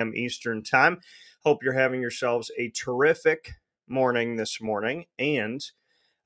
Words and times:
a.m. 0.00 0.12
Eastern 0.14 0.62
Time. 0.62 1.00
Hope 1.44 1.62
you're 1.62 1.72
having 1.72 2.00
yourselves 2.00 2.50
a 2.58 2.70
terrific 2.70 3.52
morning 3.88 4.36
this 4.36 4.60
morning, 4.60 5.04
and 5.18 5.62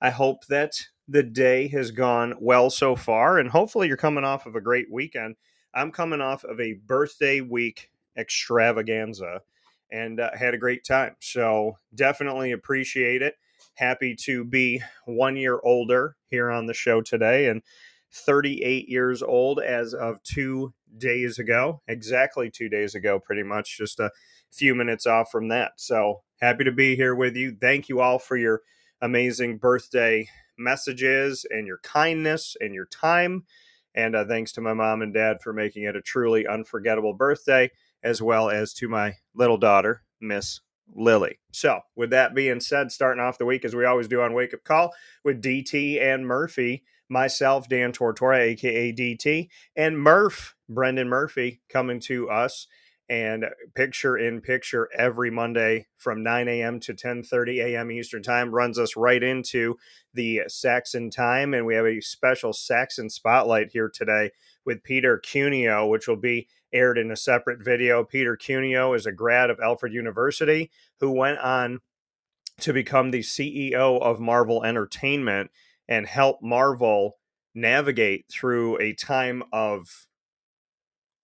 I 0.00 0.10
hope 0.10 0.46
that 0.46 0.74
the 1.08 1.22
day 1.22 1.68
has 1.68 1.90
gone 1.90 2.34
well 2.40 2.70
so 2.70 2.96
far, 2.96 3.38
and 3.38 3.50
hopefully 3.50 3.88
you're 3.88 3.96
coming 3.96 4.24
off 4.24 4.46
of 4.46 4.54
a 4.54 4.60
great 4.60 4.90
weekend. 4.90 5.36
I'm 5.74 5.90
coming 5.90 6.20
off 6.20 6.44
of 6.44 6.60
a 6.60 6.74
birthday 6.86 7.40
week 7.40 7.90
extravaganza 8.16 9.40
and 9.90 10.20
uh, 10.20 10.30
had 10.36 10.54
a 10.54 10.58
great 10.58 10.84
time. 10.84 11.16
So 11.20 11.76
definitely 11.94 12.52
appreciate 12.52 13.22
it. 13.22 13.34
Happy 13.74 14.14
to 14.14 14.44
be 14.44 14.80
one 15.04 15.36
year 15.36 15.58
older 15.64 16.16
here 16.28 16.50
on 16.50 16.66
the 16.66 16.74
show 16.74 17.00
today 17.00 17.48
and 17.48 17.62
38 18.12 18.88
years 18.88 19.22
old 19.22 19.60
as 19.60 19.92
of 19.94 20.22
two 20.22 20.72
days 20.96 21.38
ago, 21.38 21.82
exactly 21.88 22.50
two 22.50 22.68
days 22.68 22.94
ago, 22.94 23.18
pretty 23.18 23.42
much, 23.42 23.76
just 23.76 24.00
a 24.00 24.10
few 24.52 24.74
minutes 24.74 25.06
off 25.06 25.30
from 25.30 25.48
that. 25.48 25.72
So 25.76 26.22
happy 26.40 26.64
to 26.64 26.72
be 26.72 26.96
here 26.96 27.14
with 27.14 27.36
you. 27.36 27.56
Thank 27.60 27.88
you 27.88 28.00
all 28.00 28.18
for 28.18 28.36
your 28.36 28.62
amazing 29.00 29.58
birthday 29.58 30.28
messages 30.56 31.44
and 31.50 31.66
your 31.66 31.78
kindness 31.78 32.56
and 32.60 32.74
your 32.74 32.86
time. 32.86 33.44
And 33.94 34.16
uh, 34.16 34.24
thanks 34.24 34.52
to 34.52 34.60
my 34.60 34.74
mom 34.74 35.02
and 35.02 35.14
dad 35.14 35.38
for 35.42 35.52
making 35.52 35.84
it 35.84 35.96
a 35.96 36.02
truly 36.02 36.46
unforgettable 36.46 37.14
birthday, 37.14 37.70
as 38.02 38.20
well 38.20 38.50
as 38.50 38.72
to 38.74 38.88
my 38.88 39.14
little 39.34 39.56
daughter, 39.56 40.02
Miss 40.20 40.60
Lily. 40.92 41.38
So, 41.52 41.80
with 41.94 42.10
that 42.10 42.34
being 42.34 42.60
said, 42.60 42.90
starting 42.90 43.22
off 43.22 43.38
the 43.38 43.46
week 43.46 43.64
as 43.64 43.74
we 43.74 43.84
always 43.84 44.08
do 44.08 44.20
on 44.20 44.34
Wake 44.34 44.52
Up 44.52 44.64
Call 44.64 44.92
with 45.22 45.42
DT 45.42 46.02
and 46.02 46.26
Murphy, 46.26 46.82
myself, 47.08 47.68
Dan 47.68 47.92
Tortora, 47.92 48.40
aka 48.40 48.92
DT, 48.92 49.48
and 49.76 49.98
Murph, 49.98 50.54
Brendan 50.68 51.08
Murphy, 51.08 51.60
coming 51.68 52.00
to 52.00 52.28
us 52.30 52.66
and 53.08 53.44
picture 53.74 54.16
in 54.16 54.40
picture 54.40 54.88
every 54.96 55.30
Monday 55.30 55.86
from 55.98 56.22
9 56.22 56.48
a.m. 56.48 56.80
to 56.80 56.94
10:30 56.94 57.62
a.m. 57.64 57.90
Eastern 57.90 58.22
Time 58.22 58.54
runs 58.54 58.78
us 58.78 58.96
right 58.96 59.22
into 59.22 59.76
the 60.14 60.42
Saxon 60.48 61.10
time, 61.10 61.52
and 61.52 61.66
we 61.66 61.74
have 61.74 61.84
a 61.86 62.00
special 62.00 62.52
Saxon 62.52 63.10
spotlight 63.10 63.72
here 63.72 63.90
today 63.92 64.30
with 64.64 64.82
Peter 64.82 65.18
Cuneo, 65.18 65.86
which 65.86 66.08
will 66.08 66.16
be 66.16 66.48
aired 66.72 66.96
in 66.96 67.10
a 67.10 67.16
separate 67.16 67.62
video. 67.62 68.04
Peter 68.04 68.36
Cuneo 68.36 68.94
is 68.94 69.06
a 69.06 69.12
grad 69.12 69.50
of 69.50 69.60
Alfred 69.60 69.92
University 69.92 70.70
who 71.00 71.10
went 71.10 71.38
on 71.38 71.80
to 72.60 72.72
become 72.72 73.10
the 73.10 73.20
CEO 73.20 74.00
of 74.00 74.20
Marvel 74.20 74.64
Entertainment 74.64 75.50
and 75.88 76.06
help 76.06 76.42
Marvel 76.42 77.18
navigate 77.54 78.26
through 78.30 78.80
a 78.80 78.92
time 78.94 79.42
of 79.52 80.06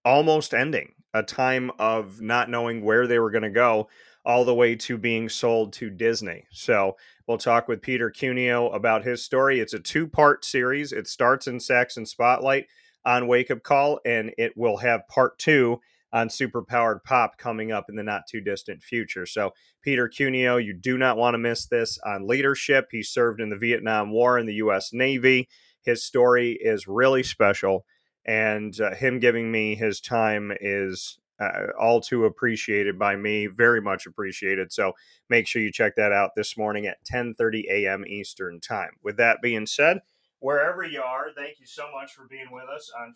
almost 0.04 0.54
ending 0.54 0.94
a 1.14 1.22
time 1.22 1.70
of 1.78 2.20
not 2.20 2.48
knowing 2.48 2.84
where 2.84 3.06
they 3.06 3.18
were 3.18 3.30
going 3.30 3.42
to 3.42 3.50
go 3.50 3.88
all 4.24 4.44
the 4.44 4.54
way 4.54 4.76
to 4.76 4.98
being 4.98 5.28
sold 5.28 5.72
to 5.72 5.90
Disney. 5.90 6.44
So 6.52 6.96
we'll 7.26 7.38
talk 7.38 7.68
with 7.68 7.82
Peter 7.82 8.10
Cuneo 8.10 8.68
about 8.70 9.04
his 9.04 9.24
story. 9.24 9.60
It's 9.60 9.74
a 9.74 9.80
two 9.80 10.06
part 10.06 10.44
series. 10.44 10.92
It 10.92 11.08
starts 11.08 11.46
in 11.46 11.58
Saxon 11.58 12.06
Spotlight 12.06 12.66
on 13.04 13.26
Wake 13.26 13.50
Up 13.50 13.62
Call, 13.62 13.98
and 14.04 14.32
it 14.36 14.56
will 14.56 14.76
have 14.76 15.08
part 15.08 15.38
two 15.38 15.80
on 16.12 16.28
Superpowered 16.28 17.04
Pop 17.04 17.38
coming 17.38 17.72
up 17.72 17.86
in 17.88 17.96
the 17.96 18.02
not 18.02 18.26
too 18.28 18.40
distant 18.40 18.82
future. 18.82 19.26
So, 19.26 19.52
Peter 19.82 20.08
Cuneo, 20.08 20.56
you 20.56 20.74
do 20.74 20.98
not 20.98 21.16
want 21.16 21.34
to 21.34 21.38
miss 21.38 21.66
this 21.66 21.98
on 22.04 22.26
leadership. 22.26 22.88
He 22.90 23.02
served 23.02 23.40
in 23.40 23.50
the 23.50 23.56
Vietnam 23.56 24.10
War 24.10 24.38
in 24.38 24.46
the 24.46 24.54
U.S. 24.54 24.92
Navy. 24.92 25.48
His 25.82 26.04
story 26.04 26.58
is 26.60 26.86
really 26.86 27.22
special 27.22 27.84
and 28.26 28.80
uh, 28.80 28.94
him 28.94 29.18
giving 29.18 29.50
me 29.50 29.74
his 29.74 30.00
time 30.00 30.52
is 30.60 31.18
uh, 31.40 31.68
all 31.78 32.00
too 32.00 32.26
appreciated 32.26 32.98
by 32.98 33.16
me 33.16 33.46
very 33.46 33.80
much 33.80 34.06
appreciated 34.06 34.70
so 34.72 34.92
make 35.28 35.46
sure 35.46 35.62
you 35.62 35.72
check 35.72 35.96
that 35.96 36.12
out 36.12 36.30
this 36.36 36.56
morning 36.56 36.86
at 36.86 37.02
10:30 37.04 37.64
a.m. 37.70 38.04
Eastern 38.06 38.60
time 38.60 38.90
with 39.02 39.16
that 39.16 39.40
being 39.42 39.66
said 39.66 39.98
wherever 40.40 40.84
you 40.84 41.00
are 41.00 41.28
thank 41.34 41.58
you 41.58 41.66
so 41.66 41.84
much 41.92 42.12
for 42.12 42.26
being 42.28 42.50
with 42.50 42.68
us 42.68 42.90
on 43.00 43.14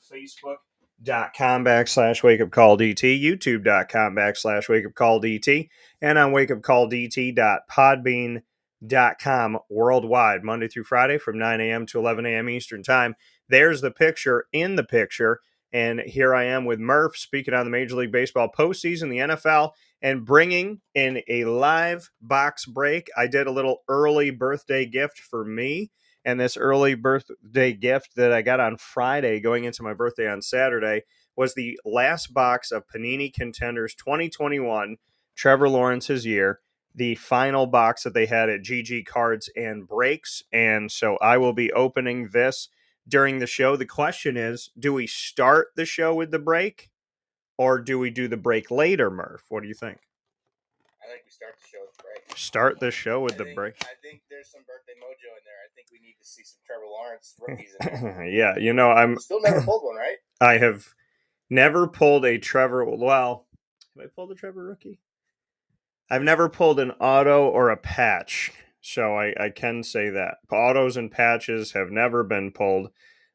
facebook.com 1.04 1.64
backslash 1.64 2.22
wake 2.22 2.40
up 2.40 2.50
call 2.50 2.78
dt 2.78 3.22
youtube.com 3.22 4.14
backslash 4.14 4.68
wake 4.68 4.86
up 4.86 4.94
call 4.94 5.20
dt 5.20 5.68
and 6.00 6.16
on 6.18 6.32
wake 6.32 6.50
up 6.50 6.62
call 6.62 6.88
dt 6.88 7.34
dt.podbean.com 7.34 9.58
worldwide 9.70 10.42
monday 10.42 10.68
through 10.68 10.84
friday 10.84 11.18
from 11.18 11.38
9 11.38 11.60
a.m 11.60 11.86
to 11.86 11.98
11 11.98 12.26
a.m 12.26 12.48
eastern 12.48 12.82
time 12.82 13.14
there's 13.48 13.80
the 13.80 13.90
picture 13.90 14.46
in 14.52 14.76
the 14.76 14.84
picture. 14.84 15.40
And 15.72 16.00
here 16.00 16.34
I 16.34 16.44
am 16.44 16.64
with 16.64 16.78
Murph 16.78 17.16
speaking 17.16 17.52
on 17.52 17.64
the 17.64 17.70
Major 17.70 17.96
League 17.96 18.12
Baseball 18.12 18.50
postseason, 18.56 19.10
the 19.10 19.34
NFL, 19.34 19.72
and 20.00 20.24
bringing 20.24 20.80
in 20.94 21.20
a 21.28 21.44
live 21.44 22.10
box 22.20 22.64
break. 22.64 23.08
I 23.16 23.26
did 23.26 23.46
a 23.46 23.52
little 23.52 23.82
early 23.88 24.30
birthday 24.30 24.86
gift 24.86 25.18
for 25.18 25.44
me. 25.44 25.90
And 26.24 26.40
this 26.40 26.56
early 26.56 26.94
birthday 26.94 27.72
gift 27.72 28.16
that 28.16 28.32
I 28.32 28.42
got 28.42 28.60
on 28.60 28.76
Friday, 28.78 29.40
going 29.40 29.64
into 29.64 29.82
my 29.82 29.92
birthday 29.92 30.28
on 30.28 30.40
Saturday, 30.40 31.02
was 31.36 31.54
the 31.54 31.78
last 31.84 32.32
box 32.32 32.72
of 32.72 32.86
Panini 32.88 33.32
Contenders 33.32 33.94
2021, 33.94 34.96
Trevor 35.34 35.68
Lawrence's 35.68 36.24
year, 36.24 36.60
the 36.94 37.16
final 37.16 37.66
box 37.66 38.04
that 38.04 38.14
they 38.14 38.26
had 38.26 38.48
at 38.48 38.62
GG 38.62 39.04
Cards 39.06 39.50
and 39.56 39.86
Breaks. 39.86 40.42
And 40.52 40.90
so 40.90 41.16
I 41.16 41.36
will 41.38 41.52
be 41.52 41.72
opening 41.72 42.28
this 42.32 42.68
during 43.06 43.38
the 43.38 43.46
show. 43.46 43.76
The 43.76 43.86
question 43.86 44.36
is 44.36 44.70
do 44.78 44.92
we 44.94 45.06
start 45.06 45.68
the 45.76 45.84
show 45.84 46.14
with 46.14 46.30
the 46.30 46.38
break 46.38 46.90
or 47.58 47.80
do 47.80 47.98
we 47.98 48.10
do 48.10 48.28
the 48.28 48.36
break 48.36 48.70
later, 48.70 49.10
Murph? 49.10 49.44
What 49.48 49.62
do 49.62 49.68
you 49.68 49.74
think? 49.74 49.98
I 51.02 51.08
think 51.10 51.22
we 51.24 51.30
start 51.30 51.54
the 51.60 51.68
show. 51.68 51.83
Start 52.36 52.80
the 52.80 52.90
show 52.90 53.20
with 53.20 53.34
I 53.34 53.38
the 53.38 53.44
think, 53.44 53.56
break. 53.56 53.74
I 53.82 53.94
think 54.02 54.22
there's 54.30 54.50
some 54.50 54.62
birthday 54.66 54.94
mojo 55.00 55.30
in 55.38 55.44
there. 55.44 55.60
I 55.64 55.70
think 55.74 55.88
we 55.92 56.00
need 56.00 56.16
to 56.20 56.26
see 56.26 56.42
some 56.44 56.60
Trevor 56.66 56.86
Lawrence 56.86 57.34
rookies 57.40 57.74
in 57.74 57.84
there. 57.86 58.26
yeah, 58.28 58.56
you 58.58 58.72
know, 58.72 58.90
I'm 58.90 59.18
Still 59.18 59.40
never 59.42 59.60
pulled 59.64 59.84
one, 59.84 59.96
right? 59.96 60.16
I 60.40 60.58
have 60.58 60.94
never 61.50 61.86
pulled 61.88 62.24
a 62.24 62.38
Trevor 62.38 62.84
well, 62.84 63.46
have 63.96 64.06
I 64.06 64.08
pulled 64.14 64.32
a 64.32 64.34
Trevor 64.34 64.64
rookie? 64.64 65.00
I've 66.10 66.22
never 66.22 66.48
pulled 66.48 66.80
an 66.80 66.92
auto 66.92 67.48
or 67.48 67.70
a 67.70 67.76
patch. 67.76 68.52
So 68.80 69.16
I, 69.18 69.34
I 69.40 69.50
can 69.50 69.82
say 69.82 70.10
that. 70.10 70.36
Autos 70.52 70.96
and 70.96 71.10
patches 71.10 71.72
have 71.72 71.90
never 71.90 72.22
been 72.22 72.52
pulled 72.52 72.90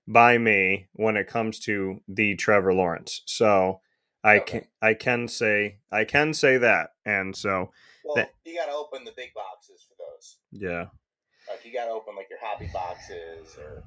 by 0.08 0.38
me 0.38 0.88
when 0.94 1.18
it 1.18 1.28
comes 1.28 1.60
to 1.62 2.02
the 2.08 2.36
Trevor 2.36 2.74
Lawrence. 2.74 3.22
So 3.26 3.81
I 4.24 4.40
Okay. 4.40 4.60
can 4.62 4.68
I 4.81 4.94
can 4.94 5.28
say 5.28 5.80
I 5.92 6.06
can 6.06 6.34
say 6.34 6.58
that. 6.58 6.92
And 7.06 7.36
so 7.36 7.72
Well, 8.04 8.16
That- 8.16 8.34
you 8.46 8.56
got 8.56 8.68
to 8.68 8.74
open 8.74 9.04
the 9.04 9.14
big 9.16 9.34
boxes 9.34 9.86
for 9.88 9.96
those. 9.98 10.38
yeah. 10.52 10.86
Like 11.48 11.66
you 11.66 11.74
got 11.74 11.86
to 11.86 11.92
open 11.92 12.16
like 12.16 12.30
your 12.30 12.40
hobby 12.42 12.70
boxes 12.72 13.58
or 13.58 13.84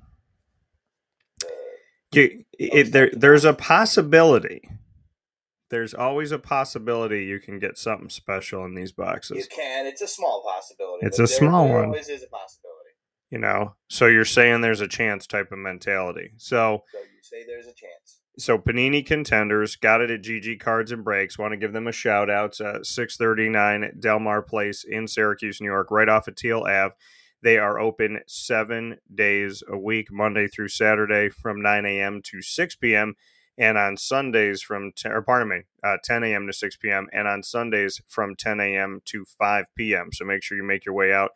the. 1.41 1.49
You, 2.15 2.45
it, 2.59 2.93
there 2.93 3.11
there's 3.12 3.45
a 3.45 3.55
possibility. 3.55 4.69
There's 5.71 5.95
always 5.95 6.33
a 6.33 6.39
possibility 6.39 7.25
you 7.25 7.41
can 7.41 7.59
get 7.59 7.78
something 7.78 8.11
special 8.11 8.65
in 8.67 8.75
these 8.75 8.93
boxes. 8.93 9.39
You 9.39 9.45
can. 9.55 9.87
It's 9.87 10.03
a 10.03 10.09
small 10.09 10.43
possibility. 10.47 11.06
It's 11.06 11.19
a 11.19 11.23
there- 11.23 11.27
small 11.39 11.67
there 11.67 11.77
one. 11.77 11.84
Always 11.87 12.09
is 12.09 12.23
a 12.23 12.27
possibility. 12.29 12.91
You 13.31 13.39
know. 13.39 13.75
So 13.89 14.06
you're 14.06 14.25
saying 14.27 14.61
there's 14.61 14.83
a 14.83 14.89
chance 14.89 15.27
type 15.27 15.53
of 15.53 15.59
mentality. 15.59 16.33
So 16.37 16.83
So 16.93 16.99
you 16.99 17.23
say 17.23 17.44
there's 17.47 17.67
a 17.67 17.73
chance. 17.75 18.02
So 18.38 18.59
Panini 18.59 19.04
contenders 19.04 19.76
got 19.76 20.00
it 20.00 20.10
at 20.10 20.22
GG 20.22 20.59
Cards 20.60 20.91
and 20.91 21.04
Breaks. 21.04 21.38
Want 21.38 21.53
to 21.53 21.59
give 21.59 21.72
them 21.72 21.87
a 21.87 21.93
shout 21.93 22.31
out. 22.31 22.50
It's 22.50 22.60
at 22.60 22.87
639 22.87 23.98
Delmar 23.98 24.43
Place 24.43 24.84
in 24.84 25.06
Syracuse, 25.06 25.60
New 25.60 25.69
York, 25.69 25.91
right 25.91 26.09
off 26.09 26.28
of 26.28 26.34
Teal 26.34 26.60
Ave. 26.60 26.94
They 27.43 27.59
are 27.59 27.78
open 27.78 28.20
seven 28.26 28.98
days 29.12 29.62
a 29.69 29.76
week, 29.76 30.09
Monday 30.10 30.47
through 30.47 30.69
Saturday 30.69 31.28
from 31.28 31.60
9 31.60 31.84
a.m. 31.84 32.22
to 32.25 32.41
6 32.41 32.76
p.m. 32.76 33.15
And 33.59 33.76
on 33.76 33.97
Sundays 33.97 34.62
from 34.62 34.93
10, 34.97 35.12
or 35.12 35.22
pardon 35.22 35.49
me, 35.49 35.62
uh, 35.84 35.99
10 36.03 36.25
a.m. 36.25 36.47
to 36.47 36.53
6 36.53 36.76
p.m. 36.76 37.09
And 37.12 37.28
on 37.28 37.43
Sundays 37.43 38.00
from 38.09 38.35
10 38.37 38.61
a.m. 38.61 39.02
to 39.06 39.25
5 39.25 39.67
p.m. 39.76 40.11
So 40.12 40.25
make 40.25 40.43
sure 40.43 40.56
you 40.56 40.64
make 40.64 40.87
your 40.87 40.94
way 40.94 41.12
out 41.12 41.32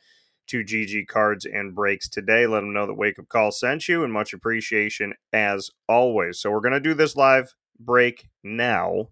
to 0.46 0.64
GG 0.64 1.08
Cards 1.08 1.44
and 1.44 1.75
Breaks 1.75 2.08
today. 2.08 2.46
Let 2.46 2.60
them 2.60 2.72
know 2.72 2.87
that 2.87 2.94
Wake 2.94 3.19
Up 3.19 3.28
Call 3.28 3.50
sent 3.50 3.88
you, 3.88 4.04
and 4.04 4.12
much 4.12 4.32
appreciation 4.32 5.14
as 5.32 5.70
always. 5.88 6.40
So 6.40 6.50
we're 6.50 6.60
gonna 6.60 6.81
do 6.81 6.94
this 6.94 7.16
live 7.16 7.54
break 7.78 8.28
now, 8.43 9.08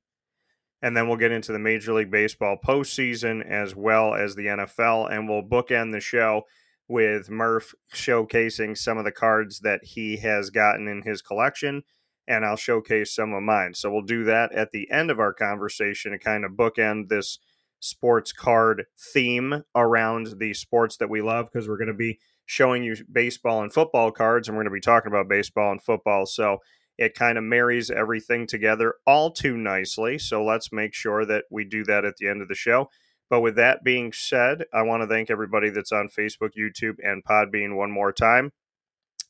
and 0.82 0.96
then 0.96 1.08
we'll 1.08 1.16
get 1.16 1.32
into 1.32 1.52
the 1.52 1.58
Major 1.58 1.92
League 1.92 2.10
Baseball 2.10 2.56
postseason 2.64 3.44
as 3.48 3.75
well 3.75 4.14
as 4.14 4.34
the 4.34 4.46
NFL, 4.46 5.12
and 5.12 5.28
we'll 5.28 5.42
bookend 5.42 5.92
the 5.92 6.00
show 6.00 6.42
with 6.88 7.31
Murph 7.31 7.75
showcasing 7.94 8.76
some 8.76 8.98
of 8.98 9.04
the 9.04 9.12
cards 9.12 9.60
that 9.60 9.82
he 9.84 10.19
has 10.19 10.50
gotten 10.50 10.87
in 10.88 11.02
his 11.02 11.22
collection. 11.22 11.82
And 12.26 12.44
I'll 12.44 12.56
showcase 12.56 13.14
some 13.14 13.34
of 13.34 13.42
mine. 13.42 13.75
So 13.75 13.90
we'll 13.90 14.02
do 14.02 14.25
that 14.25 14.52
at 14.52 14.70
the 14.70 14.90
end 14.90 15.10
of 15.10 15.20
our 15.20 15.34
conversation 15.34 16.12
to 16.12 16.19
kind 16.19 16.44
of 16.44 16.52
bookend 16.52 17.08
this 17.08 17.38
sports 17.81 18.32
card 18.32 18.85
theme 19.12 19.62
around 19.75 20.35
the 20.38 20.55
sports 20.55 20.97
that 20.97 21.11
we 21.11 21.21
love 21.21 21.49
because 21.53 21.69
we're 21.69 21.76
going 21.79 21.88
to 21.88 21.94
be 21.94 22.19
showing 22.47 22.82
you 22.82 22.97
baseball 23.11 23.62
and 23.62 23.73
football 23.73 24.11
cards 24.11 24.49
and 24.49 24.56
we're 24.56 24.62
going 24.62 24.73
to 24.73 24.76
be 24.76 24.81
talking 24.81 25.11
about 25.11 25.29
baseball 25.29 25.73
and 25.73 25.82
football. 25.82 26.26
So 26.26 26.59
It 26.97 27.15
kind 27.15 27.38
of 27.38 27.44
marries 27.44 27.91
everything 27.91 28.47
together 28.47 28.94
all 29.06 29.31
too 29.32 29.56
nicely. 29.56 30.19
So 30.19 30.44
let's 30.44 30.73
make 30.73 30.94
sure 30.94 31.25
that 31.26 31.44
we 31.50 31.65
do 31.65 31.85
that 31.85 32.05
at 32.05 32.17
the 32.19 32.29
end 32.29 32.41
of 32.41 32.49
the 32.49 32.55
show. 32.55 32.88
But 33.29 33.41
with 33.41 33.56
that 33.56 33.82
being 33.82 34.12
said, 34.12 34.65
I 34.73 34.82
want 34.82 35.03
to 35.03 35.09
thank 35.09 35.31
everybody 35.31 35.71
that's 35.71 35.93
on 35.93 36.09
Facebook, 36.09 36.50
YouTube, 36.59 36.97
and 37.03 37.25
Podbean 37.25 37.75
one 37.75 37.91
more 37.91 38.12
time. 38.12 38.53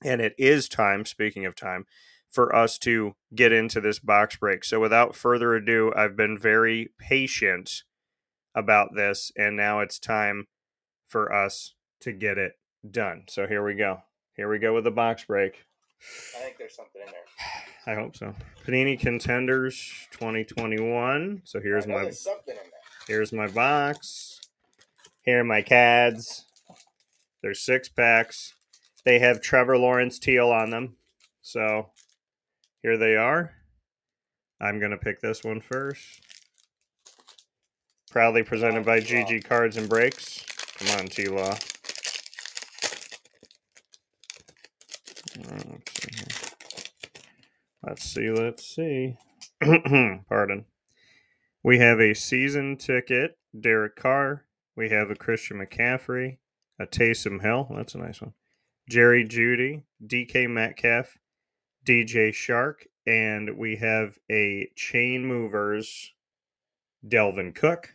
And 0.05 0.21
it 0.21 0.35
is 0.37 0.69
time, 0.69 1.07
speaking 1.07 1.47
of 1.47 1.55
time, 1.55 1.85
for 2.31 2.55
us 2.55 2.77
to 2.79 3.15
get 3.35 3.53
into 3.53 3.81
this 3.81 3.99
box 3.99 4.37
break. 4.37 4.65
So 4.65 4.81
without 4.81 5.15
further 5.15 5.55
ado, 5.55 5.93
I've 5.97 6.17
been 6.17 6.37
very 6.37 6.91
patient 6.99 7.85
about 8.55 8.95
this, 8.95 9.33
and 9.37 9.57
now 9.57 9.81
it's 9.81 9.99
time 9.99 10.47
for 11.07 11.33
us 11.33 11.75
to 12.01 12.13
get 12.13 12.39
it 12.39 12.53
done. 12.89 13.25
So 13.29 13.47
here 13.47 13.65
we 13.65 13.75
go. 13.75 14.03
Here 14.37 14.49
we 14.49 14.59
go 14.59 14.75
with 14.75 14.85
the 14.85 14.91
box 14.91 15.25
break. 15.25 15.65
I 16.37 16.41
think 16.41 16.59
there's 16.59 16.77
something 16.77 17.01
in 17.01 17.09
there. 17.09 17.17
I 17.87 18.01
hope 18.01 18.17
so. 18.17 18.35
Panini 18.67 18.99
Contenders 18.99 19.93
2021. 20.13 21.43
So 21.45 21.61
here's 21.61 21.87
my 21.87 22.11
something 22.11 22.43
in 22.49 22.57
there. 22.57 23.07
here's 23.07 23.33
my 23.33 23.47
box. 23.47 24.41
Here 25.23 25.41
are 25.41 25.45
my 25.45 25.63
cads. 25.63 26.45
There's 27.43 27.61
six 27.61 27.89
packs. 27.89 28.55
They 29.05 29.19
have 29.19 29.41
Trevor 29.41 29.77
Lawrence 29.77 30.19
teal 30.19 30.51
on 30.51 30.71
them. 30.71 30.97
So 31.43 31.91
here 32.83 32.97
they 32.97 33.17
are. 33.17 33.53
I'm 34.61 34.81
gonna 34.81 34.97
pick 34.97 35.21
this 35.21 35.45
one 35.45 35.61
first. 35.61 36.21
Proudly 38.15 38.45
presented 38.45 38.85
by 38.85 39.01
GG 39.01 39.43
Cards 39.43 39.77
and 39.77 39.89
Breaks. 39.89 40.45
Come 40.79 41.01
on, 41.01 41.09
T 41.09 41.27
Law. 41.27 41.53
Let's 47.83 48.05
see, 48.05 48.31
let's 48.31 48.65
see. 48.65 49.17
Pardon. 50.29 50.67
We 51.65 51.81
have 51.81 51.99
a 51.99 52.15
season 52.15 52.77
ticket, 52.77 53.37
Derek 53.59 53.97
Carr. 53.97 54.45
We 54.77 54.91
have 54.91 55.11
a 55.11 55.17
Christian 55.17 55.59
McCaffrey, 55.59 56.39
a 56.79 56.87
Taysom 56.87 57.43
Hill. 57.43 57.67
That's 57.75 57.97
a 57.97 57.99
nice 57.99 58.23
one. 58.23 58.35
Jerry 58.89 59.27
Jeudy, 59.27 59.83
DK 60.07 60.49
Metcalf, 60.49 61.19
DJ 61.85 62.29
Chark, 62.29 62.87
and 63.09 63.59
we 63.59 63.75
have 63.75 64.21
a 64.31 64.71
Chain 64.77 65.27
Movers, 65.27 66.13
Dalvin 67.05 67.53
Cook. 67.53 67.94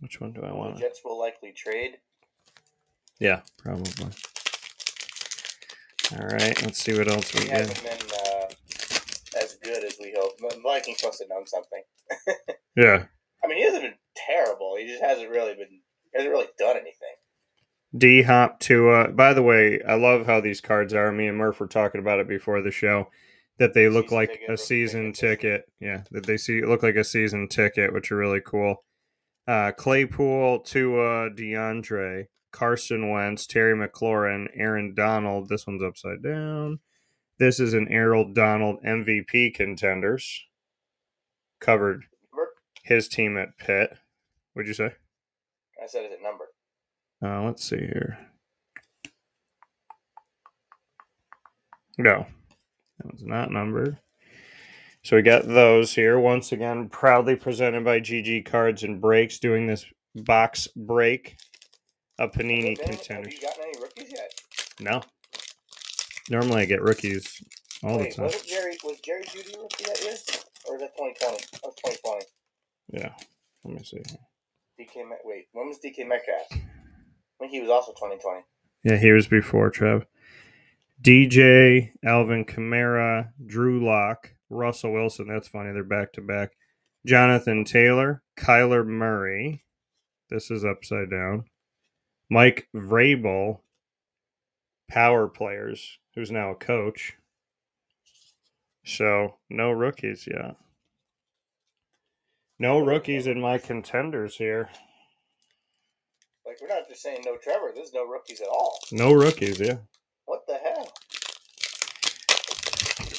Which 0.00 0.20
one 0.20 0.32
do 0.32 0.42
I 0.42 0.48
The 0.48 0.54
want? 0.54 0.78
Jets 0.78 1.00
will 1.04 1.18
likely 1.18 1.52
trade. 1.52 1.98
Yeah, 3.18 3.40
probably. 3.58 4.10
All 6.12 6.26
right, 6.28 6.62
let's 6.62 6.78
see 6.82 6.96
what 6.96 7.08
else 7.08 7.34
we 7.34 7.46
get. 7.46 7.50
hasn't 7.66 7.82
been 7.82 8.10
uh, 8.10 9.42
as 9.42 9.54
good 9.62 9.82
as 9.84 9.96
we 10.00 10.14
hoped. 10.16 10.38
The 10.38 10.60
Vikings 10.62 11.02
must 11.04 11.20
have 11.20 11.28
done 11.28 11.46
something. 11.46 11.82
Yeah, 12.76 13.04
I 13.42 13.46
mean, 13.48 13.56
he 13.56 13.64
hasn't 13.64 13.84
been 13.84 13.94
terrible. 14.14 14.76
He 14.78 14.86
just 14.86 15.02
hasn't 15.02 15.30
really 15.30 15.54
been. 15.54 15.80
Hasn't 16.14 16.30
really 16.30 16.48
done 16.58 16.76
anything. 16.76 17.14
D 17.96 18.20
Hop 18.20 18.60
to. 18.60 18.90
Uh, 18.90 19.06
by 19.08 19.32
the 19.32 19.42
way, 19.42 19.80
I 19.82 19.94
love 19.94 20.26
how 20.26 20.42
these 20.42 20.60
cards 20.60 20.92
are. 20.92 21.10
Me 21.10 21.26
and 21.26 21.38
Murph 21.38 21.58
were 21.58 21.66
talking 21.68 22.02
about 22.02 22.20
it 22.20 22.28
before 22.28 22.60
the 22.60 22.70
show. 22.70 23.08
That 23.58 23.72
they 23.72 23.88
look 23.88 24.10
Season 24.10 24.16
like 24.18 24.40
a 24.50 24.58
season 24.58 25.12
ticket. 25.14 25.40
ticket. 25.40 25.64
Yeah, 25.80 26.02
that 26.10 26.26
they 26.26 26.36
see 26.36 26.62
look 26.66 26.82
like 26.82 26.96
a 26.96 27.02
season 27.04 27.48
ticket, 27.48 27.94
which 27.94 28.12
are 28.12 28.16
really 28.18 28.42
cool. 28.44 28.84
Uh, 29.46 29.70
Claypool 29.72 30.60
to 30.60 31.00
uh, 31.00 31.28
DeAndre, 31.30 32.24
Carson 32.50 33.10
Wentz, 33.10 33.46
Terry 33.46 33.74
McLaurin, 33.74 34.46
Aaron 34.54 34.94
Donald. 34.94 35.48
This 35.48 35.66
one's 35.66 35.82
upside 35.82 36.22
down. 36.22 36.80
This 37.38 37.60
is 37.60 37.74
an 37.74 37.86
Aaron 37.88 38.32
Donald 38.32 38.82
MVP 38.82 39.54
contenders. 39.54 40.44
Covered 41.60 42.04
his 42.82 43.08
team 43.08 43.36
at 43.36 43.56
Pitt. 43.58 43.96
What'd 44.54 44.68
you 44.68 44.74
say? 44.74 44.92
I 45.82 45.86
said, 45.86 46.06
is 46.06 46.12
it 46.12 46.20
numbered? 46.22 46.48
Uh, 47.22 47.42
let's 47.44 47.64
see 47.64 47.76
here. 47.76 48.18
No, 51.98 52.26
that 52.98 53.06
one's 53.06 53.24
not 53.24 53.50
numbered. 53.50 53.98
So 55.06 55.14
we 55.14 55.22
got 55.22 55.46
those 55.46 55.94
here. 55.94 56.18
Once 56.18 56.50
again, 56.50 56.88
proudly 56.88 57.36
presented 57.36 57.84
by 57.84 58.00
GG 58.00 58.44
Cards 58.44 58.82
and 58.82 59.00
Breaks, 59.00 59.38
doing 59.38 59.68
this 59.68 59.84
box 60.16 60.66
break 60.74 61.36
of 62.18 62.32
Panini 62.32 62.76
contenders. 62.76 63.26
Have 63.26 63.32
you 63.32 63.40
gotten 63.40 63.64
any 63.68 63.80
rookies 63.80 64.10
yet? 64.12 64.32
No. 64.80 65.00
Normally 66.28 66.62
I 66.62 66.64
get 66.64 66.82
rookies 66.82 67.40
all 67.84 67.98
the 67.98 68.10
time. 68.10 68.24
was 68.24 68.42
Jerry? 68.42 68.76
Was 68.82 68.98
Jerry 68.98 69.22
Jeudy 69.22 69.56
rookie 69.56 69.84
that 69.84 70.02
year, 70.02 70.14
or 70.66 70.72
was 70.72 70.80
that 70.80 70.96
2020? 70.96 71.36
That 71.52 71.62
was 71.62 71.76
2020. 71.84 72.24
Yeah. 72.94 73.12
Let 73.62 73.74
me 73.74 73.84
see. 73.84 73.98
DK. 74.80 75.08
Met- 75.08 75.20
wait, 75.22 75.46
when 75.52 75.68
was 75.68 75.78
DK 75.78 76.04
Metcalf? 76.04 76.48
I 76.50 76.58
think 77.38 77.52
he 77.52 77.60
was 77.60 77.70
also 77.70 77.92
2020. 77.92 78.40
Yeah, 78.82 78.96
here's 78.96 79.28
before 79.28 79.70
Trev. 79.70 80.04
DJ, 81.00 81.92
Alvin 82.04 82.44
Kamara, 82.44 83.28
Drew 83.46 83.86
Lock, 83.86 84.32
Russell 84.50 84.92
Wilson. 84.92 85.28
That's 85.28 85.48
funny. 85.48 85.72
They're 85.72 85.84
back 85.84 86.12
to 86.14 86.20
back. 86.20 86.52
Jonathan 87.06 87.64
Taylor, 87.64 88.22
Kyler 88.38 88.86
Murray. 88.86 89.64
This 90.28 90.50
is 90.50 90.64
upside 90.64 91.10
down. 91.10 91.44
Mike 92.28 92.68
Vrabel, 92.74 93.60
power 94.90 95.28
players, 95.28 95.98
who's 96.14 96.32
now 96.32 96.50
a 96.50 96.56
coach. 96.56 97.14
So 98.84 99.36
no 99.48 99.70
rookies 99.70 100.26
yet. 100.26 100.56
No 102.58 102.80
rookies 102.80 103.26
in 103.26 103.40
my 103.40 103.58
contenders 103.58 104.36
here. 104.36 104.70
Like 106.46 106.56
we're 106.60 106.68
not 106.68 106.88
just 106.88 107.02
saying 107.02 107.22
no 107.24 107.36
Trevor. 107.36 107.72
There's 107.74 107.92
no 107.92 108.06
rookies 108.06 108.40
at 108.40 108.48
all. 108.48 108.78
No 108.92 109.12
rookies, 109.12 109.60
yeah. 109.60 109.76
What 110.24 110.46
the 110.46 110.54
hell? 110.54 110.92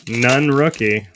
None 0.08 0.50
rookie. 0.50 1.08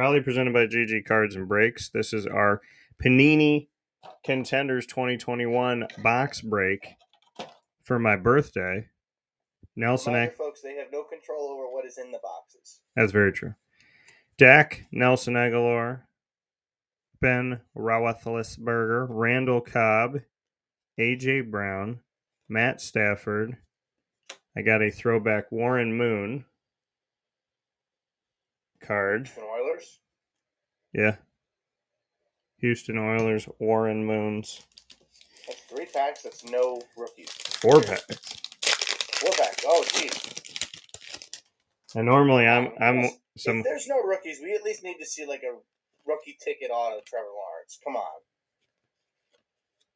Proudly 0.00 0.22
presented 0.22 0.54
by 0.54 0.64
GG 0.64 1.04
Cards 1.04 1.36
and 1.36 1.46
Breaks. 1.46 1.90
This 1.90 2.14
is 2.14 2.26
our 2.26 2.62
Panini 3.04 3.68
Contenders 4.24 4.86
2021 4.86 5.88
box 6.02 6.40
break 6.40 6.94
for 7.82 7.98
my 7.98 8.16
birthday. 8.16 8.88
Nelson, 9.76 10.14
Reminder, 10.14 10.32
folks, 10.36 10.62
they 10.62 10.76
have 10.76 10.86
no 10.90 11.02
control 11.02 11.50
over 11.50 11.70
what 11.70 11.84
is 11.84 11.98
in 11.98 12.10
the 12.12 12.18
boxes. 12.22 12.80
that's 12.96 13.12
very 13.12 13.30
true. 13.30 13.54
Dak, 14.38 14.86
Nelson 14.90 15.34
Agholor, 15.34 16.04
Ben 17.20 17.60
Roethlisberger, 17.76 19.06
Randall 19.10 19.60
Cobb, 19.60 20.20
AJ 20.98 21.50
Brown, 21.50 22.00
Matt 22.48 22.80
Stafford. 22.80 23.58
I 24.56 24.62
got 24.62 24.80
a 24.80 24.90
throwback 24.90 25.52
Warren 25.52 25.94
Moon 25.94 26.46
card. 28.80 29.26
Houston 29.26 29.44
Oilers. 29.44 29.98
Yeah. 30.92 31.16
Houston 32.58 32.98
Oilers, 32.98 33.48
Warren 33.58 34.04
Moons, 34.04 34.60
That's 35.46 35.60
three 35.62 35.86
packs. 35.86 36.22
That's 36.22 36.44
no 36.44 36.82
rookies. 36.96 37.30
four 37.30 37.80
packs. 37.80 38.34
Four 39.18 39.30
packs. 39.32 39.64
Oh, 39.66 39.84
geez. 39.94 40.20
And 41.94 42.06
normally 42.06 42.46
I'm 42.46 42.68
I'm 42.80 42.96
Yes. 43.02 43.18
some 43.38 43.62
there's 43.62 43.86
no 43.88 44.02
rookies, 44.02 44.40
we 44.42 44.52
at 44.54 44.62
least 44.62 44.84
need 44.84 44.98
to 44.98 45.06
see 45.06 45.24
like 45.26 45.42
a 45.42 45.56
rookie 46.06 46.36
ticket 46.44 46.70
on 46.70 46.92
of 46.92 47.04
Trevor 47.04 47.26
Lawrence. 47.28 47.78
Come 47.84 47.96
on. 47.96 48.20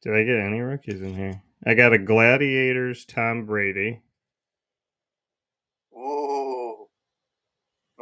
did 0.01 0.13
I 0.15 0.23
get 0.23 0.37
any 0.39 0.59
rookies 0.61 1.01
in 1.01 1.15
here? 1.15 1.41
I 1.67 1.73
got 1.75 1.93
a 1.93 1.97
Gladiators 1.99 3.05
Tom 3.05 3.45
Brady. 3.45 4.01
Ooh. 5.97 6.54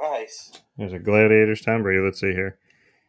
Nice. 0.03 0.51
There's 0.77 0.91
a 0.93 0.99
Gladiators 0.99 1.61
Tom 1.61 1.81
Brady. 1.81 2.01
Let's 2.01 2.19
see 2.19 2.33
here. 2.33 2.57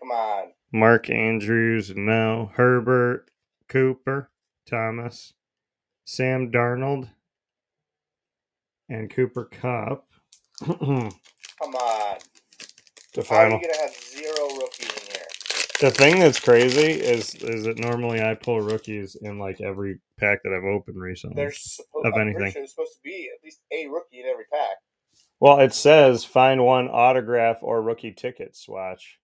Come 0.01 0.13
on. 0.13 0.53
Mark 0.73 1.11
Andrews, 1.11 1.93
no. 1.97 2.53
Herbert, 2.55 3.31
Cooper, 3.69 4.31
Thomas, 4.69 5.33
Sam 6.05 6.53
Darnold, 6.53 7.09
and 8.89 9.11
Cooper 9.11 9.47
Kupp. 9.47 10.07
Come 10.65 11.11
on. 11.75 12.19
How 13.17 13.21
are 13.21 13.23
final. 13.25 13.59
you 13.61 13.67
gonna 13.69 13.81
have 13.83 13.95
zero 13.95 14.49
rookies 14.57 14.93
in 14.97 15.13
here? 15.13 15.27
The 15.81 15.91
thing 15.91 16.21
that's 16.21 16.39
crazy 16.41 16.93
is 16.93 17.35
is 17.37 17.65
that 17.65 17.79
normally 17.79 18.23
I 18.23 18.35
pull 18.35 18.61
rookies 18.61 19.17
in 19.21 19.39
like 19.41 19.61
every 19.61 19.99
pack 20.19 20.43
that 20.45 20.53
I've 20.53 20.65
opened 20.65 21.01
recently. 21.01 21.37
There's 21.37 21.61
supposed, 21.77 22.07
Of 22.07 22.15
I'm 22.15 22.21
anything. 22.21 22.53
sure 22.53 22.61
there's 22.61 22.71
supposed 22.71 22.95
to 22.95 23.03
be 23.03 23.31
at 23.37 23.43
least 23.45 23.63
a 23.73 23.87
rookie 23.89 24.21
in 24.21 24.27
every 24.27 24.45
pack. 24.53 24.77
Well, 25.41 25.61
it 25.61 25.75
says 25.75 26.25
find 26.25 26.64
one 26.64 26.88
autograph 26.88 27.59
or 27.62 27.83
rookie 27.83 28.12
ticket 28.12 28.57
swatch. 28.57 29.19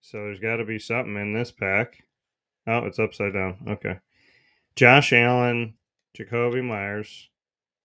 So 0.00 0.18
there's 0.18 0.38
got 0.38 0.56
to 0.56 0.64
be 0.64 0.78
something 0.78 1.16
in 1.16 1.32
this 1.32 1.50
pack. 1.50 2.04
Oh, 2.66 2.84
it's 2.84 2.98
upside 2.98 3.32
down. 3.32 3.58
Okay. 3.68 3.98
Josh 4.74 5.12
Allen, 5.12 5.74
Jakobi 6.16 6.62
Meyers, 6.62 7.30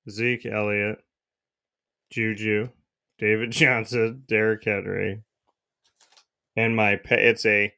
Zeke 0.09 0.45
Elliott, 0.45 1.03
Juju, 2.09 2.69
David 3.17 3.51
Johnson, 3.51 4.23
Derrick 4.27 4.63
Henry, 4.65 5.23
and 6.55 6.75
my 6.75 6.95
pet. 6.97 7.19
It's 7.19 7.45
a. 7.45 7.73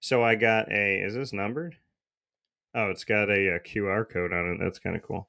So 0.00 0.22
I 0.22 0.34
got 0.34 0.70
a. 0.70 1.02
Is 1.02 1.14
this 1.14 1.32
numbered? 1.32 1.76
Oh, 2.74 2.90
it's 2.90 3.04
got 3.04 3.30
a, 3.30 3.54
uh, 3.54 3.56
a 3.56 3.60
QR 3.60 4.08
code 4.08 4.32
on 4.32 4.52
it. 4.52 4.58
That's 4.60 4.78
kind 4.78 4.94
of 4.94 5.02
cool. 5.02 5.28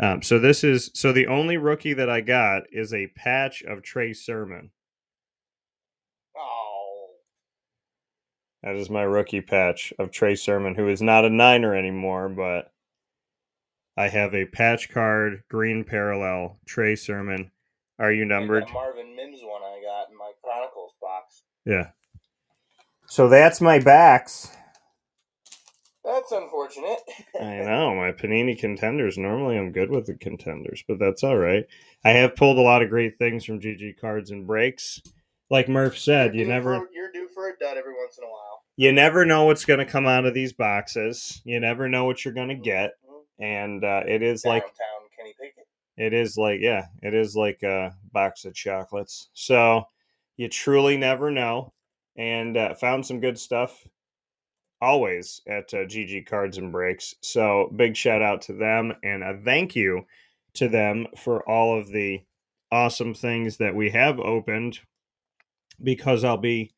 Um, 0.00 0.22
so 0.22 0.38
this 0.38 0.64
is 0.64 0.90
so 0.94 1.12
the 1.12 1.28
only 1.28 1.56
rookie 1.56 1.94
that 1.94 2.10
I 2.10 2.20
got 2.20 2.64
is 2.72 2.92
a 2.92 3.12
patch 3.16 3.62
of 3.62 3.82
Trey 3.82 4.12
Sermon. 4.12 4.70
Oh, 6.36 7.10
That 8.62 8.74
is 8.74 8.90
my 8.90 9.02
rookie 9.02 9.40
patch 9.40 9.92
of 9.98 10.10
Trey 10.10 10.34
Sermon, 10.34 10.74
who 10.74 10.88
is 10.88 11.00
not 11.00 11.24
a 11.24 11.30
Niner 11.30 11.74
anymore, 11.76 12.28
but 12.28 12.72
I 13.96 14.08
have 14.08 14.34
a 14.34 14.46
patch 14.46 14.90
card, 14.90 15.44
green 15.48 15.84
parallel, 15.84 16.58
Trey 16.66 16.96
Sermon. 16.96 17.52
Are 18.00 18.10
you 18.10 18.24
numbered? 18.24 18.64
Marvin 18.72 19.14
Mims 19.14 19.40
one 19.44 19.62
I 19.62 19.80
got 19.80 20.10
in 20.10 20.18
my 20.18 20.32
Chronicles 20.42 20.92
box. 21.00 21.42
Yeah. 21.64 21.90
So 23.06 23.28
that's 23.28 23.60
my 23.60 23.78
backs. 23.78 24.50
That's 26.04 26.32
unfortunate. 26.32 26.98
I 27.40 27.56
know 27.58 27.94
my 27.94 28.12
Panini 28.12 28.58
contenders. 28.58 29.16
Normally, 29.16 29.56
I'm 29.58 29.72
good 29.72 29.90
with 29.90 30.06
the 30.06 30.14
contenders, 30.14 30.84
but 30.86 30.98
that's 30.98 31.24
all 31.24 31.36
right. 31.38 31.64
I 32.04 32.10
have 32.10 32.36
pulled 32.36 32.58
a 32.58 32.62
lot 32.62 32.82
of 32.82 32.90
great 32.90 33.18
things 33.18 33.44
from 33.44 33.60
GG 33.60 33.98
Cards 34.00 34.30
and 34.30 34.46
Breaks. 34.46 35.00
Like 35.50 35.68
Murph 35.68 35.98
said, 35.98 36.34
you 36.34 36.46
never 36.46 36.80
for- 36.80 36.88
you're 36.92 37.12
due 37.12 37.28
for 37.34 37.48
a 37.48 37.52
dud 37.58 37.76
every 37.78 37.94
once 37.94 38.18
in 38.18 38.24
a 38.24 38.28
while. 38.28 38.62
you 38.76 38.92
never 38.92 39.24
know 39.24 39.44
what's 39.44 39.64
going 39.64 39.78
to 39.78 39.86
come 39.86 40.06
out 40.06 40.24
of 40.26 40.34
these 40.34 40.52
boxes. 40.52 41.40
You 41.44 41.60
never 41.60 41.88
know 41.88 42.04
what 42.04 42.24
you're 42.24 42.34
going 42.34 42.48
to 42.48 42.54
get, 42.54 42.92
Mhm. 43.08 43.22
and 43.38 43.84
uh, 43.84 44.02
it 44.06 44.22
is 44.22 44.44
like 44.44 44.64
Kenny 45.16 45.34
Pickett. 45.40 45.66
it 45.96 46.12
is 46.12 46.36
like 46.36 46.60
yeah, 46.60 46.86
it 47.02 47.14
is 47.14 47.34
like 47.36 47.62
a 47.62 47.94
box 48.12 48.44
of 48.44 48.54
chocolates. 48.54 49.28
So 49.34 49.84
you 50.36 50.48
truly 50.48 50.96
never 50.96 51.30
know, 51.30 51.72
and 52.16 52.56
uh, 52.56 52.74
found 52.74 53.06
some 53.06 53.20
good 53.20 53.38
stuff 53.38 53.86
always 54.84 55.40
at 55.48 55.72
uh, 55.72 55.78
GG 55.78 56.26
Cards 56.26 56.58
and 56.58 56.70
Breaks. 56.70 57.14
So 57.22 57.72
big 57.74 57.96
shout 57.96 58.22
out 58.22 58.42
to 58.42 58.52
them 58.52 58.92
and 59.02 59.22
a 59.24 59.36
thank 59.44 59.74
you 59.74 60.06
to 60.54 60.68
them 60.68 61.06
for 61.16 61.48
all 61.48 61.78
of 61.78 61.88
the 61.88 62.22
awesome 62.70 63.14
things 63.14 63.56
that 63.56 63.74
we 63.74 63.90
have 63.90 64.20
opened 64.20 64.80
because 65.82 66.22
I'll 66.22 66.36
be 66.36 66.74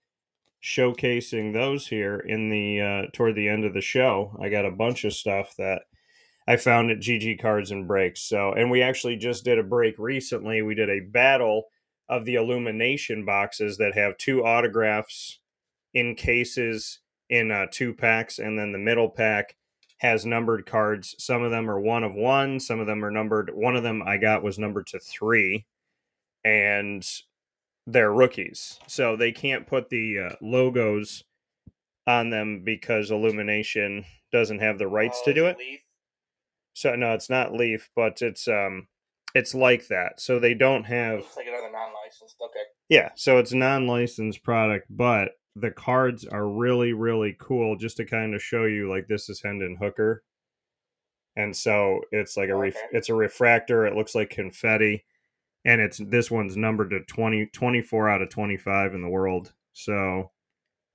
showcasing 0.62 1.52
those 1.52 1.86
here 1.86 2.18
in 2.18 2.48
the 2.48 2.80
uh, 2.80 3.02
toward 3.12 3.34
the 3.34 3.48
end 3.48 3.64
of 3.64 3.74
the 3.74 3.80
show. 3.80 4.36
I 4.40 4.48
got 4.48 4.64
a 4.64 4.70
bunch 4.70 5.04
of 5.04 5.12
stuff 5.12 5.54
that 5.58 5.82
I 6.48 6.56
found 6.56 6.90
at 6.90 6.98
GG 6.98 7.40
Cards 7.40 7.70
and 7.70 7.88
Breaks. 7.88 8.22
So, 8.22 8.52
and 8.52 8.70
we 8.70 8.82
actually 8.82 9.16
just 9.16 9.44
did 9.44 9.58
a 9.58 9.64
break 9.64 9.98
recently. 9.98 10.62
We 10.62 10.74
did 10.74 10.90
a 10.90 11.00
battle 11.00 11.64
of 12.08 12.24
the 12.24 12.36
illumination 12.36 13.24
boxes 13.24 13.78
that 13.78 13.94
have 13.94 14.16
two 14.16 14.44
autographs 14.44 15.40
in 15.92 16.14
cases 16.14 17.00
in 17.30 17.50
uh, 17.50 17.66
two 17.70 17.92
packs, 17.94 18.38
and 18.38 18.58
then 18.58 18.72
the 18.72 18.78
middle 18.78 19.08
pack 19.10 19.56
has 19.98 20.26
numbered 20.26 20.66
cards. 20.66 21.14
Some 21.18 21.42
of 21.42 21.50
them 21.50 21.70
are 21.70 21.80
one 21.80 22.04
of 22.04 22.14
one, 22.14 22.60
some 22.60 22.80
of 22.80 22.86
them 22.86 23.04
are 23.04 23.10
numbered. 23.10 23.50
One 23.54 23.76
of 23.76 23.82
them 23.82 24.02
I 24.06 24.16
got 24.18 24.42
was 24.42 24.58
numbered 24.58 24.86
to 24.88 24.98
three, 25.00 25.66
and 26.44 27.06
they're 27.86 28.12
rookies, 28.12 28.78
so 28.86 29.16
they 29.16 29.32
can't 29.32 29.66
put 29.66 29.88
the 29.90 30.28
uh, 30.30 30.34
logos 30.40 31.24
on 32.06 32.30
them 32.30 32.62
because 32.64 33.10
Illumination 33.10 34.04
doesn't 34.32 34.60
have 34.60 34.78
the 34.78 34.86
rights 34.88 35.18
Oh, 35.22 35.24
to 35.26 35.34
do 35.34 35.46
it. 35.46 35.58
Leaf. 35.58 35.80
So 36.74 36.94
no, 36.94 37.14
it's 37.14 37.30
not 37.30 37.52
Leaf, 37.52 37.88
but 37.96 38.20
it's 38.22 38.46
um, 38.48 38.86
it's 39.34 39.54
like 39.54 39.88
that. 39.88 40.20
So 40.20 40.38
they 40.38 40.54
don't 40.54 40.84
have 40.84 41.20
Looks 41.20 41.36
like 41.36 41.46
another 41.46 41.70
non-licensed. 41.72 42.36
Okay. 42.44 42.60
yeah, 42.88 43.10
so 43.14 43.38
it's 43.38 43.52
non-licensed 43.52 44.42
product, 44.42 44.86
but 44.90 45.30
the 45.56 45.70
cards 45.70 46.24
are 46.24 46.48
really 46.48 46.92
really 46.92 47.34
cool 47.38 47.76
just 47.76 47.96
to 47.96 48.04
kind 48.04 48.34
of 48.34 48.42
show 48.42 48.64
you 48.64 48.88
like 48.88 49.08
this 49.08 49.28
is 49.28 49.40
Hendon 49.42 49.76
Hooker. 49.80 50.22
And 51.36 51.54
so 51.54 52.00
it's 52.12 52.36
like 52.36 52.48
a 52.48 52.52
oh, 52.52 52.58
ref- 52.60 52.76
Okay. 52.76 52.86
it's 52.92 53.08
a 53.10 53.14
refractor, 53.14 53.86
it 53.86 53.94
looks 53.94 54.14
like 54.14 54.30
confetti 54.30 55.04
and 55.64 55.80
it's 55.80 55.98
this 55.98 56.30
one's 56.30 56.56
numbered 56.56 56.90
to 56.90 57.00
20 57.00 57.46
24 57.46 58.08
out 58.08 58.22
of 58.22 58.30
25 58.30 58.94
in 58.94 59.02
the 59.02 59.08
world. 59.08 59.52
So 59.72 60.30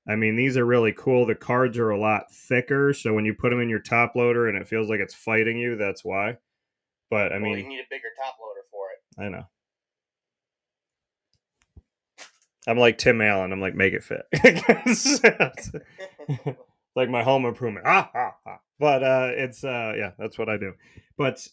I 0.07 0.15
mean, 0.15 0.35
these 0.35 0.57
are 0.57 0.65
really 0.65 0.93
cool. 0.93 1.25
The 1.27 1.35
cards 1.35 1.77
are 1.77 1.91
a 1.91 1.99
lot 1.99 2.31
thicker, 2.33 2.91
so 2.91 3.13
when 3.13 3.25
you 3.25 3.35
put 3.35 3.51
them 3.51 3.61
in 3.61 3.69
your 3.69 3.79
top 3.79 4.15
loader 4.15 4.47
and 4.47 4.57
it 4.57 4.67
feels 4.67 4.89
like 4.89 4.99
it's 4.99 5.13
fighting 5.13 5.57
you, 5.57 5.75
that's 5.75 6.03
why. 6.03 6.37
But 7.11 7.31
I 7.33 7.37
well, 7.37 7.55
you 7.55 7.67
need 7.67 7.79
a 7.81 7.89
bigger 7.89 8.07
top 8.17 8.37
loader 8.41 8.61
for 8.71 8.85
it. 8.89 9.23
I 9.23 9.29
know. 9.29 9.43
I'm 12.67 12.77
like 12.77 12.97
Tim 12.97 13.21
Allen. 13.21 13.51
I'm 13.51 13.61
like, 13.61 13.75
make 13.75 13.93
it 13.93 14.03
fit. 14.03 14.25
like 16.95 17.09
my 17.09 17.23
home 17.23 17.45
improvement. 17.45 17.85
Ah, 17.87 18.09
ah, 18.13 18.35
ah. 18.45 18.59
But 18.79 19.03
uh, 19.03 19.29
it's 19.33 19.63
uh, 19.63 19.93
yeah, 19.97 20.11
that's 20.17 20.37
what 20.37 20.49
I 20.49 20.57
do. 20.57 20.73
But 21.17 21.47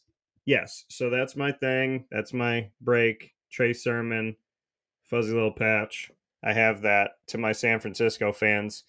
yes, 0.44 0.84
so 0.88 1.10
that's 1.10 1.36
my 1.36 1.52
thing. 1.52 2.04
That's 2.10 2.32
my 2.32 2.70
break. 2.80 3.34
Trey 3.50 3.72
Sermon, 3.72 4.36
fuzzy 5.04 5.32
little 5.32 5.52
patch. 5.52 6.10
I 6.42 6.52
have 6.52 6.82
that 6.82 7.12
to 7.28 7.38
my 7.38 7.52
San 7.52 7.80
Francisco 7.80 8.32
fans. 8.32 8.84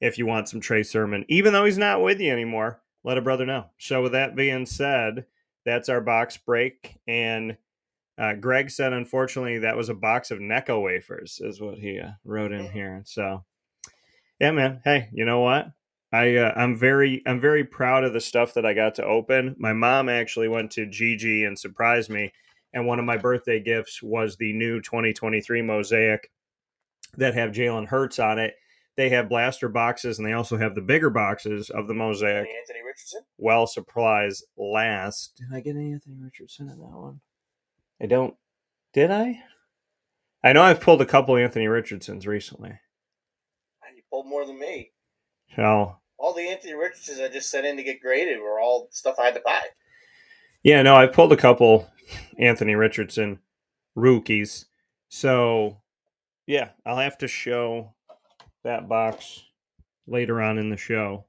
If 0.00 0.18
you 0.18 0.26
want 0.26 0.48
some 0.48 0.60
Trey 0.60 0.82
Sermon, 0.82 1.24
even 1.28 1.52
though 1.52 1.64
he's 1.64 1.78
not 1.78 2.02
with 2.02 2.20
you 2.20 2.32
anymore, 2.32 2.80
let 3.04 3.18
a 3.18 3.22
brother 3.22 3.46
know. 3.46 3.66
So 3.78 4.02
with 4.02 4.12
that 4.12 4.34
being 4.34 4.66
said, 4.66 5.26
that's 5.64 5.88
our 5.88 6.00
box 6.00 6.36
break. 6.36 6.98
And 7.06 7.56
uh, 8.20 8.34
Greg 8.34 8.70
said, 8.70 8.92
unfortunately, 8.92 9.58
that 9.60 9.76
was 9.76 9.88
a 9.88 9.94
box 9.94 10.30
of 10.30 10.40
Necco 10.40 10.82
wafers, 10.82 11.40
is 11.42 11.60
what 11.60 11.78
he 11.78 11.98
uh, 11.98 12.10
wrote 12.24 12.52
in 12.52 12.70
here. 12.70 13.02
So, 13.06 13.44
yeah, 14.38 14.50
man. 14.50 14.82
Hey, 14.84 15.08
you 15.12 15.24
know 15.24 15.40
what? 15.40 15.68
I 16.12 16.36
uh, 16.36 16.52
I'm 16.54 16.76
very 16.76 17.22
I'm 17.26 17.40
very 17.40 17.64
proud 17.64 18.04
of 18.04 18.12
the 18.12 18.20
stuff 18.20 18.52
that 18.54 18.66
I 18.66 18.74
got 18.74 18.94
to 18.96 19.04
open. 19.04 19.56
My 19.58 19.72
mom 19.72 20.08
actually 20.08 20.48
went 20.48 20.70
to 20.72 20.86
GG 20.86 21.46
and 21.46 21.58
surprised 21.58 22.10
me, 22.10 22.32
and 22.74 22.86
one 22.86 22.98
of 22.98 23.04
my 23.06 23.16
birthday 23.16 23.58
gifts 23.58 24.02
was 24.02 24.36
the 24.36 24.52
new 24.52 24.82
2023 24.82 25.62
mosaic 25.62 26.30
that 27.16 27.34
have 27.34 27.52
Jalen 27.52 27.86
Hurts 27.86 28.18
on 28.18 28.38
it. 28.38 28.54
They 28.96 29.08
have 29.10 29.30
blaster 29.30 29.68
boxes, 29.68 30.18
and 30.18 30.26
they 30.26 30.32
also 30.32 30.58
have 30.58 30.74
the 30.74 30.82
bigger 30.82 31.10
boxes 31.10 31.70
of 31.70 31.86
the 31.86 31.94
mosaic. 31.94 32.48
Anthony 32.48 32.84
Richardson. 32.84 33.22
Well, 33.38 33.66
surprise 33.66 34.42
last. 34.58 35.36
Did 35.36 35.56
I 35.56 35.60
get 35.60 35.76
any 35.76 35.92
Anthony 35.92 36.16
Richardson 36.20 36.68
in 36.68 36.78
that 36.80 36.86
one? 36.86 37.20
I 38.00 38.06
don't. 38.06 38.34
Did 38.92 39.10
I? 39.10 39.42
I 40.42 40.52
know 40.52 40.62
I've 40.62 40.80
pulled 40.80 41.02
a 41.02 41.06
couple 41.06 41.36
Anthony 41.36 41.68
Richardsons 41.68 42.26
recently. 42.26 42.70
You 43.94 44.02
pulled 44.10 44.26
more 44.26 44.46
than 44.46 44.58
me. 44.58 44.92
So 45.54 45.96
All 46.18 46.32
the 46.34 46.48
Anthony 46.48 46.74
Richardsons 46.74 47.20
I 47.20 47.28
just 47.28 47.50
sent 47.50 47.66
in 47.66 47.76
to 47.76 47.82
get 47.82 48.00
graded 48.00 48.40
were 48.40 48.58
all 48.60 48.88
stuff 48.90 49.16
I 49.18 49.26
had 49.26 49.34
to 49.34 49.42
buy. 49.44 49.60
yeah, 50.62 50.82
no, 50.82 50.96
I've 50.96 51.12
pulled 51.12 51.32
a 51.32 51.36
couple 51.36 51.88
Anthony 52.38 52.74
Richardson 52.74 53.40
rookies. 53.94 54.66
So 55.08 55.82
yeah, 56.46 56.70
I'll 56.86 56.96
have 56.98 57.18
to 57.18 57.28
show 57.28 57.94
that 58.64 58.88
box 58.88 59.42
later 60.06 60.40
on 60.40 60.58
in 60.58 60.70
the 60.70 60.76
show 60.76 61.26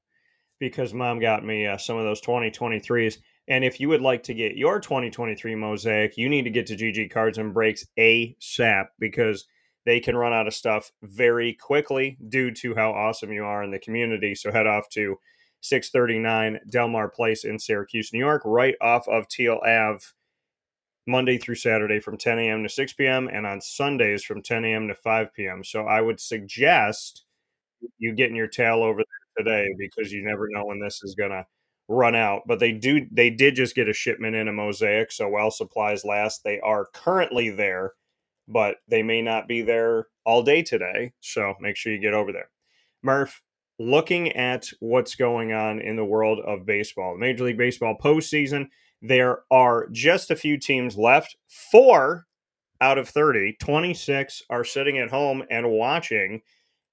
because 0.60 0.94
mom 0.94 1.20
got 1.20 1.44
me 1.44 1.68
uh, 1.68 1.78
some 1.78 1.98
of 1.98 2.04
those 2.06 2.22
2023s. 2.22 3.18
And 3.48 3.66
if 3.66 3.80
you 3.80 3.90
would 3.90 4.02
like 4.02 4.24
to 4.24 4.34
get 4.34 4.56
your 4.56 4.80
2023 4.80 5.56
mosaic, 5.56 6.18
you 6.18 6.30
need 6.30 6.44
to 6.44 6.50
get 6.50 6.68
to 6.68 6.76
GG 6.76 7.12
Cards 7.12 7.38
and 7.38 7.54
Breaks 7.54 7.86
ASAP 7.98 8.88
because 9.00 9.46
they 9.86 10.00
can 10.00 10.16
run 10.16 10.34
out 10.34 10.48
of 10.48 10.54
stuff 10.54 10.92
very 11.02 11.54
quickly 11.54 12.18
due 12.30 12.52
to 12.52 12.76
how 12.76 12.92
awesome 12.92 13.32
you 13.32 13.44
are 13.44 13.64
in 13.64 13.72
the 13.72 13.80
community. 13.80 14.36
So 14.36 14.52
head 14.52 14.68
off 14.68 14.90
to 14.90 15.18
639 15.62 16.60
Delmar 16.70 17.10
Place 17.10 17.44
in 17.44 17.58
Syracuse, 17.58 18.14
New 18.14 18.20
York, 18.20 18.44
right 18.46 18.76
off 18.82 19.08
of 19.08 19.28
Teal 19.28 19.60
Ave, 19.66 20.04
Monday 21.08 21.38
through 21.38 21.56
Saturday 21.56 22.00
from 22.00 22.18
10 22.18 22.40
a.m. 22.40 22.64
to 22.64 22.70
6 22.70 22.94
p.m. 22.94 23.28
and 23.28 23.46
on 23.46 23.60
Sundays 23.60 24.24
from 24.24 24.42
10 24.42 24.66
a.m. 24.66 24.88
to 24.88 24.96
5 24.96 25.34
p.m. 25.34 25.64
So 25.64 25.86
I 25.88 26.00
would 26.00 26.20
suggest 26.20 27.26
you 27.98 28.14
getting 28.14 28.36
your 28.36 28.48
tail 28.48 28.84
over 28.84 29.00
there 29.00 29.44
today 29.44 29.68
because 29.78 30.12
you 30.12 30.24
never 30.24 30.48
know 30.50 30.66
when 30.66 30.80
this 30.80 31.02
is 31.04 31.16
gonna 31.16 31.46
run 31.92 32.16
out. 32.16 32.44
But 32.48 32.60
they 32.60 32.72
do 32.72 33.06
they 33.12 33.30
did 33.30 33.56
just 33.56 33.76
get 33.76 33.90
a 33.90 33.94
shipment 33.94 34.36
in 34.36 34.48
a 34.48 34.54
mosaic, 34.54 35.12
so 35.12 35.28
while 35.28 35.52
supplies 35.52 36.06
last, 36.06 36.44
they 36.44 36.60
are 36.62 36.88
currently 36.94 37.50
there, 37.50 37.94
but 38.48 38.78
they 38.88 39.04
may 39.04 39.22
not 39.22 39.48
be 39.48 39.62
there 39.62 40.08
all 40.26 40.42
day 40.42 40.64
today. 40.64 41.14
So 41.20 41.56
make 41.60 41.76
sure 41.76 41.94
you 41.94 42.00
get 42.00 42.14
over 42.14 42.32
there. 42.32 42.50
Murph, 43.04 43.42
looking 43.80 44.32
at 44.34 44.70
what's 44.80 45.16
going 45.16 45.54
on 45.54 45.80
in 45.80 45.96
the 45.96 46.06
world 46.06 46.40
of 46.40 46.66
baseball, 46.66 47.18
Major 47.18 47.46
League 47.46 47.58
Baseball 47.58 47.98
postseason, 48.02 48.68
there 49.02 49.40
are 49.52 49.88
just 49.92 50.32
a 50.32 50.36
few 50.36 50.58
teams 50.58 50.98
left. 50.98 51.36
Four 51.72 52.28
out 52.80 52.98
of 52.98 53.10
30, 53.10 53.58
26 53.60 54.44
are 54.50 54.64
sitting 54.64 54.98
at 54.98 55.10
home 55.10 55.44
and 55.50 55.70
watching. 55.70 56.42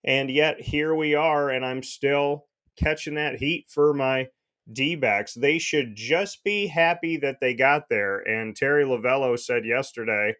And 0.05 0.31
yet 0.31 0.61
here 0.61 0.95
we 0.95 1.15
are, 1.15 1.51
and 1.51 1.65
I'm 1.65 1.83
still 1.83 2.47
catching 2.77 3.15
that 3.15 3.37
heat 3.37 3.67
for 3.69 3.93
my 3.93 4.29
D 4.73 4.97
backs. 4.97 5.35
They 5.35 5.59
should 5.59 5.95
just 5.95 6.45
be 6.45 6.67
happy 6.67 7.17
that 7.19 7.41
they 7.41 7.55
got 7.55 7.89
there. 7.89 8.19
And 8.19 8.55
Torey 8.55 8.85
Lovullo 8.85 9.39
said 9.39 9.65
yesterday, 9.65 10.31
I 10.31 10.35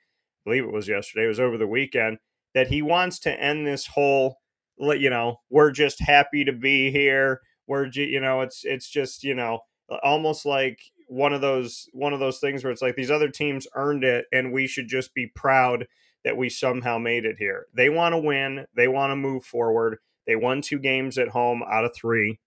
believe 0.45 0.65
it 0.65 0.73
was 0.73 0.89
yesterday, 0.89 1.25
it 1.25 1.29
was 1.29 1.41
over 1.41 1.57
the 1.57 1.67
weekend, 1.67 2.19
that 2.55 2.69
he 2.69 2.83
wants 2.83 3.19
to 3.21 3.41
end 3.41 3.67
this 3.67 3.87
whole, 3.87 4.39
you 4.79 5.11
know, 5.11 5.41
we're 5.51 5.71
just 5.71 6.01
happy 6.01 6.45
to 6.45 6.53
be 6.53 6.91
here. 6.91 7.41
We're, 7.67 7.87
you 7.87 8.21
know, 8.21 8.41
it's 8.41 8.65
it's 8.65 8.89
just, 8.89 9.25
you 9.25 9.35
know, 9.35 9.61
almost 10.03 10.47
like 10.47 10.81
one 11.09 11.33
of 11.33 11.41
those 11.41 11.89
one 11.93 12.13
of 12.13 12.21
those 12.21 12.39
things 12.39 12.63
where 12.63 12.73
it's 12.73 12.83
like 12.83 12.97
these 12.97 13.11
other 13.11 13.29
teams 13.29 13.67
earned 13.75 14.05
it 14.05 14.27
and 14.33 14.53
we 14.53 14.67
should 14.67 14.89
just 14.89 15.15
be 15.15 15.27
proud 15.27 15.87
that 16.25 16.37
we 16.37 16.49
somehow 16.49 16.99
made 16.99 17.25
it 17.25 17.37
here. 17.39 17.67
They 17.75 17.89
want 17.89 18.13
to 18.13 18.19
win, 18.19 18.67
they 18.75 18.89
want 18.89 19.11
to 19.11 19.17
move 19.17 19.45
forward. 19.45 19.99
They 20.27 20.37
won 20.37 20.61
two 20.61 20.79
games 20.79 21.17
at 21.17 21.29
home 21.29 21.63
out 21.63 21.87
of 21.87 21.95
3 21.95 22.39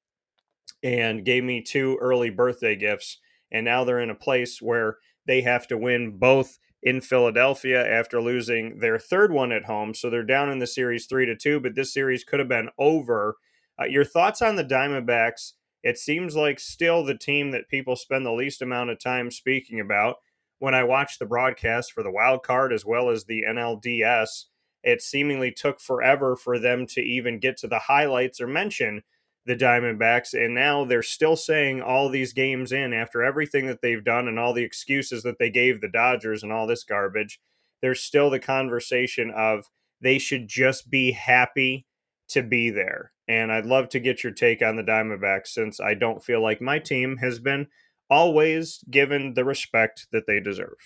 and 0.83 1.25
gave 1.25 1.43
me 1.43 1.61
two 1.61 1.97
early 2.01 2.29
birthday 2.29 2.75
gifts 2.75 3.19
and 3.51 3.65
now 3.65 3.83
they're 3.83 3.99
in 3.99 4.09
a 4.09 4.15
place 4.15 4.61
where 4.61 4.97
they 5.27 5.41
have 5.41 5.67
to 5.67 5.77
win 5.77 6.17
both 6.17 6.57
in 6.81 7.01
Philadelphia 7.01 7.85
after 7.85 8.21
losing 8.21 8.79
their 8.79 8.97
third 8.97 9.31
one 9.31 9.51
at 9.51 9.65
home. 9.65 9.93
So 9.93 10.09
they're 10.09 10.23
down 10.23 10.49
in 10.49 10.59
the 10.59 10.67
series 10.67 11.05
3 11.05 11.27
to 11.27 11.35
2, 11.35 11.59
but 11.59 11.75
this 11.75 11.93
series 11.93 12.23
could 12.23 12.39
have 12.39 12.49
been 12.49 12.69
over. 12.79 13.35
Uh, 13.79 13.85
your 13.85 14.05
thoughts 14.05 14.41
on 14.41 14.55
the 14.55 14.63
Diamondbacks 14.63 15.53
it 15.83 15.97
seems 15.97 16.35
like 16.35 16.59
still 16.59 17.03
the 17.03 17.17
team 17.17 17.51
that 17.51 17.67
people 17.67 17.95
spend 17.95 18.25
the 18.25 18.31
least 18.31 18.61
amount 18.61 18.91
of 18.91 18.99
time 18.99 19.31
speaking 19.31 19.79
about. 19.79 20.17
When 20.59 20.75
I 20.75 20.83
watched 20.83 21.17
the 21.17 21.25
broadcast 21.25 21.91
for 21.91 22.03
the 22.03 22.11
wild 22.11 22.43
card 22.43 22.71
as 22.71 22.85
well 22.85 23.09
as 23.09 23.25
the 23.25 23.43
NLDS, 23.49 24.45
it 24.83 25.01
seemingly 25.01 25.51
took 25.51 25.79
forever 25.79 26.35
for 26.35 26.59
them 26.59 26.85
to 26.87 27.01
even 27.01 27.39
get 27.39 27.57
to 27.57 27.67
the 27.67 27.79
highlights 27.79 28.39
or 28.39 28.45
mention 28.45 29.01
the 29.45 29.55
Diamondbacks. 29.55 30.33
And 30.33 30.53
now 30.53 30.85
they're 30.85 31.03
still 31.03 31.35
saying 31.35 31.81
all 31.81 32.09
these 32.09 32.33
games 32.33 32.71
in 32.71 32.93
after 32.93 33.23
everything 33.23 33.67
that 33.67 33.81
they've 33.81 34.03
done 34.03 34.27
and 34.27 34.39
all 34.39 34.53
the 34.53 34.63
excuses 34.63 35.23
that 35.23 35.39
they 35.39 35.49
gave 35.49 35.81
the 35.81 35.89
Dodgers 35.89 36.43
and 36.43 36.51
all 36.51 36.67
this 36.67 36.83
garbage. 36.83 37.39
There's 37.81 38.01
still 38.01 38.29
the 38.29 38.39
conversation 38.39 39.31
of 39.35 39.65
they 40.01 40.19
should 40.19 40.47
just 40.47 40.89
be 40.89 41.11
happy 41.11 41.85
to 42.29 42.43
be 42.43 42.69
there. 42.69 43.11
And 43.27 43.51
I'd 43.51 43.65
love 43.65 43.89
to 43.89 43.99
get 43.99 44.23
your 44.23 44.33
take 44.33 44.61
on 44.61 44.75
the 44.75 44.83
Diamondbacks 44.83 45.47
since 45.47 45.79
I 45.79 45.93
don't 45.93 46.23
feel 46.23 46.41
like 46.41 46.61
my 46.61 46.79
team 46.79 47.17
has 47.17 47.39
been 47.39 47.67
always 48.09 48.83
given 48.89 49.33
the 49.33 49.45
respect 49.45 50.07
that 50.11 50.27
they 50.27 50.39
deserve. 50.39 50.77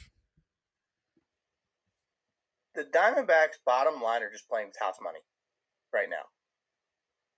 The 2.75 2.83
Diamondbacks' 2.83 3.57
bottom 3.65 4.01
line 4.01 4.21
are 4.21 4.31
just 4.31 4.47
playing 4.49 4.67
with 4.67 4.77
house 4.79 4.97
money 5.01 5.19
right 5.93 6.09
now. 6.09 6.23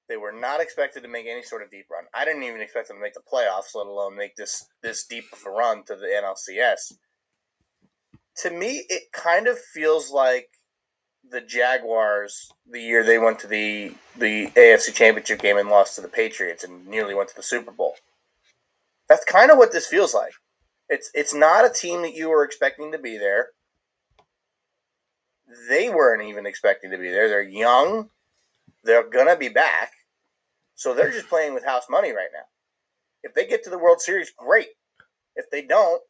They 0.07 0.17
were 0.17 0.31
not 0.31 0.61
expected 0.61 1.03
to 1.03 1.09
make 1.09 1.25
any 1.27 1.43
sort 1.43 1.61
of 1.61 1.69
deep 1.69 1.87
run. 1.91 2.05
I 2.13 2.23
didn't 2.23 2.43
even 2.43 2.61
expect 2.61 2.87
them 2.87 2.97
to 2.97 3.01
make 3.01 3.13
the 3.13 3.19
playoffs, 3.19 3.75
let 3.75 3.87
alone 3.87 4.15
make 4.15 4.35
this 4.35 4.67
this 4.81 5.05
deep 5.05 5.25
of 5.33 5.45
a 5.45 5.49
run 5.49 5.83
to 5.83 5.95
the 5.95 6.07
NLCS. 6.07 6.93
To 8.43 8.49
me, 8.51 8.85
it 8.89 9.11
kind 9.11 9.47
of 9.47 9.59
feels 9.59 10.11
like 10.11 10.49
the 11.29 11.41
Jaguars 11.41 12.51
the 12.69 12.79
year 12.81 13.03
they 13.03 13.17
went 13.17 13.39
to 13.39 13.47
the 13.47 13.93
the 14.17 14.47
AFC 14.47 14.93
Championship 14.93 15.41
game 15.41 15.57
and 15.57 15.69
lost 15.69 15.95
to 15.95 16.01
the 16.01 16.07
Patriots 16.07 16.63
and 16.63 16.87
nearly 16.87 17.13
went 17.13 17.29
to 17.29 17.35
the 17.35 17.43
Super 17.43 17.71
Bowl. 17.71 17.95
That's 19.09 19.25
kind 19.25 19.51
of 19.51 19.57
what 19.57 19.71
this 19.71 19.87
feels 19.87 20.13
like. 20.13 20.33
It's 20.89 21.11
it's 21.13 21.33
not 21.33 21.65
a 21.65 21.69
team 21.69 22.01
that 22.03 22.15
you 22.15 22.29
were 22.29 22.43
expecting 22.43 22.91
to 22.91 22.97
be 22.97 23.17
there. 23.17 23.49
They 25.69 25.89
weren't 25.89 26.27
even 26.27 26.45
expecting 26.45 26.91
to 26.91 26.97
be 26.97 27.09
there. 27.09 27.27
They're 27.27 27.41
young. 27.41 28.09
They're 28.83 29.07
gonna 29.07 29.35
be 29.35 29.49
back. 29.49 29.91
So 30.77 30.93
they're 30.93 31.12
just 31.12 31.27
playing 31.27 31.53
with 31.53 31.65
house 31.65 31.88
money 31.89 32.12
right 32.12 32.29
now. 32.34 32.46
If 33.24 33.34
they 33.34 33.46
get 33.46 33.63
to 33.65 33.69
the 33.69 33.77
World 33.77 34.00
Series, 34.00 34.31
great. 34.38 34.69
If 35.36 35.46
they 35.51 35.62
don't, 35.62 36.01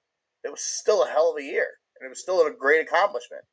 it 0.43 0.51
was 0.51 0.62
still 0.62 1.03
a 1.03 1.09
hell 1.09 1.31
of 1.31 1.38
a 1.38 1.43
year. 1.43 1.67
And 2.00 2.05
it 2.05 2.09
was 2.09 2.21
still 2.21 2.45
a 2.45 2.51
great 2.51 2.86
accomplishment 2.86 3.43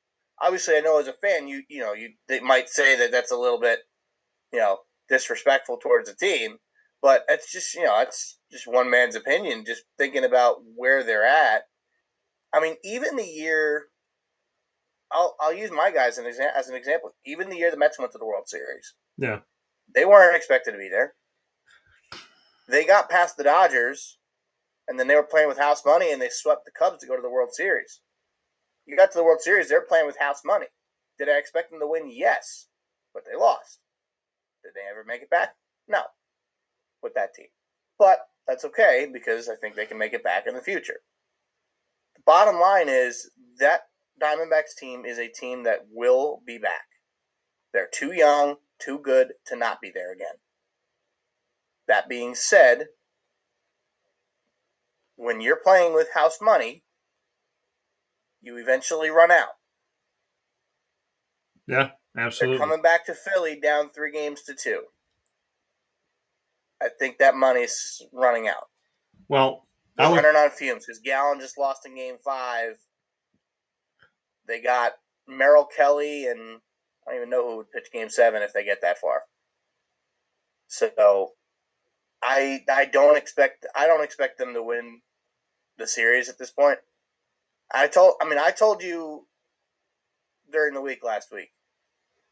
obviously, 0.40 0.76
I 0.76 0.80
know 0.80 0.99
as 0.99 1.09
a 1.09 1.12
fan, 1.12 1.49
you 1.49 1.62
you 1.68 1.80
know 1.80 1.92
you 1.92 2.11
they 2.28 2.40
might 2.40 2.68
say 2.68 2.97
that 2.97 3.12
that's 3.12 3.33
a 3.33 3.37
little 3.37 3.61
bit 3.61 3.80
you 4.52 4.59
know 4.59 4.78
disrespectful 5.09 5.78
towards 5.78 6.09
the 6.09 6.16
team, 6.16 6.56
but 7.02 7.25
it's 7.28 7.52
just 7.52 7.75
you 7.75 7.85
know 7.85 8.00
it's 8.00 8.38
just 8.50 8.66
one 8.66 8.90
man's 8.90 9.16
opinion. 9.16 9.64
Just 9.66 9.85
thinking 9.98 10.24
about 10.24 10.57
where 10.77 11.03
they're 11.03 11.27
at. 11.27 11.62
I 12.53 12.61
mean, 12.61 12.77
even 12.85 13.16
the 13.16 13.27
year. 13.27 13.85
I'll, 15.12 15.37
I'll 15.38 15.55
use 15.55 15.70
my 15.70 15.92
guys 15.92 16.18
as 16.18 16.38
an, 16.38 16.48
as 16.57 16.68
an 16.68 16.74
example. 16.74 17.11
Even 17.24 17.48
the 17.48 17.57
year 17.57 17.70
the 17.70 17.77
Mets 17.77 18.00
went 18.00 18.11
to 18.12 18.18
the 18.18 18.27
World 18.27 18.48
Series, 18.48 18.94
yeah, 19.16 19.40
they 19.92 20.05
weren't 20.05 20.37
expected 20.37 20.73
to 20.73 20.79
be 20.79 20.88
there. 20.88 21.14
They 22.68 22.85
got 22.85 23.11
past 23.11 23.37
the 23.37 23.44
Dodgers, 23.44 24.18
and 24.88 24.99
then 24.99 25.07
they 25.07 25.16
were 25.16 25.23
playing 25.23 25.49
with 25.49 25.59
house 25.59 25.85
money, 25.85 26.12
and 26.12 26.20
they 26.20 26.31
swept 26.31 26.64
the 26.64 26.70
Cubs 26.70 27.01
to 27.01 27.07
go 27.07 27.16
to 27.16 27.23
the 27.23 27.31
World 27.31 27.53
Series. 27.53 28.01
You 28.87 28.97
got 28.97 29.12
to 29.12 29.18
the 29.18 29.25
World 29.25 29.40
Series, 29.40 29.68
they're 29.68 29.83
playing 29.83 30.07
with 30.07 30.18
house 30.18 30.42
money. 30.44 30.66
Did 31.18 31.29
I 31.29 31.38
expect 31.38 31.70
them 31.70 31.81
to 31.81 31.87
win? 31.87 32.11
Yes, 32.11 32.66
but 33.12 33.25
they 33.25 33.37
lost. 33.37 33.81
Did 34.62 34.73
they 34.75 34.90
ever 34.90 35.05
make 35.07 35.23
it 35.23 35.31
back? 35.31 35.55
No, 35.88 36.03
with 37.03 37.14
that 37.14 37.35
team. 37.35 37.49
But 37.99 38.18
that's 38.47 38.64
okay 38.64 39.09
because 39.12 39.49
I 39.49 39.57
think 39.57 39.75
they 39.75 39.87
can 39.87 39.99
make 39.99 40.12
it 40.12 40.25
back 40.25 40.47
in 40.47 40.55
the 40.55 40.61
future. 40.61 41.01
The 42.16 42.23
bottom 42.27 42.59
line 42.59 42.88
is 42.88 43.31
that 43.59 43.83
Diamondbacks 44.20 44.77
team 44.79 45.05
is 45.05 45.18
a 45.18 45.29
team 45.29 45.64
that 45.64 45.87
will 45.90 46.40
be 46.47 46.59
back. 46.59 46.87
They're 47.73 47.88
too 47.92 48.12
young, 48.12 48.57
too 48.85 48.99
good 48.99 49.33
to 49.47 49.57
not 49.57 49.81
be 49.81 49.90
there 49.92 50.12
again. 50.12 50.35
That 51.87 52.09
being 52.09 52.35
said, 52.35 52.87
when 55.16 55.40
you're 55.40 55.61
playing 55.62 55.94
with 55.94 56.09
house 56.14 56.38
money, 56.40 56.83
you 58.40 58.57
eventually 58.59 59.11
run 59.11 59.31
out. 59.31 59.55
Yeah, 61.66 61.90
absolutely. 62.16 62.59
They're 62.59 62.66
coming 62.66 62.83
back 62.83 63.07
to 63.07 63.14
Philly 63.14 63.59
down 63.61 63.90
three 63.90 64.12
games 64.12 64.42
to 64.42 64.55
two. 64.55 64.83
I 66.83 66.88
think 66.99 67.18
that 67.18 67.35
money's 67.35 68.03
running 68.12 68.49
out. 68.49 68.68
Well, 69.29 69.66
they're 69.97 70.11
would... 70.11 70.16
running 70.16 70.37
on 70.37 70.51
fumes 70.51 70.85
because 70.87 71.01
Gallen 71.01 71.40
just 71.40 71.57
lost 71.59 71.87
in 71.87 71.94
Game 71.94 72.16
Five. 72.23 72.77
They 74.47 74.61
got 74.61 74.92
Merrill 75.27 75.66
Kelly, 75.75 76.27
and 76.27 76.61
I 77.07 77.11
don't 77.11 77.21
even 77.21 77.31
know 77.31 77.49
who 77.49 77.57
would 77.59 77.71
pitch 77.71 77.93
Game 77.93 78.09
Seven 78.09 78.43
if 78.43 78.53
they 78.53 78.64
get 78.64 78.81
that 78.83 78.99
far. 78.99 79.23
So, 80.67 81.33
I 82.23 82.64
I 82.73 82.87
don't 82.87 83.17
expect 83.17 83.67
I 83.75 83.87
don't 83.87 84.03
expect 84.03 84.38
them 84.38 84.55
to 84.55 84.62
win 84.62 85.01
the 85.77 85.87
series 85.87 86.29
at 86.29 86.38
this 86.38 86.51
point. 86.51 86.79
I 87.73 87.88
told, 87.88 88.14
I 88.21 88.29
mean, 88.29 88.38
I 88.38 88.51
told 88.51 88.83
you 88.83 89.27
during 90.51 90.75
the 90.75 90.81
week 90.81 91.05
last 91.05 91.33
week. 91.33 91.51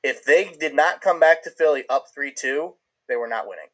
If 0.02 0.24
they 0.24 0.52
did 0.58 0.74
not 0.74 1.00
come 1.00 1.20
back 1.20 1.42
to 1.44 1.50
Philly 1.50 1.84
up 1.88 2.06
three 2.14 2.32
two, 2.32 2.74
they 3.08 3.16
were 3.16 3.28
not 3.28 3.46
winning. 3.46 3.66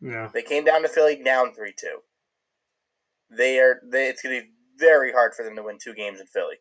Yeah, 0.00 0.30
they 0.32 0.42
came 0.42 0.64
down 0.64 0.82
to 0.82 0.88
Philly 0.88 1.22
down 1.22 1.52
three 1.52 1.74
two. 1.78 1.98
They 3.30 3.58
are. 3.60 3.80
They, 3.84 4.08
it's 4.08 4.22
going 4.22 4.36
to 4.36 4.42
be 4.42 4.50
very 4.78 5.12
hard 5.12 5.34
for 5.34 5.44
them 5.44 5.56
to 5.56 5.62
win 5.62 5.78
two 5.78 5.94
games 5.94 6.20
in 6.20 6.26
Philly. 6.26 6.56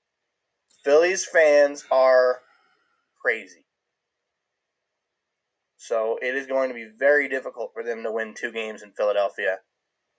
Philly's 0.83 1.25
fans 1.25 1.85
are 1.91 2.39
crazy. 3.21 3.65
So 5.81 6.19
it 6.21 6.35
is 6.35 6.45
going 6.45 6.69
to 6.69 6.75
be 6.75 6.87
very 6.97 7.27
difficult 7.27 7.71
for 7.73 7.83
them 7.83 8.03
to 8.03 8.11
win 8.11 8.35
two 8.35 8.51
games 8.51 8.83
in 8.83 8.91
Philadelphia. 8.91 9.57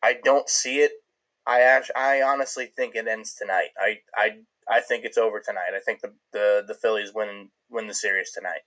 I 0.02 0.16
don't 0.24 0.48
see 0.48 0.80
it 0.80 0.92
I 1.46 1.62
actually, 1.62 1.96
I 1.96 2.22
honestly 2.22 2.66
think 2.66 2.94
it 2.94 3.08
ends 3.08 3.34
tonight. 3.34 3.68
I, 3.78 3.98
I, 4.14 4.30
I 4.68 4.80
think 4.80 5.04
it's 5.04 5.18
over 5.18 5.40
tonight. 5.40 5.72
I 5.74 5.80
think 5.80 6.00
the, 6.00 6.12
the, 6.32 6.64
the 6.66 6.74
Phillies 6.74 7.12
win 7.14 7.48
win 7.70 7.86
the 7.86 7.94
series 7.94 8.30
tonight. 8.32 8.60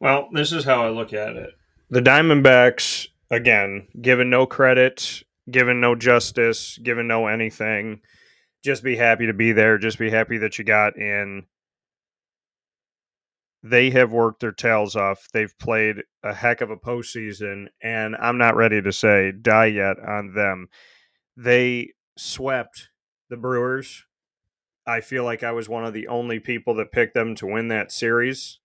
Well, 0.00 0.28
this 0.32 0.52
is 0.52 0.64
how 0.64 0.84
I 0.84 0.90
look 0.90 1.12
at 1.12 1.36
it. 1.36 1.50
The 1.90 2.00
Diamondbacks, 2.00 3.08
again, 3.30 3.88
given 4.00 4.30
no 4.30 4.46
credit, 4.46 5.22
given 5.50 5.80
no 5.80 5.94
justice, 5.94 6.78
given 6.78 7.08
no 7.08 7.26
anything, 7.26 8.00
just 8.64 8.82
be 8.82 8.96
happy 8.96 9.26
to 9.26 9.32
be 9.32 9.52
there. 9.52 9.78
Just 9.78 9.98
be 9.98 10.10
happy 10.10 10.38
that 10.38 10.58
you 10.58 10.64
got 10.64 10.96
in. 10.96 11.44
They 13.62 13.90
have 13.90 14.12
worked 14.12 14.40
their 14.40 14.52
tails 14.52 14.94
off. 14.94 15.26
They've 15.32 15.56
played 15.58 16.02
a 16.22 16.32
heck 16.32 16.60
of 16.60 16.70
a 16.70 16.76
postseason, 16.76 17.66
and 17.82 18.14
I'm 18.16 18.38
not 18.38 18.56
ready 18.56 18.80
to 18.80 18.92
say 18.92 19.32
die 19.32 19.66
yet 19.66 19.98
on 19.98 20.34
them 20.34 20.68
they 21.38 21.92
swept 22.18 22.90
the 23.30 23.36
Brewers. 23.36 24.04
I 24.86 25.00
feel 25.00 25.24
like 25.24 25.42
I 25.42 25.52
was 25.52 25.68
one 25.68 25.84
of 25.84 25.94
the 25.94 26.08
only 26.08 26.40
people 26.40 26.74
that 26.74 26.92
picked 26.92 27.14
them 27.14 27.36
to 27.36 27.46
win 27.46 27.68
that 27.68 27.92
series. 27.92 28.58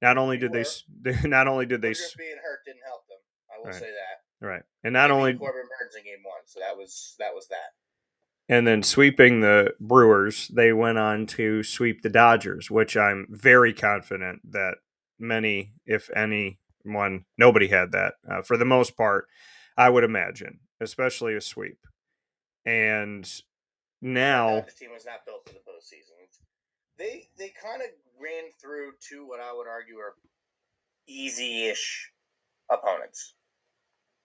Not 0.00 0.16
only 0.16 0.38
did 0.38 0.52
they, 0.52 0.64
not 1.28 1.46
only 1.46 1.66
did 1.66 1.82
they, 1.82 1.94
being 2.16 2.36
hurt 2.42 2.60
didn't 2.64 2.82
help 2.86 3.06
them. 3.08 3.18
I 3.52 3.58
will 3.58 3.66
right. 3.66 3.74
say 3.74 3.90
that. 3.90 4.46
Right, 4.46 4.62
and 4.82 4.92
not 4.92 5.10
only 5.10 5.34
Corbin 5.34 5.62
Burnes 5.62 5.94
in 5.96 6.04
game 6.04 6.22
one, 6.22 6.42
so 6.46 6.60
that 6.60 6.76
was 6.76 7.14
that 7.18 7.34
was 7.34 7.48
that. 7.48 7.72
And 8.48 8.66
then 8.66 8.82
sweeping 8.82 9.40
the 9.40 9.74
Brewers, 9.80 10.48
they 10.48 10.72
went 10.72 10.98
on 10.98 11.26
to 11.28 11.62
sweep 11.62 12.02
the 12.02 12.10
Dodgers, 12.10 12.70
which 12.70 12.96
I'm 12.96 13.26
very 13.30 13.72
confident 13.72 14.52
that 14.52 14.74
many, 15.18 15.72
if 15.86 16.10
any 16.14 16.58
one, 16.82 17.24
nobody 17.38 17.68
had 17.68 17.92
that 17.92 18.14
uh, 18.30 18.42
for 18.42 18.58
the 18.58 18.66
most 18.66 18.96
part. 18.96 19.28
I 19.76 19.88
would 19.88 20.04
imagine, 20.04 20.60
especially 20.80 21.34
a 21.34 21.40
sweep 21.40 21.78
and 22.66 23.30
now 24.00 24.64
the 24.66 24.72
team 24.72 24.92
was 24.92 25.06
not 25.06 25.24
built 25.26 25.46
for 25.46 25.52
the 25.52 25.60
postseason. 25.60 26.12
they 26.98 27.28
they 27.36 27.52
kind 27.62 27.82
of 27.82 27.88
ran 28.20 28.44
through 28.60 28.92
two 29.00 29.26
what 29.26 29.40
I 29.40 29.52
would 29.52 29.66
argue 29.66 29.96
are 29.96 30.14
easy-ish 31.06 32.10
opponents. 32.70 33.34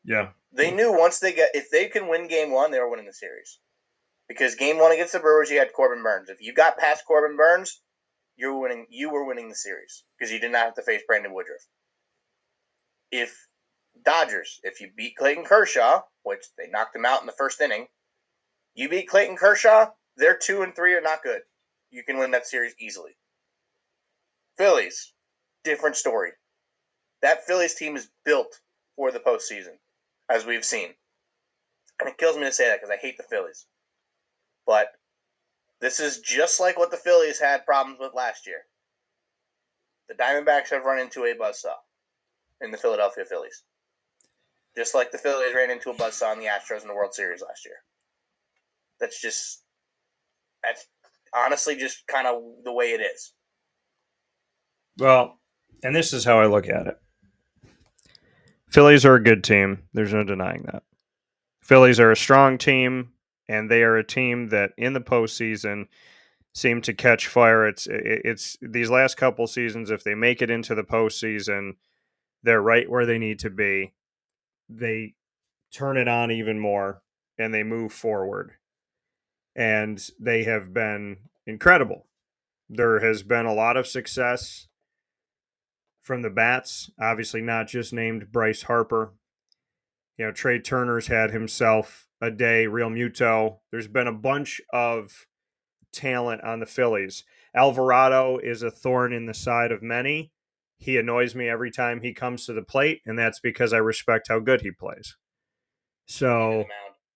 Yeah. 0.05 0.29
They 0.53 0.71
knew 0.71 0.97
once 0.97 1.19
they 1.19 1.34
get 1.34 1.49
if 1.53 1.69
they 1.69 1.88
can 1.88 2.08
win 2.08 2.27
game 2.27 2.51
one, 2.51 2.71
they 2.71 2.79
were 2.79 2.89
winning 2.89 3.05
the 3.05 3.13
series. 3.13 3.60
Because 4.29 4.55
game 4.55 4.77
one 4.77 4.91
against 4.91 5.11
the 5.11 5.19
Brewers, 5.19 5.49
you 5.49 5.57
had 5.57 5.73
Corbin 5.73 6.03
Burnes. 6.03 6.29
If 6.29 6.39
you 6.39 6.53
got 6.53 6.77
past 6.77 7.03
Corbin 7.05 7.35
Burnes, 7.35 7.81
you 8.37 8.53
were 8.53 8.59
winning. 8.59 8.85
You 8.89 9.09
were 9.09 9.25
winning 9.25 9.49
the 9.49 9.55
series 9.55 10.03
because 10.17 10.31
you 10.31 10.39
did 10.39 10.51
not 10.51 10.65
have 10.65 10.75
to 10.75 10.83
face 10.83 11.01
Brandon 11.05 11.33
Woodruff. 11.33 11.67
If 13.11 13.47
Dodgers, 14.05 14.61
if 14.63 14.79
you 14.79 14.91
beat 14.95 15.17
Clayton 15.17 15.45
Kershaw, 15.45 16.03
which 16.23 16.45
they 16.57 16.69
knocked 16.69 16.95
him 16.95 17.05
out 17.05 17.21
in 17.21 17.25
the 17.25 17.33
first 17.33 17.59
inning, 17.59 17.87
you 18.75 18.87
beat 18.87 19.09
Clayton 19.09 19.35
Kershaw. 19.35 19.87
They're 20.15 20.37
two 20.37 20.61
and 20.61 20.75
three 20.75 20.93
are 20.93 21.01
not 21.01 21.23
good. 21.23 21.41
You 21.89 22.03
can 22.03 22.19
win 22.19 22.31
that 22.31 22.45
series 22.45 22.75
easily. 22.79 23.17
Phillies, 24.57 25.13
different 25.63 25.95
story. 25.95 26.31
That 27.21 27.45
Phillies 27.45 27.73
team 27.73 27.95
is 27.95 28.09
built 28.23 28.61
for 28.95 29.11
the 29.11 29.19
postseason, 29.19 29.79
as 30.29 30.45
we've 30.45 30.63
seen. 30.63 30.93
And 31.99 32.07
it 32.07 32.17
kills 32.17 32.37
me 32.37 32.43
to 32.43 32.51
say 32.51 32.67
that 32.67 32.79
because 32.79 32.91
I 32.91 33.01
hate 33.01 33.17
the 33.17 33.23
Phillies. 33.23 33.65
But 34.69 34.89
this 35.82 35.99
is 35.99 36.19
just 36.19 36.60
like 36.60 36.77
what 36.77 36.91
the 36.91 36.97
Phillies 36.97 37.39
had 37.39 37.65
problems 37.65 37.97
with 37.99 38.13
last 38.13 38.45
year. 38.45 38.60
The 40.08 40.13
Diamondbacks 40.13 40.69
have 40.69 40.86
run 40.86 40.99
into 40.99 41.23
a 41.23 41.34
buzzsaw 41.34 41.73
in 42.62 42.69
the 42.69 42.77
Philadelphia 42.77 43.25
Phillies. 43.25 43.63
Just 44.77 44.93
like 44.93 45.12
the 45.12 45.17
Phillies 45.17 45.55
ran 45.55 45.71
into 45.71 45.89
a 45.89 45.95
buzzsaw 45.95 46.34
in 46.34 46.39
the 46.39 46.45
Astros 46.45 46.84
in 46.84 46.88
the 46.88 46.93
World 46.93 47.15
Series 47.15 47.41
last 47.41 47.65
year. 47.65 47.77
That's 48.99 49.19
just 49.19 49.63
that's 50.62 50.86
honestly 51.36 51.75
just 51.75 52.05
kind 52.05 52.27
of 52.27 52.39
the 52.63 52.71
way 52.71 52.91
it 52.91 53.01
is. 53.01 53.34
Well, 54.99 55.39
and 55.82 55.95
this 55.95 56.13
is 56.13 56.25
how 56.25 56.39
I 56.39 56.45
look 56.45 56.69
at 56.69 56.86
it. 56.86 56.99
Phillies 58.69 59.03
are 59.03 59.15
a 59.15 59.23
good 59.23 59.43
team. 59.43 59.88
There's 59.93 60.13
no 60.13 60.23
denying 60.23 60.62
that. 60.71 60.84
Phillies 61.63 61.99
are 61.99 62.12
a 62.12 62.15
strong 62.15 62.60
team, 62.60 63.13
and 63.49 63.69
they 63.69 63.81
are 63.81 63.97
a 63.97 64.05
team 64.05 64.49
that 64.49 64.71
in 64.77 64.93
the 64.93 65.01
postseason 65.01 65.88
seem 66.53 66.81
to 66.81 66.93
catch 66.93 67.27
fire. 67.27 67.67
It's 67.67 67.88
it's 67.89 68.57
these 68.62 68.91
last 68.91 69.17
couple 69.17 69.47
seasons. 69.47 69.89
If 69.89 70.03
they 70.03 70.13
make 70.13 70.41
it 70.41 70.51
into 70.51 70.75
the 70.75 70.83
postseason, 70.83 71.73
they're 72.43 72.62
right 72.62 72.89
where 72.89 73.07
they 73.07 73.17
need 73.17 73.39
to 73.39 73.49
be. 73.49 73.95
They 74.69 75.15
turn 75.73 75.97
it 75.97 76.07
on 76.07 76.31
even 76.31 76.59
more, 76.59 77.01
and 77.39 77.51
they 77.51 77.63
move 77.63 77.91
forward. 77.91 78.53
And 79.55 79.99
they 80.19 80.43
have 80.43 80.71
been 80.71 81.17
incredible. 81.47 82.05
There 82.69 82.99
has 82.99 83.23
been 83.23 83.47
a 83.47 83.53
lot 83.53 83.77
of 83.77 83.88
success 83.88 84.67
from 85.99 86.21
the 86.21 86.29
bats. 86.29 86.91
Obviously, 87.01 87.41
not 87.41 87.67
just 87.67 87.93
named 87.93 88.31
Bryce 88.31 88.63
Harper. 88.63 89.13
You 90.17 90.25
know, 90.25 90.31
Trey 90.31 90.59
Turner's 90.59 91.07
had 91.07 91.31
himself 91.31 92.08
a 92.21 92.32
day, 92.32 92.65
Realmuto. 92.65 93.60
There's 93.71 93.88
been 93.88 94.08
a 94.08 94.13
bunch 94.13 94.62
of 94.73 95.25
talent 95.93 96.43
on 96.43 96.60
the 96.60 96.65
Phillies. 96.65 97.23
Alvarado 97.55 98.38
is 98.38 98.62
a 98.62 98.71
thorn 98.71 99.13
in 99.13 99.25
the 99.25 99.34
side 99.34 99.71
of 99.71 99.82
many. 99.82 100.32
He 100.77 100.97
annoys 100.97 101.36
me 101.36 101.49
every 101.49 101.71
time 101.71 102.01
he 102.01 102.13
comes 102.13 102.45
to 102.45 102.53
the 102.53 102.62
plate, 102.62 103.01
and 103.05 103.17
that's 103.19 103.39
because 103.39 103.73
I 103.73 103.77
respect 103.77 104.27
how 104.29 104.39
good 104.39 104.62
he 104.62 104.71
plays. 104.71 105.17
So, 106.05 106.65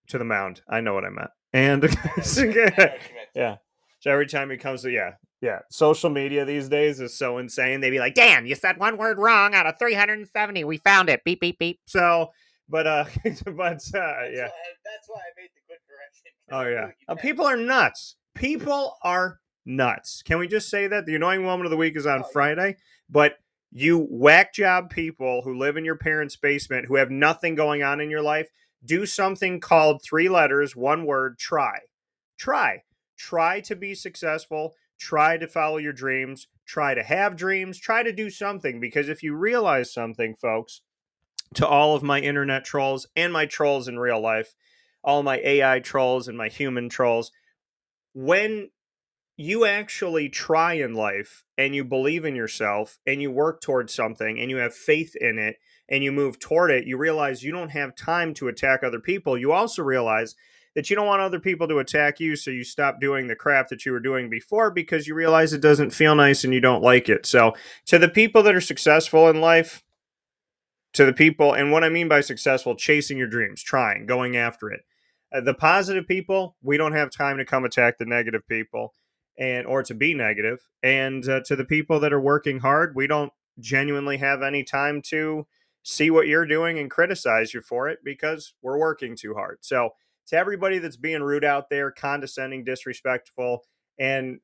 to 0.10 0.18
the 0.18 0.26
mound. 0.26 0.62
I 0.68 0.82
know 0.82 0.94
what 0.94 1.06
I 1.06 1.10
meant. 1.10 1.30
And, 1.54 1.84
yeah. 3.36 3.58
So 4.00 4.12
every 4.12 4.28
time 4.28 4.50
he 4.50 4.58
comes 4.58 4.82
to, 4.82 4.92
yeah, 4.92 5.12
yeah. 5.42 5.60
Social 5.72 6.10
media 6.10 6.46
these 6.46 6.68
days 6.68 7.00
is 7.00 7.18
so 7.18 7.38
insane. 7.38 7.80
They'd 7.80 7.92
be 7.92 8.00
like, 8.00 8.16
Dan, 8.16 8.46
you 8.46 8.56
said 8.56 8.78
one 8.78 8.98
word 8.98 9.18
wrong 9.18 9.54
out 9.54 9.66
of 9.66 9.80
370. 9.80 10.63
We 10.66 10.78
found 10.78 11.10
it. 11.10 11.24
Beep, 11.24 11.39
beep, 11.39 11.58
beep. 11.58 11.80
So, 11.86 12.32
but, 12.74 12.88
uh, 12.88 13.06
but, 13.24 13.84
uh, 13.94 14.26
yeah. 14.32 14.50
That's 14.50 14.52
why, 14.52 14.74
that's 14.84 15.08
why 15.08 15.20
I 15.20 15.32
made 15.38 15.52
the 15.54 15.62
quick 15.68 15.80
correction. 15.88 16.32
Oh, 16.52 16.64
yeah. 16.64 16.90
Uh, 17.08 17.14
people 17.14 17.46
are 17.46 17.56
nuts. 17.56 18.16
People 18.34 18.98
are 19.04 19.40
nuts. 19.64 20.24
Can 20.24 20.40
we 20.40 20.48
just 20.48 20.70
say 20.70 20.88
that? 20.88 21.06
The 21.06 21.14
annoying 21.14 21.44
moment 21.44 21.68
of 21.68 21.70
the 21.70 21.78
week 21.78 21.96
is 21.96 22.08
on 22.08 22.16
Oh, 22.16 22.18
yeah. 22.22 22.32
Friday, 22.34 22.78
but 23.12 23.36
you 23.72 24.08
whack 24.10 24.56
job 24.56 24.90
people 24.90 25.44
who 25.44 25.56
live 25.56 25.78
in 25.78 25.86
your 25.86 25.98
parents' 25.98 26.36
basement 26.36 26.88
who 26.88 26.96
have 26.96 27.12
nothing 27.12 27.54
going 27.54 27.84
on 27.84 28.02
in 28.02 28.10
your 28.10 28.24
life, 28.24 28.50
do 28.84 29.06
something 29.06 29.60
called 29.60 30.02
three 30.02 30.28
letters, 30.28 30.76
one 30.76 31.06
word, 31.06 31.38
try. 31.38 31.78
Try. 32.40 32.82
Try 33.18 33.62
to 33.62 33.76
be 33.76 33.94
successful. 33.94 34.74
Try 35.00 35.38
to 35.38 35.48
follow 35.48 35.78
your 35.78 35.94
dreams. 35.94 36.48
Try 36.66 36.96
to 36.96 37.04
have 37.04 37.36
dreams. 37.36 37.78
Try 37.78 38.02
to 38.02 38.12
do 38.12 38.32
something 38.32 38.80
because 38.80 39.10
if 39.10 39.22
you 39.22 39.36
realize 39.36 39.94
something, 39.94 40.34
folks, 40.36 40.82
to 41.54 41.68
all 41.68 41.96
of 41.96 42.04
my 42.04 42.20
internet 42.20 42.66
trolls 42.66 43.08
and 43.16 43.32
my 43.32 43.46
trolls 43.46 43.88
in 43.88 44.00
real 44.00 44.20
life, 44.20 44.56
all 45.04 45.24
my 45.24 45.39
AI 45.44 45.80
trolls 45.80 46.28
and 46.28 46.38
my 46.38 46.48
human 46.48 46.89
trolls, 46.89 47.32
when 48.13 48.70
you 49.36 49.66
actually 49.66 50.30
try 50.30 50.74
in 50.74 50.94
life 50.94 51.44
and 51.58 51.74
you 51.74 51.84
believe 51.84 52.24
in 52.24 52.36
yourself 52.36 53.00
and 53.08 53.22
you 53.22 53.32
work 53.32 53.62
towards 53.62 53.94
something 53.94 54.39
and 54.39 54.50
you 54.50 54.58
have 54.58 54.74
faith 54.74 55.16
in 55.16 55.39
it 55.39 55.58
and 55.89 56.04
you 56.04 56.12
move 56.12 56.39
toward 56.39 56.72
it, 56.72 56.86
you 56.86 56.98
realize 56.98 57.44
you 57.44 57.52
don't 57.52 57.72
have 57.72 57.96
time 57.96 58.34
to 58.36 58.48
attack 58.48 58.84
other 58.84 59.00
people. 59.00 59.38
You 59.38 59.52
also 59.52 59.82
realize 59.82 60.36
that 60.76 60.89
you 60.89 60.96
don't 60.96 61.08
want 61.08 61.22
other 61.22 61.39
people 61.39 61.68
to 61.68 61.80
attack 61.80 62.20
you, 62.20 62.36
so 62.36 62.52
you 62.52 62.63
stop 62.63 63.00
doing 63.00 63.28
the 63.28 63.36
crap 63.36 63.70
that 63.70 63.86
you 63.86 63.92
were 63.92 64.00
doing 64.00 64.30
before 64.30 64.72
because 64.72 65.08
you 65.08 65.13
realize 65.13 65.54
it 65.54 65.62
doesn't 65.62 65.92
feel 65.92 66.16
nice 66.16 66.44
and 66.44 66.54
you 66.54 66.62
don't 66.62 66.82
like 66.82 67.10
it. 67.10 67.26
So, 67.26 67.54
to 67.86 68.00
the 68.00 68.10
people 68.10 68.42
that 68.44 68.56
are 68.56 68.62
successful 68.62 69.30
in 69.30 69.39
life, 69.39 69.84
to 70.93 71.06
the 71.06 71.13
people, 71.13 71.53
and 71.53 71.71
what 71.71 71.84
I 71.84 71.89
mean 71.89 72.08
by 72.08 72.21
successful, 72.21 72.75
chasing 72.75 73.17
your 73.17 73.27
dreams, 73.27 73.63
trying, 73.63 74.06
going 74.06 74.38
after 74.38 74.71
it. 74.71 74.82
Uh, 75.34 75.41
the 75.41 75.53
positive 75.53 76.08
people, 76.08 76.56
we 76.62 76.77
don't 76.77 76.93
have 76.93 77.10
time 77.10 77.38
to 77.38 77.45
come 77.45 77.65
attack 77.65 77.97
the 77.97 78.06
negative 78.06 78.47
people 78.47 78.93
and 79.38 79.65
or 79.65 79.82
to 79.84 79.93
be 79.93 80.13
negative 80.13 80.60
and 80.84 81.27
uh, 81.27 81.41
to 81.41 81.56
the 81.56 81.65
people 81.65 81.99
that 81.99 82.13
are 82.13 82.21
working 82.21 82.60
hard 82.60 82.95
we 82.95 83.08
don't 83.08 83.32
genuinely 83.60 84.17
have 84.17 84.41
any 84.41 84.63
time 84.63 85.01
to 85.01 85.45
see 85.84 86.10
what 86.10 86.27
you're 86.27 86.45
doing 86.45 86.79
and 86.79 86.91
criticize 86.91 87.53
you 87.53 87.62
for 87.62 87.89
it 87.89 87.99
because 88.03 88.53
we're 88.62 88.77
working 88.77 89.15
too 89.15 89.34
hard 89.34 89.58
so 89.62 89.89
to 90.27 90.38
everybody 90.38 90.77
that's 90.77 90.97
being 90.97 91.21
rude 91.21 91.43
out 91.43 91.69
there 91.69 91.91
condescending 91.91 92.63
disrespectful 92.63 93.63
and 93.99 94.39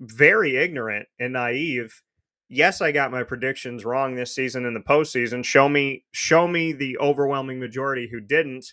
very 0.00 0.56
ignorant 0.56 1.06
and 1.18 1.32
naive 1.32 2.02
yes 2.48 2.80
i 2.80 2.90
got 2.92 3.10
my 3.10 3.22
predictions 3.22 3.84
wrong 3.84 4.14
this 4.14 4.34
season 4.34 4.64
in 4.64 4.74
the 4.74 4.80
postseason 4.80 5.44
show 5.44 5.68
me 5.68 6.04
show 6.12 6.48
me 6.48 6.72
the 6.72 6.96
overwhelming 6.98 7.58
majority 7.58 8.08
who 8.10 8.20
didn't 8.20 8.72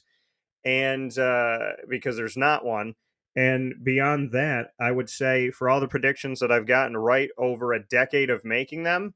and 0.64 1.20
uh, 1.20 1.74
because 1.88 2.16
there's 2.18 2.38
not 2.38 2.66
one 2.66 2.96
and 3.36 3.84
beyond 3.84 4.32
that, 4.32 4.72
I 4.80 4.92
would 4.92 5.10
say 5.10 5.52
for 5.52 5.70
all 5.70 5.82
the 5.82 5.88
predictions 5.88 6.40
that 6.40 6.52
I've 6.52 6.66
gotten 6.66 6.96
right 6.96 7.30
over 7.38 7.74
a 7.74 7.84
decade 7.84 8.30
of 8.30 8.46
making 8.46 8.84
them, 8.84 9.14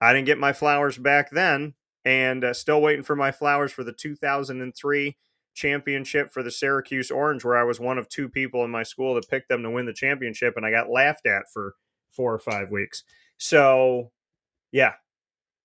I 0.00 0.12
didn't 0.12 0.26
get 0.26 0.38
my 0.38 0.52
flowers 0.52 0.96
back 0.96 1.30
then, 1.30 1.74
and 2.04 2.44
uh, 2.44 2.54
still 2.54 2.80
waiting 2.80 3.02
for 3.02 3.16
my 3.16 3.32
flowers 3.32 3.72
for 3.72 3.82
the 3.82 3.92
2003 3.92 5.16
championship 5.54 6.30
for 6.30 6.44
the 6.44 6.52
Syracuse 6.52 7.10
Orange, 7.10 7.44
where 7.44 7.56
I 7.56 7.64
was 7.64 7.80
one 7.80 7.98
of 7.98 8.08
two 8.08 8.28
people 8.28 8.64
in 8.64 8.70
my 8.70 8.84
school 8.84 9.16
that 9.16 9.28
picked 9.28 9.48
them 9.48 9.64
to 9.64 9.70
win 9.70 9.86
the 9.86 9.92
championship, 9.92 10.54
and 10.56 10.64
I 10.64 10.70
got 10.70 10.88
laughed 10.88 11.26
at 11.26 11.50
for 11.52 11.74
four 12.12 12.32
or 12.32 12.38
five 12.38 12.70
weeks. 12.70 13.02
So, 13.38 14.10
yeah, 14.72 14.94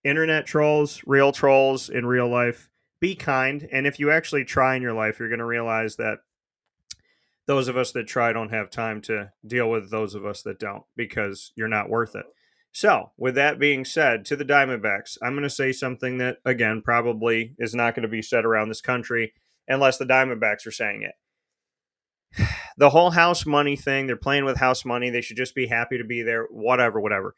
internet 0.04 0.46
trolls, 0.46 1.02
real 1.06 1.32
trolls 1.32 1.90
in 1.90 2.06
real 2.06 2.30
life, 2.30 2.70
be 3.00 3.16
kind. 3.16 3.68
And 3.72 3.86
if 3.86 4.00
you 4.00 4.12
actually 4.12 4.46
try 4.46 4.76
in 4.76 4.82
your 4.82 4.94
life, 4.94 5.20
you're 5.20 5.30
going 5.30 5.40
to 5.40 5.46
realize 5.46 5.98
that 5.98 6.20
those 7.46 7.68
of 7.68 7.76
us 7.76 7.92
that 7.92 8.08
try 8.08 8.32
don't 8.32 8.54
have 8.54 8.70
time 8.70 9.02
to 9.02 9.32
deal 9.46 9.70
with 9.70 9.92
those 9.92 10.16
of 10.16 10.26
us 10.26 10.42
that 10.44 10.60
don't 10.60 10.84
because 10.96 11.52
you're 11.56 11.68
not 11.68 11.90
worth 11.90 12.16
it. 12.16 12.26
So, 12.72 13.12
with 13.18 13.36
that 13.36 13.60
being 13.60 13.86
said, 13.86 14.26
to 14.26 14.36
the 14.36 14.46
Diamondbacks, 14.46 15.18
I'm 15.22 15.34
going 15.34 15.44
to 15.44 15.50
say 15.50 15.72
something 15.72 16.18
that, 16.18 16.38
again, 16.44 16.82
probably 16.82 17.54
is 17.60 17.76
not 17.76 17.94
going 17.94 18.02
to 18.04 18.10
be 18.10 18.24
said 18.24 18.46
around 18.46 18.70
this 18.70 18.82
country 18.82 19.34
unless 19.68 19.98
the 19.98 20.06
Diamondbacks 20.06 20.66
are 20.66 20.72
saying 20.72 21.04
it. 21.04 21.16
The 22.76 22.90
whole 22.90 23.12
house 23.12 23.46
money 23.46 23.76
thing, 23.76 24.08
they're 24.08 24.16
playing 24.16 24.46
with 24.46 24.58
house 24.58 24.84
money. 24.84 25.12
They 25.12 25.22
should 25.22 25.38
just 25.38 25.54
be 25.54 25.68
happy 25.68 26.00
to 26.00 26.04
be 26.04 26.24
there, 26.24 26.46
whatever, 26.50 27.00
whatever. 27.00 27.36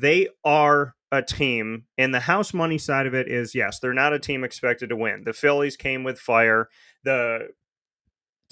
They 0.00 0.28
are 0.44 0.94
a 1.12 1.22
team, 1.22 1.84
and 1.96 2.12
the 2.12 2.20
house 2.20 2.52
money 2.52 2.78
side 2.78 3.06
of 3.06 3.14
it 3.14 3.28
is 3.28 3.54
yes, 3.54 3.78
they're 3.78 3.94
not 3.94 4.12
a 4.12 4.18
team 4.18 4.44
expected 4.44 4.88
to 4.88 4.96
win. 4.96 5.22
The 5.24 5.32
Phillies 5.32 5.76
came 5.76 6.04
with 6.04 6.18
fire. 6.18 6.68
The 7.04 7.48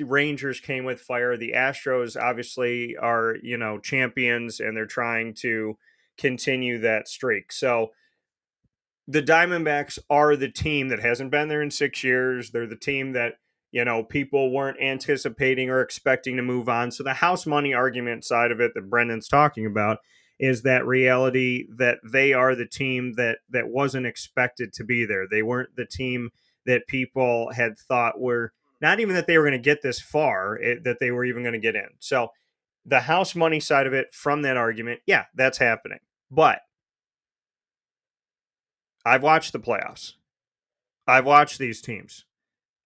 Rangers 0.00 0.60
came 0.60 0.84
with 0.84 1.00
fire. 1.00 1.36
The 1.36 1.52
Astros 1.54 2.20
obviously 2.20 2.96
are, 2.96 3.36
you 3.42 3.56
know, 3.56 3.78
champions 3.78 4.58
and 4.60 4.76
they're 4.76 4.86
trying 4.86 5.34
to 5.34 5.76
continue 6.16 6.78
that 6.78 7.08
streak. 7.08 7.52
So 7.52 7.90
the 9.06 9.22
Diamondbacks 9.22 9.98
are 10.08 10.34
the 10.34 10.50
team 10.50 10.88
that 10.88 11.00
hasn't 11.00 11.30
been 11.30 11.48
there 11.48 11.62
in 11.62 11.70
6 11.70 12.04
years. 12.04 12.50
They're 12.50 12.66
the 12.66 12.76
team 12.76 13.12
that, 13.12 13.34
you 13.70 13.84
know, 13.84 14.02
people 14.02 14.50
weren't 14.52 14.80
anticipating 14.80 15.70
or 15.70 15.80
expecting 15.80 16.36
to 16.36 16.42
move 16.42 16.68
on. 16.68 16.90
So 16.90 17.02
the 17.02 17.14
house 17.14 17.46
money 17.46 17.74
argument 17.74 18.24
side 18.24 18.50
of 18.50 18.60
it 18.60 18.72
that 18.74 18.88
Brendan's 18.88 19.28
talking 19.28 19.66
about 19.66 19.98
is 20.38 20.62
that 20.62 20.86
reality 20.86 21.66
that 21.76 21.98
they 22.04 22.32
are 22.32 22.54
the 22.54 22.66
team 22.66 23.14
that 23.14 23.38
that 23.48 23.68
wasn't 23.68 24.06
expected 24.06 24.72
to 24.72 24.84
be 24.84 25.04
there. 25.04 25.26
They 25.28 25.42
weren't 25.42 25.76
the 25.76 25.86
team 25.86 26.30
that 26.66 26.86
people 26.86 27.52
had 27.52 27.78
thought 27.78 28.20
were 28.20 28.52
not 28.80 29.00
even 29.00 29.14
that 29.14 29.26
they 29.26 29.38
were 29.38 29.44
going 29.44 29.52
to 29.52 29.58
get 29.58 29.82
this 29.82 30.00
far, 30.00 30.56
it, 30.56 30.84
that 30.84 30.98
they 31.00 31.10
were 31.10 31.24
even 31.24 31.42
going 31.42 31.54
to 31.54 31.58
get 31.58 31.76
in. 31.76 31.88
So 32.00 32.28
the 32.84 33.00
house 33.00 33.34
money 33.34 33.60
side 33.60 33.86
of 33.86 33.94
it 33.94 34.12
from 34.12 34.42
that 34.42 34.56
argument, 34.56 35.00
yeah, 35.06 35.24
that's 35.34 35.58
happening. 35.58 36.00
But 36.30 36.60
I've 39.06 39.22
watched 39.22 39.52
the 39.52 39.60
playoffs. 39.60 40.14
I've 41.06 41.26
watched 41.26 41.58
these 41.58 41.80
teams. 41.80 42.24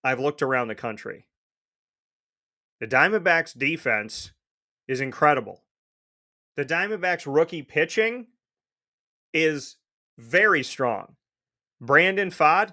I've 0.04 0.20
looked 0.20 0.42
around 0.42 0.68
the 0.68 0.74
country. 0.74 1.26
The 2.80 2.86
Diamondbacks 2.86 3.56
defense 3.56 4.32
is 4.86 5.00
incredible. 5.00 5.62
The 6.58 6.64
Diamondbacks 6.64 7.22
rookie 7.32 7.62
pitching 7.62 8.26
is 9.32 9.76
very 10.18 10.64
strong. 10.64 11.14
Brandon 11.80 12.30
Pfaadt, 12.30 12.72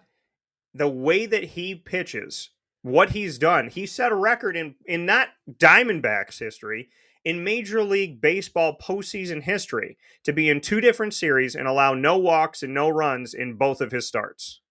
the 0.74 0.88
way 0.88 1.28
that 1.28 1.44
he 1.44 1.76
pitches, 1.76 2.50
what 2.82 3.12
he's 3.12 3.38
done, 3.38 3.70
he 3.70 3.86
set 3.86 4.12
a 4.12 4.16
record 4.16 4.58
in, 4.58 4.74
in 4.88 5.06
not 5.06 5.28
Diamondbacks 5.48 6.40
history, 6.40 6.90
in 7.24 7.44
Major 7.44 7.84
League 7.84 8.20
Baseball 8.20 8.76
postseason 8.82 9.44
history 9.44 10.00
to 10.24 10.34
be 10.34 10.50
in 10.50 10.62
two 10.62 10.82
different 10.82 11.14
series 11.14 11.54
and 11.54 11.68
allow 11.68 11.94
no 11.94 12.18
walks 12.18 12.64
and 12.64 12.74
no 12.74 12.90
runs 12.90 13.36
in 13.36 13.54
both 13.54 13.82
of 13.82 13.92
his 13.92 14.08
starts. 14.08 14.62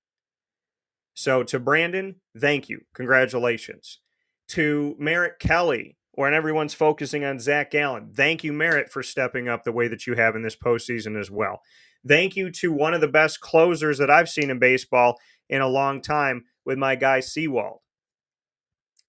So 1.14 1.44
to 1.44 1.60
Brandon, 1.60 2.16
thank 2.36 2.68
you. 2.68 2.80
Congratulations. 2.94 4.00
To 4.48 4.96
Merrill 4.98 5.34
Kelly, 5.38 5.98
when 6.16 6.34
everyone's 6.34 6.74
focusing 6.74 7.24
on 7.24 7.40
Zach 7.40 7.70
Gallen, 7.70 8.12
thank 8.14 8.44
you, 8.44 8.52
Merrill, 8.52 8.86
for 8.88 9.02
stepping 9.02 9.48
up 9.48 9.64
the 9.64 9.72
way 9.72 9.88
that 9.88 10.06
you 10.06 10.14
have 10.14 10.36
in 10.36 10.42
this 10.42 10.56
postseason 10.56 11.18
as 11.18 11.30
well. 11.30 11.62
Thank 12.06 12.36
you 12.36 12.50
to 12.50 12.72
one 12.72 12.94
of 12.94 13.00
the 13.00 13.08
best 13.08 13.40
closers 13.40 13.98
that 13.98 14.10
I've 14.10 14.28
seen 14.28 14.50
in 14.50 14.58
baseball 14.58 15.18
in 15.48 15.60
a 15.60 15.68
long 15.68 16.00
time 16.00 16.44
with 16.64 16.78
my 16.78 16.96
guy 16.96 17.20
Sewald. 17.20 17.78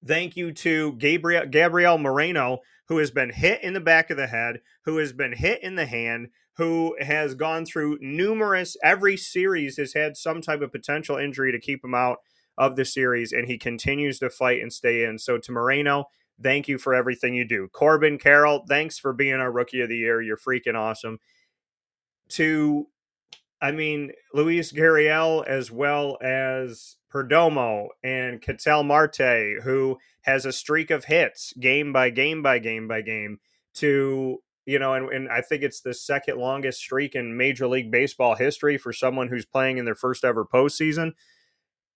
Thank 0.05 0.37
you 0.37 0.51
to 0.53 0.93
Gabriel 0.93 1.45
Gabriel 1.45 1.97
Moreno, 1.97 2.59
who 2.87 2.97
has 2.97 3.11
been 3.11 3.31
hit 3.31 3.63
in 3.63 3.73
the 3.73 3.79
back 3.79 4.09
of 4.09 4.17
the 4.17 4.27
head, 4.27 4.61
who 4.85 4.97
has 4.97 5.13
been 5.13 5.33
hit 5.33 5.63
in 5.63 5.75
the 5.75 5.87
hand, 5.87 6.29
who 6.57 6.95
has 7.01 7.33
gone 7.33 7.65
through 7.65 7.97
numerous, 8.01 8.77
every 8.83 9.17
series 9.17 9.77
has 9.77 9.93
had 9.93 10.15
some 10.15 10.41
type 10.41 10.61
of 10.61 10.71
potential 10.71 11.17
injury 11.17 11.51
to 11.51 11.59
keep 11.59 11.83
him 11.83 11.95
out 11.95 12.19
of 12.57 12.75
the 12.75 12.85
series, 12.85 13.33
and 13.33 13.47
he 13.47 13.57
continues 13.57 14.19
to 14.19 14.29
fight 14.29 14.61
and 14.61 14.71
stay 14.71 15.03
in. 15.03 15.17
So 15.19 15.37
to 15.37 15.51
Moreno, 15.51 16.05
thank 16.41 16.67
you 16.67 16.77
for 16.77 16.93
everything 16.93 17.33
you 17.33 17.45
do. 17.45 17.69
Corbin 17.71 18.17
Carroll, 18.17 18.65
thanks 18.67 18.97
for 18.97 19.13
being 19.13 19.35
our 19.35 19.51
rookie 19.51 19.81
of 19.81 19.89
the 19.89 19.97
year. 19.97 20.21
You're 20.21 20.37
freaking 20.37 20.75
awesome. 20.75 21.19
To, 22.29 22.87
I 23.61 23.71
mean, 23.71 24.11
Luis 24.33 24.71
Gurriel 24.71 25.45
as 25.45 25.71
well 25.71 26.17
as 26.21 26.97
Perdomo 27.13 27.87
and 28.03 28.41
Ketel 28.41 28.83
Marte, 28.83 29.61
who 29.63 29.97
has 30.21 30.45
a 30.45 30.51
streak 30.51 30.91
of 30.91 31.05
hits 31.05 31.53
game 31.53 31.93
by 31.93 32.09
game 32.09 32.41
by 32.41 32.59
game 32.59 32.87
by 32.87 33.01
game, 33.01 33.39
to 33.75 34.41
you 34.65 34.79
know, 34.79 34.95
and, 34.95 35.09
and 35.09 35.29
I 35.29 35.41
think 35.41 35.61
it's 35.61 35.81
the 35.81 35.93
second 35.93 36.37
longest 36.39 36.79
streak 36.79 37.13
in 37.15 37.37
Major 37.37 37.67
League 37.67 37.91
Baseball 37.91 38.35
history 38.35 38.77
for 38.77 38.91
someone 38.91 39.27
who's 39.27 39.45
playing 39.45 39.77
in 39.77 39.85
their 39.85 39.95
first 39.95 40.25
ever 40.25 40.43
postseason. 40.43 41.13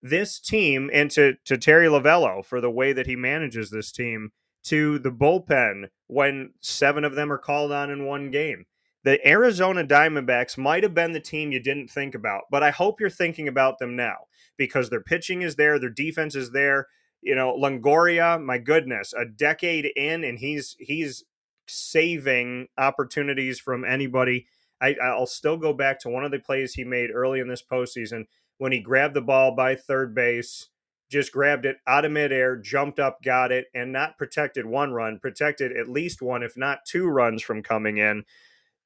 This 0.01 0.39
team, 0.39 0.89
and 0.93 1.11
to, 1.11 1.35
to 1.45 1.55
Torey 1.55 1.89
Lovullo 1.89 2.45
for 2.45 2.61
the 2.61 2.71
way 2.71 2.93
that 2.93 3.07
he 3.07 3.15
manages 3.15 3.69
this 3.69 3.91
team, 3.91 4.31
to 4.63 4.99
the 4.99 5.11
bullpen 5.11 5.89
when 6.07 6.51
seven 6.61 7.03
of 7.03 7.15
them 7.15 7.31
are 7.31 7.37
called 7.37 7.71
on 7.71 7.89
in 7.89 8.05
one 8.05 8.31
game. 8.31 8.65
The 9.03 9.25
Arizona 9.27 9.83
Diamondbacks 9.85 10.57
might 10.57 10.83
have 10.83 10.93
been 10.93 11.13
the 11.13 11.19
team 11.19 11.51
you 11.51 11.61
didn't 11.61 11.89
think 11.89 12.15
about, 12.15 12.43
but 12.51 12.63
I 12.63 12.71
hope 12.71 12.99
you're 12.99 13.09
thinking 13.09 13.47
about 13.47 13.79
them 13.79 13.95
now 13.95 14.15
because 14.57 14.89
their 14.89 15.01
pitching 15.01 15.41
is 15.41 15.55
there, 15.55 15.79
their 15.79 15.89
defense 15.89 16.35
is 16.35 16.51
there. 16.51 16.87
You 17.21 17.35
know, 17.35 17.55
Longoria, 17.57 18.41
my 18.41 18.57
goodness, 18.57 19.13
a 19.13 19.25
decade 19.25 19.85
in, 19.95 20.23
and 20.23 20.39
he's 20.39 20.75
he's 20.79 21.23
saving 21.67 22.67
opportunities 22.77 23.59
from 23.59 23.85
anybody. 23.85 24.47
I, 24.81 24.95
I'll 25.01 25.25
still 25.25 25.57
go 25.57 25.73
back 25.73 25.99
to 26.01 26.09
one 26.09 26.23
of 26.23 26.31
the 26.31 26.39
plays 26.39 26.73
he 26.73 26.83
made 26.83 27.09
early 27.13 27.39
in 27.39 27.47
this 27.49 27.63
postseason 27.63 28.25
when 28.59 28.71
he 28.71 28.79
grabbed 28.79 29.15
the 29.15 29.21
ball 29.21 29.55
by 29.55 29.73
third 29.73 30.13
base, 30.13 30.69
just 31.09 31.31
grabbed 31.31 31.65
it 31.65 31.77
out 31.87 32.05
of 32.05 32.11
midair, 32.11 32.55
jumped 32.55 32.99
up, 32.99 33.23
got 33.23 33.51
it, 33.51 33.65
and 33.73 33.91
not 33.91 34.19
protected 34.19 34.67
one 34.67 34.91
run, 34.93 35.17
protected 35.19 35.75
at 35.75 35.89
least 35.89 36.21
one, 36.21 36.43
if 36.43 36.55
not 36.55 36.85
two 36.85 37.07
runs 37.07 37.41
from 37.41 37.63
coming 37.63 37.97
in. 37.97 38.23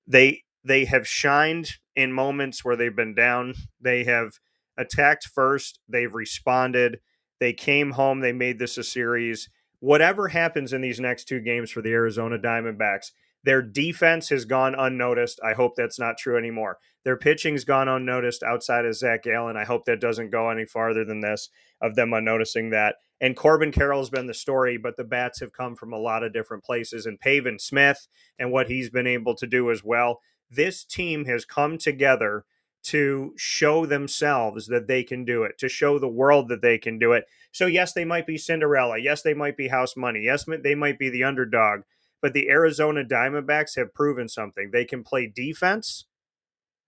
They 0.08 0.44
they 0.64 0.86
have 0.86 1.06
shined 1.06 1.72
in 1.98 2.14
moments 2.14 2.64
where 2.64 2.78
they've 2.78 2.96
been 2.96 3.14
down. 3.14 3.56
They 3.82 4.06
have 4.06 4.40
attacked 4.78 5.28
first. 5.28 5.82
They've 5.90 6.14
responded. 6.14 7.02
They 7.42 7.52
came 7.52 7.92
home. 7.92 8.22
They 8.22 8.32
made 8.32 8.60
this 8.60 8.78
a 8.78 8.84
series 8.84 9.50
whatever 9.84 10.30
happens 10.30 10.72
in 10.72 10.80
these 10.80 11.02
next 11.02 11.26
two 11.26 11.42
games 11.42 11.70
for 11.70 11.82
the 11.82 11.92
Arizona 11.92 12.40
Diamondbacks, 12.40 13.12
their 13.44 13.62
defense 13.62 14.30
has 14.30 14.46
gone 14.46 14.76
unnoticed. 14.76 15.40
I 15.44 15.54
hope 15.54 15.76
that's 15.76 16.00
not 16.00 16.18
true 16.18 16.38
anymore. 16.38 16.78
Their 17.04 17.18
pitching's 17.18 17.66
gone 17.66 17.90
unnoticed 17.90 18.44
outside 18.44 18.86
of 18.86 18.96
Zach 18.96 19.24
Gallen. 19.24 19.58
I 19.58 19.66
hope 19.66 19.86
that 19.86 20.00
doesn't 20.00 20.32
go 20.32 20.50
any 20.50 20.66
farther 20.66 21.04
than 21.04 21.20
this 21.20 21.50
of 21.82 21.96
them 21.96 22.14
unnoticing 22.14 22.70
that. 22.70 22.96
And 23.20 23.36
Corbin 23.36 23.72
Carroll's 23.72 24.10
been 24.10 24.28
the 24.28 24.34
story, 24.34 24.78
but 24.78 24.96
the 24.96 25.04
bats 25.04 25.42
have 25.42 25.52
come 25.52 25.76
from 25.76 25.92
a 25.92 25.98
lot 25.98 26.24
of 26.24 26.34
different 26.34 26.64
places. 26.64 27.06
And 27.06 27.20
Pavin 27.20 27.60
Smith 27.60 28.08
and 28.40 28.52
what 28.52 28.70
he's 28.70 28.90
been 28.90 29.08
able 29.08 29.36
to 29.36 29.48
do 29.48 29.70
as 29.70 29.84
well. 29.84 30.22
This 30.50 30.86
team 30.86 31.26
has 31.26 31.46
come 31.46 31.78
together 31.78 32.46
to 32.84 33.34
show 33.38 33.86
themselves 33.86 34.68
that 34.68 34.88
they 34.88 35.04
can 35.04 35.24
do 35.24 35.44
it, 35.44 35.58
to 35.58 35.70
show 35.70 35.98
the 35.98 36.08
world 36.08 36.50
that 36.50 36.62
they 36.62 36.78
can 36.78 37.00
do 37.00 37.14
it. 37.14 37.26
So, 37.52 37.66
yes, 37.66 37.94
they 37.94 38.04
might 38.04 38.28
be 38.28 38.38
Cinderella. 38.38 38.98
Yes, 38.98 39.22
they 39.22 39.34
might 39.34 39.56
be 39.56 39.70
house 39.70 39.96
money. 39.96 40.22
Yes, 40.24 40.46
they 40.64 40.76
might 40.76 41.00
be 41.00 41.10
the 41.10 41.24
underdog. 41.24 41.82
But 42.24 42.34
the 42.34 42.50
Arizona 42.50 43.04
Diamondbacks 43.04 43.76
have 43.76 43.94
proven 43.94 44.30
something. 44.30 44.70
They 44.72 44.86
can 44.86 45.04
play 45.04 45.28
defense, 45.28 46.06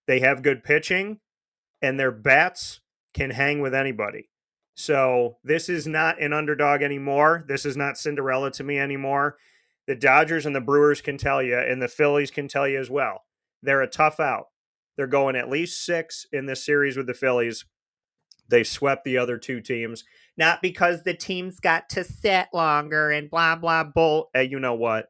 they 0.07 0.21
have 0.21 0.41
good 0.41 0.63
pitching, 0.63 1.19
and 1.81 1.99
their 1.99 2.11
bats 2.11 2.79
can 3.13 3.31
hang 3.31 3.59
with 3.59 3.75
anybody. 3.75 4.29
So, 4.77 5.37
this 5.43 5.69
is 5.69 5.87
not 5.87 6.21
an 6.21 6.33
underdog 6.33 6.81
anymore. 6.81 7.43
This 7.47 7.65
is 7.65 7.77
not 7.77 7.97
Cinderella 7.97 8.51
to 8.51 8.63
me 8.63 8.79
anymore. 8.79 9.37
The 9.87 9.95
Dodgers 9.95 10.45
and 10.45 10.55
the 10.55 10.61
Brewers 10.61 11.01
can 11.01 11.17
tell 11.17 11.43
you, 11.43 11.57
and 11.57 11.81
the 11.81 11.87
Phillies 11.87 12.31
can 12.31 12.47
tell 12.47 12.67
you 12.67 12.79
as 12.79 12.89
well. 12.89 13.23
They're 13.61 13.81
a 13.81 13.87
tough 13.87 14.19
out. 14.19 14.47
They're 14.95 15.07
going 15.07 15.35
at 15.35 15.49
least 15.49 15.85
six 15.85 16.25
in 16.31 16.45
this 16.45 16.65
series 16.65 16.95
with 16.95 17.07
the 17.07 17.13
Phillies. 17.13 17.65
They 18.47 18.63
swept 18.63 19.03
the 19.03 19.17
other 19.17 19.37
two 19.37 19.59
teams, 19.59 20.05
not 20.37 20.61
because 20.61 21.03
the 21.03 21.13
teams 21.13 21.59
got 21.59 21.89
to 21.89 22.03
sit 22.05 22.47
longer 22.53 23.11
and 23.11 23.29
blah, 23.29 23.55
blah, 23.55 23.83
bull. 23.83 24.29
Hey, 24.33 24.41
eh, 24.41 24.43
you 24.43 24.59
know 24.59 24.75
what? 24.75 25.09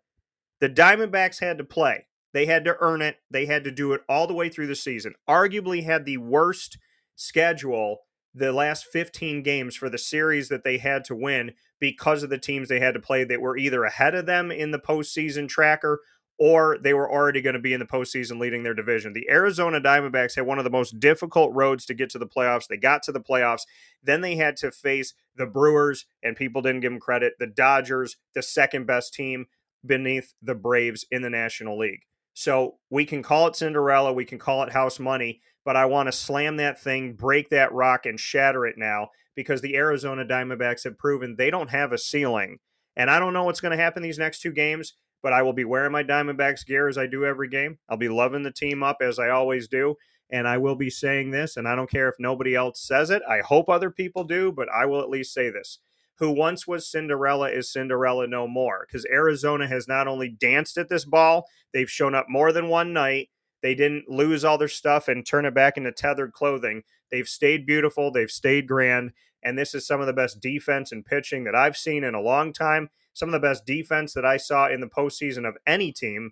The 0.65 0.71
Diamondbacks 0.71 1.41
had 1.41 1.59
to 1.59 1.63
play. 1.63 2.07
They 2.33 2.47
had 2.47 2.65
to 2.65 2.75
earn 2.79 3.03
it. 3.03 3.17
They 3.29 3.45
had 3.45 3.63
to 3.65 3.71
do 3.71 3.93
it 3.93 4.01
all 4.09 4.25
the 4.25 4.33
way 4.33 4.49
through 4.49 4.65
the 4.65 4.75
season. 4.75 5.13
Arguably 5.29 5.83
had 5.83 6.05
the 6.05 6.17
worst 6.17 6.79
schedule 7.15 7.99
the 8.33 8.51
last 8.51 8.87
15 8.87 9.43
games 9.43 9.75
for 9.75 9.91
the 9.91 9.99
series 9.99 10.49
that 10.49 10.63
they 10.63 10.79
had 10.79 11.03
to 11.03 11.15
win 11.15 11.51
because 11.79 12.23
of 12.23 12.31
the 12.31 12.39
teams 12.39 12.67
they 12.67 12.79
had 12.79 12.95
to 12.95 12.99
play 12.99 13.23
that 13.23 13.41
were 13.41 13.55
either 13.55 13.83
ahead 13.83 14.15
of 14.15 14.25
them 14.25 14.49
in 14.49 14.71
the 14.71 14.79
postseason 14.79 15.47
tracker 15.47 16.01
or 16.39 16.79
they 16.81 16.95
were 16.95 17.11
already 17.11 17.41
going 17.41 17.53
to 17.53 17.59
be 17.59 17.73
in 17.73 17.79
the 17.79 17.85
postseason 17.85 18.39
leading 18.39 18.63
their 18.63 18.73
division. 18.73 19.13
The 19.13 19.29
Arizona 19.29 19.79
Diamondbacks 19.79 20.35
had 20.35 20.47
one 20.47 20.57
of 20.57 20.63
the 20.63 20.71
most 20.71 20.99
difficult 20.99 21.53
roads 21.53 21.85
to 21.85 21.93
get 21.93 22.09
to 22.09 22.17
the 22.17 22.25
playoffs. 22.25 22.67
They 22.67 22.77
got 22.77 23.03
to 23.03 23.11
the 23.11 23.21
playoffs. 23.21 23.61
Then 24.03 24.21
they 24.21 24.35
had 24.35 24.57
to 24.57 24.71
face 24.71 25.13
the 25.35 25.45
Brewers, 25.45 26.05
and 26.23 26.35
people 26.35 26.63
didn't 26.63 26.81
give 26.81 26.91
them 26.91 26.99
credit, 26.99 27.33
the 27.37 27.47
Dodgers, 27.47 28.17
the 28.33 28.41
second 28.41 28.87
best 28.87 29.13
team 29.13 29.45
beneath 29.85 30.33
the 30.41 30.55
Braves 30.55 31.05
in 31.11 31.21
the 31.21 31.29
National 31.29 31.77
League. 31.77 32.01
So 32.33 32.77
we 32.89 33.05
can 33.05 33.23
call 33.23 33.47
it 33.47 33.55
Cinderella, 33.55 34.11
we 34.11 34.25
can 34.25 34.39
call 34.39 34.63
it 34.63 34.73
house 34.73 34.99
money, 34.99 35.41
but 35.63 35.75
I 35.75 35.85
want 35.85 36.07
to 36.07 36.11
slam 36.11 36.57
that 36.57 36.79
thing, 36.79 37.13
break 37.13 37.49
that 37.49 37.71
rock, 37.71 38.05
and 38.05 38.19
shatter 38.19 38.65
it 38.65 38.77
now 38.77 39.09
because 39.35 39.61
the 39.61 39.75
Arizona 39.75 40.25
Diamondbacks 40.25 40.83
have 40.83 40.97
proven 40.97 41.35
they 41.37 41.49
don't 41.49 41.69
have 41.69 41.91
a 41.91 41.97
ceiling. 41.97 42.59
And 42.97 43.09
I 43.09 43.19
don't 43.19 43.33
know 43.33 43.43
what's 43.43 43.61
going 43.61 43.77
to 43.77 43.83
happen 43.83 44.03
these 44.03 44.19
next 44.19 44.41
two 44.41 44.51
games 44.51 44.93
but 45.25 45.33
I 45.33 45.41
will 45.41 45.53
be 45.53 45.65
wearing 45.65 45.91
my 45.91 46.03
Diamondbacks 46.03 46.67
gear 46.67 46.87
as 46.87 46.99
I 46.99 47.07
do 47.07 47.25
every 47.25 47.47
game. 47.47 47.79
I'll 47.89 47.97
be 47.97 48.09
loving 48.09 48.43
the 48.43 48.51
team 48.51 48.83
up 48.83 48.97
as 49.01 49.17
I 49.17 49.29
always 49.29 49.67
do. 49.67 49.95
And 50.29 50.47
I 50.47 50.59
will 50.59 50.75
be 50.75 50.91
saying 50.91 51.31
this, 51.31 51.57
and 51.57 51.67
I 51.67 51.75
don't 51.75 51.89
care 51.89 52.07
if 52.07 52.13
nobody 52.19 52.53
else 52.53 52.79
says 52.79 53.09
it. 53.09 53.23
I 53.27 53.39
hope 53.39 53.67
other 53.67 53.89
people 53.89 54.23
do, 54.23 54.51
but 54.51 54.69
I 54.69 54.85
will 54.85 55.01
at 55.01 55.09
least 55.09 55.33
say 55.33 55.49
this. 55.49 55.79
Who 56.19 56.31
once 56.31 56.65
was 56.65 56.89
Cinderella 56.89 57.49
is 57.49 57.71
Cinderella 57.71 58.27
no 58.27 58.47
more. 58.47 58.85
Because 58.87 59.05
Arizona 59.11 59.67
has 59.67 59.87
not 59.87 60.07
only 60.07 60.29
danced 60.29 60.77
at 60.77 60.89
this 60.89 61.05
ball, 61.05 61.47
they've 61.73 61.89
shown 61.89 62.15
up 62.15 62.27
more 62.29 62.51
than 62.51 62.69
one 62.69 62.93
night. 62.93 63.29
They 63.61 63.75
didn't 63.75 64.09
lose 64.09 64.45
all 64.45 64.57
their 64.57 64.67
stuff 64.67 65.07
and 65.07 65.25
turn 65.25 65.45
it 65.45 65.53
back 65.53 65.75
into 65.75 65.91
tethered 65.91 66.33
clothing. 66.33 66.83
They've 67.11 67.27
stayed 67.27 67.65
beautiful, 67.65 68.11
they've 68.11 68.31
stayed 68.31 68.67
grand, 68.67 69.11
and 69.43 69.57
this 69.57 69.73
is 69.75 69.85
some 69.85 70.01
of 70.01 70.07
the 70.07 70.13
best 70.13 70.39
defense 70.39 70.91
and 70.91 71.05
pitching 71.05 71.43
that 71.43 71.55
I've 71.55 71.77
seen 71.77 72.03
in 72.03 72.15
a 72.15 72.21
long 72.21 72.51
time. 72.51 72.89
Some 73.13 73.29
of 73.29 73.33
the 73.33 73.39
best 73.39 73.65
defense 73.65 74.13
that 74.13 74.25
I 74.25 74.37
saw 74.37 74.67
in 74.67 74.81
the 74.81 74.87
postseason 74.87 75.47
of 75.47 75.57
any 75.65 75.91
team. 75.91 76.31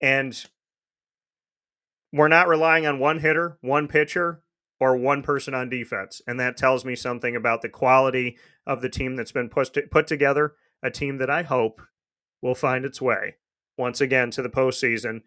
And 0.00 0.42
we're 2.12 2.28
not 2.28 2.48
relying 2.48 2.86
on 2.86 2.98
one 2.98 3.20
hitter, 3.20 3.58
one 3.60 3.86
pitcher, 3.86 4.42
or 4.80 4.96
one 4.96 5.22
person 5.22 5.54
on 5.54 5.68
defense. 5.68 6.22
And 6.26 6.40
that 6.40 6.56
tells 6.56 6.84
me 6.84 6.96
something 6.96 7.36
about 7.36 7.62
the 7.62 7.68
quality 7.68 8.38
of 8.68 8.82
the 8.82 8.90
team 8.90 9.16
that's 9.16 9.32
been 9.32 9.48
put, 9.48 9.76
put 9.90 10.06
together, 10.06 10.54
a 10.82 10.90
team 10.90 11.16
that 11.18 11.30
I 11.30 11.42
hope 11.42 11.80
will 12.42 12.54
find 12.54 12.84
its 12.84 13.00
way 13.00 13.36
once 13.76 14.00
again 14.00 14.30
to 14.32 14.42
the 14.42 14.50
postseason. 14.50 15.22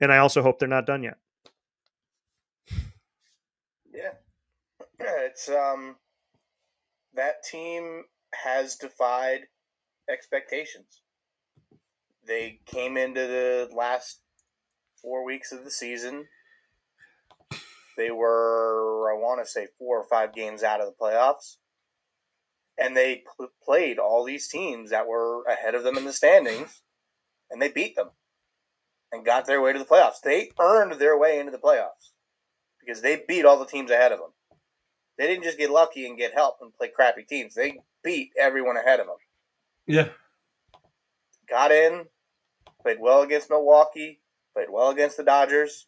And 0.00 0.12
I 0.12 0.18
also 0.18 0.42
hope 0.42 0.58
they're 0.58 0.68
not 0.68 0.84
done 0.84 1.04
yet. 1.04 1.18
Yeah. 3.94 4.12
It's 5.24 5.48
um 5.48 5.96
that 7.14 7.42
team 7.42 8.04
has 8.34 8.76
defied 8.76 9.40
expectations. 10.10 11.02
They 12.26 12.60
came 12.66 12.96
into 12.96 13.20
the 13.20 13.68
last 13.74 14.20
four 15.00 15.24
weeks 15.24 15.52
of 15.52 15.64
the 15.64 15.70
season. 15.70 16.26
They 17.96 18.10
were, 18.10 19.12
I 19.12 19.18
want 19.18 19.44
to 19.44 19.50
say, 19.50 19.66
four 19.78 19.98
or 19.98 20.04
five 20.04 20.34
games 20.34 20.62
out 20.62 20.80
of 20.80 20.86
the 20.86 20.94
playoffs. 21.00 21.56
And 22.78 22.96
they 22.96 23.22
pl- 23.36 23.48
played 23.62 23.98
all 23.98 24.24
these 24.24 24.48
teams 24.48 24.90
that 24.90 25.06
were 25.06 25.44
ahead 25.44 25.74
of 25.74 25.84
them 25.84 25.98
in 25.98 26.04
the 26.04 26.12
standings, 26.12 26.82
and 27.50 27.60
they 27.60 27.68
beat 27.68 27.96
them 27.96 28.10
and 29.12 29.24
got 29.24 29.46
their 29.46 29.60
way 29.60 29.72
to 29.72 29.78
the 29.78 29.84
playoffs. 29.84 30.20
They 30.24 30.50
earned 30.58 30.98
their 30.98 31.18
way 31.18 31.38
into 31.38 31.52
the 31.52 31.58
playoffs 31.58 32.12
because 32.80 33.02
they 33.02 33.22
beat 33.28 33.44
all 33.44 33.58
the 33.58 33.66
teams 33.66 33.90
ahead 33.90 34.12
of 34.12 34.18
them. 34.18 34.30
They 35.18 35.26
didn't 35.26 35.44
just 35.44 35.58
get 35.58 35.70
lucky 35.70 36.06
and 36.06 36.16
get 36.16 36.34
help 36.34 36.56
and 36.60 36.74
play 36.74 36.88
crappy 36.88 37.22
teams. 37.22 37.54
They 37.54 37.80
beat 38.02 38.30
everyone 38.40 38.76
ahead 38.76 39.00
of 39.00 39.06
them. 39.06 39.16
Yeah. 39.86 40.08
Got 41.48 41.70
in, 41.70 42.06
played 42.82 42.98
well 43.00 43.22
against 43.22 43.50
Milwaukee, 43.50 44.20
played 44.54 44.68
well 44.70 44.90
against 44.90 45.18
the 45.18 45.22
Dodgers, 45.22 45.86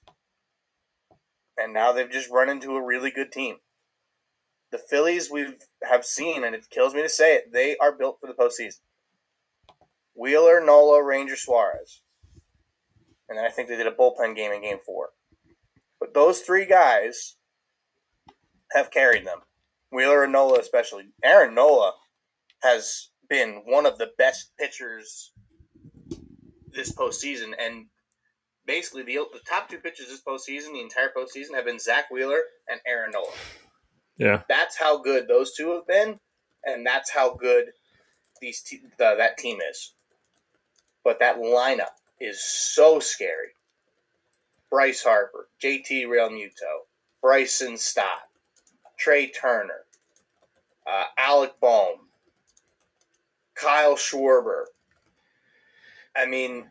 and 1.57 1.73
now 1.73 1.93
they've 1.93 2.11
just 2.11 2.31
run 2.31 2.49
into 2.49 2.77
a 2.77 2.85
really 2.85 3.11
good 3.11 3.33
team. 3.33 3.57
The 4.75 4.81
Phillies 4.91 5.31
we 5.31 5.47
have 5.89 6.05
seen, 6.05 6.43
and 6.43 6.53
it 6.53 6.69
kills 6.69 6.95
me 6.95 7.03
to 7.03 7.09
say 7.09 7.37
it, 7.37 7.53
they 7.53 7.77
are 7.77 7.93
built 7.93 8.19
for 8.19 8.27
the 8.27 8.33
postseason. 8.33 8.81
Wheeler, 10.17 10.61
Nola, 10.61 11.01
Ranger, 11.01 11.37
Suarez. 11.37 12.03
And 13.29 13.39
then 13.39 13.45
I 13.45 13.51
think 13.51 13.69
they 13.69 13.77
did 13.77 13.87
a 13.87 13.93
bullpen 13.93 14.35
game 14.35 14.51
in 14.51 14.63
game 14.63 14.79
four. 14.85 15.11
But 16.01 16.13
those 16.13 16.41
three 16.41 16.67
guys 16.67 17.37
have 18.73 18.91
carried 18.91 19.25
them. 19.25 19.43
Wheeler 19.93 20.25
and 20.25 20.33
Nola, 20.33 20.59
especially. 20.59 21.05
Aaron 21.23 21.55
Nola 21.55 21.93
has 22.65 23.11
been 23.31 23.63
one 23.67 23.87
of 23.87 23.99
the 23.99 24.11
best 24.19 24.57
pitchers 24.59 25.31
this 26.73 26.93
postseason, 26.93 27.53
and 27.61 27.87
basically 28.67 29.05
the, 29.05 29.25
the 29.33 29.41
top 29.49 29.69
two 29.69 29.79
pitchers 29.79 30.09
this 30.09 30.25
postseason, 30.27 30.73
the 30.73 30.81
entire 30.81 31.13
postseason, 31.17 31.55
have 31.55 31.65
been 31.65 31.79
Zack 31.79 32.11
Wheeler 32.11 32.41
and 32.69 32.81
Aaron 32.85 33.13
Nola. 33.13 33.31
Yeah, 34.17 34.43
That's 34.49 34.77
how 34.77 34.99
good 34.99 35.27
those 35.29 35.55
two 35.55 35.71
have 35.73 35.87
been, 35.87 36.19
and 36.65 36.87
that's 36.87 37.11
how 37.11 37.35
good 37.35 37.67
these 38.41 38.61
te- 38.63 38.83
the, 38.99 39.15
that 39.19 39.39
team 39.39 39.59
is. 39.71 39.93
But 41.03 41.19
that 41.21 41.39
lineup 41.39 41.97
is 42.21 42.43
so 42.45 43.01
scary. 43.01 43.49
Bryce 44.71 45.03
Harper, 45.03 45.49
JT 45.63 46.07
Realmuto, 46.07 46.87
Bryson 47.23 47.77
Stott, 47.77 48.29
Trea 48.99 49.31
Turner, 49.31 49.85
uh, 50.87 51.05
Alec 51.19 51.53
Bohm, 51.61 51.99
Kyle 53.55 53.97
Schwarber. 53.97 54.65
I 56.17 56.27
mean, 56.27 56.67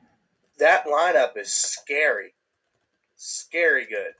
that 0.60 0.86
lineup 0.86 1.38
is 1.38 1.51
scary, 1.53 2.34
scary 3.15 3.86
good. 3.86 4.13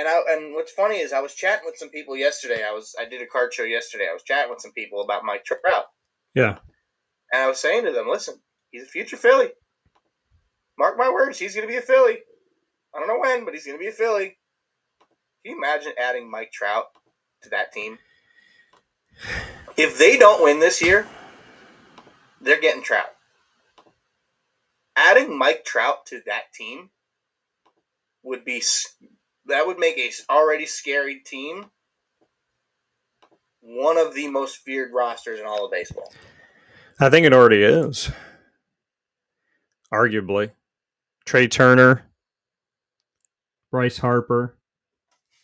And 0.00 0.08
I 0.08 0.18
and 0.30 0.54
what's 0.54 0.72
funny 0.72 0.96
is 0.96 1.12
I 1.12 1.20
was 1.20 1.34
chatting 1.34 1.66
with 1.66 1.76
some 1.76 1.90
people 1.90 2.16
yesterday. 2.16 2.64
I 2.66 2.72
was 2.72 2.96
I 2.98 3.04
did 3.04 3.20
a 3.20 3.26
card 3.26 3.52
show 3.52 3.64
yesterday. 3.64 4.06
I 4.10 4.14
was 4.14 4.22
chatting 4.22 4.48
with 4.48 4.62
some 4.62 4.72
people 4.72 5.02
about 5.02 5.26
Mike 5.26 5.44
Trout, 5.44 5.84
yeah, 6.34 6.56
and 7.30 7.42
I 7.42 7.46
was 7.46 7.60
saying 7.60 7.84
to 7.84 7.92
them, 7.92 8.08
"Listen, 8.08 8.36
he's 8.70 8.84
a 8.84 8.86
future 8.86 9.18
Philly. 9.18 9.50
Mark 10.78 10.96
my 10.96 11.10
words, 11.10 11.38
he's 11.38 11.54
going 11.54 11.68
to 11.68 11.70
be 11.70 11.76
a 11.76 11.82
Philly. 11.82 12.16
I 12.94 12.98
don't 12.98 13.08
know 13.08 13.18
when, 13.18 13.44
but 13.44 13.52
he's 13.52 13.66
going 13.66 13.76
to 13.76 13.82
be 13.82 13.88
a 13.88 13.92
Philly." 13.92 14.38
Can 15.44 15.52
you 15.52 15.58
imagine 15.58 15.92
adding 15.98 16.30
Mike 16.30 16.50
Trout 16.50 16.86
to 17.42 17.50
that 17.50 17.70
team? 17.70 17.98
If 19.76 19.98
they 19.98 20.16
don't 20.16 20.42
win 20.42 20.60
this 20.60 20.80
year, 20.80 21.06
they're 22.40 22.60
getting 22.60 22.82
Trout. 22.82 23.14
Adding 24.96 25.36
Mike 25.36 25.66
Trout 25.66 26.06
to 26.06 26.22
that 26.24 26.54
team 26.54 26.88
would 28.22 28.46
be 28.46 28.62
that 29.50 29.66
would 29.66 29.78
make 29.78 29.98
a 29.98 30.10
already 30.32 30.66
scary 30.66 31.20
team 31.20 31.66
one 33.60 33.98
of 33.98 34.14
the 34.14 34.28
most 34.28 34.58
feared 34.58 34.92
rosters 34.92 35.38
in 35.38 35.46
all 35.46 35.64
of 35.64 35.70
baseball. 35.70 36.12
I 36.98 37.10
think 37.10 37.26
it 37.26 37.32
already 37.32 37.62
is. 37.62 38.10
Arguably, 39.92 40.50
Trea 41.24 41.48
Turner, 41.48 42.04
Bryce 43.70 43.98
Harper. 43.98 44.56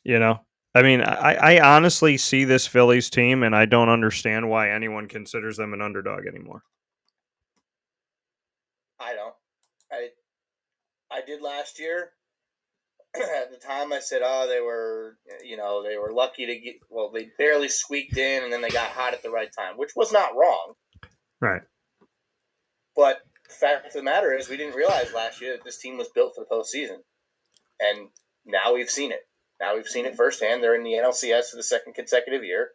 You 0.04 0.18
know, 0.18 0.40
I 0.74 0.82
mean, 0.82 1.00
I, 1.00 1.56
I 1.56 1.74
honestly 1.74 2.16
see 2.16 2.44
this 2.44 2.66
Phillies 2.66 3.10
team, 3.10 3.42
and 3.42 3.56
I 3.56 3.66
don't 3.66 3.88
understand 3.88 4.48
why 4.48 4.70
anyone 4.70 5.08
considers 5.08 5.56
them 5.56 5.72
an 5.72 5.82
underdog 5.82 6.26
anymore. 6.26 6.62
I 9.00 9.14
don't. 9.14 9.34
I 9.90 10.08
I 11.10 11.22
did 11.26 11.42
last 11.42 11.80
year. 11.80 12.10
At 13.20 13.50
the 13.50 13.58
time, 13.64 13.92
I 13.92 14.00
said, 14.00 14.22
"Oh, 14.24 14.46
they 14.48 14.60
were, 14.60 15.18
you 15.44 15.56
know, 15.56 15.82
they 15.82 15.96
were 15.96 16.12
lucky 16.12 16.46
to 16.46 16.58
get. 16.58 16.76
Well, 16.90 17.10
they 17.10 17.30
barely 17.38 17.68
squeaked 17.68 18.16
in, 18.16 18.44
and 18.44 18.52
then 18.52 18.60
they 18.60 18.68
got 18.68 18.90
hot 18.90 19.14
at 19.14 19.22
the 19.22 19.30
right 19.30 19.50
time, 19.56 19.76
which 19.76 19.92
was 19.96 20.12
not 20.12 20.36
wrong. 20.36 20.74
Right. 21.40 21.62
But 22.94 23.20
the 23.48 23.54
fact 23.54 23.86
of 23.86 23.92
the 23.92 24.02
matter 24.02 24.34
is, 24.34 24.48
we 24.48 24.56
didn't 24.56 24.74
realize 24.74 25.12
last 25.12 25.40
year 25.40 25.52
that 25.52 25.64
this 25.64 25.78
team 25.78 25.98
was 25.98 26.08
built 26.08 26.34
for 26.34 26.44
the 26.44 26.54
postseason, 26.54 26.98
and 27.80 28.08
now 28.44 28.74
we've 28.74 28.90
seen 28.90 29.12
it. 29.12 29.28
Now 29.60 29.74
we've 29.74 29.86
seen 29.86 30.06
it 30.06 30.16
firsthand. 30.16 30.62
They're 30.62 30.74
in 30.74 30.84
the 30.84 30.92
NLCS 30.92 31.50
for 31.50 31.56
the 31.56 31.62
second 31.62 31.94
consecutive 31.94 32.44
year, 32.44 32.70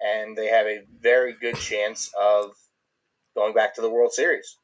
and 0.00 0.36
they 0.36 0.46
have 0.46 0.66
a 0.66 0.80
very 1.00 1.34
good 1.40 1.56
chance 1.56 2.10
of 2.20 2.52
going 3.34 3.54
back 3.54 3.74
to 3.74 3.80
the 3.80 3.90
World 3.90 4.12
Series. 4.12 4.58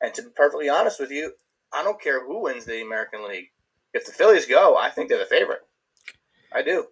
And 0.00 0.12
to 0.14 0.22
be 0.22 0.28
perfectly 0.34 0.68
honest 0.68 1.00
with 1.00 1.10
you, 1.10 1.32
I 1.72 1.82
don't 1.82 2.00
care 2.00 2.24
who 2.24 2.42
wins 2.42 2.64
the 2.64 2.82
American 2.82 3.26
League. 3.26 3.50
If 3.94 4.06
the 4.06 4.12
Phillies 4.12 4.46
go, 4.46 4.76
I 4.76 4.88
think 4.90 5.08
they're 5.08 5.18
the 5.18 5.24
favorite. 5.26 5.60
I 6.52 6.62
do. 6.62 6.86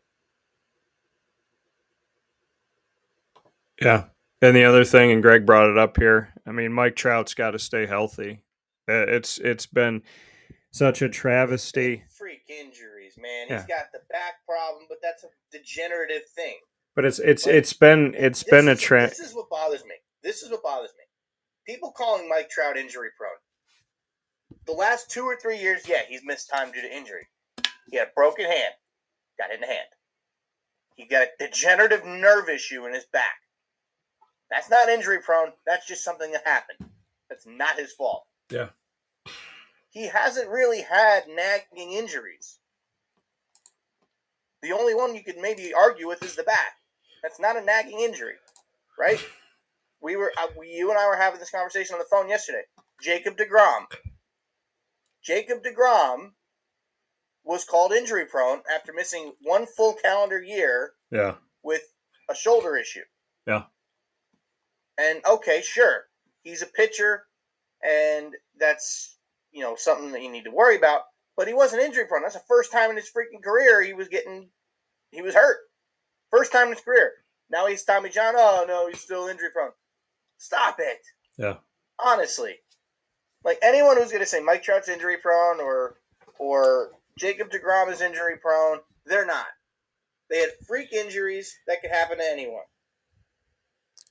Yeah. 3.80 4.04
And 4.42 4.56
the 4.56 4.64
other 4.64 4.84
thing, 4.84 5.10
and 5.12 5.22
Greg 5.22 5.44
brought 5.44 5.68
it 5.70 5.78
up 5.78 5.96
here. 5.96 6.32
I 6.46 6.52
mean, 6.52 6.72
Mike 6.72 6.96
Trout's 6.96 7.34
got 7.34 7.50
to 7.52 7.58
stay 7.58 7.86
healthy. 7.86 8.40
Uh, 8.88 9.04
It's 9.08 9.38
it's 9.38 9.66
been 9.66 10.02
such 10.70 11.02
a 11.02 11.08
travesty, 11.08 12.04
Freak 12.16 12.44
injuries, 12.48 13.16
man. 13.18 13.46
Yeah. 13.48 13.56
He's 13.58 13.66
got 13.66 13.92
the 13.92 14.00
back 14.10 14.44
problem, 14.46 14.84
but 14.88 14.98
that's 15.02 15.24
a 15.24 15.28
degenerative 15.50 16.22
thing. 16.34 16.56
but 16.94 17.04
it's 17.04 17.18
it's 17.18 17.44
But 17.44 17.54
it's 17.54 17.72
been 17.74 18.14
it's 18.16 18.42
been 18.42 18.68
a 18.68 18.76
trend. 18.76 19.10
This 19.10 19.20
is 19.20 19.34
what 19.34 19.50
bothers 19.50 19.84
me. 19.84 19.94
This 20.22 20.42
is 20.42 20.50
what 20.50 20.62
bothers 20.62 20.92
me. 20.96 21.04
People 21.66 21.92
calling 21.92 22.28
Mike 22.28 22.48
Trout 22.50 22.76
injury 22.76 23.08
prone. 23.16 23.32
The 24.70 24.76
last 24.76 25.10
two 25.10 25.24
or 25.24 25.34
three 25.34 25.58
years, 25.58 25.82
yeah, 25.88 26.02
he's 26.08 26.24
missed 26.24 26.48
time 26.48 26.70
due 26.70 26.80
to 26.80 26.96
injury. 26.96 27.26
He 27.90 27.96
had 27.96 28.06
a 28.06 28.10
broken 28.14 28.44
hand, 28.44 28.72
got 29.36 29.50
hit 29.50 29.56
in 29.56 29.62
the 29.62 29.66
hand. 29.66 29.88
He 30.94 31.06
got 31.06 31.26
a 31.26 31.44
degenerative 31.44 32.04
nerve 32.04 32.48
issue 32.48 32.86
in 32.86 32.94
his 32.94 33.06
back. 33.12 33.34
That's 34.48 34.70
not 34.70 34.88
injury 34.88 35.18
prone. 35.22 35.48
That's 35.66 35.88
just 35.88 36.04
something 36.04 36.30
that 36.30 36.46
happened. 36.46 36.88
That's 37.28 37.48
not 37.48 37.80
his 37.80 37.92
fault. 37.94 38.26
Yeah. 38.48 38.68
He 39.88 40.06
hasn't 40.06 40.48
really 40.48 40.82
had 40.82 41.24
nagging 41.26 41.90
injuries. 41.90 42.60
The 44.62 44.70
only 44.70 44.94
one 44.94 45.16
you 45.16 45.24
could 45.24 45.38
maybe 45.38 45.74
argue 45.74 46.06
with 46.06 46.22
is 46.22 46.36
the 46.36 46.44
back. 46.44 46.74
That's 47.24 47.40
not 47.40 47.56
a 47.56 47.60
nagging 47.60 47.98
injury, 47.98 48.34
right? 48.96 49.18
We 50.00 50.14
were, 50.14 50.32
uh, 50.40 50.46
we, 50.56 50.68
you 50.68 50.90
and 50.90 50.98
I 50.98 51.08
were 51.08 51.16
having 51.16 51.40
this 51.40 51.50
conversation 51.50 51.94
on 51.94 51.98
the 51.98 52.06
phone 52.08 52.28
yesterday. 52.28 52.62
Jacob 53.02 53.36
Degrom. 53.36 53.86
Jacob 55.22 55.62
Degrom 55.62 56.32
was 57.44 57.64
called 57.64 57.92
injury 57.92 58.26
prone 58.26 58.62
after 58.74 58.92
missing 58.92 59.32
one 59.42 59.66
full 59.66 59.94
calendar 59.94 60.40
year 60.42 60.92
Yeah. 61.10 61.36
with 61.62 61.82
a 62.28 62.34
shoulder 62.34 62.76
issue. 62.76 63.04
Yeah. 63.46 63.64
And 64.98 65.24
okay, 65.26 65.62
sure, 65.62 66.04
he's 66.42 66.62
a 66.62 66.66
pitcher, 66.66 67.26
and 67.82 68.34
that's 68.58 69.16
you 69.50 69.62
know 69.62 69.74
something 69.76 70.12
that 70.12 70.22
you 70.22 70.30
need 70.30 70.44
to 70.44 70.50
worry 70.50 70.76
about. 70.76 71.02
but 71.36 71.48
he 71.48 71.54
wasn't 71.54 71.82
injury 71.82 72.04
prone. 72.06 72.22
That's 72.22 72.34
the 72.34 72.42
first 72.46 72.70
time 72.70 72.90
in 72.90 72.96
his 72.96 73.10
freaking 73.10 73.42
career 73.42 73.80
he 73.82 73.94
was 73.94 74.08
getting, 74.08 74.50
he 75.10 75.22
was 75.22 75.34
hurt. 75.34 75.56
First 76.30 76.52
time 76.52 76.66
in 76.66 76.74
his 76.74 76.82
career. 76.84 77.12
Now 77.48 77.66
he's 77.66 77.82
Tommy 77.82 78.10
John. 78.10 78.34
Oh 78.36 78.64
no, 78.68 78.88
he's 78.88 79.00
still 79.00 79.26
injury 79.26 79.48
prone. 79.50 79.70
Stop 80.36 80.76
it. 80.80 80.98
Yeah. 81.38 81.54
Honestly, 81.98 82.56
like 83.44 83.58
anyone 83.62 83.96
who's 83.96 84.10
going 84.10 84.22
to 84.22 84.26
say 84.26 84.40
Mike 84.40 84.62
Trout's 84.62 84.88
injury 84.88 85.16
prone 85.16 85.60
or 85.60 85.96
or 86.38 86.90
Jacob 87.18 87.50
Degrom 87.50 87.90
is 87.92 88.00
injury 88.00 88.36
prone, 88.36 88.78
they're 89.06 89.26
not. 89.26 89.46
They 90.30 90.38
had 90.38 90.50
freak 90.66 90.92
injuries 90.92 91.56
that 91.66 91.82
could 91.82 91.90
happen 91.90 92.18
to 92.18 92.24
anyone. 92.24 92.62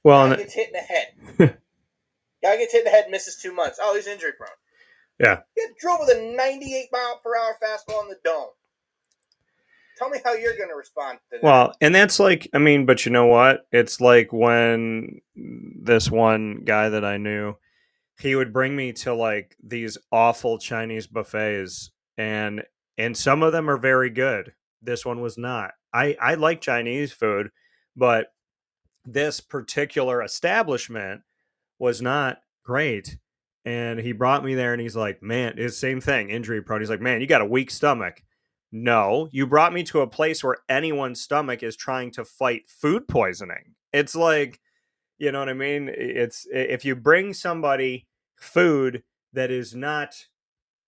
Well, 0.04 0.30
Guy 0.30 0.36
gets 0.36 0.54
hit 0.54 0.68
in 0.68 0.74
the 0.74 0.80
head. 0.80 1.58
Guy 2.44 2.58
gets 2.58 2.74
hit 2.74 2.80
in 2.80 2.86
the 2.86 2.92
head, 2.92 3.10
misses 3.10 3.42
two 3.42 3.54
months. 3.54 3.80
Oh, 3.82 3.96
he's 3.96 4.08
injury 4.08 4.34
prone. 4.38 4.50
Yeah. 5.20 5.42
He 5.56 5.64
drove 5.80 6.00
with 6.02 6.16
a 6.16 6.36
98 6.36 6.90
mile 6.92 7.20
per 7.24 7.36
hour 7.38 7.56
fastball 7.62 8.04
in 8.04 8.10
the 8.10 8.18
dome. 8.24 8.50
Tell 9.98 10.10
me 10.10 10.20
how 10.24 10.34
you're 10.34 10.56
going 10.56 10.70
to 10.70 10.76
respond 10.76 11.20
to 11.30 11.38
that. 11.38 11.44
well, 11.44 11.74
and 11.82 11.94
that's 11.94 12.22
like, 12.22 12.48
I 12.54 12.58
mean, 12.58 12.86
but 12.86 13.06
you 13.06 13.12
know 13.12 13.26
what? 13.26 13.68
It's 13.74 14.00
like 14.00 14.32
when 14.32 15.20
this 15.36 16.10
one 16.10 16.62
guy 16.64 16.88
that 16.88 17.04
I 17.04 17.18
knew, 17.18 17.56
he 18.20 18.36
would 18.36 18.54
bring 18.54 18.76
me 18.76 18.92
to 18.94 19.14
like 19.14 19.56
these 19.64 19.98
awful 20.12 20.58
Chinese 20.58 21.08
buffets, 21.08 21.92
and 22.18 22.64
and 22.98 23.16
some 23.16 23.44
of 23.44 23.52
them 23.52 23.70
are 23.70 23.78
very 23.78 24.10
good. 24.10 24.54
This 24.82 25.06
one 25.06 25.22
was 25.22 25.38
not. 25.38 25.72
I 25.94 26.16
I 26.20 26.36
like 26.36 26.62
Chinese 26.62 27.12
food, 27.12 27.50
but 27.96 28.28
this 29.06 29.40
particular 29.40 30.22
establishment 30.22 31.22
was 31.80 32.02
not 32.02 32.42
great. 32.64 33.18
And 33.66 34.00
he 34.00 34.14
brought 34.14 34.44
me 34.44 34.56
there 34.56 34.74
and 34.74 34.82
he's 34.82 34.96
like, 34.96 35.22
man, 35.22 35.56
it's 35.58 35.78
same 35.78 36.02
thing, 36.02 36.30
injury 36.30 36.62
prone. 36.62 36.82
He's 36.82 36.90
like, 36.90 37.02
man, 37.02 37.22
you 37.22 37.28
got 37.28 37.42
a 37.42 37.46
weak 37.46 37.72
stomach. 37.72 38.24
No, 38.72 39.30
you 39.32 39.48
brought 39.48 39.74
me 39.74 39.84
to 39.84 40.02
a 40.02 40.08
place 40.08 40.44
where 40.44 40.58
anyone's 40.70 41.22
stomach 41.22 41.64
is 41.64 41.76
trying 41.76 42.12
to 42.12 42.24
fight 42.24 42.68
food 42.68 43.08
poisoning. 43.08 43.76
It's 43.92 44.16
like, 44.16 44.60
you 45.18 45.32
know 45.32 45.40
what 45.40 45.50
I 45.50 45.54
mean? 45.54 45.90
It's 45.92 46.48
if 46.52 46.86
you 46.86 46.96
bring 46.96 47.34
somebody 47.34 48.08
food 48.40 49.04
that 49.34 49.52
is 49.52 49.76
not 49.76 50.28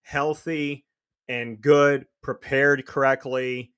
healthy 0.04 0.86
and 1.28 1.62
good, 1.62 2.06
prepared 2.22 2.86
correctly, 2.86 3.72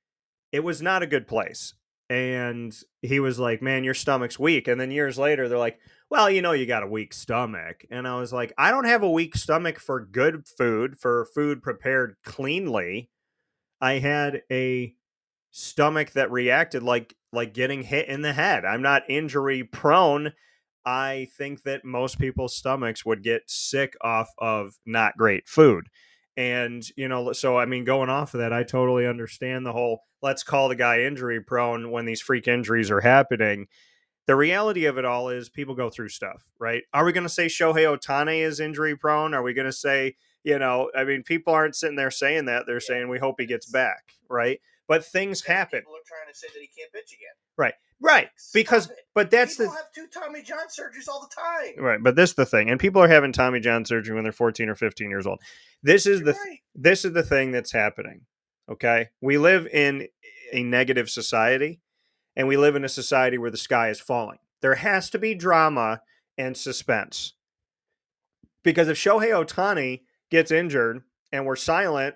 it 0.52 0.64
was 0.64 0.82
not 0.82 1.04
a 1.04 1.08
good 1.08 1.28
place. 1.28 1.74
And 2.10 2.76
he 3.02 3.20
was 3.20 3.40
like, 3.40 3.62
man, 3.62 3.84
your 3.84 3.94
stomach's 3.94 4.38
weak. 4.38 4.68
And 4.68 4.80
then 4.80 4.92
years 4.92 5.18
later, 5.18 5.48
they're 5.48 5.58
like, 5.58 5.80
well, 6.10 6.30
you 6.30 6.42
know, 6.42 6.52
you 6.52 6.66
got 6.66 6.84
a 6.84 6.88
weak 6.88 7.14
stomach. 7.14 7.86
And 7.90 8.08
I 8.08 8.16
was 8.20 8.32
like, 8.32 8.54
I 8.58 8.70
don't 8.70 8.86
have 8.86 9.02
a 9.02 9.10
weak 9.10 9.36
stomach 9.36 9.80
for 9.80 10.00
good 10.00 10.48
food, 10.48 10.98
for 10.98 11.26
food 11.34 11.64
prepared 11.64 12.16
cleanly. 12.24 13.10
I 13.82 13.94
had 13.94 14.44
a 14.52 14.96
stomach 15.52 16.12
that 16.12 16.32
reacted 16.32 16.84
like 16.84 17.16
like 17.32 17.54
getting 17.54 17.84
hit 17.84 18.08
in 18.08 18.22
the 18.22 18.34
head. 18.34 18.64
I'm 18.66 18.82
not 18.82 19.10
injury 19.10 19.64
prone. 19.64 20.34
I 20.86 21.28
think 21.38 21.64
that 21.64 21.86
most 21.86 22.20
people's 22.20 22.56
stomachs 22.56 23.06
would 23.06 23.24
get 23.24 23.44
sick 23.48 23.96
off 24.02 24.30
of 24.38 24.76
not 24.86 25.18
great 25.18 25.48
food. 25.48 25.88
And, 26.36 26.84
you 26.98 27.08
know, 27.08 27.32
so 27.32 27.58
I 27.58 27.66
mean, 27.66 27.84
going 27.86 28.10
off 28.10 28.34
of 28.34 28.40
that, 28.40 28.52
I 28.54 28.64
totally 28.64 29.06
understand 29.08 29.66
the 29.66 29.74
whole 29.74 30.02
let's 30.22 30.44
call 30.44 30.70
the 30.70 30.76
guy 30.76 31.02
injury 31.02 31.42
prone 31.42 31.92
when 31.92 32.06
these 32.06 32.22
freak 32.22 32.48
injuries 32.48 32.90
are 32.90 33.02
happening 33.02 33.68
the 34.26 34.36
reality 34.36 34.86
of 34.86 34.98
it 34.98 35.06
all 35.06 35.30
is 35.30 35.50
people 35.50 35.76
go 35.76 35.90
through 35.90 36.10
stuff, 36.10 36.44
right? 36.60 36.84
Are 36.94 37.04
we 37.06 37.12
going 37.12 37.26
to 37.26 37.30
say 37.30 37.48
Shohei 37.48 37.98
Ohtani 37.98 38.40
is 38.40 38.60
injury 38.60 38.96
prone? 38.96 39.34
Are 39.34 39.44
we 39.44 39.54
going 39.54 39.66
to 39.66 39.74
say, 39.74 40.16
you 40.44 40.58
know, 40.60 40.90
I 40.96 41.04
mean, 41.04 41.24
people 41.24 41.54
aren't 41.54 41.76
sitting 41.76 41.98
there 41.98 42.12
saying 42.12 42.46
that. 42.46 42.64
They're 42.66 42.80
saying 42.80 43.10
we 43.10 43.20
hope 43.20 43.36
he 43.40 43.46
gets 43.46 43.66
back, 43.66 44.14
right? 44.30 44.60
But 44.88 45.06
things 45.06 45.44
happen, 45.44 45.80
People 45.80 45.96
are 45.96 46.08
trying 46.08 46.32
to 46.32 46.38
say 46.38 46.48
that 46.54 46.60
he 46.60 46.68
can't 46.68 46.92
pitch 46.92 47.14
again. 47.14 47.36
right? 47.58 47.74
Stop 48.38 48.54
Because, 48.54 48.92
but 49.16 49.32
that's 49.32 49.56
the 49.58 49.64
people 49.66 49.74
the 49.74 49.80
have 49.80 49.92
two 49.94 50.20
Tommy 50.20 50.42
John 50.42 50.68
surgeries 50.68 51.08
all 51.08 51.22
the 51.22 51.34
time. 51.36 51.84
right. 51.84 52.00
But 52.02 52.16
this 52.16 52.32
is 52.32 52.36
the 52.36 52.46
thing, 52.46 52.70
and 52.70 52.80
people 52.80 53.02
are 53.02 53.08
having 53.08 53.32
Tommy 53.32 53.60
John 53.60 53.86
surgery 53.86 54.14
when 54.16 54.24
they're 54.24 54.32
14 54.32 54.70
or 54.70 54.76
15 54.76 55.10
years 55.10 55.26
old. 55.26 55.40
This 55.82 56.06
is 56.06 56.20
You're 56.20 56.34
the 56.34 56.40
right. 56.40 56.60
this 56.76 57.06
is 57.06 57.14
the 57.14 57.24
thing 57.24 57.52
that's 57.52 57.72
happening. 57.72 58.22
Okay. 58.70 59.10
We 59.22 59.38
live 59.38 59.68
in 59.68 60.08
a 60.52 60.64
negative 60.64 61.10
society 61.10 61.82
and 62.36 62.48
we 62.48 62.58
live 62.58 62.76
in 62.76 62.86
a 62.86 62.90
society 62.90 63.38
where 63.38 63.52
the 63.52 63.58
sky 63.58 63.90
is 63.90 64.00
falling. 64.00 64.38
There 64.62 64.76
has 64.76 65.10
to 65.12 65.20
be 65.20 65.36
drama 65.36 66.02
and 66.38 66.56
suspense. 66.56 67.34
Because 68.64 68.88
if 68.88 68.98
Shohei 68.98 69.30
Ohtani 69.32 70.02
gets 70.32 70.52
injured 70.52 71.02
and 71.32 71.46
we're 71.46 71.58
silent 71.58 72.16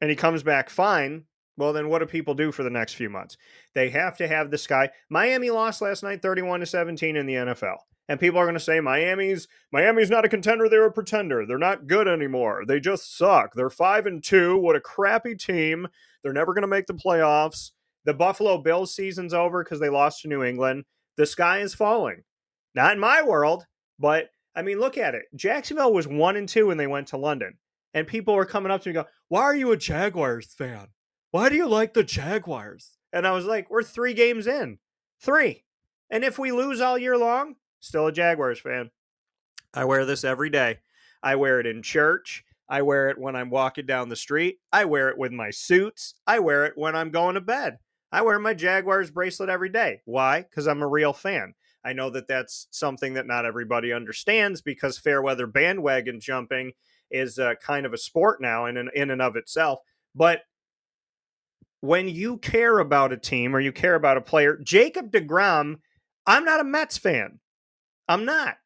and 0.00 0.08
he 0.08 0.16
comes 0.16 0.42
back 0.42 0.70
fine, 0.70 1.24
well, 1.56 1.72
then 1.72 1.88
what 1.88 1.98
do 1.98 2.06
people 2.06 2.34
do 2.34 2.50
for 2.52 2.62
the 2.62 2.70
next 2.70 2.94
few 2.94 3.10
months? 3.10 3.36
They 3.74 3.90
have 3.90 4.16
to 4.18 4.28
have 4.28 4.50
this 4.50 4.66
guy. 4.66 4.90
Miami 5.10 5.50
lost 5.50 5.82
last 5.82 6.02
night 6.02 6.22
31 6.22 6.60
to 6.60 6.66
17 6.66 7.16
in 7.16 7.26
the 7.26 7.34
NFL. 7.34 7.76
And 8.08 8.18
people 8.18 8.38
are 8.38 8.44
going 8.44 8.54
to 8.54 8.60
say 8.60 8.80
Miami's 8.80 9.46
Miami's 9.72 10.10
not 10.10 10.24
a 10.24 10.28
contender, 10.28 10.68
they're 10.68 10.84
a 10.84 10.92
pretender. 10.92 11.46
They're 11.46 11.58
not 11.58 11.86
good 11.86 12.08
anymore. 12.08 12.64
They 12.66 12.80
just 12.80 13.16
suck. 13.16 13.54
They're 13.54 13.70
5 13.70 14.06
and 14.06 14.22
2. 14.22 14.58
What 14.58 14.76
a 14.76 14.80
crappy 14.80 15.34
team. 15.34 15.88
They're 16.22 16.32
never 16.32 16.52
going 16.52 16.62
to 16.62 16.68
make 16.68 16.86
the 16.86 16.94
playoffs. 16.94 17.70
The 18.04 18.14
Buffalo 18.14 18.58
Bills 18.58 18.94
season's 18.94 19.32
over 19.32 19.62
because 19.62 19.78
they 19.78 19.88
lost 19.88 20.22
to 20.22 20.28
New 20.28 20.42
England. 20.42 20.84
The 21.16 21.26
sky 21.26 21.60
is 21.60 21.74
falling. 21.74 22.22
Not 22.74 22.94
in 22.94 22.98
my 22.98 23.22
world, 23.22 23.64
but 23.98 24.30
I 24.56 24.62
mean, 24.62 24.80
look 24.80 24.98
at 24.98 25.14
it. 25.14 25.24
Jacksonville 25.34 25.92
was 25.92 26.08
1 26.08 26.36
and 26.36 26.48
2 26.48 26.66
when 26.66 26.78
they 26.78 26.86
went 26.86 27.08
to 27.08 27.16
London. 27.16 27.58
And 27.94 28.06
people 28.06 28.34
were 28.34 28.46
coming 28.46 28.72
up 28.72 28.82
to 28.82 28.88
me 28.88 28.96
and 28.96 29.04
go, 29.04 29.10
Why 29.28 29.42
are 29.42 29.54
you 29.54 29.72
a 29.72 29.76
Jaguars 29.76 30.52
fan? 30.52 30.88
Why 31.32 31.48
do 31.48 31.56
you 31.56 31.66
like 31.66 31.94
the 31.94 32.04
Jaguars? 32.04 32.98
And 33.10 33.26
I 33.26 33.32
was 33.32 33.46
like, 33.46 33.70
We're 33.70 33.82
three 33.82 34.12
games 34.12 34.46
in. 34.46 34.78
Three. 35.18 35.64
And 36.10 36.24
if 36.24 36.38
we 36.38 36.52
lose 36.52 36.82
all 36.82 36.98
year 36.98 37.16
long, 37.16 37.56
still 37.80 38.06
a 38.06 38.12
Jaguars 38.12 38.60
fan. 38.60 38.90
I 39.72 39.86
wear 39.86 40.04
this 40.04 40.24
every 40.24 40.50
day. 40.50 40.80
I 41.22 41.36
wear 41.36 41.58
it 41.58 41.66
in 41.66 41.82
church. 41.82 42.44
I 42.68 42.82
wear 42.82 43.08
it 43.08 43.18
when 43.18 43.34
I'm 43.34 43.48
walking 43.48 43.86
down 43.86 44.10
the 44.10 44.16
street. 44.16 44.58
I 44.74 44.84
wear 44.84 45.08
it 45.08 45.16
with 45.16 45.32
my 45.32 45.50
suits. 45.50 46.14
I 46.26 46.38
wear 46.38 46.66
it 46.66 46.74
when 46.76 46.94
I'm 46.94 47.10
going 47.10 47.36
to 47.36 47.40
bed. 47.40 47.78
I 48.12 48.20
wear 48.20 48.38
my 48.38 48.52
Jaguars 48.52 49.10
bracelet 49.10 49.48
every 49.48 49.70
day. 49.70 50.02
Why? 50.04 50.42
Because 50.42 50.68
I'm 50.68 50.82
a 50.82 50.86
real 50.86 51.14
fan. 51.14 51.54
I 51.82 51.94
know 51.94 52.10
that 52.10 52.28
that's 52.28 52.68
something 52.70 53.14
that 53.14 53.26
not 53.26 53.46
everybody 53.46 53.90
understands 53.90 54.60
because 54.60 54.98
fair 54.98 55.22
weather 55.22 55.46
bandwagon 55.46 56.20
jumping 56.20 56.72
is 57.10 57.38
uh, 57.38 57.54
kind 57.54 57.86
of 57.86 57.94
a 57.94 57.98
sport 57.98 58.42
now 58.42 58.66
in, 58.66 58.76
in 58.94 59.10
and 59.10 59.22
of 59.22 59.36
itself. 59.36 59.78
But 60.14 60.42
when 61.82 62.08
you 62.08 62.38
care 62.38 62.78
about 62.78 63.12
a 63.12 63.16
team 63.16 63.54
or 63.54 63.60
you 63.60 63.72
care 63.72 63.96
about 63.96 64.16
a 64.16 64.22
player, 64.22 64.56
Jacob 64.62 65.10
DeGrom, 65.10 65.80
I'm 66.24 66.44
not 66.44 66.60
a 66.60 66.64
Mets 66.64 66.96
fan. 66.96 67.40
I'm 68.08 68.24
not. 68.24 68.56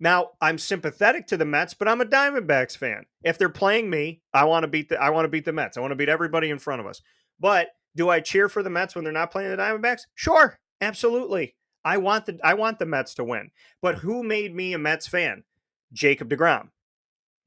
Now, 0.00 0.30
I'm 0.40 0.58
sympathetic 0.58 1.28
to 1.28 1.36
the 1.36 1.44
Mets, 1.44 1.74
but 1.74 1.86
I'm 1.86 2.00
a 2.00 2.06
Diamondbacks 2.06 2.76
fan. 2.76 3.04
If 3.22 3.38
they're 3.38 3.48
playing 3.48 3.88
me, 3.88 4.22
I 4.34 4.44
want 4.44 4.64
to 4.64 4.68
beat 4.68 4.88
the 4.88 5.00
I 5.00 5.10
want 5.10 5.26
to 5.26 5.30
beat 5.30 5.44
the 5.44 5.52
Mets. 5.52 5.76
I 5.76 5.80
want 5.80 5.92
to 5.92 5.96
beat 5.96 6.08
everybody 6.08 6.50
in 6.50 6.58
front 6.58 6.80
of 6.80 6.86
us. 6.86 7.00
But 7.38 7.68
do 7.94 8.08
I 8.08 8.18
cheer 8.18 8.48
for 8.48 8.64
the 8.64 8.70
Mets 8.70 8.94
when 8.94 9.04
they're 9.04 9.12
not 9.12 9.30
playing 9.30 9.50
the 9.50 9.56
Diamondbacks? 9.56 10.02
Sure, 10.16 10.58
absolutely. 10.80 11.54
I 11.84 11.98
want 11.98 12.26
the 12.26 12.40
I 12.42 12.54
want 12.54 12.80
the 12.80 12.86
Mets 12.86 13.14
to 13.14 13.24
win. 13.24 13.50
But 13.80 13.96
who 13.96 14.24
made 14.24 14.54
me 14.54 14.72
a 14.72 14.78
Mets 14.78 15.06
fan? 15.06 15.44
Jacob 15.92 16.28
DeGrom. 16.28 16.70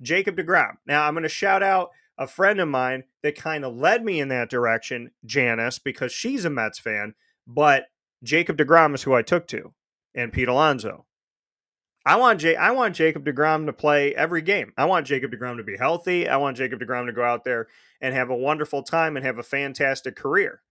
Jacob 0.02 0.38
DeGrom. 0.38 0.76
Now, 0.86 1.06
I'm 1.06 1.14
going 1.14 1.24
to 1.24 1.30
shout 1.30 1.64
out 1.64 1.90
a 2.18 2.28
friend 2.28 2.60
of 2.60 2.68
mine 2.68 3.04
that 3.22 3.38
kind 3.38 3.66
of 3.66 3.76
led 3.76 4.04
me 4.04 4.20
in 4.20 4.28
that 4.30 4.50
direction, 4.50 5.12
Janice, 5.26 5.80
because 5.80 6.12
she's 6.12 6.46
a 6.46 6.50
Mets 6.50 6.80
fan, 6.80 7.16
but 7.48 7.86
Jacob 8.24 8.58
DeGrom 8.58 8.94
is 8.96 9.04
who 9.04 9.14
I 9.14 9.22
took 9.22 9.48
to, 9.48 9.74
and 10.14 10.32
Pete 10.32 10.48
Alonso. 10.48 11.06
I 12.06 12.18
want 12.18 12.42
J- 12.42 12.56
I 12.58 12.72
want 12.72 12.96
Jacob 12.96 13.26
DeGrom 13.26 13.66
to 13.66 13.74
play 13.74 14.14
every 14.14 14.42
game. 14.42 14.74
I 14.78 14.86
want 14.86 15.08
Jacob 15.08 15.32
DeGrom 15.32 15.58
to 15.58 15.64
be 15.64 15.78
healthy. 15.78 16.28
I 16.28 16.38
want 16.38 16.58
Jacob 16.58 16.80
DeGrom 16.80 17.06
to 17.06 17.14
go 17.14 17.24
out 17.24 17.46
there 17.46 17.68
and 18.02 18.14
have 18.14 18.30
a 18.30 18.36
wonderful 18.36 18.84
time 18.84 19.16
and 19.16 19.26
have 19.26 19.38
a 19.38 19.44
fantastic 19.44 20.16
career. 20.16 20.62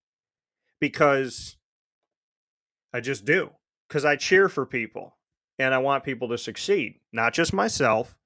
Because 0.79 1.57
I 2.93 3.01
just 3.01 3.25
do. 3.25 3.51
Because 3.89 4.05
I 4.05 4.17
cheer 4.17 4.49
for 4.49 4.67
people 4.67 5.17
and 5.59 5.75
I 5.75 5.79
want 5.79 6.05
people 6.05 6.29
to 6.29 6.39
succeed, 6.39 6.97
not 7.13 7.33
just 7.33 7.53
myself, 7.53 8.19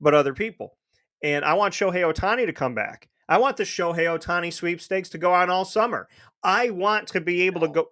but 0.00 0.14
other 0.14 0.34
people. 0.34 0.76
And 1.22 1.44
I 1.44 1.54
want 1.54 1.74
Shohei 1.74 2.02
Ohtani 2.12 2.46
to 2.46 2.52
come 2.52 2.74
back. 2.74 3.08
I 3.28 3.38
want 3.38 3.56
the 3.56 3.62
Shohei 3.64 4.06
Ohtani 4.18 4.52
sweepstakes 4.52 5.08
to 5.10 5.18
go 5.18 5.32
on 5.32 5.50
all 5.50 5.64
summer. 5.64 6.08
I 6.42 6.70
want 6.70 7.08
to 7.08 7.20
be 7.20 7.42
able 7.42 7.60
to 7.62 7.68
go. 7.68 7.90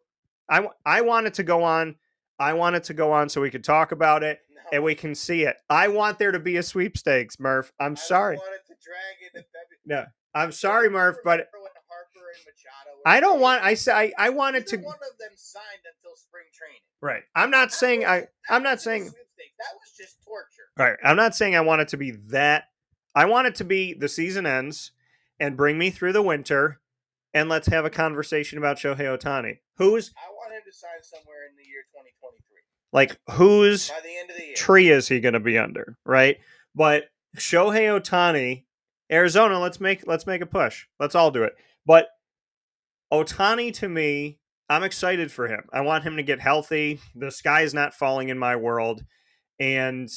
I, 0.49 0.69
I 0.85 1.01
want 1.03 1.27
it 1.27 1.35
to 1.35 1.43
go 1.45 1.63
on. 1.63 1.97
I 2.39 2.55
want 2.55 2.75
it 2.77 2.85
to 2.85 2.95
go 2.95 3.13
on 3.13 3.29
so 3.29 3.41
we 3.41 3.51
can 3.51 3.63
talk 3.63 3.93
about 3.93 4.23
it 4.23 4.41
No. 4.55 4.61
and 4.73 4.83
we 4.83 4.95
can 4.95 5.15
see 5.15 5.43
it. 5.45 5.57
I 5.69 5.89
want 5.89 6.19
there 6.19 6.33
to 6.33 6.41
be 6.41 6.57
a 6.57 6.63
sweepstakes, 6.63 7.39
Murph. 7.39 7.71
I'm 7.79 7.93
I 7.93 7.95
sorry. 7.97 8.37
don't 8.37 8.45
want 8.47 8.55
it 8.55 8.67
to 8.67 8.75
drag 8.83 9.23
into 9.35 9.47
February. 9.49 9.81
No, 9.87 10.07
I'm 10.35 10.51
sorry, 10.51 10.89
Murph, 10.91 11.19
but 11.23 11.31
Remember 11.39 11.49
when 11.61 11.71
Harper 11.89 12.27
and 12.35 12.45
Machado 12.47 12.97
were 12.97 13.09
I 13.09 13.21
don't 13.21 13.41
want. 13.41 13.63
I 13.63 13.75
say 13.75 13.93
I, 13.93 14.13
I 14.19 14.31
wanted 14.31 14.67
to. 14.69 14.79
one 14.79 14.95
of 14.97 15.19
them 15.19 15.31
signed 15.37 15.65
until 15.97 16.17
spring 16.17 16.45
training. 16.53 16.81
Right. 17.01 17.23
I'm 17.37 17.51
not 17.51 17.69
That 17.71 17.75
saying 17.77 18.01
was- 18.01 18.09
I. 18.09 18.55
I'm 18.55 18.63
not 18.65 18.81
saying. 18.81 19.05
that 19.05 19.13
was 19.75 19.93
just 19.97 20.17
torture. 20.25 20.67
All 20.79 20.87
right. 20.87 20.99
I'm 21.05 21.17
not 21.17 21.37
saying 21.37 21.55
I 21.55 21.61
want 21.61 21.83
it 21.83 21.89
to 21.89 21.97
be 21.97 22.13
that. 22.31 22.65
I 23.15 23.25
want 23.27 23.47
it 23.47 23.55
to 23.57 23.65
be 23.65 23.95
the 23.95 24.09
season 24.09 24.47
ends 24.47 24.93
and 25.39 25.57
bring 25.57 25.79
me 25.79 25.91
through 25.91 26.13
the 26.13 26.23
winter 26.23 26.81
and 27.35 27.49
let's 27.49 27.69
have 27.69 27.85
a 27.85 27.91
conversation 27.91 28.59
about 28.59 28.77
Shohei 28.77 29.19
Ohtani. 29.19 29.59
Who's 29.77 30.13
I 30.17 30.31
want 30.33 30.53
him 30.53 30.63
to 30.67 30.73
sign 30.73 31.03
somewhere 31.03 31.47
in 31.49 31.57
the 31.57 31.69
year 31.69 31.83
2023. 31.93 32.59
like 32.93 33.19
whose 33.37 33.89
By 33.89 34.01
the 34.03 34.17
end 34.19 34.31
of 34.31 34.37
the 34.37 34.47
year. 34.47 34.55
tree 34.57 34.91
is 34.91 35.09
he 35.09 35.21
going 35.21 35.35
to 35.35 35.41
be 35.41 35.59
under, 35.59 35.97
right? 36.05 36.39
But 36.75 37.05
Shohei 37.37 38.01
Ohtani, 38.01 38.65
Arizona, 39.11 39.59
let's 39.59 39.81
make 39.81 40.07
let's 40.07 40.27
make 40.27 40.43
a 40.43 40.47
push. 40.47 40.87
Let's 40.99 41.15
all 41.15 41.31
do 41.31 41.45
it. 41.45 41.55
But 41.87 42.09
Ohtani 43.13 43.73
to 43.75 43.89
me, 43.89 44.39
I'm 44.69 44.85
excited 44.85 45.33
for 45.33 45.49
him. 45.49 45.65
I 45.73 45.81
want 45.81 46.05
him 46.05 46.17
to 46.17 46.23
get 46.23 46.41
healthy. 46.41 47.01
The 47.15 47.31
sky 47.31 47.63
is 47.63 47.75
not 47.75 47.95
falling 47.95 48.29
in 48.29 48.39
my 48.39 48.55
world, 48.57 49.05
and 49.59 50.09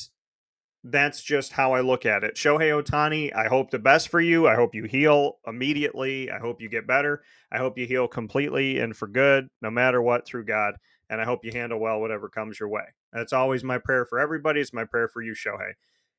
that's 0.84 1.22
just 1.22 1.54
how 1.54 1.74
I 1.74 1.82
look 1.82 2.06
at 2.06 2.24
it. 2.24 2.36
Shohei 2.36 2.82
Ohtani, 2.82 3.34
I 3.34 3.48
hope 3.48 3.72
the 3.72 3.80
best 3.80 4.10
for 4.10 4.20
you. 4.20 4.48
I 4.48 4.56
hope 4.56 4.76
you 4.76 4.84
heal 4.84 5.40
immediately. 5.48 6.30
I 6.30 6.40
hope 6.40 6.62
you 6.62 6.70
get 6.70 6.86
better. 6.86 7.24
I 7.52 7.58
hope 7.58 7.78
you 7.78 7.86
heal 7.86 8.08
completely 8.08 8.80
and 8.80 8.96
for 8.96 9.08
good, 9.08 9.48
no 9.62 9.72
matter 9.72 10.02
what, 10.02 10.26
through 10.26 10.46
God. 10.46 10.76
And 11.10 11.22
I 11.22 11.26
hope 11.26 11.46
you 11.46 11.52
handle 11.54 11.80
well 11.80 12.02
whatever 12.02 12.28
comes 12.28 12.60
your 12.60 12.70
way. 12.70 12.84
That's 13.14 13.34
always 13.34 13.64
my 13.64 13.78
prayer 13.78 14.06
for 14.06 14.20
everybody. 14.20 14.60
It's 14.60 14.74
my 14.74 14.84
prayer 14.84 15.08
for 15.08 15.22
you, 15.22 15.34
Shohei. 15.34 15.74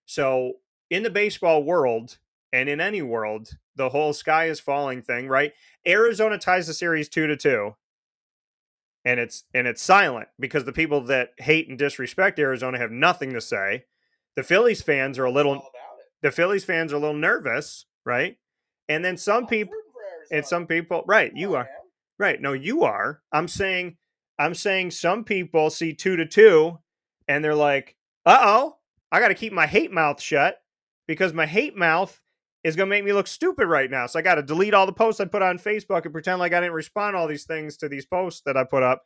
So, 0.06 0.54
in 0.90 1.02
the 1.02 1.10
baseball 1.10 1.64
world 1.64 2.18
and 2.52 2.68
in 2.68 2.80
any 2.80 3.02
world, 3.02 3.50
the 3.74 3.88
whole 3.88 4.12
sky 4.12 4.46
is 4.46 4.60
falling 4.60 5.02
thing, 5.02 5.28
right? 5.28 5.52
Arizona 5.86 6.38
ties 6.38 6.66
the 6.68 6.74
series 6.74 7.08
two 7.08 7.26
to 7.26 7.36
two. 7.36 7.74
And 9.04 9.20
it's 9.20 9.44
and 9.52 9.66
it's 9.66 9.82
silent 9.82 10.28
because 10.38 10.64
the 10.64 10.72
people 10.72 11.02
that 11.02 11.30
hate 11.38 11.68
and 11.68 11.78
disrespect 11.78 12.38
Arizona 12.38 12.78
have 12.78 12.90
nothing 12.90 13.34
to 13.34 13.40
say. 13.40 13.84
The 14.37 14.43
Phillies 14.43 14.82
fans 14.82 15.18
are 15.18 15.24
a 15.24 15.30
little 15.30 15.62
the 16.22 16.30
Phillies 16.30 16.64
fans 16.64 16.93
are 16.93 16.97
a 16.97 17.01
little 17.01 17.16
nervous, 17.16 17.87
right? 18.05 18.37
And 18.89 19.05
then 19.05 19.16
some 19.16 19.47
people 19.47 19.74
and 20.30 20.45
some 20.45 20.66
people 20.66 21.05
right, 21.07 21.32
you 21.35 21.55
are. 21.55 21.68
Right. 22.18 22.41
No, 22.41 22.53
you 22.53 22.85
are. 22.85 23.20
I'm 23.32 23.49
saying 23.49 23.97
I'm 24.39 24.55
saying 24.55 24.93
some 24.93 25.24
people 25.24 25.70
see 25.70 25.93
2 25.93 26.16
to 26.16 26.26
2 26.26 26.78
and 27.28 27.45
they're 27.45 27.55
like, 27.55 27.97
"Uh-oh, 28.26 28.78
I 29.12 29.20
got 29.20 29.28
to 29.28 29.35
keep 29.35 29.53
my 29.53 29.66
hate 29.66 29.93
mouth 29.93 30.20
shut 30.20 30.61
because 31.07 31.32
my 31.32 31.47
hate 31.47 31.76
mouth 31.76 32.20
is 32.64 32.76
going 32.76 32.89
to 32.89 32.91
make 32.91 33.05
me 33.05 33.12
look 33.12 33.26
stupid 33.26 33.66
right 33.66 33.91
now. 33.91 34.07
So 34.07 34.18
I 34.18 34.22
got 34.22 34.37
to 34.37 34.43
delete 34.43 34.74
all 34.74 34.87
the 34.87 34.93
posts 34.93 35.20
I 35.20 35.26
put 35.26 35.43
on 35.43 35.59
Facebook 35.59 36.05
and 36.05 36.12
pretend 36.12 36.39
like 36.39 36.53
I 36.53 36.61
didn't 36.61 36.72
respond 36.72 37.14
all 37.14 37.28
these 37.28 37.45
things 37.45 37.76
to 37.78 37.89
these 37.89 38.07
posts 38.07 38.43
that 38.47 38.57
I 38.57 38.64
put 38.64 38.82
up." 38.82 39.05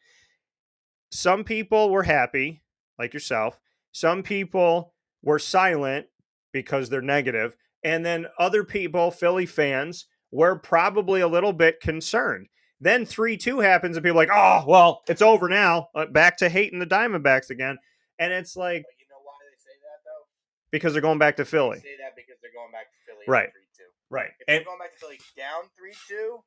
Some 1.11 1.45
people 1.45 1.91
were 1.91 2.03
happy, 2.03 2.62
like 2.99 3.14
yourself. 3.14 3.59
Some 3.93 4.22
people 4.22 4.95
were 5.22 5.38
silent 5.38 6.06
because 6.52 6.88
they're 6.88 7.02
negative, 7.02 7.56
and 7.84 8.04
then 8.04 8.26
other 8.38 8.64
people, 8.64 9.10
Philly 9.10 9.46
fans, 9.46 10.06
were 10.30 10.56
probably 10.56 11.20
a 11.20 11.28
little 11.28 11.52
bit 11.52 11.80
concerned. 11.80 12.48
Then 12.80 13.04
3 13.04 13.36
2 13.36 13.60
happens, 13.60 13.96
and 13.96 14.04
people 14.04 14.18
are 14.20 14.26
like, 14.26 14.30
oh, 14.32 14.64
well, 14.66 15.02
it's 15.08 15.22
over 15.22 15.48
now. 15.48 15.88
Uh, 15.94 16.06
back 16.06 16.36
to 16.38 16.48
hating 16.48 16.78
the 16.78 16.86
Diamondbacks 16.86 17.50
again. 17.50 17.78
And 18.18 18.32
it's 18.32 18.56
like, 18.56 18.84
you 18.98 19.06
know 19.10 19.16
why 19.24 19.32
they 19.50 19.56
say 19.58 19.74
that 19.82 20.00
though? 20.04 20.26
because 20.70 20.92
they're 20.92 21.02
going 21.02 21.18
back 21.18 21.36
to 21.36 21.44
Philly. 21.44 21.78
They 21.78 21.82
say 21.90 21.96
that 22.00 22.14
because 22.16 22.36
they're 22.42 22.52
going 22.54 22.70
back 22.72 22.86
to 22.92 22.98
Philly. 23.06 23.24
Right. 23.26 23.50
Three 23.52 23.66
two. 23.76 23.90
Right. 24.10 24.30
If 24.40 24.46
they're 24.46 24.56
And, 24.56 24.64
going 24.64 24.78
back 24.78 24.92
to 24.92 24.98
Philly 24.98 25.18
down 25.36 25.62
three 25.76 25.94
two, 26.08 26.38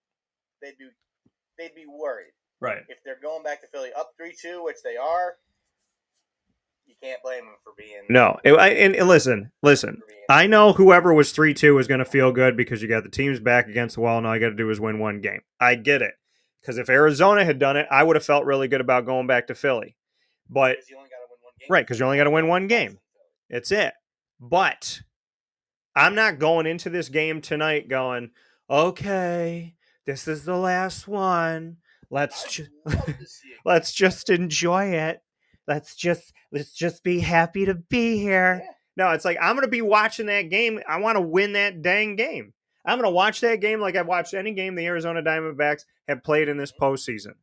they'd 0.61 0.78
be 0.78 0.89
they'd 1.57 1.76
be 1.76 1.86
worried. 1.86 2.32
right. 2.59 2.84
If 2.88 2.99
they're 3.03 3.19
going 3.22 3.43
back 3.43 3.61
to 3.61 3.67
Philly 3.67 3.89
up 3.97 4.11
three 4.17 4.34
two, 4.39 4.63
which 4.63 4.78
they 4.84 4.95
are, 4.97 5.36
you 6.92 7.08
can't 7.08 7.22
blame 7.24 7.46
them 7.46 7.56
for 7.64 7.74
being 7.78 8.02
No. 8.10 8.38
And, 8.44 8.58
I- 8.58 8.70
and, 8.70 8.96
and 8.96 9.08
listen, 9.08 9.52
listen. 9.64 10.02
I 10.30 10.48
know 10.48 10.74
whoever 10.74 11.14
was 11.14 11.32
3 11.32 11.54
2 11.54 11.78
is 11.80 11.88
going 11.88 12.00
to 12.00 12.06
feel 12.06 12.32
good 12.32 12.56
because 12.56 12.82
you 12.82 12.88
got 12.88 13.04
the 13.04 13.10
teams 13.10 13.39
back 13.39 13.68
against 13.68 13.96
the 13.96 14.02
wall, 14.02 14.18
and 14.18 14.26
all 14.28 14.34
you 14.36 14.39
got 14.42 14.50
to 14.50 14.56
do 14.56 14.70
is 14.70 14.80
win 14.80 15.00
one 15.00 15.20
game. 15.22 15.42
I 15.60 15.76
get 15.76 16.02
it. 16.02 16.14
Because 16.62 16.78
if 16.78 16.89
Arizona 16.89 17.44
had 17.44 17.58
done 17.60 17.76
it, 17.76 17.88
I 17.89 18.04
would 18.04 18.16
have 18.16 18.24
felt 18.26 18.46
really 18.46 18.68
good 18.68 18.82
about 18.82 19.06
going 19.06 19.28
back 19.28 19.48
to 19.48 19.56
Philly. 19.56 19.98
But 20.50 20.78
because 20.78 20.89
you 20.89 20.98
only 20.98 21.10
got 21.10 21.18
to 21.18 21.28
win 21.30 21.39
one 21.44 21.54
game. 21.60 21.68
Right, 21.70 21.88
'cause 21.88 22.00
you 22.00 22.06
only 22.06 22.18
gotta 22.18 22.30
win 22.30 22.48
one 22.48 22.68
game. 22.68 23.00
it's 23.50 23.72
it. 23.72 23.94
But 24.39 25.02
I'm 25.96 26.16
not 26.16 26.39
going 26.39 26.66
into 26.68 26.89
this 26.89 27.10
game 27.10 27.42
tonight 27.42 27.89
going, 27.89 28.32
okay, 28.70 29.76
this 30.06 30.28
is 30.28 30.46
the 30.46 30.56
last 30.58 31.08
one. 31.08 31.78
Let's 32.10 32.52
ju- 32.54 32.68
love 32.86 33.06
to 33.06 33.26
see 33.26 33.50
it. 33.50 33.58
let's 33.66 33.92
just 33.94 34.30
enjoy 34.30 34.86
it. 34.86 35.22
Let's 35.68 35.95
just 35.95 36.34
let's 36.51 36.74
just 36.74 37.03
be 37.03 37.20
happy 37.20 37.66
to 37.66 37.76
be 37.76 38.18
here. 38.18 38.62
Yeah. 38.64 38.72
No, 38.97 39.12
it's 39.12 39.26
like 39.26 39.38
I'm 39.41 39.55
gonna 39.55 39.68
be 39.68 39.82
watching 39.82 40.26
that 40.28 40.49
game. 40.49 40.80
I 40.88 40.99
want 40.99 41.18
to 41.18 41.22
win 41.22 41.53
that 41.53 41.82
dang 41.82 42.16
game. 42.16 42.53
I'm 42.86 42.97
gonna 42.97 43.12
watch 43.12 43.41
that 43.41 43.62
game 43.62 43.80
like 43.80 43.95
I've 43.95 44.07
watched 44.07 44.34
any 44.34 44.53
game 44.53 44.76
the 44.76 44.86
Arizona 44.86 45.22
Diamondbacks 45.22 45.86
have 46.07 46.24
played 46.24 46.49
in 46.49 46.57
this 46.57 46.72
postseason. 46.72 47.34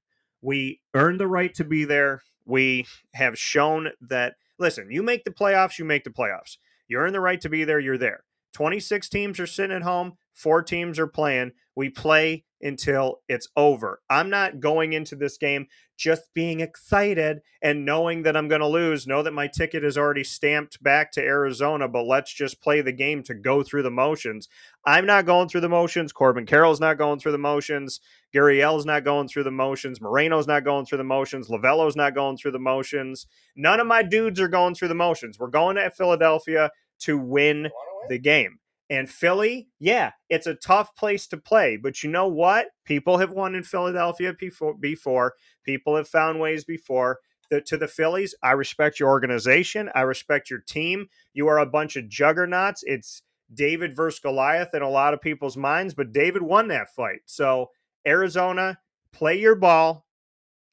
We 0.43 0.81
earned 0.95 1.21
the 1.21 1.27
right 1.27 1.53
to 1.55 1.65
be 1.65 1.85
there. 1.85 2.23
We 2.45 2.87
have 3.15 3.39
shown 3.39 3.91
that. 4.01 4.35
Listen, 4.59 4.91
you 4.91 5.03
make 5.03 5.25
the 5.25 5.31
playoffs, 5.31 5.79
you 5.79 5.85
make 5.85 6.05
the 6.05 6.11
playoffs. 6.11 6.57
You 6.89 6.99
earn 6.99 7.13
the 7.13 7.21
right 7.21 7.41
to 7.43 7.49
be 7.49 7.65
there. 7.65 7.79
You're 7.79 7.99
there. 7.99 8.25
26 8.55 9.09
teams 9.09 9.39
are 9.39 9.47
sitting 9.47 9.77
at 9.77 9.83
home. 9.83 10.15
Four 10.33 10.63
teams 10.63 10.99
are 10.99 11.07
playing. 11.07 11.53
We 11.77 11.91
play 11.91 12.45
until 12.61 13.21
it's 13.29 13.49
over. 13.57 14.01
I'm 14.11 14.31
not 14.31 14.61
going 14.61 14.93
into 14.93 15.17
this 15.17 15.37
game 15.37 15.67
just 15.97 16.33
being 16.33 16.61
excited 16.61 17.41
and 17.61 17.85
knowing 17.85 18.23
that 18.23 18.37
I'm 18.37 18.47
going 18.47 18.61
to 18.61 18.69
lose, 18.69 19.07
know 19.07 19.23
that 19.23 19.33
my 19.33 19.49
ticket 19.49 19.85
is 19.85 19.99
already 19.99 20.23
stamped 20.23 20.81
back 20.83 21.11
to 21.13 21.21
Arizona, 21.21 21.89
but 21.89 22.05
let's 22.05 22.33
just 22.33 22.61
play 22.61 22.81
the 22.81 22.93
game 22.93 23.23
to 23.25 23.35
go 23.35 23.63
through 23.63 23.83
the 23.83 23.91
motions. 23.91 24.49
I'm 24.87 25.07
not 25.07 25.27
going 25.27 25.49
through 25.49 25.63
the 25.63 25.69
motions. 25.69 26.13
Corbin 26.13 26.47
Carroll's 26.47 26.81
not 26.81 26.99
going 26.99 27.19
through 27.19 27.33
the 27.33 27.39
motions. 27.39 28.01
Gurriel's 28.33 28.87
not 28.87 29.05
going 29.05 29.27
through 29.27 29.45
the 29.45 29.51
motions. 29.51 30.01
Moreno's 30.01 30.47
not 30.47 30.65
going 30.65 30.87
through 30.87 30.99
the 30.99 31.05
motions. 31.05 31.49
Lovullo's 31.49 31.97
not 31.97 32.15
going 32.15 32.37
through 32.37 32.53
the 32.53 32.59
motions. 32.59 33.27
None 33.57 33.81
of 33.81 33.87
my 33.87 34.03
dudes 34.03 34.41
are 34.41 34.49
going 34.49 34.75
through 34.75 34.89
the 34.89 34.95
motions. 34.95 35.39
We're 35.39 35.49
going 35.49 35.77
to 35.77 35.91
Philadelphia 35.91 36.71
to 37.01 37.19
win 37.19 37.71
the 38.09 38.19
game. 38.19 38.61
And 38.91 39.09
Philly, 39.09 39.69
yeah, 39.79 40.13
it's 40.31 40.47
a 40.47 40.55
tough 40.55 40.97
place 40.97 41.27
to 41.29 41.37
play, 41.37 41.77
but 41.77 42.03
you 42.03 42.11
know 42.11 42.27
what? 42.27 42.69
People 42.87 43.19
have 43.19 43.33
won 43.33 43.55
in 43.55 43.63
Philadelphia 43.63 44.35
before. 44.81 45.35
People 45.65 45.97
have 45.97 46.09
found 46.09 46.41
ways 46.41 46.65
before. 46.65 47.19
The, 47.51 47.61
to 47.63 47.77
the 47.77 47.89
Phillies, 47.89 48.35
I 48.43 48.53
respect 48.53 48.99
your 49.01 49.11
organization. 49.11 49.91
I 49.95 50.03
respect 50.03 50.51
your 50.51 50.61
team. 50.61 51.09
You 51.35 51.49
are 51.49 51.59
a 51.59 51.67
bunch 51.67 51.97
of 51.97 52.09
juggernauts. 52.09 52.83
It's 52.87 53.23
David 53.53 53.95
versus 53.95 54.21
Goliath 54.21 54.75
in 54.75 54.83
a 54.83 54.91
lot 54.91 55.15
of 55.15 55.21
people's 55.21 55.57
minds, 55.57 55.95
but 55.95 56.13
David 56.13 56.43
won 56.43 56.69
that 56.69 56.95
fight. 56.95 57.21
So, 57.27 57.71
Arizona, 58.07 58.79
play 59.13 59.39
your 59.39 59.55
ball. 59.55 60.07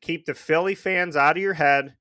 Keep 0.01 0.25
the 0.25 0.33
Philly 0.33 0.75
fans 0.75 1.15
out 1.15 1.37
of 1.37 1.43
your 1.43 1.53
head. 1.53 1.95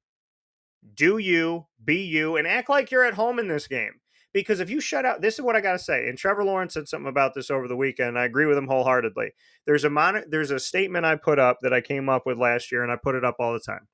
Do 0.95 1.19
you, 1.19 1.67
be 1.85 2.03
you, 2.03 2.37
and 2.37 2.47
act 2.47 2.69
like 2.69 2.91
you're 2.91 3.05
at 3.05 3.15
home 3.15 3.39
in 3.39 3.49
this 3.49 3.67
game 3.67 4.01
because 4.35 4.61
if 4.61 4.69
you 4.69 4.81
shut 4.81 5.07
out 5.07 5.23
this 5.23 5.35
is 5.35 5.41
what 5.41 5.57
i 5.57 5.61
got 5.63 5.73
to 5.73 5.79
say 5.79 6.09
and 6.09 6.19
trevor 6.19 6.45
lawrence 6.45 6.75
said 6.75 6.87
something 6.87 7.09
about 7.09 7.33
this 7.33 7.51
over 7.51 7.67
the 7.67 7.77
weekend 7.77 8.19
i 8.19 8.25
agree 8.25 8.45
with 8.45 8.59
him 8.59 8.67
wholeheartedly. 8.67 9.31
There's 9.65 9.85
a 9.85 9.91
mon- 9.91 10.25
there's 10.29 10.51
a 10.51 10.59
statement 10.59 11.07
i 11.07 11.17
put 11.17 11.39
up 11.39 11.61
that 11.63 11.73
i 11.73 11.81
came 11.81 12.11
up 12.11 12.27
with 12.27 12.37
last 12.37 12.71
year 12.71 12.83
and 12.83 12.93
i 12.93 12.97
put 12.97 13.15
it 13.15 13.25
up 13.25 13.37
all 13.39 13.55
the 13.55 13.61
time. 13.61 13.89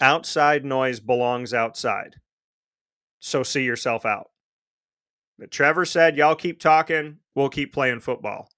Outside 0.00 0.64
noise 0.64 1.00
belongs 1.00 1.54
outside. 1.54 2.16
So 3.18 3.42
see 3.42 3.64
yourself 3.64 4.04
out. 4.04 4.30
But 5.38 5.50
trevor 5.50 5.86
said 5.86 6.16
y'all 6.16 6.36
keep 6.36 6.60
talking 6.60 7.18
we'll 7.34 7.48
keep 7.48 7.72
playing 7.72 8.00
football. 8.00 8.50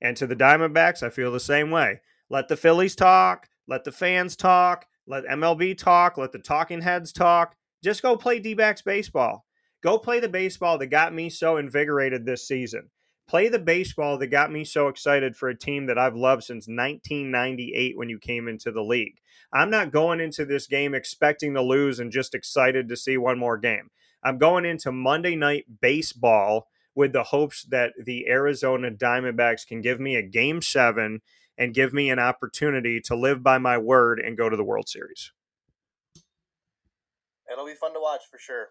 And 0.00 0.16
to 0.16 0.26
the 0.26 0.36
diamondbacks 0.36 1.02
i 1.02 1.10
feel 1.10 1.30
the 1.30 1.38
same 1.38 1.70
way. 1.70 2.00
Let 2.30 2.48
the 2.48 2.56
phillies 2.56 2.96
talk 2.96 3.48
let 3.68 3.84
the 3.84 3.92
fans 3.92 4.34
talk 4.34 4.86
let 5.06 5.24
mlb 5.24 5.78
talk 5.78 6.16
let 6.16 6.32
the 6.32 6.38
talking 6.38 6.80
heads 6.80 7.12
talk. 7.12 7.54
Just 7.84 8.02
go 8.02 8.16
play 8.16 8.40
d-backs 8.40 8.82
baseball 8.82 9.45
Go 9.86 9.98
play 9.98 10.18
the 10.18 10.28
baseball 10.28 10.78
that 10.78 10.88
got 10.88 11.14
me 11.14 11.30
so 11.30 11.58
invigorated 11.58 12.26
this 12.26 12.44
season. 12.44 12.90
Play 13.28 13.48
the 13.48 13.60
baseball 13.60 14.18
that 14.18 14.26
got 14.26 14.50
me 14.50 14.64
so 14.64 14.88
excited 14.88 15.36
for 15.36 15.48
a 15.48 15.56
team 15.56 15.86
that 15.86 15.96
I've 15.96 16.16
loved 16.16 16.42
since 16.42 16.66
1998 16.66 17.96
when 17.96 18.08
you 18.08 18.18
came 18.18 18.48
into 18.48 18.72
the 18.72 18.82
league. 18.82 19.20
I'm 19.52 19.70
not 19.70 19.92
going 19.92 20.18
into 20.18 20.44
this 20.44 20.66
game 20.66 20.92
expecting 20.92 21.54
to 21.54 21.62
lose 21.62 22.00
and 22.00 22.10
just 22.10 22.34
excited 22.34 22.88
to 22.88 22.96
see 22.96 23.16
one 23.16 23.38
more 23.38 23.56
game. 23.56 23.90
I'm 24.24 24.38
going 24.38 24.64
into 24.64 24.90
Monday 24.90 25.36
night 25.36 25.66
baseball 25.80 26.66
with 26.96 27.12
the 27.12 27.22
hopes 27.22 27.62
that 27.70 27.92
the 27.96 28.26
Arizona 28.26 28.90
Diamondbacks 28.90 29.64
can 29.64 29.82
give 29.82 30.00
me 30.00 30.16
a 30.16 30.22
game 30.22 30.62
seven 30.62 31.22
and 31.56 31.72
give 31.72 31.92
me 31.92 32.10
an 32.10 32.18
opportunity 32.18 33.00
to 33.02 33.14
live 33.14 33.44
by 33.44 33.58
my 33.58 33.78
word 33.78 34.18
and 34.18 34.36
go 34.36 34.48
to 34.48 34.56
the 34.56 34.64
World 34.64 34.88
Series. 34.88 35.30
It'll 37.52 37.66
be 37.66 37.74
fun 37.74 37.94
to 37.94 38.00
watch 38.00 38.22
for 38.28 38.38
sure. 38.40 38.70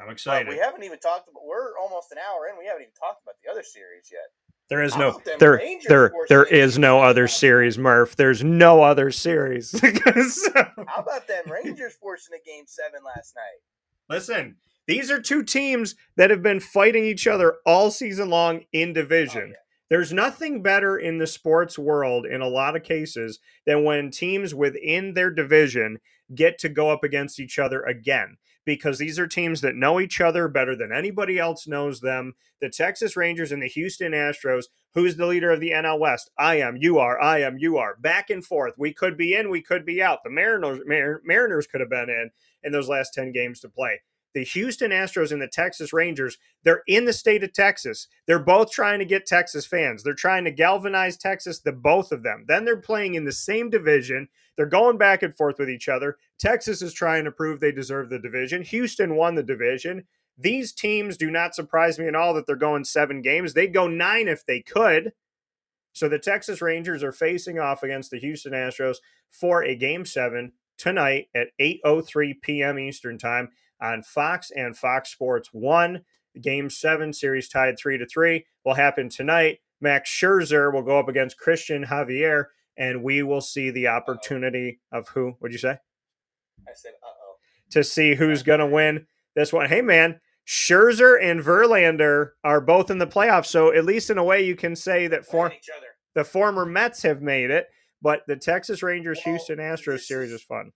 I'm 0.00 0.06
But 0.06 0.12
excited. 0.12 0.48
we 0.48 0.58
haven't 0.58 0.84
even 0.84 0.98
talked 0.98 1.28
about. 1.28 1.42
We're 1.46 1.76
almost 1.78 2.12
an 2.12 2.18
hour 2.18 2.46
in. 2.48 2.58
We 2.58 2.66
haven't 2.66 2.82
even 2.82 2.94
talked 2.94 3.22
about 3.22 3.34
the 3.44 3.50
other 3.50 3.62
series 3.62 4.10
yet. 4.12 4.26
There 4.70 4.82
is 4.82 4.96
no 4.96 5.18
there 5.40 5.60
there 5.88 6.12
there 6.28 6.44
is 6.44 6.78
no 6.78 7.00
other 7.00 7.26
series, 7.26 7.78
Murph. 7.78 8.16
There's 8.16 8.44
no 8.44 8.82
other 8.82 9.10
series. 9.10 9.70
So- 9.80 10.50
How 10.86 11.00
about 11.02 11.26
them 11.26 11.44
Rangers 11.50 11.94
forcing 12.00 12.34
a 12.40 12.46
game 12.46 12.64
seven 12.66 13.00
last 13.04 13.34
night? 13.34 14.14
Listen, 14.14 14.56
these 14.86 15.10
are 15.10 15.20
two 15.20 15.42
teams 15.42 15.94
that 16.16 16.30
have 16.30 16.42
been 16.42 16.60
fighting 16.60 17.04
each 17.04 17.26
other 17.26 17.56
all 17.66 17.90
season 17.90 18.28
long 18.30 18.64
in 18.72 18.90
Oh, 18.90 18.94
division. 18.94 19.48
yeah. 19.50 19.56
There's 19.90 20.12
nothing 20.12 20.62
better 20.62 20.98
in 20.98 21.16
the 21.16 21.26
sports 21.26 21.78
world 21.78 22.26
in 22.26 22.42
a 22.42 22.48
lot 22.48 22.76
of 22.76 22.82
cases 22.82 23.38
than 23.66 23.84
when 23.84 24.10
teams 24.10 24.54
within 24.54 25.14
their 25.14 25.30
division 25.30 25.98
get 26.34 26.58
to 26.58 26.68
go 26.68 26.90
up 26.90 27.04
against 27.04 27.40
each 27.40 27.58
other 27.58 27.82
again 27.84 28.36
because 28.68 28.98
these 28.98 29.18
are 29.18 29.26
teams 29.26 29.62
that 29.62 29.76
know 29.76 29.98
each 29.98 30.20
other 30.20 30.46
better 30.46 30.76
than 30.76 30.92
anybody 30.92 31.38
else 31.38 31.66
knows 31.66 32.00
them. 32.00 32.34
The 32.60 32.68
Texas 32.68 33.16
Rangers 33.16 33.50
and 33.50 33.62
the 33.62 33.66
Houston 33.66 34.12
Astros. 34.12 34.64
Who's 34.92 35.16
the 35.16 35.24
leader 35.24 35.50
of 35.50 35.60
the 35.60 35.70
NL 35.70 35.98
West? 35.98 36.30
I 36.38 36.56
am. 36.56 36.76
You 36.76 36.98
are. 36.98 37.18
I 37.18 37.40
am. 37.40 37.56
You 37.56 37.78
are. 37.78 37.96
Back 37.96 38.28
and 38.28 38.44
forth. 38.44 38.74
We 38.76 38.92
could 38.92 39.16
be 39.16 39.32
in. 39.32 39.48
We 39.48 39.62
could 39.62 39.86
be 39.86 40.02
out. 40.02 40.18
The 40.22 40.28
Mariners, 40.28 40.80
Mar- 40.84 41.22
Mariners 41.24 41.66
could 41.66 41.80
have 41.80 41.88
been 41.88 42.10
in 42.10 42.30
in 42.62 42.72
those 42.72 42.90
last 42.90 43.14
10 43.14 43.32
games 43.32 43.60
to 43.60 43.70
play 43.70 44.02
the 44.34 44.44
Houston 44.44 44.90
Astros 44.90 45.32
and 45.32 45.40
the 45.40 45.48
Texas 45.48 45.92
Rangers, 45.92 46.38
they're 46.62 46.82
in 46.86 47.04
the 47.04 47.12
state 47.12 47.42
of 47.42 47.52
Texas. 47.52 48.08
They're 48.26 48.38
both 48.38 48.70
trying 48.70 48.98
to 48.98 49.04
get 49.04 49.26
Texas 49.26 49.66
fans. 49.66 50.02
They're 50.02 50.14
trying 50.14 50.44
to 50.44 50.50
galvanize 50.50 51.16
Texas, 51.16 51.60
the 51.60 51.72
both 51.72 52.12
of 52.12 52.22
them. 52.22 52.44
Then 52.46 52.64
they're 52.64 52.76
playing 52.76 53.14
in 53.14 53.24
the 53.24 53.32
same 53.32 53.70
division. 53.70 54.28
They're 54.56 54.66
going 54.66 54.98
back 54.98 55.22
and 55.22 55.34
forth 55.36 55.58
with 55.58 55.70
each 55.70 55.88
other. 55.88 56.18
Texas 56.38 56.82
is 56.82 56.92
trying 56.92 57.24
to 57.24 57.32
prove 57.32 57.60
they 57.60 57.72
deserve 57.72 58.10
the 58.10 58.18
division. 58.18 58.62
Houston 58.62 59.16
won 59.16 59.34
the 59.34 59.42
division. 59.42 60.04
These 60.36 60.72
teams 60.72 61.16
do 61.16 61.30
not 61.30 61.54
surprise 61.54 61.98
me 61.98 62.06
at 62.06 62.14
all 62.14 62.34
that 62.34 62.46
they're 62.46 62.56
going 62.56 62.84
seven 62.84 63.22
games. 63.22 63.54
They'd 63.54 63.74
go 63.74 63.88
nine 63.88 64.28
if 64.28 64.46
they 64.46 64.60
could. 64.60 65.12
So 65.92 66.08
the 66.08 66.18
Texas 66.18 66.62
Rangers 66.62 67.02
are 67.02 67.12
facing 67.12 67.58
off 67.58 67.82
against 67.82 68.12
the 68.12 68.20
Houston 68.20 68.52
Astros 68.52 68.98
for 69.30 69.64
a 69.64 69.74
game 69.74 70.04
seven 70.04 70.52
tonight 70.76 71.28
at 71.34 71.48
8:03 71.60 72.40
p.m. 72.40 72.78
Eastern 72.78 73.18
Time 73.18 73.50
on 73.80 74.02
Fox 74.02 74.50
and 74.50 74.76
Fox 74.76 75.10
Sports 75.10 75.50
1. 75.52 76.02
Game 76.40 76.70
7 76.70 77.12
series 77.12 77.48
tied 77.48 77.78
3 77.78 77.98
to 77.98 78.06
3 78.06 78.44
will 78.64 78.74
happen 78.74 79.08
tonight. 79.08 79.58
Max 79.80 80.10
Scherzer 80.10 80.72
will 80.72 80.82
go 80.82 80.98
up 80.98 81.08
against 81.08 81.40
Cristian 81.40 81.86
Javier 81.86 82.46
and 82.76 83.02
we 83.02 83.22
will 83.22 83.40
see 83.40 83.70
the 83.70 83.88
opportunity 83.88 84.80
Uh-oh. 84.92 84.98
of 84.98 85.08
who? 85.08 85.36
What'd 85.38 85.52
you 85.52 85.58
say? 85.58 85.76
I 86.66 86.72
said 86.74 86.92
uh-oh. 87.02 87.36
To 87.70 87.84
see 87.84 88.14
who's 88.14 88.42
going 88.42 88.60
to 88.60 88.66
win 88.66 89.06
this 89.34 89.52
one. 89.52 89.68
Hey 89.68 89.82
man, 89.82 90.20
Scherzer 90.46 91.22
and 91.22 91.40
Verlander 91.40 92.30
are 92.44 92.60
both 92.60 92.90
in 92.90 92.98
the 92.98 93.06
playoffs, 93.06 93.46
so 93.46 93.72
at 93.72 93.84
least 93.84 94.10
in 94.10 94.18
a 94.18 94.24
way 94.24 94.44
you 94.44 94.56
can 94.56 94.74
say 94.74 95.06
that 95.08 95.26
for 95.26 95.52
the 96.14 96.24
former 96.24 96.64
Mets 96.64 97.02
have 97.02 97.20
made 97.20 97.50
it, 97.50 97.68
but 98.00 98.22
the 98.26 98.36
Texas 98.36 98.82
Rangers 98.82 99.20
Houston 99.22 99.58
Astros 99.58 100.00
series 100.00 100.32
is 100.32 100.42
fun 100.42 100.72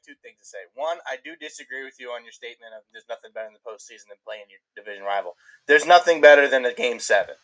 got 0.00 0.06
two 0.06 0.16
things 0.22 0.38
to 0.40 0.44
say. 0.44 0.58
One, 0.74 0.98
I 1.06 1.16
do 1.22 1.36
disagree 1.36 1.84
with 1.84 1.94
you 1.98 2.08
on 2.08 2.24
your 2.24 2.32
statement 2.32 2.72
of 2.76 2.82
there's 2.92 3.04
nothing 3.08 3.30
better 3.34 3.46
in 3.46 3.52
the 3.52 3.60
postseason 3.60 4.08
than 4.08 4.18
playing 4.24 4.44
your 4.48 4.60
division 4.76 5.04
rival. 5.04 5.34
There's 5.66 5.86
nothing 5.86 6.20
better 6.20 6.48
than 6.48 6.64
a 6.64 6.74
game 6.74 7.00
seven. 7.00 7.34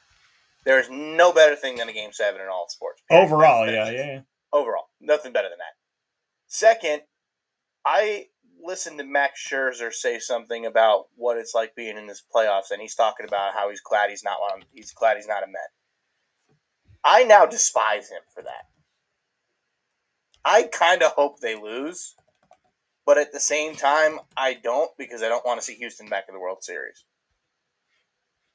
There 0.64 0.80
is 0.80 0.88
no 0.90 1.32
better 1.32 1.54
thing 1.56 1.76
than 1.76 1.88
a 1.88 1.92
game 1.92 2.12
seven 2.12 2.40
in 2.40 2.48
all 2.48 2.66
sports. 2.68 3.02
Overall, 3.10 3.66
yeah, 3.66 3.90
yeah, 3.90 4.06
yeah. 4.06 4.20
Overall, 4.52 4.88
nothing 5.00 5.32
better 5.32 5.48
than 5.48 5.58
that. 5.58 5.76
Second, 6.48 7.02
I 7.84 8.26
listened 8.62 8.98
to 8.98 9.04
Max 9.04 9.46
Scherzer 9.46 9.92
say 9.92 10.18
something 10.18 10.66
about 10.66 11.06
what 11.14 11.36
it's 11.36 11.54
like 11.54 11.76
being 11.76 11.96
in 11.96 12.06
this 12.06 12.22
playoffs, 12.34 12.70
and 12.70 12.80
he's 12.80 12.94
talking 12.94 13.26
about 13.26 13.54
how 13.54 13.70
he's 13.70 13.80
glad 13.80 14.10
he's 14.10 14.24
not 14.24 14.40
one. 14.40 14.62
He's 14.72 14.92
glad 14.92 15.16
he's 15.16 15.28
not 15.28 15.44
a 15.44 15.46
Met. 15.46 15.70
I 17.04 17.22
now 17.22 17.46
despise 17.46 18.08
him 18.10 18.22
for 18.34 18.42
that. 18.42 18.66
I 20.44 20.64
kind 20.64 21.02
of 21.02 21.12
hope 21.12 21.38
they 21.40 21.54
lose 21.54 22.15
but 23.06 23.18
at 23.18 23.32
the 23.32 23.40
same 23.40 23.76
time, 23.76 24.18
I 24.36 24.54
don't 24.54 24.90
because 24.98 25.22
I 25.22 25.28
don't 25.28 25.46
want 25.46 25.60
to 25.60 25.64
see 25.64 25.74
Houston 25.76 26.08
back 26.08 26.24
in 26.28 26.34
the 26.34 26.40
World 26.40 26.62
Series. 26.62 27.04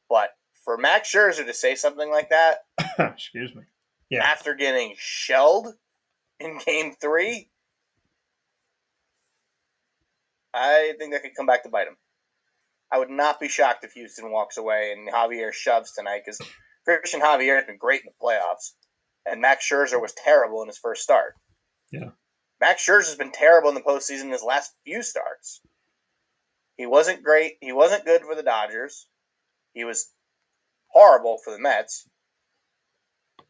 But 0.09 0.31
for 0.65 0.77
Max 0.77 1.11
Scherzer 1.11 1.45
to 1.45 1.53
say 1.53 1.75
something 1.75 2.11
like 2.11 2.29
that, 2.29 2.65
excuse 2.99 3.55
me, 3.55 3.63
yeah, 4.09 4.23
after 4.23 4.53
getting 4.53 4.93
shelled 4.97 5.69
in 6.39 6.59
Game 6.65 6.93
Three, 6.99 7.49
I 10.53 10.93
think 10.99 11.13
that 11.13 11.23
could 11.23 11.35
come 11.35 11.45
back 11.45 11.63
to 11.63 11.69
bite 11.69 11.87
him. 11.87 11.97
I 12.91 12.99
would 12.99 13.09
not 13.09 13.39
be 13.39 13.47
shocked 13.47 13.85
if 13.85 13.93
Houston 13.93 14.31
walks 14.31 14.57
away 14.57 14.91
and 14.91 15.09
Javier 15.09 15.53
shoves 15.53 15.93
tonight 15.93 16.23
because 16.25 16.41
Cristian 16.85 17.21
Javier 17.21 17.55
has 17.55 17.65
been 17.65 17.77
great 17.77 18.01
in 18.01 18.07
the 18.07 18.25
playoffs, 18.25 18.73
and 19.25 19.39
Max 19.39 19.65
Scherzer 19.65 20.01
was 20.01 20.13
terrible 20.13 20.61
in 20.61 20.67
his 20.67 20.77
first 20.77 21.03
start. 21.03 21.35
Yeah. 21.89 22.09
Max 22.61 22.85
Scherzer's 22.85 23.15
been 23.15 23.31
terrible 23.31 23.69
in 23.69 23.75
the 23.75 23.81
postseason 23.81 24.31
his 24.31 24.43
last 24.43 24.73
few 24.85 25.01
starts. 25.01 25.61
He 26.77 26.85
wasn't 26.85 27.23
great. 27.23 27.57
He 27.59 27.71
wasn't 27.71 28.05
good 28.05 28.21
for 28.21 28.35
the 28.35 28.43
Dodgers. 28.43 29.07
He 29.73 29.83
was 29.83 30.11
horrible 30.89 31.39
for 31.43 31.51
the 31.51 31.59
Mets. 31.59 32.07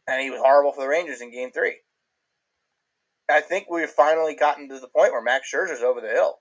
And 0.08 0.20
he 0.20 0.30
was 0.30 0.40
horrible 0.40 0.72
for 0.72 0.80
the 0.80 0.88
Rangers 0.88 1.20
in 1.20 1.30
game 1.30 1.52
three. 1.52 1.76
I 3.30 3.42
think 3.42 3.70
we've 3.70 3.88
finally 3.88 4.34
gotten 4.34 4.68
to 4.70 4.80
the 4.80 4.88
point 4.88 5.12
where 5.12 5.22
Max 5.22 5.52
Scherzer's 5.52 5.82
over 5.82 6.00
the 6.00 6.08
hill. 6.08 6.38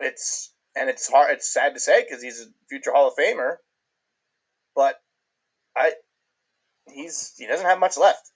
It's 0.00 0.54
and 0.74 0.88
it's 0.88 1.08
hard 1.08 1.32
it's 1.32 1.52
sad 1.52 1.74
to 1.74 1.80
say 1.80 2.02
because 2.02 2.22
he's 2.22 2.40
a 2.40 2.46
future 2.68 2.92
Hall 2.92 3.08
of 3.08 3.14
Famer. 3.14 3.56
But 4.74 4.96
I 5.76 5.92
he's 6.88 7.34
he 7.36 7.46
doesn't 7.46 7.66
have 7.66 7.78
much 7.78 7.96
left 7.96 8.31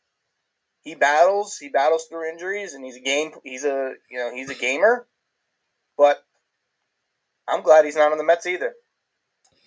he 0.86 0.94
battles 0.94 1.58
he 1.58 1.68
battles 1.68 2.06
through 2.06 2.30
injuries 2.30 2.72
and 2.72 2.84
he's 2.84 2.96
a 2.96 3.00
game 3.00 3.32
he's 3.42 3.64
a 3.64 3.94
you 4.08 4.18
know 4.18 4.30
he's 4.32 4.48
a 4.48 4.54
gamer. 4.54 5.08
But 5.98 6.18
i'm 7.48 7.62
glad 7.62 7.84
he's 7.84 7.96
not 7.96 8.12
on 8.12 8.18
the 8.18 8.24
mets 8.24 8.46
either. 8.46 8.72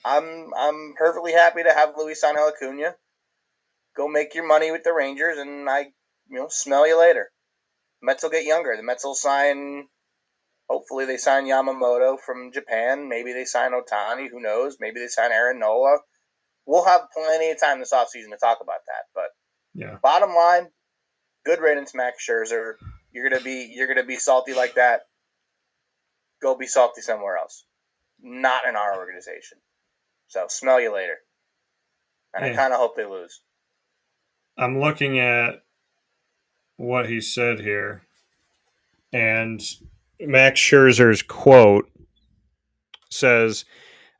I'm 0.05 0.51
i'm 0.57 0.93
perfectly 0.97 1.33
happy 1.33 1.61
to 1.61 1.73
have 1.73 1.93
luis 1.97 2.23
angel 2.23 2.47
acuna. 2.47 2.95
Go 3.97 4.07
make 4.07 4.33
your 4.33 4.47
money 4.47 4.71
with 4.71 4.85
the 4.85 4.93
rangers 4.93 5.37
and 5.37 5.69
i 5.69 5.91
you 6.29 6.37
know 6.37 6.47
smell 6.49 6.87
you 6.87 6.97
later. 6.97 7.31
The 8.01 8.05
mets 8.05 8.23
will 8.23 8.29
get 8.29 8.45
younger. 8.45 8.77
The 8.77 8.83
mets 8.83 9.03
will 9.03 9.13
sign 9.13 9.87
hopefully 10.69 11.05
they 11.05 11.17
sign 11.17 11.47
yamamoto 11.47 12.17
from 12.17 12.53
japan. 12.53 13.09
Maybe 13.09 13.33
they 13.33 13.43
sign 13.43 13.71
ohtani. 13.73 14.29
Who 14.31 14.39
knows? 14.39 14.77
Maybe 14.79 15.01
they 15.01 15.07
sign 15.07 15.33
aaron 15.33 15.59
nola. 15.59 15.97
We'll 16.65 16.85
have 16.85 17.11
plenty 17.13 17.51
of 17.51 17.59
time 17.59 17.79
this 17.79 17.91
offseason 17.91 18.31
to 18.31 18.37
talk 18.39 18.59
about 18.61 18.85
that. 18.87 19.03
But 19.13 19.31
yeah. 19.73 19.97
bottom 20.01 20.33
line 20.33 20.69
good 21.49 21.61
riddance, 21.61 21.95
Max 21.95 22.23
Scherzer. 22.27 22.73
You're 23.11 23.27
gonna 23.27 23.41
be 23.41 23.71
you're 23.73 23.87
gonna 23.87 24.05
be 24.05 24.17
salty 24.17 24.53
like 24.53 24.75
that. 24.75 25.01
Go 26.41 26.55
be 26.55 26.67
salty 26.67 27.01
somewhere 27.01 27.37
else, 27.37 27.65
not 28.21 28.65
in 28.67 28.75
our 28.75 28.97
organization. 28.97 29.57
So 30.27 30.45
smell 30.47 30.79
you 30.79 30.93
later. 30.93 31.15
And 32.35 32.45
I 32.45 32.53
kind 32.53 32.71
of 32.71 32.79
hope 32.79 32.95
they 32.95 33.05
lose. 33.05 33.41
I'm 34.55 34.79
looking 34.79 35.17
at 35.17 35.63
what 36.77 37.09
he 37.09 37.19
said 37.19 37.59
here, 37.59 38.03
and 39.11 39.59
Max 40.19 40.59
Scherzer's 40.59 41.23
quote 41.23 41.89
says 43.09 43.65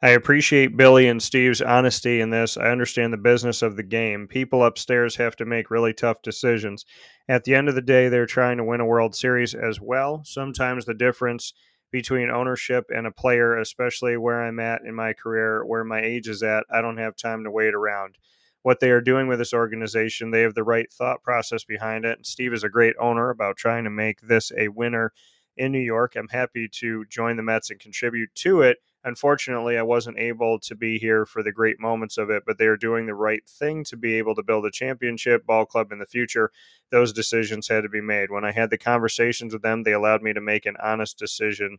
I 0.01 0.09
appreciate 0.09 0.77
Billy 0.77 1.09
and 1.09 1.21
Steve's 1.21 1.61
honesty 1.61 2.21
in 2.21 2.29
this. 2.29 2.55
I 2.55 2.69
understand 2.69 3.11
the 3.11 3.17
business 3.17 3.61
of 3.61 3.75
the 3.75 3.83
game. 3.83 4.27
People 4.27 4.63
upstairs 4.63 5.17
have 5.17 5.35
to 5.37 5.45
make 5.45 5.69
really 5.69 5.93
tough 5.93 6.21
decisions. 6.21 6.85
At 7.29 7.43
the 7.43 7.53
end 7.53 7.69
of 7.69 7.75
the 7.75 7.81
day, 7.83 8.09
they're 8.09 8.25
trying 8.25 8.57
to 8.57 8.63
win 8.63 8.81
a 8.81 8.85
World 8.85 9.15
Series 9.15 9.53
as 9.53 9.79
well. 9.79 10.23
Sometimes 10.25 10.85
the 10.85 10.95
difference 10.95 11.53
between 11.91 12.31
ownership 12.31 12.89
and 12.89 13.05
a 13.05 13.11
player, 13.11 13.55
especially 13.55 14.17
where 14.17 14.41
I'm 14.41 14.59
at 14.59 14.81
in 14.81 14.95
my 14.95 15.13
career, 15.13 15.63
where 15.63 15.83
my 15.83 16.01
age 16.01 16.27
is 16.27 16.41
at, 16.41 16.65
I 16.71 16.81
don't 16.81 16.97
have 16.97 17.15
time 17.15 17.43
to 17.43 17.51
wait 17.51 17.75
around. 17.75 18.17
What 18.63 18.79
they 18.79 18.89
are 18.89 18.99
doing 18.99 19.27
with 19.27 19.37
this 19.37 19.53
organization, 19.53 20.31
they 20.31 20.41
have 20.41 20.55
the 20.55 20.63
right 20.63 20.91
thought 20.91 21.21
process 21.21 21.63
behind 21.63 22.03
it. 22.03 22.17
And 22.17 22.25
Steve 22.25 22.51
is 22.51 22.63
a 22.63 22.69
great 22.69 22.95
owner 22.99 23.29
about 23.29 23.57
trying 23.57 23.83
to 23.83 23.91
make 23.91 24.21
this 24.21 24.51
a 24.57 24.69
winner 24.69 25.13
in 25.55 25.71
New 25.71 25.79
York. 25.79 26.15
I'm 26.15 26.29
happy 26.29 26.67
to 26.67 27.05
join 27.05 27.37
the 27.37 27.43
Mets 27.43 27.69
and 27.69 27.79
contribute 27.79 28.33
to 28.35 28.63
it 28.63 28.79
Unfortunately, 29.05 29.77
I 29.77 29.81
wasn't 29.81 30.19
able 30.19 30.59
to 30.59 30.75
be 30.75 30.99
here 30.99 31.25
for 31.25 31.41
the 31.41 31.53
great 31.53 31.79
moments 31.79 32.17
of 32.17 32.29
it, 32.29 32.43
but 32.45 32.57
they 32.57 32.65
are 32.65 32.75
doing 32.75 33.05
the 33.05 33.13
right 33.13 33.47
thing 33.47 33.85
to 33.85 33.95
be 33.95 34.15
able 34.15 34.35
to 34.35 34.43
build 34.43 34.65
a 34.65 34.71
championship 34.71 35.45
ball 35.45 35.65
club 35.65 35.93
in 35.93 35.99
the 35.99 36.05
future. 36.05 36.51
Those 36.91 37.13
decisions 37.13 37.69
had 37.69 37.83
to 37.83 37.89
be 37.89 38.01
made. 38.01 38.29
When 38.29 38.43
I 38.43 38.51
had 38.51 38.69
the 38.69 38.77
conversations 38.77 39.53
with 39.53 39.61
them, 39.61 39.83
they 39.83 39.93
allowed 39.93 40.21
me 40.21 40.33
to 40.33 40.41
make 40.41 40.65
an 40.65 40.75
honest 40.83 41.17
decision 41.17 41.77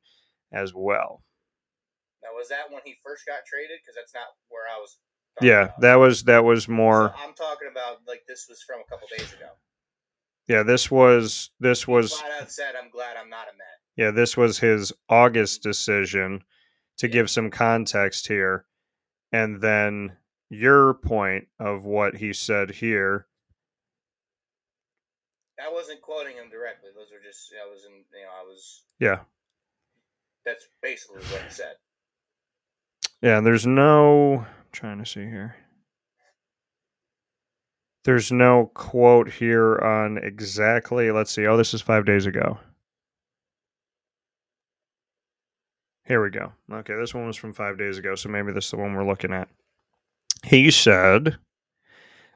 as 0.51 0.73
well. 0.75 1.23
Now, 2.23 2.31
was 2.35 2.49
that 2.49 2.71
when 2.71 2.81
he 2.87 2.97
first 3.05 3.27
got 3.27 3.45
traded? 3.47 3.81
Because 3.83 3.97
that's 3.97 4.14
not 4.14 4.29
where 4.49 4.64
I 4.75 4.81
was. 4.81 4.97
Yeah, 5.43 5.64
about. 5.64 5.81
that 5.81 5.95
was 5.97 6.23
that 6.25 6.45
was 6.45 6.68
more. 6.68 7.14
So 7.16 7.23
I'm 7.23 7.35
talking 7.35 7.68
about 7.71 7.99
like 8.09 8.23
this 8.27 8.47
was 8.49 8.62
from 8.62 8.81
a 8.81 8.91
couple 8.91 9.07
days 9.16 9.33
ago. 9.33 9.51
Yeah, 10.49 10.62
this 10.62 10.91
was 10.91 11.51
this 11.61 11.87
was. 11.87 12.14
Flat 12.14 12.43
out 12.43 12.51
said, 12.51 12.75
"I'm 12.83 12.91
glad 12.91 13.16
I'm 13.16 13.31
not 13.31 13.47
a 13.49 13.57
Met." 13.57 13.66
Yeah, 13.97 14.11
this 14.11 14.37
was 14.37 14.59
his 14.59 14.93
August 15.09 15.62
decision 15.62 16.43
to 17.01 17.09
give 17.09 17.31
some 17.31 17.51
context 17.51 18.29
here. 18.29 18.67
And 19.33 19.61
then 19.63 20.17
your 20.51 20.95
point 20.95 21.49
of 21.59 21.87
what 21.87 22.17
he 22.17 22.33
said 22.35 22.71
here. 22.71 23.27
I 25.59 25.73
wasn't 25.73 26.03
quoting 26.03 26.37
him 26.37 26.51
directly. 26.51 26.91
Those 26.95 27.11
are 27.11 27.23
just 27.27 27.53
I 27.55 27.71
was 27.71 27.85
in 27.85 27.93
you 27.93 28.25
know, 28.25 28.31
I 28.39 28.45
was 28.45 28.83
Yeah. 28.99 29.21
That's 30.45 30.69
basically 30.83 31.23
what 31.23 31.43
he 31.43 31.51
said. 31.51 31.75
Yeah, 33.23 33.41
there's 33.41 33.67
no 33.67 34.45
I'm 34.47 34.67
trying 34.71 34.99
to 34.99 35.07
see 35.07 35.21
here. 35.21 35.57
There's 38.05 38.31
no 38.31 38.71
quote 38.75 39.31
here 39.31 39.79
on 39.79 40.19
exactly. 40.19 41.11
Let's 41.11 41.31
see. 41.31 41.47
Oh, 41.47 41.57
this 41.57 41.73
is 41.73 41.81
five 41.81 42.05
days 42.05 42.27
ago. 42.27 42.59
Here 46.07 46.23
we 46.23 46.31
go. 46.31 46.53
Okay, 46.73 46.95
this 46.99 47.15
one 47.15 47.27
was 47.27 47.37
from 47.37 47.53
five 47.53 47.79
days 47.79 47.99
ago, 47.99 48.15
so 48.15 48.29
maybe 48.29 48.53
this 48.53 48.67
is 48.67 48.71
the 48.71 48.77
one 48.77 48.95
we're 48.95 49.07
looking 49.07 49.33
at. 49.33 49.49
He 50.45 50.71
said, 50.71 51.37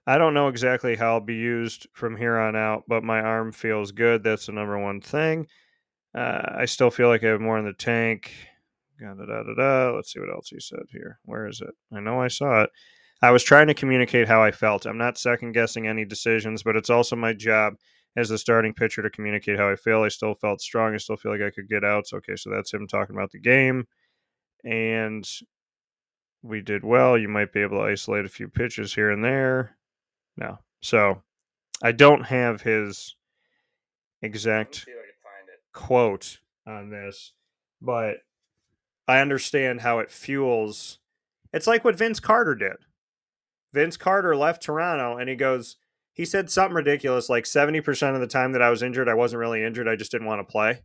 I 0.06 0.18
don't 0.18 0.34
know 0.34 0.48
exactly 0.48 0.96
how 0.96 1.14
I'll 1.14 1.20
be 1.20 1.34
used 1.34 1.86
from 1.92 2.16
here 2.16 2.38
on 2.38 2.54
out, 2.54 2.84
but 2.86 3.02
my 3.02 3.20
arm 3.20 3.52
feels 3.52 3.92
good. 3.92 4.22
That's 4.22 4.46
the 4.46 4.52
number 4.52 4.78
one 4.78 5.00
thing. 5.00 5.46
Uh, 6.14 6.42
I 6.58 6.66
still 6.66 6.90
feel 6.90 7.08
like 7.08 7.24
I 7.24 7.28
have 7.28 7.40
more 7.40 7.58
in 7.58 7.64
the 7.64 7.72
tank. 7.72 8.30
Da, 9.00 9.14
da, 9.14 9.24
da, 9.24 9.54
da. 9.54 9.96
Let's 9.96 10.12
see 10.12 10.20
what 10.20 10.30
else 10.30 10.48
he 10.48 10.60
said 10.60 10.84
here. 10.90 11.18
Where 11.24 11.48
is 11.48 11.60
it? 11.60 11.74
I 11.92 12.00
know 12.00 12.20
I 12.20 12.28
saw 12.28 12.62
it. 12.62 12.70
I 13.22 13.30
was 13.30 13.42
trying 13.42 13.68
to 13.68 13.74
communicate 13.74 14.28
how 14.28 14.42
I 14.42 14.50
felt. 14.50 14.86
I'm 14.86 14.98
not 14.98 15.18
second 15.18 15.52
guessing 15.52 15.86
any 15.86 16.04
decisions, 16.04 16.62
but 16.62 16.76
it's 16.76 16.90
also 16.90 17.16
my 17.16 17.32
job 17.32 17.74
as 18.16 18.28
the 18.28 18.38
starting 18.38 18.72
pitcher 18.72 19.02
to 19.02 19.10
communicate 19.10 19.58
how 19.58 19.68
I 19.68 19.76
feel. 19.76 20.02
I 20.02 20.08
still 20.08 20.34
felt 20.34 20.60
strong. 20.60 20.94
I 20.94 20.98
still 20.98 21.16
feel 21.16 21.32
like 21.32 21.42
I 21.42 21.50
could 21.50 21.68
get 21.68 21.84
outs. 21.84 22.12
Okay, 22.12 22.36
so 22.36 22.50
that's 22.50 22.72
him 22.72 22.86
talking 22.86 23.16
about 23.16 23.32
the 23.32 23.40
game. 23.40 23.86
And 24.64 25.28
we 26.42 26.60
did 26.60 26.84
well. 26.84 27.18
You 27.18 27.28
might 27.28 27.52
be 27.52 27.60
able 27.60 27.78
to 27.78 27.90
isolate 27.90 28.24
a 28.24 28.30
few 28.30 28.48
pitches 28.48 28.94
here 28.94 29.10
and 29.10 29.24
there. 29.24 29.76
No. 30.36 30.58
So 30.80 31.22
I 31.82 31.92
don't 31.92 32.22
have 32.22 32.62
his 32.62 33.16
exact 34.22 34.86
quote 35.72 36.38
on 36.66 36.90
this, 36.90 37.32
but 37.82 38.18
I 39.08 39.20
understand 39.20 39.80
how 39.80 39.98
it 39.98 40.10
fuels. 40.10 40.98
It's 41.52 41.66
like 41.66 41.84
what 41.84 41.96
Vince 41.96 42.20
Carter 42.20 42.54
did. 42.54 42.76
Vince 43.72 43.96
Carter 43.96 44.36
left 44.36 44.62
Toronto 44.62 45.18
and 45.18 45.28
he 45.28 45.36
goes, 45.36 45.76
he 46.14 46.24
said 46.24 46.50
something 46.50 46.76
ridiculous 46.76 47.28
like 47.28 47.44
70% 47.44 48.14
of 48.14 48.20
the 48.20 48.26
time 48.26 48.52
that 48.52 48.62
I 48.62 48.70
was 48.70 48.82
injured, 48.82 49.08
I 49.08 49.14
wasn't 49.14 49.40
really 49.40 49.62
injured. 49.62 49.88
I 49.88 49.96
just 49.96 50.12
didn't 50.12 50.28
want 50.28 50.40
to 50.40 50.50
play. 50.50 50.82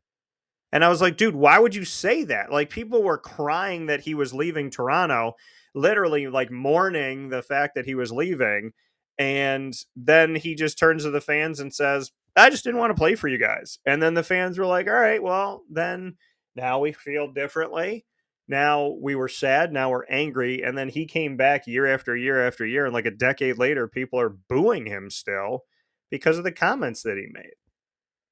And 0.71 0.83
I 0.83 0.89
was 0.89 1.01
like, 1.01 1.17
dude, 1.17 1.35
why 1.35 1.57
would 1.59 1.73
you 1.73 1.85
say 1.85 2.23
that? 2.25 2.51
Like, 2.51 2.69
people 2.69 3.01
were 3.01 3.17
crying 3.17 3.87
that 3.87 4.01
he 4.01 4.13
was 4.13 4.33
leaving 4.33 4.69
Toronto, 4.69 5.33
literally 5.73 6.27
like 6.27 6.51
mourning 6.51 7.29
the 7.29 7.41
fact 7.41 7.75
that 7.75 7.85
he 7.85 7.95
was 7.95 8.11
leaving. 8.11 8.73
And 9.17 9.73
then 9.95 10.35
he 10.35 10.55
just 10.55 10.77
turns 10.77 11.03
to 11.03 11.11
the 11.11 11.21
fans 11.21 11.59
and 11.59 11.73
says, 11.73 12.11
I 12.35 12.49
just 12.49 12.63
didn't 12.63 12.79
want 12.79 12.91
to 12.91 12.99
play 12.99 13.15
for 13.15 13.27
you 13.27 13.37
guys. 13.37 13.79
And 13.85 14.01
then 14.01 14.13
the 14.13 14.23
fans 14.23 14.57
were 14.57 14.65
like, 14.65 14.87
all 14.87 14.93
right, 14.93 15.21
well, 15.21 15.63
then 15.69 16.17
now 16.55 16.79
we 16.79 16.91
feel 16.91 17.31
differently. 17.31 18.05
Now 18.49 18.97
we 18.99 19.13
were 19.13 19.27
sad. 19.27 19.71
Now 19.71 19.91
we're 19.91 20.07
angry. 20.09 20.63
And 20.63 20.75
then 20.75 20.89
he 20.89 21.05
came 21.05 21.37
back 21.37 21.67
year 21.67 21.85
after 21.85 22.17
year 22.17 22.45
after 22.45 22.65
year. 22.65 22.85
And 22.85 22.93
like 22.93 23.05
a 23.05 23.11
decade 23.11 23.59
later, 23.59 23.87
people 23.87 24.19
are 24.19 24.35
booing 24.49 24.87
him 24.87 25.11
still 25.11 25.65
because 26.09 26.39
of 26.39 26.43
the 26.43 26.51
comments 26.51 27.03
that 27.03 27.15
he 27.15 27.27
made. 27.31 27.53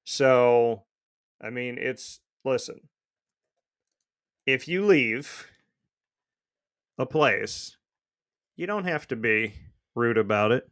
So, 0.05 0.85
I 1.39 1.51
mean, 1.51 1.77
it's 1.77 2.19
listen, 2.43 2.89
if 4.47 4.67
you 4.67 4.85
leave 4.85 5.47
a 6.97 7.05
place, 7.05 7.77
you 8.55 8.65
don't 8.65 8.85
have 8.85 9.07
to 9.09 9.15
be 9.15 9.53
rude 9.93 10.17
about 10.17 10.51
it. 10.51 10.67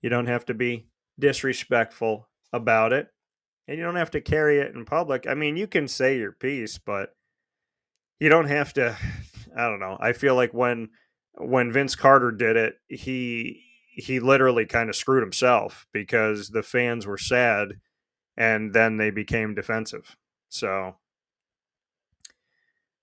You 0.00 0.08
don't 0.08 0.26
have 0.26 0.46
to 0.46 0.54
be 0.54 0.86
disrespectful 1.18 2.28
about 2.50 2.94
it. 2.94 3.08
And 3.68 3.76
you 3.76 3.84
don't 3.84 3.96
have 3.96 4.12
to 4.12 4.20
carry 4.22 4.58
it 4.58 4.74
in 4.74 4.86
public. 4.86 5.26
I 5.26 5.34
mean, 5.34 5.58
you 5.58 5.66
can 5.66 5.86
say 5.86 6.16
your 6.16 6.32
piece, 6.32 6.78
but 6.78 7.14
you 8.20 8.28
don't 8.28 8.48
have 8.48 8.72
to 8.74 8.96
I 9.56 9.68
don't 9.68 9.80
know. 9.80 9.96
I 10.00 10.12
feel 10.12 10.34
like 10.34 10.52
when 10.52 10.90
when 11.36 11.72
Vince 11.72 11.94
Carter 11.94 12.30
did 12.30 12.56
it, 12.56 12.76
he 12.88 13.62
he 13.94 14.18
literally 14.20 14.66
kind 14.66 14.88
of 14.88 14.96
screwed 14.96 15.22
himself 15.22 15.86
because 15.92 16.50
the 16.50 16.62
fans 16.62 17.06
were 17.06 17.18
sad 17.18 17.74
and 18.36 18.72
then 18.72 18.96
they 18.96 19.10
became 19.10 19.54
defensive. 19.54 20.16
So 20.48 20.96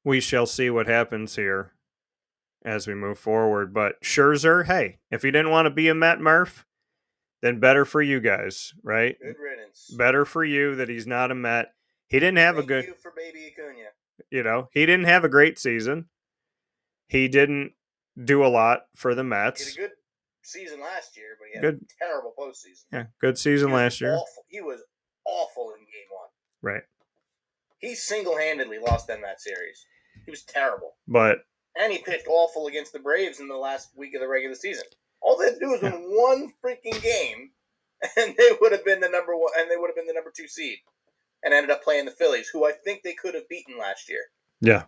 we 0.04 0.20
shall 0.20 0.46
see 0.46 0.70
what 0.70 0.88
happens 0.88 1.36
here 1.36 1.74
as 2.66 2.88
we 2.88 2.94
move 2.94 3.18
forward. 3.18 3.74
But 3.74 4.02
Scherzer, 4.02 4.66
hey, 4.66 5.00
if 5.10 5.24
you 5.24 5.32
didn't 5.32 5.52
want 5.52 5.66
to 5.68 5.72
be 5.72 5.88
a 5.88 5.96
Met 5.96 6.20
Murph, 6.20 6.66
then 7.42 7.60
better 7.60 7.86
for 7.86 8.02
you 8.02 8.20
guys, 8.20 8.74
right? 8.84 9.18
Good 9.22 9.36
riddance. 9.42 9.94
Better 9.98 10.26
for 10.26 10.44
you 10.44 10.76
that 10.76 10.90
he's 10.90 11.08
not 11.08 11.32
a 11.32 11.36
Met. 11.36 11.74
He 12.08 12.20
didn't 12.20 12.38
have 12.40 12.56
Thank 12.56 12.66
a 12.66 12.68
good, 12.68 12.96
for 13.02 13.14
baby 13.16 13.48
Acuna. 13.48 13.90
You 14.30 14.44
know, 14.44 14.70
he 14.72 14.86
didn't 14.86 15.06
have 15.06 15.24
a 15.24 15.30
great 15.30 15.58
season. 15.60 16.10
He 17.08 17.28
didn't 17.28 17.74
do 18.24 18.46
a 18.46 18.48
lot 18.48 18.84
for 18.96 19.16
the 19.16 19.24
He 19.24 19.28
Mets. 19.30 19.76
had 19.76 19.86
a 19.86 19.88
good 19.88 19.96
season 20.44 20.80
last 20.82 21.16
year, 21.18 21.38
but 21.40 21.48
he 21.48 21.54
had 21.56 21.62
Good. 21.62 21.86
a 21.90 22.04
terrible 22.06 22.34
postseason. 22.38 22.84
Yeah, 22.92 23.06
good 23.20 23.38
season 23.38 23.72
last 23.72 24.02
year. 24.02 24.14
Awful. 24.16 24.46
He 24.48 24.62
was 24.62 24.82
awful 25.26 25.72
in 25.78 25.80
game 25.82 26.10
one. 26.10 26.30
Right. 26.74 26.84
He 27.80 27.96
single 27.96 28.38
handedly 28.38 28.80
lost 28.80 29.08
them 29.08 29.22
that 29.22 29.42
series. 29.42 29.86
He 30.26 30.32
was 30.32 30.44
terrible. 30.44 30.96
But 31.08 31.40
And 31.76 31.92
he 31.92 32.00
pitched 32.00 32.28
awful 32.28 32.68
against 32.68 32.94
the 32.94 33.00
Braves 33.00 33.40
in 33.40 33.48
the 33.48 33.56
last 33.56 33.90
week 33.96 34.14
of 34.14 34.22
the 34.22 34.28
regular 34.28 34.56
season. 34.56 34.86
All 35.22 35.38
they 35.38 35.46
had 35.46 35.54
to 35.56 35.60
do 35.60 35.70
was 35.70 35.82
Yeah. 35.82 35.92
win 35.96 36.04
one 36.12 36.54
freaking 36.64 37.02
game, 37.02 37.52
and 38.18 38.36
they 38.38 38.50
would 38.60 38.72
have 38.72 38.84
been 38.86 39.00
the 39.00 39.10
number 39.10 39.36
one, 39.38 39.52
and 39.58 39.70
they 39.72 39.78
would 39.78 39.88
have 39.88 39.96
been 39.96 40.08
the 40.08 40.14
number 40.14 40.32
two 40.36 40.48
seed, 40.48 40.80
and 41.44 41.54
ended 41.54 41.72
up 41.72 41.84
playing 41.84 42.06
the 42.06 42.12
Phillies, 42.12 42.48
who 42.50 42.66
I 42.66 42.72
think 42.72 43.04
they 43.04 43.14
could 43.14 43.34
have 43.36 43.48
beaten 43.50 43.78
last 43.78 44.10
year. 44.10 44.22
yeah. 44.62 44.84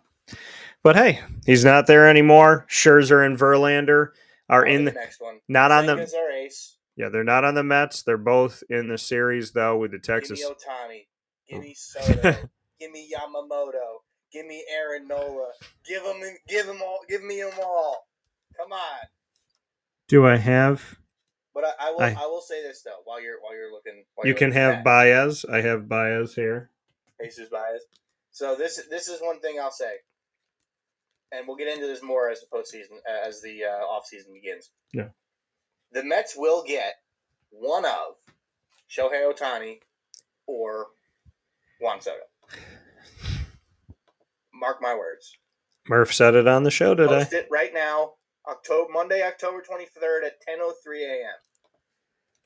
But 0.82 0.96
hey, 0.96 1.20
he's 1.46 1.64
not 1.64 1.86
there 1.86 2.08
anymore. 2.08 2.66
Scherzer 2.68 3.24
and 3.24 3.38
Verlander 3.38 4.08
are 4.48 4.64
On 4.66 4.70
in 4.70 4.84
the 4.84 4.90
the 4.90 4.98
next 5.00 5.20
one. 5.20 5.40
not 5.48 5.70
on 5.72 5.86
the 5.86 5.96
Senga's 5.96 6.14
our 6.14 6.30
ace. 6.30 6.76
yeah, 6.96 7.08
they're 7.08 7.24
not 7.24 7.44
on 7.44 7.54
the 7.54 7.62
Mets. 7.64 8.02
They're 8.02 8.16
both 8.18 8.62
in 8.70 8.88
the 8.88 8.98
series 8.98 9.52
though 9.52 9.76
with 9.78 9.90
the 9.92 9.98
Texas. 9.98 10.40
Give 10.40 10.50
me 10.50 10.54
Ohtani. 10.54 11.06
Give 11.48 11.58
Oh. 11.58 11.62
me 11.62 11.74
Soto. 11.74 12.36
give 12.80 12.90
me 12.90 13.10
Yamamoto. 13.14 14.00
Give 14.32 14.46
me 14.46 14.64
Aaron 14.70 15.06
Nola. 15.08 15.50
Give 15.86 16.02
them, 16.02 16.20
give 16.48 16.66
them 16.66 16.78
all. 16.82 17.00
Give 17.08 17.22
me 17.22 17.40
them 17.40 17.52
all. 17.62 18.08
Come 18.56 18.72
on. 18.72 18.98
Do 20.08 20.26
I 20.26 20.36
have? 20.36 20.98
But 21.64 21.76
I, 21.80 21.88
I 21.88 21.90
will. 21.92 22.00
I- 22.02 22.24
I, 22.24 22.26
will 22.26 22.42
say 22.42 22.62
this 22.62 22.82
though, 22.82 23.00
while 23.04 23.22
you're 23.22 23.40
while 23.40 23.54
you're 23.56 23.72
looking, 23.72 24.04
while 24.14 24.26
You 24.26 24.30
you're 24.30 24.38
can 24.38 24.48
looking 24.48 24.60
have 24.60 24.74
at 24.74 24.84
Baez. 24.84 25.44
I 25.50 25.62
have 25.62 25.88
Baez 25.88 26.34
here. 26.34 26.70
Jesus 27.22 27.48
bias. 27.48 27.84
So 28.32 28.54
this 28.54 28.82
this 28.90 29.08
is 29.08 29.20
one 29.22 29.40
thing 29.40 29.58
I'll 29.58 29.70
say, 29.70 29.94
and 31.32 31.46
we'll 31.48 31.56
get 31.56 31.68
into 31.68 31.86
this 31.86 32.02
more 32.02 32.28
as 32.28 32.40
the 32.40 32.46
postseason 32.54 32.98
as 33.26 33.40
the 33.40 33.64
uh, 33.64 33.84
off 33.86 34.04
season 34.04 34.34
begins. 34.34 34.72
Yeah. 34.92 35.08
The 35.92 36.02
Mets 36.04 36.34
will 36.36 36.62
get 36.64 36.96
one 37.50 37.86
of 37.86 38.16
Shohei 38.90 39.32
Ohtani 39.32 39.78
or 40.46 40.88
Juan 41.80 42.00
Soto. 42.00 42.18
Mark 44.52 44.82
my 44.82 44.94
words. 44.94 45.36
Murph 45.88 46.12
said 46.12 46.34
it 46.34 46.46
on 46.46 46.64
the 46.64 46.70
show 46.70 46.94
today. 46.94 47.18
Post 47.20 47.32
it 47.32 47.48
right 47.50 47.72
now, 47.72 48.12
October 48.50 48.90
Monday, 48.92 49.22
October 49.22 49.62
twenty 49.62 49.86
third 49.98 50.24
at 50.24 50.40
ten 50.42 50.58
oh 50.60 50.74
three 50.84 51.04
a.m. 51.04 51.34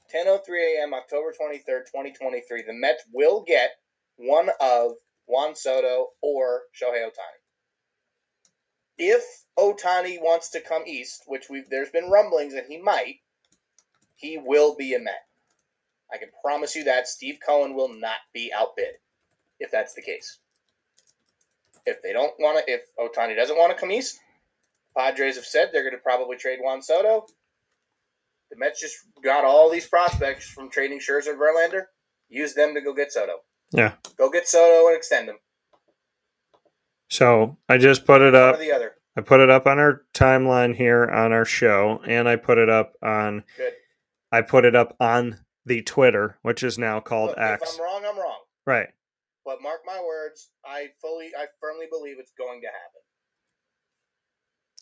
Ten 0.08 0.26
oh 0.26 0.38
three 0.38 0.78
a.m. 0.78 0.94
October 0.94 1.32
twenty 1.32 1.58
third, 1.58 1.86
twenty 1.90 2.12
twenty 2.12 2.40
three. 2.40 2.62
The 2.62 2.72
Mets 2.72 3.04
will 3.12 3.42
get 3.46 3.72
one 4.16 4.48
of 4.60 4.92
Juan 5.26 5.54
Soto 5.54 6.08
or 6.22 6.62
Shohei 6.74 7.04
Ohtani. 7.04 7.42
If 8.96 9.22
Ohtani 9.58 10.20
wants 10.20 10.48
to 10.50 10.60
come 10.60 10.82
east, 10.86 11.24
which 11.26 11.48
we've 11.50 11.68
there's 11.68 11.90
been 11.90 12.10
rumblings 12.10 12.54
that 12.54 12.66
he 12.66 12.78
might, 12.78 13.16
he 14.16 14.38
will 14.38 14.74
be 14.74 14.94
a 14.94 14.98
Met. 14.98 15.26
I 16.12 16.16
can 16.16 16.30
promise 16.42 16.74
you 16.74 16.84
that 16.84 17.06
Steve 17.06 17.38
Cohen 17.46 17.74
will 17.74 17.92
not 17.92 18.20
be 18.32 18.50
outbid 18.56 18.94
if 19.60 19.70
that's 19.70 19.94
the 19.94 20.02
case. 20.02 20.38
If 21.84 22.02
they 22.02 22.12
don't 22.12 22.32
want 22.38 22.64
to, 22.64 22.72
if 22.72 22.82
Ohtani 22.98 23.36
doesn't 23.36 23.58
want 23.58 23.72
to 23.74 23.78
come 23.78 23.92
east, 23.92 24.18
Padres 24.96 25.36
have 25.36 25.44
said 25.44 25.68
they're 25.70 25.82
going 25.82 25.94
to 25.94 25.98
probably 25.98 26.36
trade 26.36 26.60
Juan 26.62 26.82
Soto. 26.82 27.26
The 28.50 28.56
Mets 28.56 28.80
just 28.80 28.96
got 29.22 29.44
all 29.44 29.70
these 29.70 29.86
prospects 29.86 30.48
from 30.48 30.70
trading 30.70 30.98
Scherzer 31.00 31.30
and 31.30 31.40
Verlander. 31.40 31.84
Use 32.28 32.54
them 32.54 32.74
to 32.74 32.80
go 32.80 32.94
get 32.94 33.12
Soto. 33.12 33.34
Yeah. 33.72 33.94
Go 34.16 34.30
get 34.30 34.48
Soto 34.48 34.86
and 34.88 34.96
extend 34.96 35.28
him. 35.28 35.36
So 37.10 37.56
I 37.68 37.78
just 37.78 38.04
put 38.04 38.20
it 38.20 38.32
One 38.34 38.42
or 38.42 38.48
up. 38.54 38.58
the 38.58 38.72
other. 38.72 38.92
I 39.16 39.20
put 39.20 39.40
it 39.40 39.50
up 39.50 39.66
on 39.66 39.78
our 39.78 40.02
timeline 40.14 40.76
here 40.76 41.04
on 41.04 41.32
our 41.32 41.44
show, 41.44 42.00
and 42.06 42.28
I 42.28 42.36
put 42.36 42.58
it 42.58 42.68
up 42.70 42.92
on. 43.02 43.44
Good. 43.56 43.72
I 44.30 44.42
put 44.42 44.64
it 44.64 44.76
up 44.76 44.94
on 45.00 45.40
the 45.64 45.82
Twitter, 45.82 46.38
which 46.42 46.62
is 46.62 46.78
now 46.78 47.00
called 47.00 47.30
Look, 47.30 47.38
X. 47.38 47.62
if 47.74 47.80
I'm 47.80 47.84
wrong, 47.84 48.02
I'm 48.06 48.18
wrong. 48.18 48.38
Right. 48.66 48.88
But 49.44 49.62
mark 49.62 49.80
my 49.86 50.00
words, 50.06 50.50
I 50.64 50.88
fully, 51.00 51.30
I 51.36 51.46
firmly 51.60 51.86
believe 51.90 52.16
it's 52.18 52.32
going 52.36 52.60
to 52.60 52.66
happen. 52.66 53.00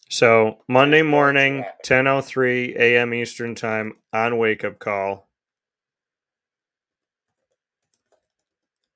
So 0.08 0.58
Monday 0.68 1.02
morning, 1.02 1.64
ten 1.82 2.06
oh 2.06 2.20
three 2.20 2.74
a.m. 2.76 3.12
Eastern 3.12 3.54
time 3.54 3.94
on 4.12 4.38
Wake 4.38 4.64
Up 4.64 4.78
Call. 4.78 5.28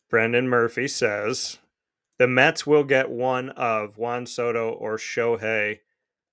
Brendan 0.09 0.49
Murphy 0.49 0.89
says 0.89 1.59
the 2.19 2.27
Mets 2.27 2.67
will 2.67 2.85
get 2.85 3.11
one 3.11 3.51
of 3.51 3.97
Juan 3.97 4.27
Soto 4.27 4.71
or 4.71 4.97
Shohei 4.97 5.81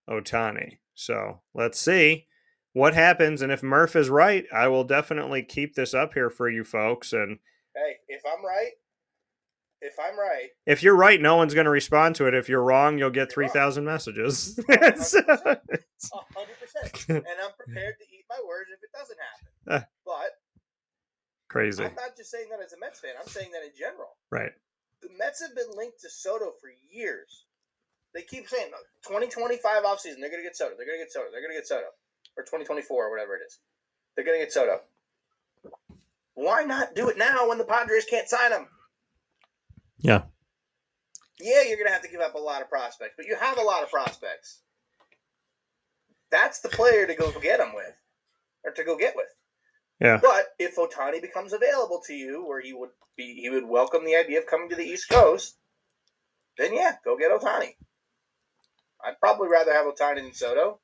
Ohtani. 0.09 0.78
So 0.93 1.41
let's 1.53 1.80
see 1.80 2.28
what 2.73 2.93
happens. 2.93 3.41
And 3.41 3.51
if 3.51 3.63
Murph 3.63 3.95
is 3.95 4.09
right, 4.09 4.45
I 4.53 4.67
will 4.67 4.84
definitely 4.84 5.43
keep 5.43 5.75
this 5.75 5.93
up 5.93 6.13
here 6.13 6.30
for 6.30 6.49
you 6.49 6.63
folks. 6.63 7.13
And 7.13 7.39
Hey, 7.75 7.97
if 8.07 8.21
I'm 8.25 8.43
right, 8.43 8.71
if 9.82 9.93
I'm 9.99 10.17
right, 10.17 10.49
if 10.65 10.84
you're 10.84 10.95
right, 10.95 11.21
no 11.21 11.36
one's 11.36 11.53
going 11.53 11.65
to 11.65 11.71
respond 11.71 12.15
to 12.15 12.28
it. 12.28 12.34
If 12.34 12.49
you're 12.49 12.63
wrong, 12.63 12.97
you'll 12.97 13.09
get 13.09 13.32
3,000 13.32 13.84
messages. 13.86 14.57
a 14.69 14.73
hundred 14.73 15.59
percent, 16.59 17.09
and 17.09 17.25
I'm 17.43 17.51
prepared 17.57 17.95
to 17.99 18.05
eat 18.05 18.25
my 18.30 18.39
words 18.47 18.69
if 18.73 18.84
it 18.84 18.91
doesn't 18.97 19.17
happen. 19.19 19.84
Ah. 19.86 19.88
But 20.05 20.39
Crazy. 21.49 21.84
I'm 21.84 21.95
not 21.95 22.15
just 22.17 22.32
saying 22.32 22.47
that 22.51 22.59
as 22.63 22.73
a 22.73 22.80
Mets 22.80 22.99
fan. 22.99 23.11
I'm 23.19 23.28
saying 23.28 23.51
that 23.51 23.63
in 23.63 23.71
general. 23.78 24.17
Right. 24.32 24.51
The 25.01 25.09
Mets 25.17 25.41
have 25.41 25.55
been 25.55 25.71
linked 25.78 26.01
to 26.01 26.09
Soto 26.09 26.51
for 26.59 26.69
years. 26.91 27.45
They 28.13 28.21
keep 28.21 28.49
saying 28.49 28.71
"Oh, 28.73 28.84
2025 29.07 29.84
offseason, 29.84 30.19
they're 30.19 30.30
going 30.30 30.43
to 30.43 30.47
get 30.47 30.55
Soto. 30.55 30.75
They're 30.78 30.86
going 30.86 30.99
to 30.99 31.05
get 31.05 31.11
Soto. 31.11 31.32
They're 31.32 31.41
going 31.41 31.53
to 31.53 31.59
get 31.59 31.67
Soto. 31.67 31.88
Or 32.38 32.43
2024 32.43 33.07
or 33.07 33.11
whatever 33.11 33.36
it 33.36 33.41
is. 33.45 33.59
They're 34.15 34.25
going 34.25 34.39
to 34.39 34.45
get 34.45 34.53
Soto. 34.53 34.82
Why 36.34 36.63
not 36.63 36.95
do 36.95 37.09
it 37.09 37.17
now 37.17 37.47
when 37.47 37.57
the 37.57 37.63
Padres 37.63 38.05
can't 38.05 38.28
sign 38.28 38.51
him? 38.51 38.67
Yeah. 40.00 40.24
Yeah, 41.39 41.62
you're 41.68 41.78
going 41.78 41.88
to 41.88 41.93
have 41.93 42.02
to 42.02 42.10
give 42.10 42.22
up 42.22 42.36
a 42.36 42.39
lot 42.39 42.62
of 42.62 42.70
prospects, 42.70 43.14
but 43.16 43.28
you 43.28 43.36
have 43.36 43.58
a 43.58 43.64
lot 43.64 43.84
of 43.84 43.91
prospects. 43.91 44.62
That's 46.32 46.60
the 46.60 46.70
player 46.70 47.06
to 47.06 47.16
go 47.16 47.32
get 47.39 47.60
him 47.60 47.74
with, 47.74 47.93
or 48.64 48.72
to 48.72 48.84
go 48.84 48.98
get 48.98 49.16
with. 49.16 49.28
Yeah. 50.00 50.20
But 50.22 50.48
if 50.60 50.76
Ohtani 50.76 51.22
becomes 51.22 51.54
available 51.54 52.02
to 52.08 52.14
you, 52.14 52.45
where 52.45 52.62
he 52.62 52.74
would 52.74 52.89
be, 53.16 53.36
he 53.36 53.50
would 53.50 53.66
welcome 53.66 54.06
the 54.06 54.16
idea 54.16 54.39
of 54.39 54.45
coming 54.45 54.70
to 54.70 54.76
the 54.76 54.84
East 54.84 55.10
Coast. 55.10 55.58
Then 56.58 56.74
yeah, 56.74 56.95
go 57.04 57.18
get 57.18 57.32
Ohtani. 57.32 57.76
I'd 59.04 59.20
probably 59.20 59.48
rather 59.48 59.74
have 59.74 59.86
Ohtani 59.86 60.24
than 60.24 60.34
Soto. 60.34 60.80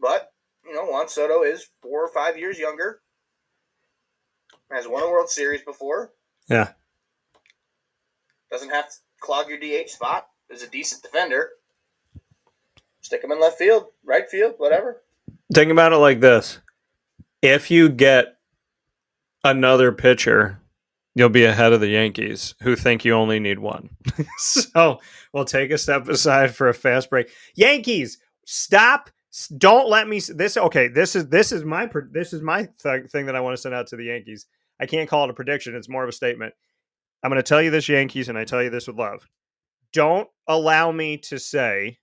But 0.00 0.32
you 0.64 0.74
know, 0.74 0.86
Juan 0.86 1.08
Soto 1.08 1.42
is 1.42 1.68
four 1.82 2.04
or 2.04 2.12
five 2.12 2.38
years 2.38 2.58
younger. 2.58 3.00
Has 4.70 4.86
won 4.86 5.02
a 5.02 5.10
World 5.10 5.28
Series 5.28 5.62
before. 5.62 6.12
Yeah. 6.48 6.72
Doesn't 8.50 8.70
have 8.70 8.88
to 8.88 8.96
clog 9.20 9.48
your 9.48 9.58
DH 9.58 9.90
spot. 9.90 10.28
Is 10.48 10.62
a 10.62 10.68
decent 10.68 11.02
defender. 11.02 11.50
Stick 13.02 13.22
him 13.22 13.32
in 13.32 13.40
left 13.40 13.56
field, 13.56 13.86
right 14.04 14.28
field, 14.28 14.54
whatever. 14.58 15.02
Think 15.54 15.70
about 15.70 15.92
it 15.92 15.98
like 15.98 16.20
this 16.20 16.58
if 17.42 17.70
you 17.70 17.88
get 17.88 18.36
another 19.44 19.92
pitcher, 19.92 20.60
you'll 21.14 21.28
be 21.28 21.44
ahead 21.44 21.72
of 21.72 21.80
the 21.80 21.88
Yankees, 21.88 22.54
who 22.62 22.76
think 22.76 23.04
you 23.04 23.14
only 23.14 23.40
need 23.40 23.58
one. 23.58 23.90
so 24.38 25.00
we'll 25.32 25.44
take 25.44 25.70
a 25.70 25.78
step 25.78 26.08
aside 26.08 26.54
for 26.54 26.68
a 26.68 26.74
fast 26.74 27.10
break. 27.10 27.30
Yankees, 27.54 28.18
stop. 28.44 29.10
Don't 29.56 29.88
let 29.88 30.08
me. 30.08 30.20
This 30.20 30.56
okay. 30.56 30.88
This 30.88 31.14
is 31.14 31.28
this 31.28 31.52
is 31.52 31.64
my 31.64 31.88
this 32.10 32.32
is 32.32 32.42
my 32.42 32.68
th- 32.82 33.10
thing 33.10 33.26
that 33.26 33.36
I 33.36 33.40
want 33.40 33.56
to 33.56 33.62
send 33.62 33.74
out 33.74 33.86
to 33.88 33.96
the 33.96 34.04
Yankees. 34.04 34.46
I 34.80 34.86
can't 34.86 35.08
call 35.08 35.24
it 35.24 35.30
a 35.30 35.34
prediction. 35.34 35.76
It's 35.76 35.88
more 35.88 36.02
of 36.02 36.08
a 36.08 36.12
statement. 36.12 36.54
I'm 37.22 37.30
going 37.30 37.36
to 37.36 37.42
tell 37.42 37.62
you 37.62 37.70
this, 37.70 37.88
Yankees, 37.88 38.28
and 38.28 38.38
I 38.38 38.44
tell 38.44 38.62
you 38.62 38.70
this 38.70 38.86
with 38.86 38.96
love. 38.96 39.28
Don't 39.92 40.28
allow 40.46 40.92
me 40.92 41.16
to 41.18 41.38
say 41.38 41.98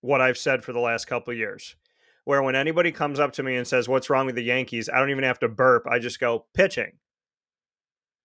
what 0.00 0.20
I've 0.20 0.38
said 0.38 0.64
for 0.64 0.72
the 0.72 0.80
last 0.80 1.06
couple 1.06 1.32
of 1.32 1.38
years 1.38 1.76
where 2.24 2.42
when 2.42 2.54
anybody 2.54 2.92
comes 2.92 3.18
up 3.18 3.32
to 3.34 3.42
me 3.42 3.56
and 3.56 3.66
says, 3.66 3.88
What's 3.88 4.10
wrong 4.10 4.26
with 4.26 4.34
the 4.34 4.42
Yankees? 4.42 4.88
I 4.88 4.98
don't 4.98 5.10
even 5.10 5.24
have 5.24 5.38
to 5.40 5.48
burp. 5.48 5.86
I 5.88 5.98
just 5.98 6.20
go, 6.20 6.46
Pitching. 6.54 6.92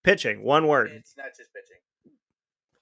Pitching. 0.04 0.44
One 0.44 0.68
word. 0.68 0.92
It's 0.92 1.16
not 1.18 1.36
just 1.36 1.50
pitching. 1.54 1.78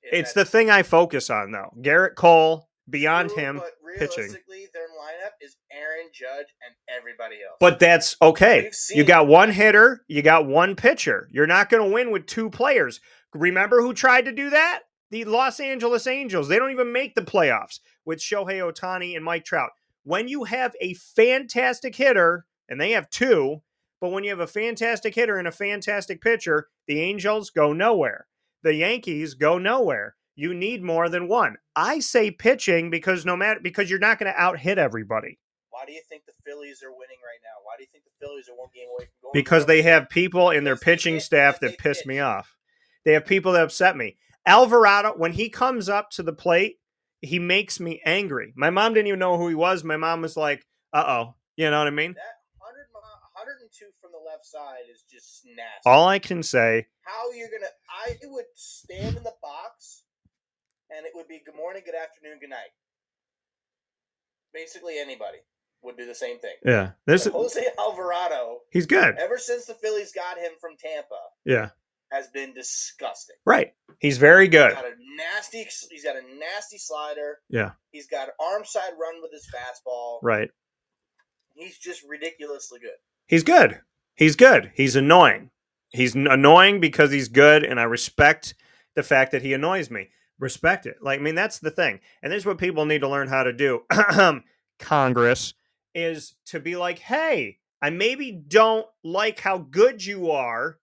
It's 0.04 0.36
not 0.36 0.44
the 0.44 0.50
thing 0.50 0.70
I 0.70 0.84
focus 0.84 1.30
on, 1.30 1.52
though. 1.52 1.74
Gerrit 1.82 2.16
Cole, 2.16 2.70
beyond 2.90 3.30
True, 3.30 3.38
him. 3.38 3.58
But 3.58 3.72
pitching. 3.98 4.32
their 4.32 4.88
lineup 4.90 5.25
is 5.46 5.56
Aaron 5.72 6.10
Judge 6.14 6.48
and 6.66 6.76
everybody 6.90 7.36
else. 7.36 7.58
But 7.60 7.80
that's 7.80 8.18
okay. 8.22 8.72
You 8.90 9.04
got 9.04 9.28
one 9.28 9.52
hitter, 9.52 10.04
you 10.08 10.22
got 10.22 10.48
one 10.48 10.76
pitcher. 10.76 11.30
You're 11.32 11.48
not 11.48 11.70
going 11.70 11.88
to 11.88 11.94
win 11.94 12.12
with 12.12 12.26
two 12.26 12.50
players. 12.50 13.00
Remember 13.34 13.82
who 13.82 13.94
tried 13.94 14.26
to 14.26 14.32
do 14.32 14.50
that? 14.50 14.82
The 15.12 15.26
Los 15.26 15.60
Angeles 15.60 16.08
Angels. 16.08 16.48
They 16.48 16.58
don't 16.58 16.72
even 16.72 16.92
make 16.92 17.16
the 17.16 17.22
playoffs 17.22 17.80
with 18.06 18.20
Shohei 18.20 18.60
Ohtani 18.60 19.16
and 19.16 19.24
Mike 19.24 19.46
Trout. 19.46 19.72
When 20.04 20.28
you 20.28 20.46
have 20.46 20.76
a 20.82 20.94
fantastic 20.94 21.96
hitter, 21.96 22.46
and 22.68 22.82
they 22.82 22.92
have 22.92 23.10
two, 23.10 23.62
but 24.02 24.10
when 24.10 24.24
you 24.24 24.32
have 24.32 24.40
a 24.40 24.48
fantastic 24.48 25.16
hitter 25.16 25.38
and 25.38 25.48
a 25.48 25.52
fantastic 25.52 26.22
pitcher, 26.22 26.68
the 26.88 27.02
Angels 27.02 27.50
go 27.50 27.74
nowhere. 27.74 28.28
The 28.64 28.74
Yankees 28.74 29.36
go 29.36 29.58
nowhere. 29.58 30.16
You 30.36 30.54
need 30.54 30.84
more 30.84 31.08
than 31.10 31.28
one. 31.28 31.56
I 31.76 32.00
say 32.00 32.30
pitching 32.32 32.90
because 32.90 33.26
no 33.26 33.36
matter 33.38 33.60
because 33.62 33.90
you're 33.90 34.00
not 34.00 34.20
going 34.20 34.32
to 34.32 34.40
out 34.40 34.60
hit 34.60 34.78
everybody. 34.78 35.40
Why 35.70 35.86
do 35.86 35.94
you 35.94 36.02
think 36.10 36.26
the 36.26 36.34
Phillies 36.46 36.82
are 36.84 36.92
winning 36.92 37.18
right 37.24 37.42
now? 37.44 37.64
Why 37.64 37.76
do 37.78 37.84
you 37.84 37.90
think 37.92 38.04
the 38.06 38.26
Phillies 38.26 38.48
are 38.50 38.56
one 38.56 38.70
game 38.74 38.88
away 38.90 39.06
from 39.06 39.12
going? 39.24 39.32
because 39.34 39.66
they 39.66 39.82
have 39.82 40.10
people 40.10 40.50
in 40.50 40.64
their 40.64 40.78
pitching 40.78 41.20
staff 41.20 41.60
that 41.60 41.78
piss 41.78 42.06
me 42.06 42.20
off. 42.20 42.56
They 43.04 43.14
have 43.14 43.26
people 43.26 43.52
that 43.54 43.64
upset 43.64 43.96
me. 43.98 44.18
Alvarado, 44.46 45.14
when 45.18 45.34
he 45.34 45.50
comes 45.50 45.90
up 45.90 46.12
to 46.12 46.24
the 46.24 46.34
plate, 46.34 46.78
he 47.22 47.40
makes 47.40 47.80
me 47.80 48.02
angry. 48.06 48.54
My 48.56 48.70
mom 48.70 48.94
didn't 48.94 49.08
even 49.08 49.20
know 49.20 49.38
who 49.38 49.48
he 49.48 49.56
was. 49.56 49.84
My 49.84 49.98
mom 49.98 50.22
was 50.22 50.38
like, 50.38 50.66
"Uh 50.94 51.04
oh," 51.08 51.36
you 51.56 51.70
know 51.70 51.80
what 51.80 51.88
I 51.88 51.92
mean? 51.92 52.14
That 52.14 52.40
100, 52.60 52.88
102 52.94 53.86
from 54.02 54.12
the 54.12 54.30
left 54.30 54.46
side 54.46 54.84
is 54.92 55.04
just 55.12 55.46
nasty. 55.46 55.82
All 55.86 56.08
I 56.08 56.20
can 56.20 56.44
say, 56.44 56.88
How 57.02 57.32
you're 57.32 57.50
gonna? 57.50 57.72
I 57.90 58.16
would 58.24 58.46
stand 58.54 59.18
in 59.18 59.24
the 59.24 59.34
box, 59.42 59.95
and 60.96 61.06
it 61.06 61.12
would 61.16 61.28
be 61.28 61.42
good 61.46 61.56
morning, 61.56 61.82
good 61.86 61.96
afternoon, 61.96 62.40
good 62.40 62.50
night. 62.50 62.72
Basically, 64.54 64.98
anybody 65.00 65.40
would 65.84 65.98
do 65.98 66.06
the 66.06 66.16
same 66.16 66.40
thing. 66.40 66.56
yeah, 66.66 66.92
this 67.06 67.26
But 67.26 67.34
Jose 67.34 67.62
Alvarado, 67.78 68.60
he's 68.72 68.86
good. 68.86 69.16
ever 69.18 69.38
since 69.38 69.66
the 69.66 69.74
Phillies 69.76 70.12
got 70.14 70.38
him 70.38 70.52
from 70.62 70.72
Tampa, 70.78 71.20
Yeah, 71.44 71.70
has 72.12 72.28
been 72.30 72.54
disgusting. 72.54 73.36
right. 73.46 73.74
He's 74.00 74.18
very 74.18 74.46
He's 74.46 74.52
good. 74.52 74.72
got 74.74 74.86
a 74.86 74.94
nasty. 75.16 75.66
He's 75.92 76.04
got 76.04 76.16
a 76.16 76.22
nasty 76.38 76.78
slider. 76.78 77.40
Yeah, 77.50 77.72
He's 77.92 78.08
got 78.08 78.30
arm 78.40 78.64
side 78.66 78.92
run 79.00 79.22
with 79.22 79.32
his 79.32 79.48
fastball. 79.54 80.20
right. 80.24 80.50
He's 81.54 81.78
just 81.78 82.04
ridiculously 82.08 82.80
good. 82.80 82.98
He's 83.28 83.44
good. 83.44 83.80
He's 84.16 84.36
good. 84.36 84.72
He's 84.76 84.96
annoying. 84.96 85.52
He's 85.90 86.14
annoying 86.16 86.80
because 86.82 87.12
he's 87.12 87.28
good, 87.30 87.64
and 87.64 87.80
I 87.80 87.84
respect 87.84 88.56
the 88.96 89.04
fact 89.04 89.32
that 89.32 89.42
he 89.42 89.54
annoys 89.54 89.90
me. 89.90 90.10
Respect 90.40 90.86
it. 90.86 90.98
Like, 91.02 91.20
I 91.20 91.24
mean, 91.24 91.36
that's 91.36 91.60
the 91.60 91.72
thing. 91.72 92.00
And 92.22 92.32
this 92.32 92.40
is 92.40 92.46
what 92.46 92.58
people 92.58 92.86
need 92.86 93.02
to 93.02 93.10
learn 93.10 93.28
how 93.28 93.44
to 93.44 93.54
do. 93.54 93.84
Congress 94.80 95.54
is 95.94 96.36
to 96.48 96.60
be 96.60 96.76
like, 96.76 97.00
hey, 97.00 97.60
I 97.82 97.90
maybe 97.90 98.32
don't 98.32 98.86
like 99.04 99.40
how 99.40 99.60
good 99.60 100.06
you 100.06 100.32
are, 100.32 100.78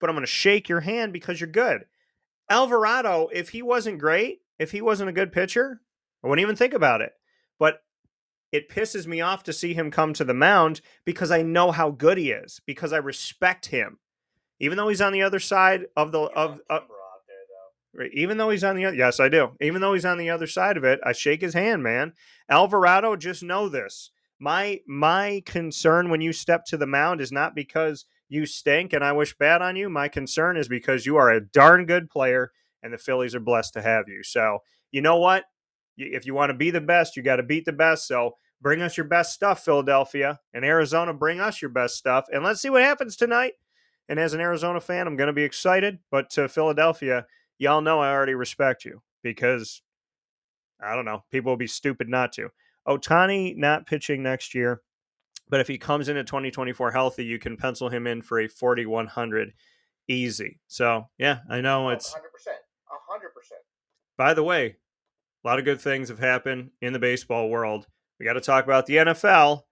but 0.00 0.10
I'm 0.10 0.16
going 0.16 0.24
to 0.24 0.30
shake 0.30 0.68
your 0.68 0.80
hand 0.80 1.12
because 1.12 1.40
you're 1.40 1.48
good. 1.48 1.84
Alvarado, 2.50 3.28
if 3.32 3.50
he 3.50 3.62
wasn't 3.62 3.98
great, 3.98 4.40
if 4.58 4.72
he 4.72 4.80
wasn't 4.80 5.10
a 5.10 5.12
good 5.12 5.32
pitcher, 5.32 5.80
I 6.24 6.28
wouldn't 6.28 6.42
even 6.42 6.56
think 6.56 6.74
about 6.74 7.00
it. 7.00 7.12
But 7.58 7.82
it 8.50 8.68
pisses 8.68 9.06
me 9.06 9.20
off 9.20 9.42
to 9.44 9.52
see 9.52 9.74
him 9.74 9.90
come 9.90 10.12
to 10.14 10.24
the 10.24 10.34
mound 10.34 10.80
because 11.04 11.30
I 11.30 11.42
know 11.42 11.70
how 11.70 11.90
good 11.90 12.18
he 12.18 12.30
is, 12.30 12.60
because 12.66 12.92
I 12.92 12.98
respect 12.98 13.66
him. 13.66 13.98
Even 14.60 14.76
though 14.76 14.88
he's 14.88 15.00
on 15.00 15.12
the 15.12 15.22
other 15.22 15.38
side 15.38 15.86
of 15.96 16.10
the 16.10 16.20
of, 16.20 16.60
of 16.68 16.82
Kimbrough 16.82 16.82
out 16.82 17.26
there, 17.28 17.36
though. 17.48 17.87
Right, 17.98 18.10
Even 18.14 18.38
though 18.38 18.50
he's 18.50 18.62
on 18.62 18.76
the 18.76 18.84
other, 18.84 18.96
yes, 18.96 19.18
I 19.18 19.28
do. 19.28 19.56
Even 19.60 19.80
though 19.80 19.92
he's 19.92 20.04
on 20.04 20.18
the 20.18 20.30
other 20.30 20.46
side 20.46 20.76
of 20.76 20.84
it, 20.84 21.00
I 21.04 21.12
shake 21.12 21.40
his 21.40 21.54
hand, 21.54 21.82
man. 21.82 22.12
Alvarado, 22.48 23.16
just 23.16 23.42
know 23.42 23.68
this. 23.68 24.10
My 24.38 24.80
my 24.86 25.42
concern 25.44 26.08
when 26.08 26.20
you 26.20 26.32
step 26.32 26.64
to 26.66 26.76
the 26.76 26.86
mound 26.86 27.20
is 27.20 27.32
not 27.32 27.56
because 27.56 28.04
you 28.28 28.46
stink 28.46 28.92
and 28.92 29.02
I 29.02 29.10
wish 29.10 29.36
bad 29.36 29.62
on 29.62 29.74
you. 29.74 29.88
My 29.88 30.06
concern 30.06 30.56
is 30.56 30.68
because 30.68 31.06
you 31.06 31.16
are 31.16 31.28
a 31.28 31.44
darn 31.44 31.86
good 31.86 32.08
player 32.08 32.52
and 32.84 32.92
the 32.92 32.98
Phillies 32.98 33.34
are 33.34 33.40
blessed 33.40 33.72
to 33.72 33.82
have 33.82 34.08
you. 34.08 34.22
So 34.22 34.60
you 34.92 35.00
know 35.00 35.16
what? 35.16 35.46
If 35.96 36.24
you 36.24 36.34
want 36.34 36.50
to 36.50 36.54
be 36.54 36.70
the 36.70 36.80
best, 36.80 37.16
you 37.16 37.24
got 37.24 37.36
to 37.36 37.42
beat 37.42 37.64
the 37.64 37.72
best. 37.72 38.06
So 38.06 38.36
bring 38.60 38.80
us 38.80 38.96
your 38.96 39.06
best 39.06 39.32
stuff, 39.32 39.64
Philadelphia 39.64 40.38
and 40.54 40.64
Arizona. 40.64 41.12
Bring 41.12 41.40
us 41.40 41.60
your 41.60 41.70
best 41.70 41.96
stuff, 41.96 42.26
and 42.32 42.44
let's 42.44 42.60
see 42.60 42.70
what 42.70 42.82
happens 42.82 43.16
tonight. 43.16 43.54
And 44.08 44.20
as 44.20 44.34
an 44.34 44.40
Arizona 44.40 44.80
fan, 44.80 45.08
I'm 45.08 45.16
going 45.16 45.26
to 45.26 45.32
be 45.32 45.42
excited. 45.42 45.98
But 46.12 46.30
to 46.30 46.48
Philadelphia, 46.48 47.26
y'all 47.58 47.80
know 47.80 48.00
I 48.00 48.10
already 48.12 48.34
respect 48.34 48.84
you 48.84 49.02
because 49.22 49.82
I 50.80 50.94
don't 50.94 51.04
know. 51.04 51.24
People 51.30 51.52
will 51.52 51.56
be 51.56 51.66
stupid 51.66 52.08
not 52.08 52.32
to. 52.34 52.50
Ohtani 52.86 53.56
not 53.56 53.86
pitching 53.86 54.22
next 54.22 54.54
year, 54.54 54.80
but 55.48 55.60
if 55.60 55.68
he 55.68 55.76
comes 55.78 56.08
into 56.08 56.24
2024 56.24 56.90
healthy, 56.92 57.24
you 57.24 57.38
can 57.38 57.56
pencil 57.56 57.88
him 57.88 58.06
in 58.06 58.22
for 58.22 58.40
a 58.40 58.48
4100 58.48 59.52
easy. 60.08 60.60
So 60.68 61.08
yeah, 61.18 61.40
I 61.50 61.60
know 61.60 61.88
Oh, 61.88 61.90
it's. 61.90 62.12
100%. 62.12 62.16
100%. 62.16 62.20
By 64.16 64.34
the 64.34 64.42
way, 64.42 64.76
a 65.44 65.48
lot 65.48 65.58
of 65.58 65.64
good 65.64 65.80
things 65.80 66.08
have 66.08 66.18
happened 66.18 66.70
in 66.80 66.92
the 66.92 66.98
baseball 66.98 67.48
world. 67.48 67.86
We 68.18 68.26
got 68.26 68.32
to 68.34 68.40
talk 68.40 68.64
about 68.64 68.86
the 68.86 68.96
NFL. 68.96 69.62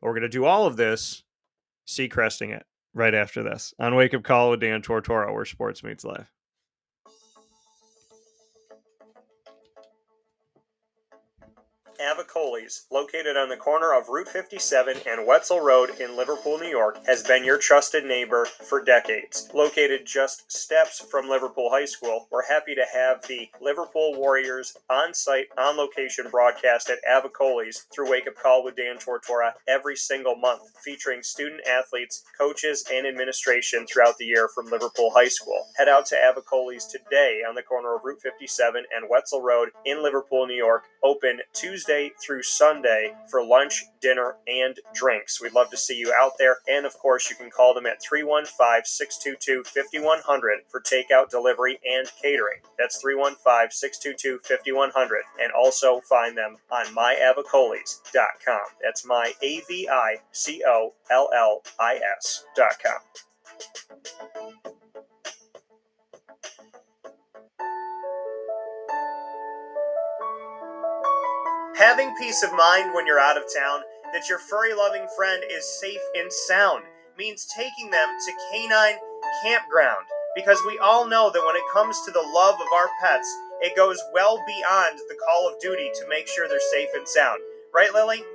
But 0.00 0.06
we're 0.08 0.12
going 0.12 0.22
to 0.22 0.28
do 0.28 0.44
all 0.44 0.66
of 0.66 0.76
this, 0.76 1.24
sea 1.86 2.08
cresting 2.08 2.50
it 2.50 2.64
right 2.94 3.14
after 3.14 3.42
this 3.42 3.72
on 3.78 3.94
Wake 3.94 4.14
Up 4.14 4.22
Call 4.22 4.50
with 4.50 4.60
Dan 4.60 4.82
Tortora, 4.82 5.32
where 5.32 5.44
sports 5.44 5.82
meets 5.82 6.04
life. 6.04 6.30
Avicolli's, 11.98 12.86
located 12.90 13.36
on 13.36 13.48
the 13.48 13.56
corner 13.56 13.94
of 13.94 14.08
Route 14.08 14.28
57 14.28 14.98
and 15.06 15.26
Wetzel 15.26 15.60
Road 15.60 15.90
in 16.00 16.16
Liverpool, 16.16 16.58
New 16.58 16.68
York, 16.68 16.98
has 17.06 17.22
been 17.22 17.44
your 17.44 17.58
trusted 17.58 18.04
neighbor 18.04 18.44
for 18.44 18.82
decades. 18.82 19.48
Located 19.54 20.04
just 20.04 20.50
steps 20.50 21.04
from 21.10 21.28
Liverpool 21.28 21.70
High 21.70 21.84
School, 21.84 22.28
we're 22.30 22.46
happy 22.46 22.74
to 22.74 22.84
have 22.92 23.26
the 23.26 23.48
Liverpool 23.60 24.14
Warriors 24.14 24.76
on 24.90 25.14
site, 25.14 25.46
on 25.56 25.76
location 25.76 26.26
broadcast 26.30 26.90
at 26.90 26.98
Avicolli's 27.04 27.86
through 27.92 28.10
Wake 28.10 28.28
Up 28.28 28.36
Call 28.36 28.62
with 28.64 28.76
Dan 28.76 28.98
Tortora 28.98 29.52
every 29.66 29.96
single 29.96 30.36
month, 30.36 30.62
featuring 30.84 31.22
student 31.22 31.62
athletes, 31.66 32.24
coaches, 32.38 32.84
and 32.92 33.06
administration 33.06 33.86
throughout 33.86 34.18
the 34.18 34.26
year 34.26 34.48
from 34.48 34.66
Liverpool 34.66 35.12
High 35.14 35.28
School. 35.28 35.66
Head 35.76 35.88
out 35.88 36.06
to 36.06 36.16
Avicolli's 36.16 36.86
today 36.86 37.40
on 37.48 37.54
the 37.54 37.62
corner 37.62 37.94
of 37.96 38.04
Route 38.04 38.20
57 38.22 38.84
and 38.94 39.08
Wetzel 39.08 39.42
Road 39.42 39.70
in 39.84 40.02
Liverpool, 40.02 40.46
New 40.46 40.54
York, 40.54 40.84
open 41.02 41.40
Tuesday 41.52 41.85
through 42.20 42.42
Sunday 42.42 43.14
for 43.30 43.44
lunch, 43.44 43.84
dinner, 44.00 44.36
and 44.48 44.78
drinks. 44.92 45.40
We'd 45.40 45.52
love 45.52 45.70
to 45.70 45.76
see 45.76 45.96
you 45.96 46.12
out 46.12 46.32
there. 46.38 46.58
And 46.68 46.84
of 46.84 46.98
course, 46.98 47.30
you 47.30 47.36
can 47.36 47.50
call 47.50 47.74
them 47.74 47.86
at 47.86 48.02
315 48.02 48.84
622 48.84 49.64
5100 49.64 50.60
for 50.68 50.80
takeout, 50.80 51.30
delivery, 51.30 51.78
and 51.88 52.10
catering. 52.20 52.60
That's 52.78 53.00
315 53.00 53.70
622 53.70 54.40
5100. 54.42 55.22
And 55.40 55.52
also 55.52 56.00
find 56.00 56.36
them 56.36 56.56
on 56.70 56.86
myavicollis.com. 56.86 58.66
That's 58.82 59.06
my 59.06 59.32
A 59.42 59.60
V 59.68 59.88
I 59.88 60.16
C 60.32 60.62
O 60.66 60.94
L 61.10 61.30
L 61.34 61.62
I 61.78 62.00
S.com. 62.18 63.00
Having 71.86 72.16
peace 72.16 72.42
of 72.42 72.52
mind 72.52 72.94
when 72.94 73.06
you're 73.06 73.20
out 73.20 73.36
of 73.36 73.44
town 73.54 73.78
that 74.12 74.28
your 74.28 74.40
furry 74.40 74.74
loving 74.74 75.06
friend 75.16 75.44
is 75.48 75.78
safe 75.78 76.02
and 76.16 76.32
sound 76.32 76.82
means 77.16 77.46
taking 77.56 77.92
them 77.92 78.08
to 78.26 78.32
Canine 78.50 78.98
Campground 79.44 80.02
because 80.34 80.58
we 80.66 80.80
all 80.82 81.06
know 81.06 81.30
that 81.30 81.46
when 81.46 81.54
it 81.54 81.62
comes 81.72 82.02
to 82.02 82.10
the 82.10 82.26
love 82.34 82.56
of 82.56 82.72
our 82.74 82.88
pets, 83.00 83.32
it 83.60 83.76
goes 83.76 84.02
well 84.12 84.42
beyond 84.48 84.98
the 85.06 85.14
call 85.14 85.46
of 85.46 85.60
duty 85.60 85.88
to 85.94 86.08
make 86.08 86.26
sure 86.26 86.48
they're 86.48 86.72
safe 86.74 86.88
and 86.92 87.06
sound. 87.06 87.38
Right, 87.72 87.94
Lily? 87.94 88.24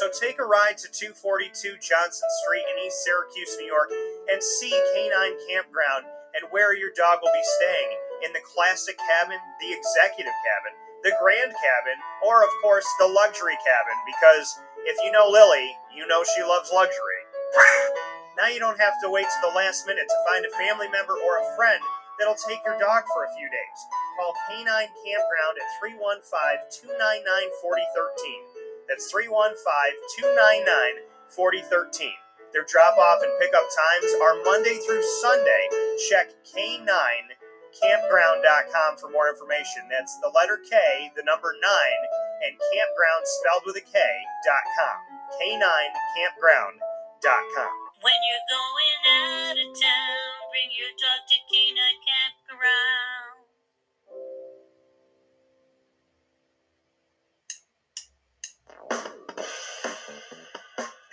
So 0.00 0.08
take 0.08 0.40
a 0.40 0.48
ride 0.48 0.80
to 0.80 0.88
242 0.88 1.52
Johnson 1.76 2.28
Street 2.40 2.64
in 2.64 2.80
East 2.80 3.04
Syracuse, 3.04 3.60
New 3.60 3.68
York, 3.68 3.92
and 4.32 4.40
see 4.40 4.72
Canine 4.72 5.36
Campground 5.44 6.08
and 6.32 6.48
where 6.48 6.72
your 6.72 6.96
dog 6.96 7.20
will 7.20 7.32
be 7.32 7.44
staying 7.60 7.92
in 8.24 8.32
the 8.32 8.40
classic 8.40 8.96
cabin, 8.96 9.36
the 9.60 9.68
executive 9.68 10.32
cabin, 10.32 10.72
the 11.02 11.12
grand 11.18 11.50
cabin, 11.50 11.98
or 12.22 12.42
of 12.42 12.50
course 12.62 12.86
the 12.98 13.06
luxury 13.06 13.58
cabin, 13.66 13.98
because 14.06 14.58
if 14.86 14.96
you 15.04 15.10
know 15.10 15.26
Lily, 15.28 15.74
you 15.94 16.06
know 16.06 16.22
she 16.22 16.42
loves 16.42 16.70
luxury. 16.72 17.22
now 18.38 18.46
you 18.48 18.58
don't 18.58 18.78
have 18.78 18.94
to 19.02 19.10
wait 19.10 19.26
to 19.26 19.40
the 19.42 19.54
last 19.54 19.86
minute 19.86 20.06
to 20.06 20.18
find 20.30 20.46
a 20.46 20.52
family 20.58 20.88
member 20.88 21.14
or 21.18 21.42
a 21.42 21.46
friend 21.56 21.82
that'll 22.18 22.38
take 22.38 22.62
your 22.64 22.78
dog 22.78 23.02
for 23.10 23.26
a 23.26 23.34
few 23.34 23.50
days. 23.50 23.78
Call 24.18 24.34
Canine 24.46 24.90
Campground 25.02 25.54
at 25.58 25.68
315 25.82 26.86
299 26.86 27.26
4013. 27.58 28.86
That's 28.86 29.10
315 29.10 29.58
299 30.22 31.10
4013. 31.34 32.14
Their 32.52 32.68
drop 32.68 33.00
off 33.00 33.24
and 33.24 33.32
pickup 33.40 33.64
times 33.64 34.10
are 34.20 34.36
Monday 34.44 34.76
through 34.84 35.02
Sunday. 35.24 35.64
Check 36.10 36.30
K9 36.44 36.84
campground.com 37.76 38.96
for 39.00 39.10
more 39.10 39.28
information. 39.28 39.88
That's 39.88 40.18
the 40.20 40.28
letter 40.34 40.58
K, 40.68 41.10
the 41.16 41.22
number 41.24 41.54
9, 41.56 41.62
and 41.62 42.58
campground 42.72 43.24
spelled 43.24 43.62
with 43.64 43.76
a 43.76 43.84
K.com. 43.84 44.98
K9campground.com. 45.40 47.72
When 48.02 48.18
you're 48.26 48.46
going 48.50 48.98
out 49.06 49.56
of 49.56 49.70
town, 49.78 50.50
bring 50.50 50.74
your 50.74 50.90
dog 50.98 51.22
to 51.22 51.38
Canine 51.48 52.02
Campground. 52.02 53.21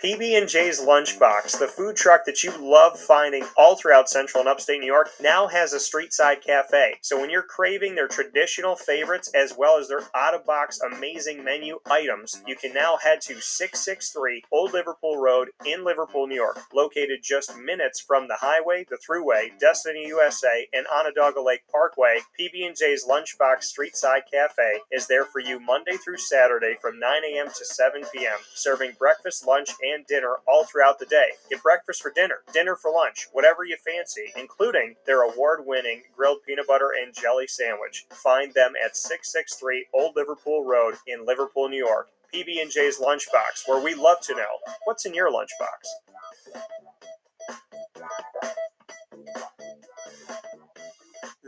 PB&J's 0.02 0.80
Lunchbox, 0.80 1.58
the 1.58 1.66
food 1.66 1.94
truck 1.94 2.24
that 2.24 2.42
you 2.42 2.50
love 2.58 2.98
finding 2.98 3.44
all 3.54 3.76
throughout 3.76 4.08
central 4.08 4.40
and 4.40 4.48
upstate 4.48 4.80
New 4.80 4.86
York, 4.86 5.10
now 5.20 5.46
has 5.46 5.74
a 5.74 5.80
street-side 5.80 6.40
cafe. 6.40 6.94
So 7.02 7.20
when 7.20 7.28
you're 7.28 7.42
craving 7.42 7.96
their 7.96 8.08
traditional 8.08 8.76
favorites 8.76 9.30
as 9.34 9.54
well 9.58 9.78
as 9.78 9.88
their 9.88 10.00
out-of-box 10.14 10.80
amazing 10.80 11.44
menu 11.44 11.80
items, 11.84 12.42
you 12.46 12.56
can 12.56 12.72
now 12.72 12.96
head 12.96 13.20
to 13.22 13.42
663 13.42 14.44
Old 14.50 14.72
Liverpool 14.72 15.18
Road 15.18 15.50
in 15.66 15.84
Liverpool, 15.84 16.26
New 16.26 16.34
York, 16.34 16.58
located 16.72 17.20
just 17.22 17.58
minutes 17.58 18.00
from 18.00 18.26
the 18.26 18.38
highway, 18.40 18.86
the 18.88 18.96
thruway, 18.96 19.50
Destiny 19.60 20.06
USA, 20.06 20.66
and 20.72 20.86
Onondaga 20.86 21.42
Lake 21.42 21.68
Parkway. 21.70 22.20
PB&J's 22.40 23.06
Lunchbox 23.06 23.64
Street-side 23.64 24.22
Cafe 24.32 24.80
is 24.90 25.06
there 25.08 25.26
for 25.26 25.40
you 25.40 25.60
Monday 25.60 25.98
through 26.02 26.16
Saturday 26.16 26.76
from 26.80 26.98
9 26.98 27.10
a.m. 27.34 27.48
to 27.48 27.66
7 27.66 28.02
p.m., 28.14 28.38
serving 28.54 28.92
breakfast, 28.98 29.46
lunch, 29.46 29.68
and 29.82 29.89
dinner 30.08 30.36
all 30.46 30.64
throughout 30.64 30.98
the 30.98 31.06
day. 31.06 31.30
Get 31.50 31.62
breakfast 31.62 32.02
for 32.02 32.10
dinner, 32.10 32.42
dinner 32.52 32.76
for 32.76 32.90
lunch, 32.90 33.28
whatever 33.32 33.64
you 33.64 33.76
fancy, 33.76 34.32
including 34.36 34.96
their 35.06 35.22
award 35.22 35.60
winning 35.66 36.02
grilled 36.16 36.38
peanut 36.46 36.66
butter 36.66 36.90
and 37.00 37.14
jelly 37.14 37.46
sandwich. 37.46 38.06
Find 38.10 38.52
them 38.54 38.72
at 38.82 38.96
663 38.96 39.86
Old 39.92 40.16
Liverpool 40.16 40.64
Road 40.64 40.94
in 41.06 41.26
Liverpool, 41.26 41.68
New 41.68 41.84
York. 41.84 42.08
PB&J's 42.32 43.00
Lunchbox, 43.00 43.66
where 43.66 43.82
we 43.82 43.94
love 43.94 44.20
to 44.22 44.34
know 44.34 44.58
what's 44.84 45.04
in 45.04 45.14
your 45.14 45.32
lunchbox. 45.32 45.82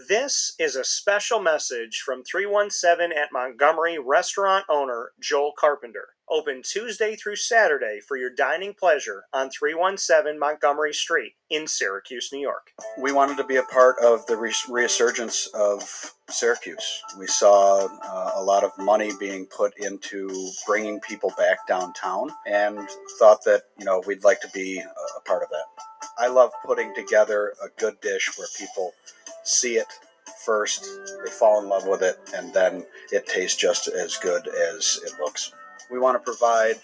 This 0.08 0.54
is 0.58 0.76
a 0.76 0.84
special 0.84 1.40
message 1.40 2.02
from 2.04 2.24
317 2.24 3.16
at 3.16 3.32
Montgomery 3.32 3.98
restaurant 3.98 4.64
owner 4.68 5.12
Joel 5.20 5.52
Carpenter. 5.58 6.08
Open 6.28 6.62
Tuesday 6.62 7.14
through 7.14 7.36
Saturday 7.36 8.00
for 8.00 8.16
your 8.16 8.30
dining 8.30 8.74
pleasure 8.74 9.24
on 9.32 9.50
317 9.50 10.38
Montgomery 10.38 10.94
Street 10.94 11.34
in 11.50 11.66
Syracuse, 11.66 12.30
New 12.32 12.40
York. 12.40 12.70
we 12.98 13.12
wanted 13.12 13.36
to 13.36 13.44
be 13.44 13.56
a 13.56 13.62
part 13.64 13.96
of 14.02 14.24
the 14.26 14.36
res- 14.36 14.66
resurgence 14.68 15.46
of 15.48 16.14
Syracuse. 16.30 17.02
We 17.18 17.26
saw 17.26 17.86
uh, 18.02 18.32
a 18.36 18.42
lot 18.42 18.64
of 18.64 18.70
money 18.78 19.10
being 19.20 19.46
put 19.46 19.74
into 19.78 20.50
bringing 20.66 21.00
people 21.00 21.32
back 21.36 21.66
downtown 21.68 22.30
and 22.46 22.78
thought 23.18 23.44
that, 23.44 23.64
you 23.78 23.84
know, 23.84 24.02
we'd 24.06 24.24
like 24.24 24.40
to 24.40 24.48
be 24.54 24.78
a 24.78 25.20
part 25.28 25.42
of 25.42 25.50
that. 25.50 25.64
I 26.18 26.28
love 26.28 26.52
putting 26.64 26.94
together 26.94 27.54
a 27.62 27.68
good 27.78 28.00
dish 28.00 28.30
where 28.36 28.48
people 28.58 28.92
see 29.44 29.76
it 29.76 29.88
first, 30.44 30.86
they 31.24 31.30
fall 31.30 31.62
in 31.62 31.68
love 31.68 31.86
with 31.86 32.02
it, 32.02 32.18
and 32.34 32.52
then 32.52 32.84
it 33.10 33.26
tastes 33.26 33.56
just 33.56 33.88
as 33.88 34.16
good 34.16 34.48
as 34.48 35.00
it 35.04 35.12
looks. 35.20 35.52
We 35.90 35.98
want 35.98 36.14
to 36.16 36.24
provide 36.24 36.76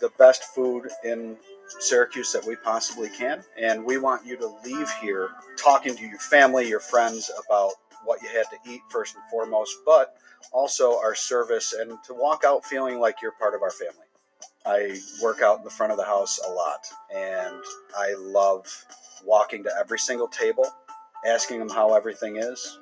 the 0.00 0.10
best 0.18 0.44
food 0.54 0.88
in 1.04 1.36
Syracuse 1.80 2.32
that 2.32 2.46
we 2.46 2.56
possibly 2.56 3.08
can. 3.08 3.42
And 3.58 3.84
we 3.84 3.98
want 3.98 4.26
you 4.26 4.36
to 4.36 4.54
leave 4.64 4.90
here 5.00 5.30
talking 5.56 5.96
to 5.96 6.06
your 6.06 6.18
family, 6.18 6.68
your 6.68 6.80
friends 6.80 7.30
about 7.46 7.72
what 8.04 8.22
you 8.22 8.28
had 8.28 8.44
to 8.50 8.70
eat 8.70 8.82
first 8.90 9.14
and 9.14 9.24
foremost, 9.30 9.76
but 9.86 10.16
also 10.52 10.98
our 10.98 11.14
service 11.14 11.72
and 11.72 11.98
to 12.04 12.14
walk 12.14 12.44
out 12.46 12.64
feeling 12.64 12.98
like 12.98 13.16
you're 13.22 13.32
part 13.32 13.54
of 13.54 13.62
our 13.62 13.70
family. 13.70 14.06
I 14.66 14.98
work 15.22 15.42
out 15.42 15.58
in 15.58 15.64
the 15.64 15.70
front 15.70 15.92
of 15.92 15.98
the 15.98 16.04
house 16.04 16.38
a 16.46 16.50
lot 16.50 16.86
and 17.14 17.62
I 17.96 18.14
love 18.18 18.66
walking 19.24 19.62
to 19.64 19.70
every 19.78 19.98
single 19.98 20.28
table, 20.28 20.66
asking 21.26 21.58
them 21.58 21.68
how 21.68 21.94
everything 21.94 22.36
is, 22.36 22.78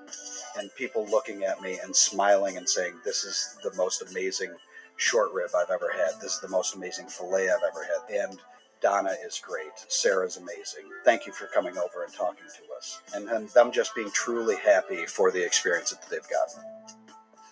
and 0.58 0.74
people 0.76 1.06
looking 1.10 1.44
at 1.44 1.60
me 1.60 1.78
and 1.82 1.94
smiling 1.94 2.56
and 2.56 2.68
saying, 2.68 2.94
This 3.04 3.24
is 3.24 3.56
the 3.62 3.72
most 3.74 4.02
amazing 4.02 4.54
short 4.96 5.32
rib 5.32 5.50
I've 5.56 5.70
ever 5.70 5.90
had. 5.90 6.20
This 6.20 6.34
is 6.34 6.40
the 6.40 6.48
most 6.48 6.74
amazing 6.74 7.08
filet 7.08 7.48
I've 7.48 7.62
ever 7.68 7.84
had. 7.84 8.28
And 8.28 8.38
Donna 8.80 9.14
is 9.24 9.40
great. 9.44 9.72
Sarah's 9.88 10.36
amazing. 10.36 10.84
Thank 11.04 11.26
you 11.26 11.32
for 11.32 11.46
coming 11.46 11.78
over 11.78 12.04
and 12.04 12.12
talking 12.12 12.44
to 12.46 12.76
us. 12.76 13.00
And, 13.14 13.28
and 13.28 13.48
them 13.50 13.70
just 13.72 13.94
being 13.94 14.10
truly 14.12 14.56
happy 14.56 15.06
for 15.06 15.30
the 15.30 15.44
experience 15.44 15.90
that 15.90 16.02
they've 16.10 16.20
gotten. 16.28 16.62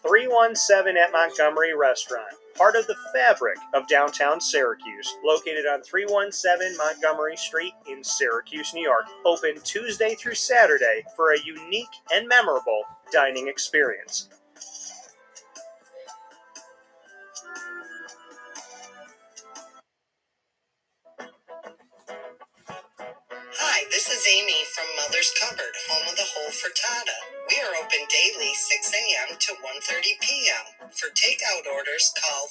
317 0.03 0.97
at 0.97 1.13
Montgomery 1.13 1.75
Restaurant, 1.75 2.35
part 2.57 2.77
of 2.77 2.87
the 2.87 2.97
fabric 3.13 3.57
of 3.75 3.89
downtown 3.89 4.41
Syracuse, 4.41 5.15
located 5.25 5.67
on 5.67 5.83
317 5.83 6.77
Montgomery 6.77 7.37
Street 7.37 7.75
in 7.89 8.03
Syracuse, 8.03 8.73
New 8.75 8.85
York. 8.85 9.07
Open 9.25 9.61
Tuesday 9.65 10.15
through 10.15 10.35
Saturday 10.35 11.05
for 11.17 11.33
a 11.33 11.41
unique 11.41 11.89
and 12.13 12.29
memorable 12.29 12.83
dining 13.13 13.49
experience. 13.49 14.29
Mother's 25.21 25.37
Cupboard, 25.37 25.77
home 25.85 26.09
of 26.09 26.17
the 26.17 26.33
whole 26.33 26.49
frittata. 26.49 27.13
We 27.53 27.61
are 27.61 27.77
open 27.77 28.09
daily 28.09 28.57
6 28.57 28.89
a.m. 28.89 29.37
to 29.37 29.53
1.30 29.53 30.17
p.m. 30.17 30.89
For 30.97 31.13
takeout 31.13 31.69
orders, 31.69 32.09
call 32.17 32.49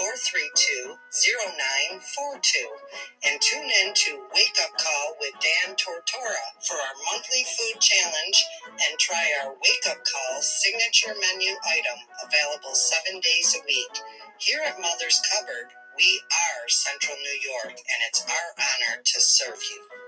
315-432-0942 0.00 2.56
and 3.20 3.36
tune 3.36 3.68
in 3.84 3.92
to 3.92 4.24
Wake 4.32 4.56
Up 4.64 4.72
Call 4.80 5.20
with 5.20 5.36
Dan 5.44 5.76
Tortora 5.76 6.56
for 6.64 6.80
our 6.80 6.96
monthly 7.12 7.44
food 7.52 7.84
challenge 7.84 8.40
and 8.72 8.96
try 8.96 9.28
our 9.44 9.52
Wake 9.60 9.84
Up 9.92 10.00
Call 10.08 10.40
signature 10.40 11.12
menu 11.20 11.52
item 11.68 12.00
available 12.24 12.72
seven 12.72 13.20
days 13.20 13.52
a 13.52 13.60
week. 13.68 13.92
Here 14.40 14.64
at 14.64 14.80
Mother's 14.80 15.20
Cupboard, 15.28 15.68
we 16.00 16.24
are 16.32 16.64
Central 16.72 17.20
New 17.20 17.38
York 17.44 17.76
and 17.76 18.00
it's 18.08 18.24
our 18.24 18.56
honor 18.56 19.04
to 19.04 19.20
serve 19.20 19.60
you. 19.68 20.03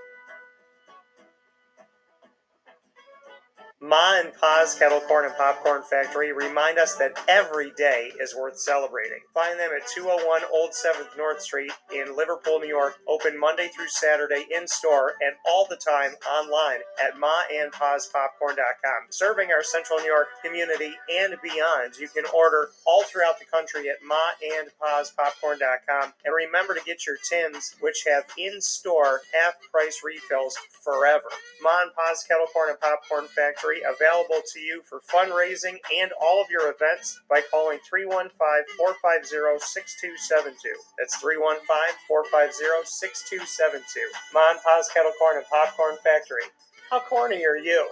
Ma 3.79 4.17
and 4.17 4.33
Pa's 4.33 4.73
Kettle 4.73 5.01
Corn 5.01 5.25
and 5.25 5.35
Popcorn 5.35 5.83
Factory 5.83 6.33
remind 6.33 6.79
us 6.79 6.95
that 6.95 7.15
every 7.27 7.71
day 7.77 8.11
is 8.19 8.35
worth 8.35 8.59
celebrating. 8.59 9.19
Find 9.35 9.59
them 9.59 9.69
at 9.69 9.87
201 9.93 10.41
Old 10.51 10.71
7th 10.71 11.15
North 11.15 11.43
Street 11.43 11.71
in 11.93 12.17
Liverpool, 12.17 12.59
New 12.59 12.67
York, 12.67 12.95
open 13.07 13.39
Monday 13.39 13.67
through 13.67 13.89
Saturday 13.89 14.47
in 14.49 14.67
store 14.67 15.13
and 15.21 15.35
all 15.47 15.67
the 15.69 15.75
time 15.75 16.13
online 16.27 16.79
at 16.99 17.17
maandpaspopcorn.com. 17.21 19.11
Serving 19.11 19.51
our 19.51 19.61
Central 19.61 19.99
New 19.99 20.07
York 20.07 20.29
community 20.43 20.95
and 21.13 21.35
beyond, 21.43 21.97
you 21.99 22.07
can 22.07 22.25
order 22.33 22.71
all 22.87 23.03
throughout 23.03 23.37
the 23.37 23.45
country 23.45 23.91
at 23.91 23.97
maandpaspopcorn.com. 24.01 26.13
And 26.25 26.33
remember 26.33 26.73
to 26.73 26.81
get 26.83 27.05
your 27.05 27.17
tins, 27.29 27.75
which 27.81 28.05
have 28.07 28.23
in 28.39 28.59
store 28.59 29.21
half 29.31 29.53
price 29.71 30.01
refills 30.03 30.57
forever. 30.83 31.29
Ma 31.61 31.83
and 31.83 31.91
Pa's 31.93 32.23
Kettle 32.27 32.47
Corn 32.51 32.71
and 32.71 32.79
Popcorn 32.79 33.27
Factory 33.27 33.66
available 33.83 34.41
to 34.53 34.59
you 34.59 34.81
for 34.87 35.01
fundraising 35.11 35.77
and 35.99 36.11
all 36.21 36.41
of 36.41 36.49
your 36.49 36.71
events 36.71 37.19
by 37.29 37.41
calling 37.51 37.79
315 37.87 38.31
450 38.33 39.59
6272. 39.59 40.73
That's 40.97 41.17
315 41.17 41.67
450 42.07 42.87
6272. 42.87 44.07
Mon 44.33 44.55
Pa's 44.63 44.89
Kettle 44.93 45.11
Corn 45.19 45.37
and 45.37 45.45
Popcorn 45.47 45.97
Factory. 46.03 46.47
How 46.89 46.99
corny 46.99 47.45
are 47.45 47.57
you? 47.57 47.89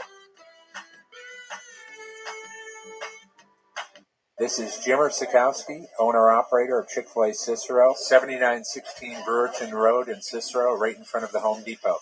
This 4.37 4.59
is 4.59 4.83
Jimmer 4.85 5.11
Sikowski, 5.11 5.85
owner 5.97 6.29
operator 6.29 6.79
of 6.79 6.89
Chick 6.89 7.07
fil 7.07 7.23
A 7.23 7.33
Cicero, 7.33 7.93
7916 7.97 9.23
Brewerton 9.23 9.71
Road 9.71 10.09
in 10.09 10.21
Cicero, 10.21 10.75
right 10.75 10.97
in 10.97 11.05
front 11.05 11.25
of 11.25 11.31
the 11.31 11.39
Home 11.39 11.63
Depot. 11.63 11.99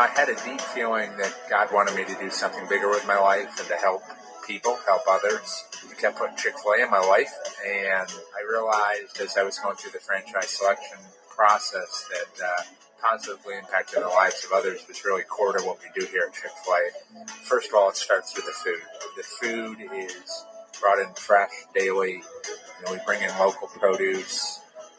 I 0.00 0.06
had 0.06 0.30
a 0.30 0.44
deep 0.46 0.62
feeling 0.62 1.14
that 1.18 1.36
God 1.50 1.70
wanted 1.74 1.94
me 1.94 2.06
to 2.06 2.18
do 2.18 2.30
something 2.30 2.66
bigger 2.70 2.88
with 2.88 3.06
my 3.06 3.18
life 3.18 3.60
and 3.60 3.68
to 3.68 3.76
help 3.76 4.02
people, 4.46 4.78
help 4.86 5.02
others. 5.06 5.64
He 5.86 5.94
kept 5.94 6.16
putting 6.16 6.36
Chick 6.38 6.54
fil 6.58 6.72
A 6.72 6.84
in 6.84 6.90
my 6.90 7.00
life, 7.00 7.30
and 7.66 8.08
I 8.08 8.50
realized 8.50 9.20
as 9.20 9.36
I 9.36 9.42
was 9.42 9.58
going 9.58 9.76
through 9.76 9.90
the 9.90 9.98
franchise 9.98 10.48
selection 10.48 10.96
process 11.28 12.08
that 12.08 12.42
uh, 12.42 12.62
positively 13.02 13.56
impacting 13.56 14.00
the 14.00 14.08
lives 14.08 14.42
of 14.42 14.52
others 14.52 14.80
was 14.88 15.04
really 15.04 15.22
core 15.24 15.52
to 15.52 15.62
what 15.64 15.76
we 15.80 16.00
do 16.00 16.06
here 16.06 16.24
at 16.26 16.32
Chick 16.32 16.50
fil 16.64 16.72
A. 16.72 17.26
First 17.44 17.68
of 17.68 17.74
all, 17.74 17.90
it 17.90 17.96
starts 17.96 18.34
with 18.34 18.46
the 18.46 18.52
food. 18.52 18.80
The 19.18 19.22
food 19.22 19.78
is 19.94 20.46
brought 20.80 20.98
in 20.98 21.12
fresh 21.12 21.52
daily. 21.74 22.22
You 22.22 22.86
know, 22.86 22.92
we 22.92 23.00
bring 23.04 23.20
in 23.20 23.28
local 23.38 23.68
produce. 23.68 24.59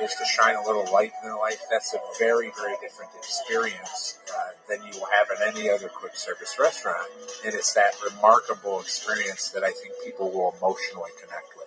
is 0.00 0.14
to 0.14 0.24
shine 0.24 0.54
a 0.54 0.62
little 0.62 0.90
light 0.92 1.12
in 1.22 1.28
their 1.28 1.36
life, 1.36 1.60
that's 1.70 1.94
a 1.94 1.98
very, 2.18 2.52
very 2.56 2.74
different 2.80 3.10
experience 3.16 4.18
uh, 4.32 4.50
than 4.68 4.78
you 4.86 4.98
will 4.98 5.06
have 5.06 5.28
in 5.36 5.56
any 5.56 5.68
other 5.68 5.88
quick 5.88 6.16
service 6.16 6.56
restaurant. 6.58 7.08
And 7.44 7.54
it's 7.54 7.74
that 7.74 7.94
remarkable 8.04 8.80
experience 8.80 9.48
that 9.50 9.64
I 9.64 9.70
think 9.70 9.94
people 10.04 10.30
will 10.30 10.54
emotionally 10.58 11.10
connect 11.20 11.48
with. 11.56 11.66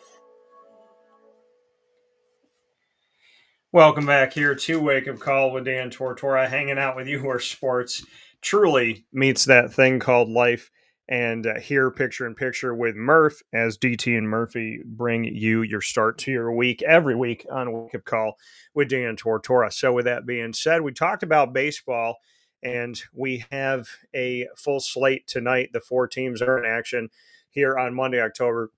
Welcome 3.74 4.06
back 4.06 4.34
here 4.34 4.56
to 4.56 4.80
Wake 4.80 5.08
Up 5.08 5.20
Call 5.20 5.52
with 5.52 5.66
Dan 5.66 5.90
Tortora, 5.90 6.48
hanging 6.48 6.78
out 6.78 6.96
with 6.96 7.08
you 7.08 7.20
where 7.20 7.40
sports 7.40 8.06
truly 8.42 9.06
meets 9.12 9.46
that 9.46 9.74
thing 9.74 10.00
called 10.00 10.30
life. 10.30 10.72
And 11.10 11.46
uh, 11.46 11.60
here, 11.60 11.92
picture 11.92 12.26
in 12.26 12.36
picture 12.36 12.74
with 12.74 12.96
Murph, 12.96 13.42
as 13.52 13.78
DT 13.78 14.18
and 14.18 14.30
Murphy 14.30 14.82
bring 14.86 15.26
you 15.26 15.62
your 15.62 15.82
start 15.82 16.18
to 16.20 16.32
your 16.32 16.54
week 16.54 16.82
every 16.84 17.16
week 17.16 17.46
on 17.52 17.72
Wake 17.74 17.96
Up 17.96 18.06
Call 18.06 18.38
with 18.74 18.90
Dan 18.90 19.18
Tortora. 19.18 19.74
So, 19.74 19.92
with 19.92 20.06
that 20.06 20.26
being 20.26 20.54
said, 20.54 20.82
we 20.82 20.94
talked 20.94 21.24
about 21.24 21.54
baseball, 21.54 22.18
and 22.64 23.02
we 23.14 23.44
have 23.52 23.88
a 24.16 24.48
full 24.56 24.80
slate 24.80 25.28
tonight. 25.28 25.72
The 25.74 25.82
four 25.82 26.08
teams 26.08 26.42
are 26.42 26.58
in 26.58 26.66
action 26.66 27.10
here 27.50 27.78
on 27.78 27.94
Monday, 27.94 28.22
October 28.22 28.72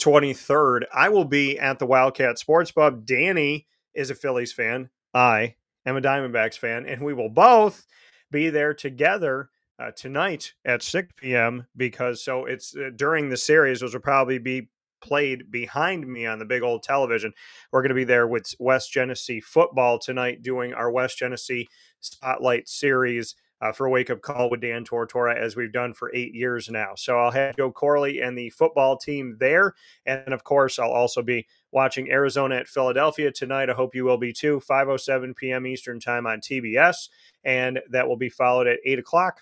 23rd. 0.00 0.84
I 0.92 1.08
will 1.08 1.24
be 1.24 1.58
at 1.58 1.78
the 1.78 1.86
Wildcat 1.86 2.38
Sports 2.38 2.70
Pub. 2.70 3.04
Danny 3.04 3.66
is 3.92 4.10
a 4.10 4.14
Phillies 4.14 4.52
fan. 4.52 4.90
I 5.12 5.56
am 5.86 5.96
a 5.96 6.00
Diamondbacks 6.00 6.58
fan, 6.58 6.86
and 6.86 7.02
we 7.02 7.14
will 7.14 7.28
both 7.28 7.86
be 8.30 8.50
there 8.50 8.74
together 8.74 9.50
uh, 9.78 9.90
tonight 9.96 10.52
at 10.64 10.82
6 10.82 11.12
p.m. 11.16 11.66
because 11.76 12.22
so 12.22 12.44
it's 12.44 12.76
uh, 12.76 12.90
during 12.96 13.28
the 13.28 13.36
series, 13.36 13.82
which 13.82 13.92
will 13.92 14.00
probably 14.00 14.38
be 14.38 14.68
played 15.02 15.50
behind 15.50 16.06
me 16.06 16.26
on 16.26 16.38
the 16.38 16.44
big 16.44 16.62
old 16.62 16.82
television. 16.82 17.32
We're 17.70 17.82
going 17.82 17.90
to 17.90 17.94
be 17.94 18.04
there 18.04 18.26
with 18.26 18.54
West 18.58 18.92
Genesee 18.92 19.40
football 19.40 19.98
tonight, 19.98 20.42
doing 20.42 20.72
our 20.72 20.90
West 20.90 21.18
Genesee 21.18 21.68
Spotlight 22.00 22.68
series. 22.68 23.34
Uh, 23.60 23.72
for 23.72 23.88
Wake 23.88 24.10
Up 24.10 24.20
Call 24.20 24.50
with 24.50 24.60
Dan 24.60 24.84
Tortora, 24.84 25.34
as 25.38 25.56
we've 25.56 25.72
done 25.72 25.94
for 25.94 26.14
eight 26.14 26.34
years 26.34 26.68
now. 26.68 26.92
So 26.96 27.18
I'll 27.18 27.30
have 27.30 27.56
Joe 27.56 27.70
Corley 27.70 28.20
and 28.20 28.36
the 28.36 28.50
football 28.50 28.98
team 28.98 29.36
there. 29.38 29.72
And 30.04 30.34
of 30.34 30.44
course, 30.44 30.78
I'll 30.78 30.90
also 30.90 31.22
be 31.22 31.46
watching 31.70 32.10
Arizona 32.10 32.56
at 32.56 32.68
Philadelphia 32.68 33.32
tonight. 33.32 33.70
I 33.70 33.72
hope 33.72 33.94
you 33.94 34.04
will 34.04 34.18
be 34.18 34.34
too. 34.34 34.60
5.07 34.68 35.34
p.m. 35.36 35.66
Eastern 35.66 35.98
Time 35.98 36.26
on 36.26 36.40
TBS. 36.40 37.08
And 37.44 37.80
that 37.90 38.06
will 38.06 38.18
be 38.18 38.28
followed 38.28 38.66
at 38.66 38.80
8 38.84 38.98
o'clock 38.98 39.40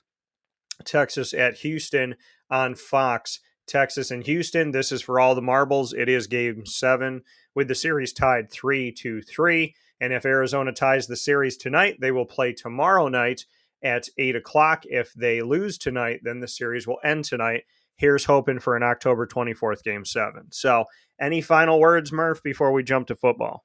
Texas 0.84 1.32
at 1.34 1.58
Houston 1.58 2.16
on 2.50 2.74
Fox. 2.74 3.40
Texas 3.66 4.10
and 4.10 4.26
Houston. 4.26 4.72
This 4.72 4.92
is 4.92 5.02
for 5.02 5.20
all 5.20 5.34
the 5.34 5.42
marbles. 5.42 5.92
It 5.92 6.08
is 6.08 6.26
game 6.26 6.66
seven 6.66 7.22
with 7.54 7.68
the 7.68 7.74
series 7.74 8.12
tied 8.12 8.50
three 8.50 8.92
to 8.92 9.22
three. 9.22 9.74
And 10.00 10.12
if 10.12 10.26
Arizona 10.26 10.72
ties 10.72 11.06
the 11.06 11.16
series 11.16 11.56
tonight, 11.56 11.98
they 12.00 12.10
will 12.10 12.26
play 12.26 12.52
tomorrow 12.52 13.08
night 13.08 13.46
at 13.82 14.08
eight 14.18 14.36
o'clock. 14.36 14.82
If 14.86 15.12
they 15.14 15.42
lose 15.42 15.78
tonight, 15.78 16.20
then 16.22 16.40
the 16.40 16.48
series 16.48 16.86
will 16.86 16.98
end 17.04 17.24
tonight. 17.24 17.64
Here's 17.94 18.24
hoping 18.24 18.58
for 18.58 18.76
an 18.76 18.82
October 18.82 19.26
24th 19.26 19.82
game 19.84 20.04
seven. 20.04 20.50
So, 20.50 20.86
any 21.20 21.40
final 21.40 21.78
words, 21.78 22.10
Murph, 22.10 22.42
before 22.42 22.72
we 22.72 22.82
jump 22.82 23.06
to 23.08 23.16
football? 23.16 23.64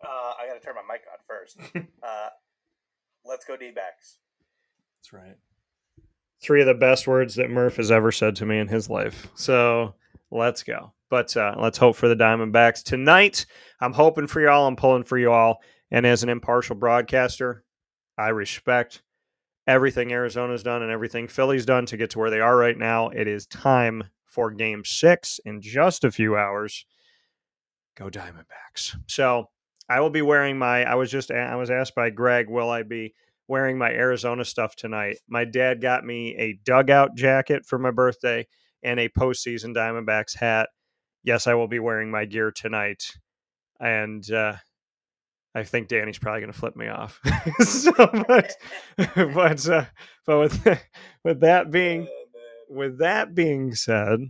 Uh, 0.00 0.32
I 0.40 0.46
got 0.46 0.54
to 0.54 0.60
turn 0.60 0.76
my 1.58 1.64
mic 1.64 1.76
on 1.76 1.82
first. 1.82 2.02
uh, 2.02 2.28
let's 3.24 3.44
go 3.44 3.56
D 3.56 3.70
backs. 3.70 4.18
That's 4.98 5.12
right. 5.12 5.36
Three 6.40 6.60
of 6.60 6.66
the 6.66 6.74
best 6.74 7.06
words 7.06 7.36
that 7.36 7.50
Murph 7.50 7.76
has 7.76 7.90
ever 7.90 8.10
said 8.10 8.36
to 8.36 8.46
me 8.46 8.58
in 8.58 8.68
his 8.68 8.90
life. 8.90 9.28
So 9.34 9.94
let's 10.30 10.62
go. 10.62 10.92
But 11.08 11.36
uh, 11.36 11.54
let's 11.58 11.78
hope 11.78 11.96
for 11.96 12.08
the 12.08 12.16
Diamondbacks 12.16 12.82
tonight. 12.82 13.46
I'm 13.80 13.92
hoping 13.92 14.26
for 14.26 14.40
y'all. 14.40 14.66
I'm 14.66 14.76
pulling 14.76 15.04
for 15.04 15.18
you 15.18 15.30
all. 15.30 15.62
And 15.90 16.06
as 16.06 16.22
an 16.22 16.30
impartial 16.30 16.74
broadcaster, 16.74 17.64
I 18.16 18.28
respect 18.28 19.02
everything 19.66 20.12
Arizona's 20.12 20.62
done 20.62 20.82
and 20.82 20.90
everything 20.90 21.28
Philly's 21.28 21.66
done 21.66 21.86
to 21.86 21.96
get 21.96 22.10
to 22.10 22.18
where 22.18 22.30
they 22.30 22.40
are 22.40 22.56
right 22.56 22.76
now. 22.76 23.10
It 23.10 23.28
is 23.28 23.46
time 23.46 24.04
for 24.24 24.50
game 24.50 24.84
six 24.84 25.38
in 25.44 25.60
just 25.60 26.02
a 26.02 26.10
few 26.10 26.36
hours. 26.36 26.86
Go 27.94 28.08
Diamondbacks. 28.08 28.96
So 29.06 29.50
I 29.88 30.00
will 30.00 30.10
be 30.10 30.22
wearing 30.22 30.58
my. 30.58 30.84
I 30.84 30.94
was 30.94 31.10
just 31.10 31.30
I 31.30 31.56
was 31.56 31.70
asked 31.70 31.94
by 31.94 32.10
Greg, 32.10 32.48
will 32.48 32.70
I 32.70 32.82
be 32.82 33.14
wearing 33.48 33.78
my 33.78 33.90
Arizona 33.90 34.44
stuff 34.44 34.76
tonight? 34.76 35.18
My 35.28 35.44
dad 35.44 35.80
got 35.80 36.04
me 36.04 36.34
a 36.36 36.58
dugout 36.64 37.14
jacket 37.16 37.66
for 37.66 37.78
my 37.78 37.90
birthday 37.90 38.46
and 38.82 38.98
a 38.98 39.08
postseason 39.08 39.74
Diamondbacks 39.74 40.36
hat. 40.36 40.68
Yes, 41.24 41.46
I 41.46 41.54
will 41.54 41.68
be 41.68 41.78
wearing 41.78 42.10
my 42.10 42.24
gear 42.24 42.50
tonight, 42.50 43.04
and 43.78 44.28
uh, 44.30 44.54
I 45.54 45.64
think 45.64 45.88
Danny's 45.88 46.18
probably 46.18 46.40
going 46.40 46.52
to 46.52 46.58
flip 46.58 46.76
me 46.76 46.88
off. 46.88 47.20
so, 47.60 47.92
but 48.26 48.56
but 48.96 49.68
uh, 49.68 49.84
but 50.26 50.38
with 50.38 50.80
with 51.24 51.40
that 51.40 51.70
being 51.70 52.08
with 52.68 52.98
that 52.98 53.34
being 53.34 53.74
said, 53.74 54.20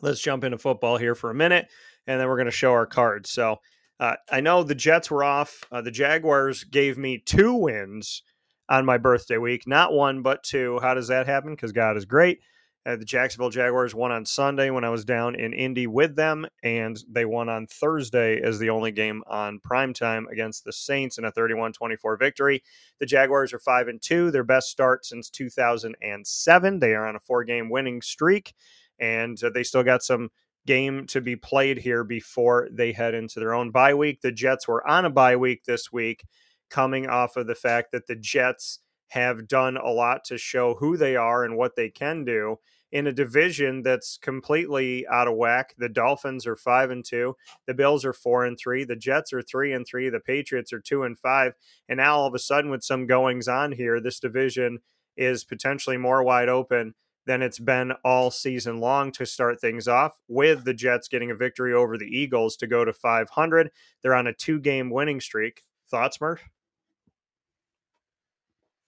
let's 0.00 0.20
jump 0.20 0.44
into 0.44 0.58
football 0.58 0.96
here 0.96 1.14
for 1.14 1.30
a 1.30 1.34
minute, 1.34 1.68
and 2.06 2.20
then 2.20 2.28
we're 2.28 2.36
going 2.36 2.46
to 2.46 2.50
show 2.50 2.72
our 2.72 2.86
cards. 2.86 3.30
So 3.30 3.58
uh, 4.00 4.16
I 4.30 4.40
know 4.40 4.62
the 4.62 4.74
Jets 4.74 5.10
were 5.10 5.24
off. 5.24 5.64
Uh, 5.70 5.82
the 5.82 5.90
Jaguars 5.90 6.64
gave 6.64 6.98
me 6.98 7.18
two 7.18 7.54
wins 7.54 8.22
on 8.68 8.84
my 8.84 8.98
birthday 8.98 9.38
week, 9.38 9.66
not 9.66 9.92
one 9.92 10.22
but 10.22 10.42
two. 10.42 10.78
How 10.80 10.94
does 10.94 11.08
that 11.08 11.26
happen? 11.26 11.54
Because 11.54 11.72
God 11.72 11.96
is 11.96 12.04
great. 12.04 12.40
Uh, 12.84 12.96
the 12.96 13.04
Jacksonville 13.04 13.50
Jaguars 13.50 13.94
won 13.94 14.10
on 14.10 14.26
Sunday 14.26 14.70
when 14.70 14.82
I 14.82 14.88
was 14.88 15.04
down 15.04 15.36
in 15.36 15.52
Indy 15.52 15.86
with 15.86 16.16
them, 16.16 16.46
and 16.64 16.98
they 17.08 17.24
won 17.24 17.48
on 17.48 17.68
Thursday 17.68 18.40
as 18.42 18.58
the 18.58 18.70
only 18.70 18.90
game 18.90 19.22
on 19.28 19.60
primetime 19.60 20.24
against 20.32 20.64
the 20.64 20.72
Saints 20.72 21.16
in 21.16 21.24
a 21.24 21.30
31 21.30 21.74
24 21.74 22.16
victory. 22.16 22.62
The 22.98 23.06
Jaguars 23.06 23.52
are 23.52 23.60
5 23.60 23.86
and 23.86 24.02
2, 24.02 24.32
their 24.32 24.42
best 24.42 24.68
start 24.68 25.06
since 25.06 25.30
2007. 25.30 26.78
They 26.80 26.94
are 26.94 27.06
on 27.06 27.14
a 27.14 27.20
four 27.20 27.44
game 27.44 27.70
winning 27.70 28.02
streak, 28.02 28.52
and 28.98 29.42
uh, 29.44 29.50
they 29.50 29.62
still 29.62 29.84
got 29.84 30.02
some 30.02 30.30
game 30.66 31.06
to 31.08 31.20
be 31.20 31.36
played 31.36 31.78
here 31.78 32.04
before 32.04 32.68
they 32.70 32.92
head 32.92 33.14
into 33.14 33.40
their 33.40 33.54
own 33.54 33.70
bye 33.70 33.94
week. 33.94 34.20
The 34.20 34.32
Jets 34.32 34.68
were 34.68 34.86
on 34.86 35.04
a 35.04 35.10
bye 35.10 35.36
week 35.36 35.64
this 35.64 35.92
week, 35.92 36.24
coming 36.70 37.06
off 37.08 37.36
of 37.36 37.46
the 37.46 37.54
fact 37.54 37.92
that 37.92 38.06
the 38.06 38.16
Jets 38.16 38.80
have 39.08 39.46
done 39.46 39.76
a 39.76 39.90
lot 39.90 40.24
to 40.24 40.38
show 40.38 40.74
who 40.74 40.96
they 40.96 41.16
are 41.16 41.44
and 41.44 41.56
what 41.56 41.76
they 41.76 41.90
can 41.90 42.24
do 42.24 42.56
in 42.92 43.06
a 43.06 43.12
division 43.12 43.82
that's 43.82 44.18
completely 44.18 45.06
out 45.06 45.28
of 45.28 45.34
whack. 45.34 45.74
The 45.78 45.88
Dolphins 45.88 46.46
are 46.46 46.56
5 46.56 46.90
and 46.90 47.04
2, 47.04 47.34
the 47.66 47.74
Bills 47.74 48.04
are 48.04 48.12
4 48.12 48.44
and 48.44 48.58
3, 48.58 48.84
the 48.84 48.96
Jets 48.96 49.32
are 49.32 49.42
3 49.42 49.72
and 49.72 49.86
3, 49.86 50.10
the 50.10 50.20
Patriots 50.20 50.72
are 50.72 50.80
2 50.80 51.02
and 51.02 51.18
5, 51.18 51.52
and 51.88 51.96
now 51.98 52.16
all 52.16 52.26
of 52.26 52.34
a 52.34 52.38
sudden 52.38 52.70
with 52.70 52.84
some 52.84 53.06
goings 53.06 53.48
on 53.48 53.72
here, 53.72 54.00
this 54.00 54.20
division 54.20 54.78
is 55.16 55.44
potentially 55.44 55.96
more 55.96 56.22
wide 56.22 56.48
open 56.48 56.94
than 57.26 57.42
it's 57.42 57.58
been 57.58 57.92
all 58.04 58.30
season 58.30 58.80
long 58.80 59.12
to 59.12 59.26
start 59.26 59.60
things 59.60 59.86
off 59.86 60.18
with 60.28 60.64
the 60.64 60.74
Jets 60.74 61.08
getting 61.08 61.30
a 61.30 61.34
victory 61.34 61.72
over 61.72 61.96
the 61.96 62.06
Eagles 62.06 62.56
to 62.56 62.66
go 62.66 62.84
to 62.84 62.92
500. 62.92 63.70
They're 64.02 64.14
on 64.14 64.26
a 64.26 64.32
two-game 64.32 64.90
winning 64.90 65.20
streak. 65.20 65.62
Thoughts, 65.90 66.20
Murph? 66.20 66.42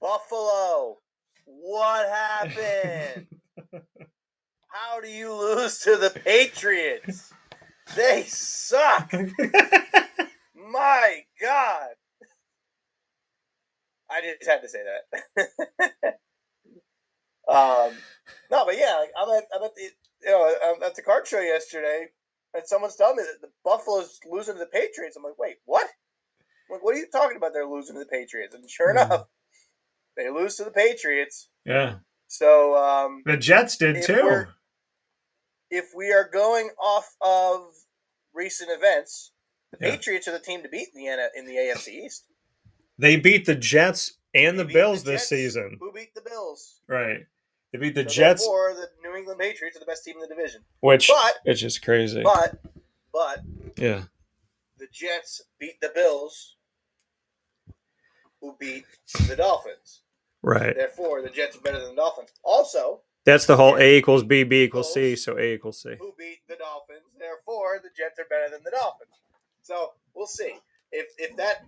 Buffalo, 0.00 0.98
what 1.44 2.08
happened? 2.08 3.26
How 4.68 5.00
do 5.00 5.08
you 5.08 5.32
lose 5.32 5.78
to 5.80 5.96
the 5.96 6.10
Patriots? 6.10 7.32
They 7.94 8.24
suck. 8.24 9.12
My 10.54 11.22
God. 11.40 11.90
I 14.10 14.20
just 14.20 14.50
had 14.50 14.62
to 14.62 14.68
say 14.68 14.80
that. 15.36 16.14
um, 17.48 17.92
no, 18.50 18.64
but 18.64 18.76
yeah, 18.78 18.96
like, 19.00 19.10
I'm 19.18 19.28
at 19.36 19.44
I'm 19.54 19.62
at 19.64 19.74
the 19.74 19.82
you 20.22 20.30
know 20.30 20.54
I'm 20.66 20.82
at 20.82 20.94
the 20.94 21.02
card 21.02 21.26
show 21.26 21.40
yesterday, 21.40 22.06
and 22.54 22.62
someone's 22.66 22.96
telling 22.96 23.16
me 23.16 23.22
that 23.24 23.40
the 23.46 23.52
Buffalo's 23.64 24.18
losing 24.30 24.54
to 24.54 24.60
the 24.60 24.66
Patriots. 24.66 25.16
I'm 25.16 25.22
like, 25.22 25.38
wait, 25.38 25.56
what? 25.64 25.86
I'm 26.68 26.74
like, 26.76 26.84
what 26.84 26.94
are 26.94 26.98
you 26.98 27.06
talking 27.10 27.36
about? 27.36 27.52
They're 27.52 27.66
losing 27.66 27.94
to 27.96 28.00
the 28.00 28.06
Patriots, 28.06 28.54
and 28.54 28.68
sure 28.68 28.94
Mhm. 28.94 29.06
enough, 29.06 29.26
they 30.16 30.30
lose 30.30 30.56
to 30.56 30.64
the 30.64 30.70
Patriots. 30.70 31.48
Yeah. 31.64 31.96
So 32.28 32.76
um, 32.76 33.22
The 33.26 33.36
Jets 33.36 33.76
did 33.76 33.96
If 33.98 34.06
too. 34.06 34.46
if 35.70 35.86
we 35.94 36.12
are 36.12 36.28
going 36.28 36.70
off 36.82 37.14
of 37.20 37.72
recent 38.32 38.70
events, 38.70 39.32
the 39.72 39.78
Yeah. 39.86 39.90
Patriots 39.96 40.26
are 40.28 40.32
the 40.32 40.38
team 40.40 40.62
to 40.62 40.68
beat 40.68 40.88
in 40.94 41.02
the 41.04 41.30
in 41.36 41.46
the 41.46 41.56
AFC 41.56 41.88
East. 42.04 42.26
They 42.98 43.16
beat 43.16 43.44
the 43.44 43.54
Jets 43.54 44.18
and 44.34 44.58
the 44.58 44.64
They 44.64 44.72
Bills 44.72 45.02
the 45.04 45.12
this 45.12 45.22
Jets, 45.22 45.28
season. 45.30 45.76
Who 45.80 45.92
beat 45.92 46.14
the 46.14 46.22
Bills? 46.22 46.80
Right. 46.88 47.26
They 47.74 47.80
beat 47.80 47.96
the 47.96 48.04
So 48.04 48.08
Jets, 48.08 48.42
Therefore, 48.42 48.72
the 48.74 48.88
New 49.02 49.16
England 49.16 49.40
Patriots 49.40 49.76
are 49.76 49.80
the 49.80 49.86
best 49.86 50.04
team 50.04 50.14
in 50.14 50.20
the 50.20 50.32
division. 50.32 50.60
which 50.78 51.08
But 51.08 51.34
it's 51.44 51.60
just 51.60 51.84
crazy. 51.84 52.22
but 52.22 52.56
but 53.12 53.40
yeah. 53.76 54.02
the 54.78 54.86
Jets 54.92 55.42
beat 55.58 55.80
the 55.80 55.90
Bills, 55.92 56.54
who 58.40 58.54
beat 58.60 58.84
the 59.26 59.34
Dolphins. 59.34 60.02
Right. 60.40 60.76
Therefore, 60.76 61.20
the 61.20 61.30
Jets 61.30 61.56
are 61.56 61.60
better 61.62 61.80
than 61.80 61.96
the 61.96 62.02
Dolphins. 62.02 62.28
Also, 62.44 63.00
That's 63.24 63.46
the 63.46 63.56
whole 63.56 63.76
A 63.76 63.96
equals 63.96 64.22
B, 64.22 64.44
B 64.44 64.62
equals 64.62 64.94
C, 64.94 65.16
so 65.16 65.36
A 65.36 65.54
equals 65.54 65.82
C. 65.82 65.96
who 65.98 66.14
beat 66.16 66.46
the 66.48 66.54
Dolphins. 66.54 67.00
Therefore, 67.18 67.80
the 67.82 67.90
Jets 67.96 68.20
are 68.20 68.26
better 68.30 68.52
than 68.52 68.62
the 68.62 68.70
Dolphins. 68.70 69.10
So 69.62 69.94
we'll 70.14 70.28
see 70.28 70.54
if 70.92 71.06
if 71.18 71.36
that 71.38 71.64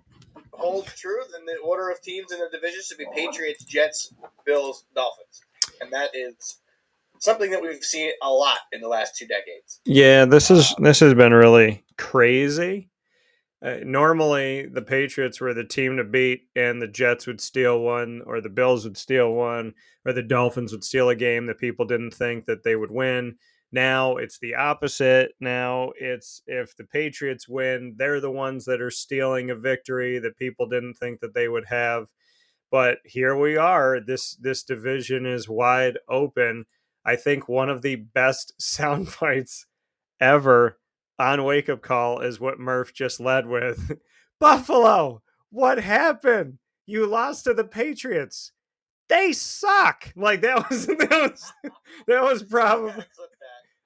holds 0.53 0.95
true. 0.95 1.23
Then 1.33 1.47
the 1.47 1.57
order 1.65 1.91
of 1.91 2.01
teams 2.01 2.31
in 2.31 2.39
the 2.39 2.49
division 2.53 2.81
should 2.85 2.99
be 2.99 3.07
Patriots, 3.13 3.65
Jets, 3.65 4.15
Bills, 4.45 4.85
Dolphins, 4.95 5.41
and 5.81 5.93
that 5.93 6.11
is 6.15 6.59
something 7.21 7.51
that 7.51 7.63
we've 7.63 7.83
seen 7.83 8.13
a 8.23 8.31
lot 8.31 8.59
in 8.73 8.81
the 8.81 8.89
last 8.89 9.17
two 9.17 9.27
decades. 9.27 9.81
Yeah, 9.85 10.25
this 10.25 10.51
is 10.51 10.75
this 10.79 11.01
has 11.01 11.15
been 11.15 11.33
really 11.33 11.85
crazy. 11.97 12.91
Uh, 13.63 13.77
normally, 13.85 14.67
the 14.67 14.83
Patriots 14.83 15.41
were 15.41 15.55
the 15.55 15.65
team 15.65 15.97
to 15.97 16.05
beat, 16.05 16.43
and 16.55 16.81
the 16.81 16.87
Jets 16.87 17.27
would 17.27 17.41
steal 17.41 17.81
one, 17.81 18.23
or 18.27 18.41
the 18.41 18.51
Bills 18.51 18.85
would 18.85 18.99
steal 18.99 19.33
one, 19.33 19.73
or 20.05 20.13
the 20.13 20.23
Dolphins 20.23 20.73
would 20.73 20.85
steal 20.85 21.09
a 21.09 21.17
game 21.17 21.47
that 21.47 21.59
people 21.59 21.87
didn't 21.87 22.13
think 22.13 22.45
that 22.47 22.65
they 22.65 22.77
would 22.77 22.91
win. 22.91 23.37
Now 23.73 24.17
it's 24.17 24.39
the 24.39 24.55
opposite. 24.55 25.33
Now 25.41 25.93
it's 25.99 26.43
if 26.47 26.77
the 26.77 26.85
Patriots 26.85 27.49
win, 27.49 27.95
they're 27.97 28.21
the 28.21 28.31
ones 28.31 28.65
that 28.67 28.81
are 28.81 28.91
stealing 28.91 29.51
a 29.51 29.57
victory 29.57 30.19
that 30.19 30.39
people 30.39 30.69
didn't 30.69 30.95
think 30.95 31.21
that 31.21 31.35
they 31.35 31.49
would 31.49 31.67
have. 31.67 32.07
But 32.71 32.99
here 33.05 33.37
we 33.37 33.57
are. 33.57 34.01
This 34.01 34.35
this 34.35 34.63
division 34.63 35.27
is 35.27 35.49
wide 35.49 35.99
open. 36.09 36.67
I 37.05 37.17
think 37.17 37.49
one 37.49 37.71
of 37.71 37.83
the 37.83 37.97
best 37.97 38.53
sound 38.61 39.15
bites 39.21 39.67
ever 40.21 40.79
on 41.19 41.45
Wake 41.45 41.69
Up 41.69 41.83
Call 41.83 42.21
is 42.21 42.41
what 42.41 42.59
Murph 42.59 42.93
just 42.93 43.21
led 43.21 43.47
with. 43.47 43.99
Buffalo, 44.41 45.23
what 45.51 45.79
happened? 45.79 46.59
You 46.87 47.07
lost 47.07 47.45
to 47.45 47.55
the 47.55 47.65
Patriots. 47.65 48.53
They 49.09 49.33
suck. 49.33 50.13
Like 50.17 50.43
that 50.43 50.69
was 50.71 50.87
that 50.87 51.11
was 51.11 51.53
that 52.07 52.23
was 52.23 52.43
probably 52.43 53.05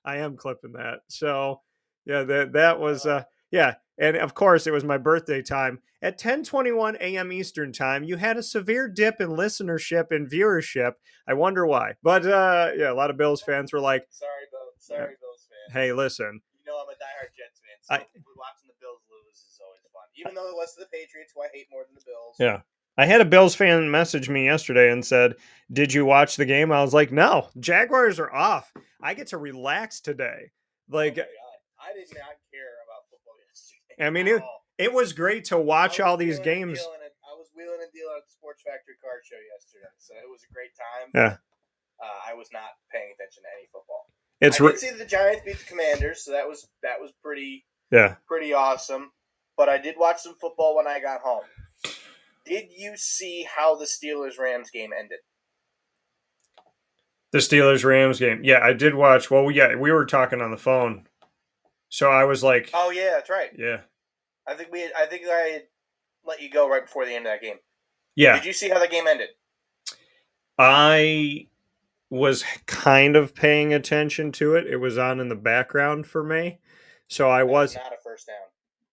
I 0.04 0.16
am 0.16 0.36
clipping 0.36 0.72
that. 0.72 1.00
So 1.08 1.60
yeah, 2.06 2.22
that 2.24 2.52
that 2.54 2.80
was 2.80 3.06
uh 3.06 3.24
yeah, 3.50 3.74
and 3.98 4.16
of 4.16 4.34
course 4.34 4.66
it 4.66 4.72
was 4.72 4.84
my 4.84 4.98
birthday 4.98 5.42
time 5.42 5.80
at 6.02 6.18
10:21 6.18 6.96
a.m. 7.00 7.32
Eastern 7.32 7.72
time. 7.72 8.04
You 8.04 8.16
had 8.16 8.36
a 8.36 8.42
severe 8.42 8.88
dip 8.88 9.20
in 9.20 9.28
listenership 9.30 10.10
and 10.10 10.30
viewership. 10.30 10.92
I 11.28 11.34
wonder 11.34 11.66
why. 11.66 11.94
But 12.02 12.26
uh 12.26 12.70
yeah, 12.76 12.90
a 12.92 12.94
lot 12.94 13.10
of 13.10 13.16
Bills 13.16 13.42
fans 13.42 13.72
were 13.72 13.80
like, 13.80 14.06
Sorry, 14.10 14.30
Bill. 14.50 14.60
Sorry, 14.78 15.14
Bills 15.20 15.46
fan. 15.48 15.80
"Hey, 15.82 15.92
listen, 15.92 16.40
You 16.64 16.72
know 16.72 16.78
I'm 16.82 16.88
a 16.88 16.92
diehard 16.92 17.34
Jets 17.36 17.60
fan, 17.60 17.76
so 17.82 17.94
I- 17.94 18.06
watching 18.36 18.68
the 18.68 18.74
Bills 18.80 19.02
lose 19.10 19.36
is 19.36 19.60
always 19.64 19.80
fun. 19.92 20.02
Even 20.16 20.34
though 20.34 20.48
it 20.48 20.56
was 20.56 20.72
to 20.74 20.80
the 20.80 20.86
Patriots, 20.86 21.32
who 21.34 21.42
I 21.42 21.48
hate 21.52 21.66
more 21.70 21.84
than 21.84 21.94
the 21.94 22.04
Bills. 22.06 22.36
Yeah. 22.38 22.60
I 22.98 23.06
had 23.06 23.20
a 23.20 23.24
Bills 23.24 23.54
fan 23.54 23.90
message 23.90 24.28
me 24.28 24.44
yesterday 24.46 24.90
and 24.90 25.04
said, 25.04 25.36
"Did 25.72 25.92
you 25.94 26.04
watch 26.04 26.36
the 26.36 26.44
game?" 26.44 26.72
I 26.72 26.82
was 26.82 26.92
like, 26.92 27.12
"No, 27.12 27.48
Jaguars 27.58 28.18
are 28.18 28.32
off. 28.32 28.72
I 29.02 29.14
get 29.14 29.28
to 29.28 29.38
relax 29.38 30.00
today." 30.00 30.50
Like 30.88 31.18
Oh. 31.18 31.22
I 31.80 31.92
did 31.94 32.08
not 32.12 32.36
care 32.52 32.76
about 32.84 33.08
football 33.08 33.36
yesterday. 33.48 33.80
I 34.00 34.10
mean, 34.10 34.26
it- 34.28 34.42
it 34.78 34.92
was 34.92 35.12
great 35.12 35.44
to 35.46 35.58
watch 35.58 36.00
all 36.00 36.16
these 36.16 36.38
games. 36.38 36.78
at- 36.80 36.86
I 37.28 37.34
was 37.34 37.50
wheeling 37.54 37.80
and 37.82 37.92
dealing 37.92 38.16
at 38.16 38.24
the 38.26 38.32
Sports 38.32 38.62
Factory 38.62 38.96
Card 39.02 39.20
Show 39.24 39.36
yesterday, 39.54 39.86
so 39.98 40.14
it 40.14 40.28
was 40.28 40.42
a 40.48 40.52
great 40.52 40.72
time. 40.74 41.10
Yeah. 41.14 41.36
Uh, 42.02 42.20
I 42.30 42.34
was 42.34 42.50
not 42.52 42.70
paying 42.90 43.12
attention 43.12 43.42
to 43.44 43.48
any 43.58 43.66
football. 43.72 44.10
It's 44.40 44.60
I 44.60 44.64
re- 44.64 44.70
did 44.72 44.80
see 44.80 44.90
the 44.90 45.04
Giants 45.04 45.44
beat 45.44 45.58
the 45.58 45.64
Commanders, 45.64 46.24
so 46.24 46.32
that 46.32 46.48
was 46.48 46.66
that 46.82 47.00
was 47.00 47.12
pretty 47.22 47.66
yeah. 47.90 48.16
pretty 48.26 48.52
awesome. 48.54 49.12
But 49.56 49.68
I 49.68 49.76
did 49.78 49.96
watch 49.98 50.20
some 50.22 50.34
football 50.40 50.74
when 50.76 50.86
I 50.88 50.98
got 51.00 51.20
home. 51.20 51.44
Did 52.46 52.72
you 52.72 52.96
see 52.96 53.42
how 53.44 53.74
the 53.76 53.84
Steelers 53.84 54.38
Rams 54.38 54.70
game 54.70 54.92
ended? 54.98 55.20
The 57.32 57.38
Steelers 57.38 57.84
Rams 57.84 58.18
game. 58.18 58.40
Yeah, 58.42 58.60
I 58.64 58.72
did 58.72 58.94
watch. 58.94 59.30
Well, 59.30 59.50
yeah, 59.50 59.74
we 59.76 59.92
were 59.92 60.06
talking 60.06 60.40
on 60.40 60.50
the 60.50 60.56
phone. 60.56 61.06
So 61.90 62.10
I 62.10 62.24
was 62.24 62.42
like, 62.42 62.70
Oh 62.72 62.90
yeah, 62.90 63.10
that's 63.10 63.30
right. 63.30 63.50
yeah. 63.56 63.82
I 64.50 64.54
think 64.54 64.72
we 64.72 64.80
had, 64.80 64.92
I 64.98 65.06
think 65.06 65.22
I 65.28 65.62
let 66.24 66.42
you 66.42 66.50
go 66.50 66.68
right 66.68 66.84
before 66.84 67.04
the 67.06 67.14
end 67.14 67.26
of 67.26 67.32
that 67.32 67.40
game. 67.42 67.56
Yeah. 68.16 68.34
Did 68.36 68.44
you 68.46 68.52
see 68.52 68.68
how 68.68 68.78
the 68.80 68.88
game 68.88 69.06
ended? 69.06 69.28
I 70.58 71.46
was 72.10 72.44
kind 72.66 73.16
of 73.16 73.34
paying 73.34 73.72
attention 73.72 74.32
to 74.32 74.54
it. 74.56 74.66
It 74.66 74.76
was 74.78 74.98
on 74.98 75.20
in 75.20 75.28
the 75.28 75.34
background 75.36 76.06
for 76.06 76.22
me. 76.24 76.58
So 77.08 77.30
I 77.30 77.44
was 77.44 77.74
not 77.76 77.92
a 77.92 77.96
first 78.02 78.26
down. 78.26 78.36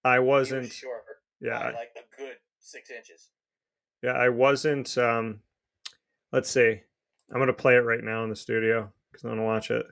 I 0.03 0.13
He 0.15 0.19
was 0.19 0.51
wasn't 0.51 0.71
short. 0.71 1.03
Yeah, 1.41 1.57
I- 1.59 1.71
like 1.71 1.91
a 1.97 2.17
good 2.17 2.38
six 2.59 2.89
inches. 2.89 3.29
yeah. 4.01 4.11
I 4.11 4.29
wasn't. 4.29 4.97
Um, 4.97 5.41
let's 6.31 6.49
see. 6.49 6.81
I'm 7.31 7.39
gonna 7.39 7.53
play 7.53 7.75
it 7.75 7.79
right 7.79 8.03
now 8.03 8.23
in 8.23 8.29
the 8.29 8.35
studio 8.35 8.91
because 9.11 9.25
I 9.25 9.29
want 9.29 9.39
to 9.39 9.43
watch 9.43 9.71
it. 9.71 9.85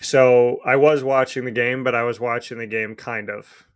So 0.00 0.60
I 0.64 0.76
was 0.76 1.02
watching 1.04 1.44
the 1.44 1.50
game, 1.50 1.82
but 1.84 1.94
I 1.94 2.04
was 2.04 2.20
watching 2.20 2.58
the 2.58 2.66
game 2.66 2.94
kind 2.94 3.28
of. 3.28 3.66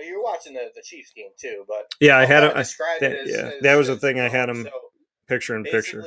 Well, 0.00 0.08
you 0.08 0.16
were 0.16 0.24
watching 0.24 0.54
the, 0.54 0.70
the 0.74 0.80
Chiefs 0.82 1.12
game 1.14 1.30
too, 1.38 1.64
but 1.68 1.92
Yeah, 2.00 2.16
I 2.18 2.24
had 2.24 2.42
a, 2.42 2.56
I- 2.56 2.62
that- 3.00 3.02
as- 3.02 3.30
yeah, 3.30 3.36
as- 3.54 3.60
that 3.62 3.74
was 3.76 3.86
the 3.88 3.96
thing 3.96 4.18
I 4.18 4.26
um, 4.26 4.30
had 4.32 4.48
well. 4.48 4.56
him 4.56 4.64
So, 4.64 4.70
picture 5.28 5.56
in 5.56 5.64
picture. 5.64 6.00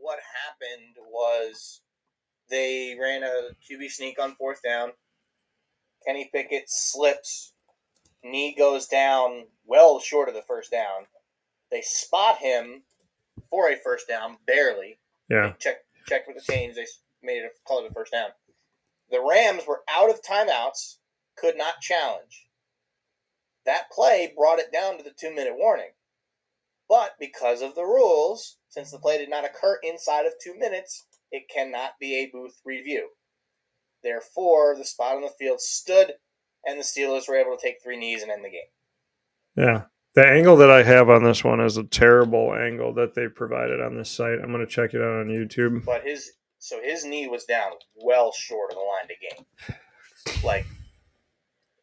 what 0.00 0.18
happened 0.48 0.96
was 1.10 1.82
they 2.48 2.96
ran 3.00 3.22
a 3.22 3.50
QB 3.70 3.90
sneak 3.90 4.18
on 4.18 4.34
fourth 4.36 4.62
down. 4.62 4.92
Kenny 6.06 6.30
Pickett 6.32 6.64
slips, 6.68 7.52
knee 8.24 8.54
goes 8.56 8.86
down 8.86 9.44
well 9.66 10.00
short 10.00 10.28
of 10.30 10.34
the 10.34 10.42
first 10.42 10.70
down. 10.70 11.04
They 11.70 11.82
spot 11.82 12.38
him 12.38 12.82
for 13.50 13.68
a 13.70 13.76
first 13.76 14.08
down, 14.08 14.38
barely. 14.46 14.98
Yeah, 15.28 15.52
Check 15.58 15.76
check 16.08 16.26
with 16.26 16.36
the 16.44 16.52
chains. 16.52 16.74
They 16.76 16.86
made 17.22 17.42
it 17.42 17.52
a, 17.54 17.68
call 17.68 17.84
it 17.84 17.90
a 17.90 17.94
first 17.94 18.12
down. 18.12 18.30
The 19.10 19.20
Rams 19.20 19.62
were 19.68 19.82
out 19.88 20.08
of 20.10 20.22
timeouts, 20.22 20.96
could 21.36 21.56
not 21.58 21.80
challenge. 21.80 22.46
That 23.66 23.90
play 23.90 24.32
brought 24.36 24.58
it 24.58 24.72
down 24.72 24.96
to 24.96 25.02
the 25.02 25.12
two 25.18 25.34
minute 25.34 25.54
warning. 25.56 25.90
But 26.88 27.12
because 27.20 27.62
of 27.62 27.74
the 27.74 27.84
rules, 27.84 28.56
since 28.68 28.90
the 28.90 28.98
play 28.98 29.18
did 29.18 29.30
not 29.30 29.44
occur 29.44 29.78
inside 29.82 30.26
of 30.26 30.32
two 30.42 30.58
minutes, 30.58 31.06
it 31.30 31.44
cannot 31.52 31.92
be 32.00 32.16
a 32.16 32.30
booth 32.32 32.60
review. 32.64 33.10
Therefore, 34.02 34.74
the 34.76 34.84
spot 34.84 35.16
on 35.16 35.22
the 35.22 35.30
field 35.38 35.60
stood, 35.60 36.14
and 36.64 36.78
the 36.78 36.84
Steelers 36.84 37.28
were 37.28 37.36
able 37.36 37.56
to 37.56 37.62
take 37.62 37.76
three 37.82 37.96
knees 37.96 38.22
and 38.22 38.30
end 38.30 38.44
the 38.44 38.50
game. 38.50 38.60
yeah. 39.56 39.82
The 40.14 40.26
angle 40.26 40.56
that 40.56 40.70
I 40.70 40.82
have 40.82 41.08
on 41.08 41.22
this 41.22 41.44
one 41.44 41.60
is 41.60 41.76
a 41.76 41.84
terrible 41.84 42.52
angle 42.52 42.92
that 42.94 43.14
they 43.14 43.28
provided 43.28 43.80
on 43.80 43.94
this 43.96 44.10
site. 44.10 44.40
I'm 44.42 44.50
gonna 44.50 44.66
check 44.66 44.92
it 44.92 45.00
out 45.00 45.20
on 45.20 45.28
YouTube. 45.28 45.84
But 45.84 46.02
his 46.02 46.32
so 46.58 46.80
his 46.82 47.04
knee 47.04 47.28
was 47.28 47.44
down 47.44 47.70
well 47.94 48.32
short 48.32 48.72
of 48.72 48.76
the 48.76 48.82
line 48.82 49.06
to 49.06 49.14
game, 49.14 50.42
like 50.42 50.66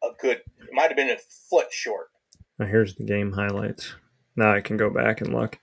a 0.02 0.08
good. 0.20 0.38
It 0.60 0.72
might 0.72 0.88
have 0.88 0.96
been 0.96 1.10
a 1.10 1.18
foot 1.50 1.72
short. 1.72 2.08
Now 2.58 2.66
here's 2.66 2.94
the 2.94 3.04
game 3.04 3.32
highlights. 3.32 3.94
Now 4.36 4.52
I 4.52 4.60
can 4.60 4.76
go 4.76 4.90
back 4.90 5.20
and 5.20 5.32
look. 5.34 5.58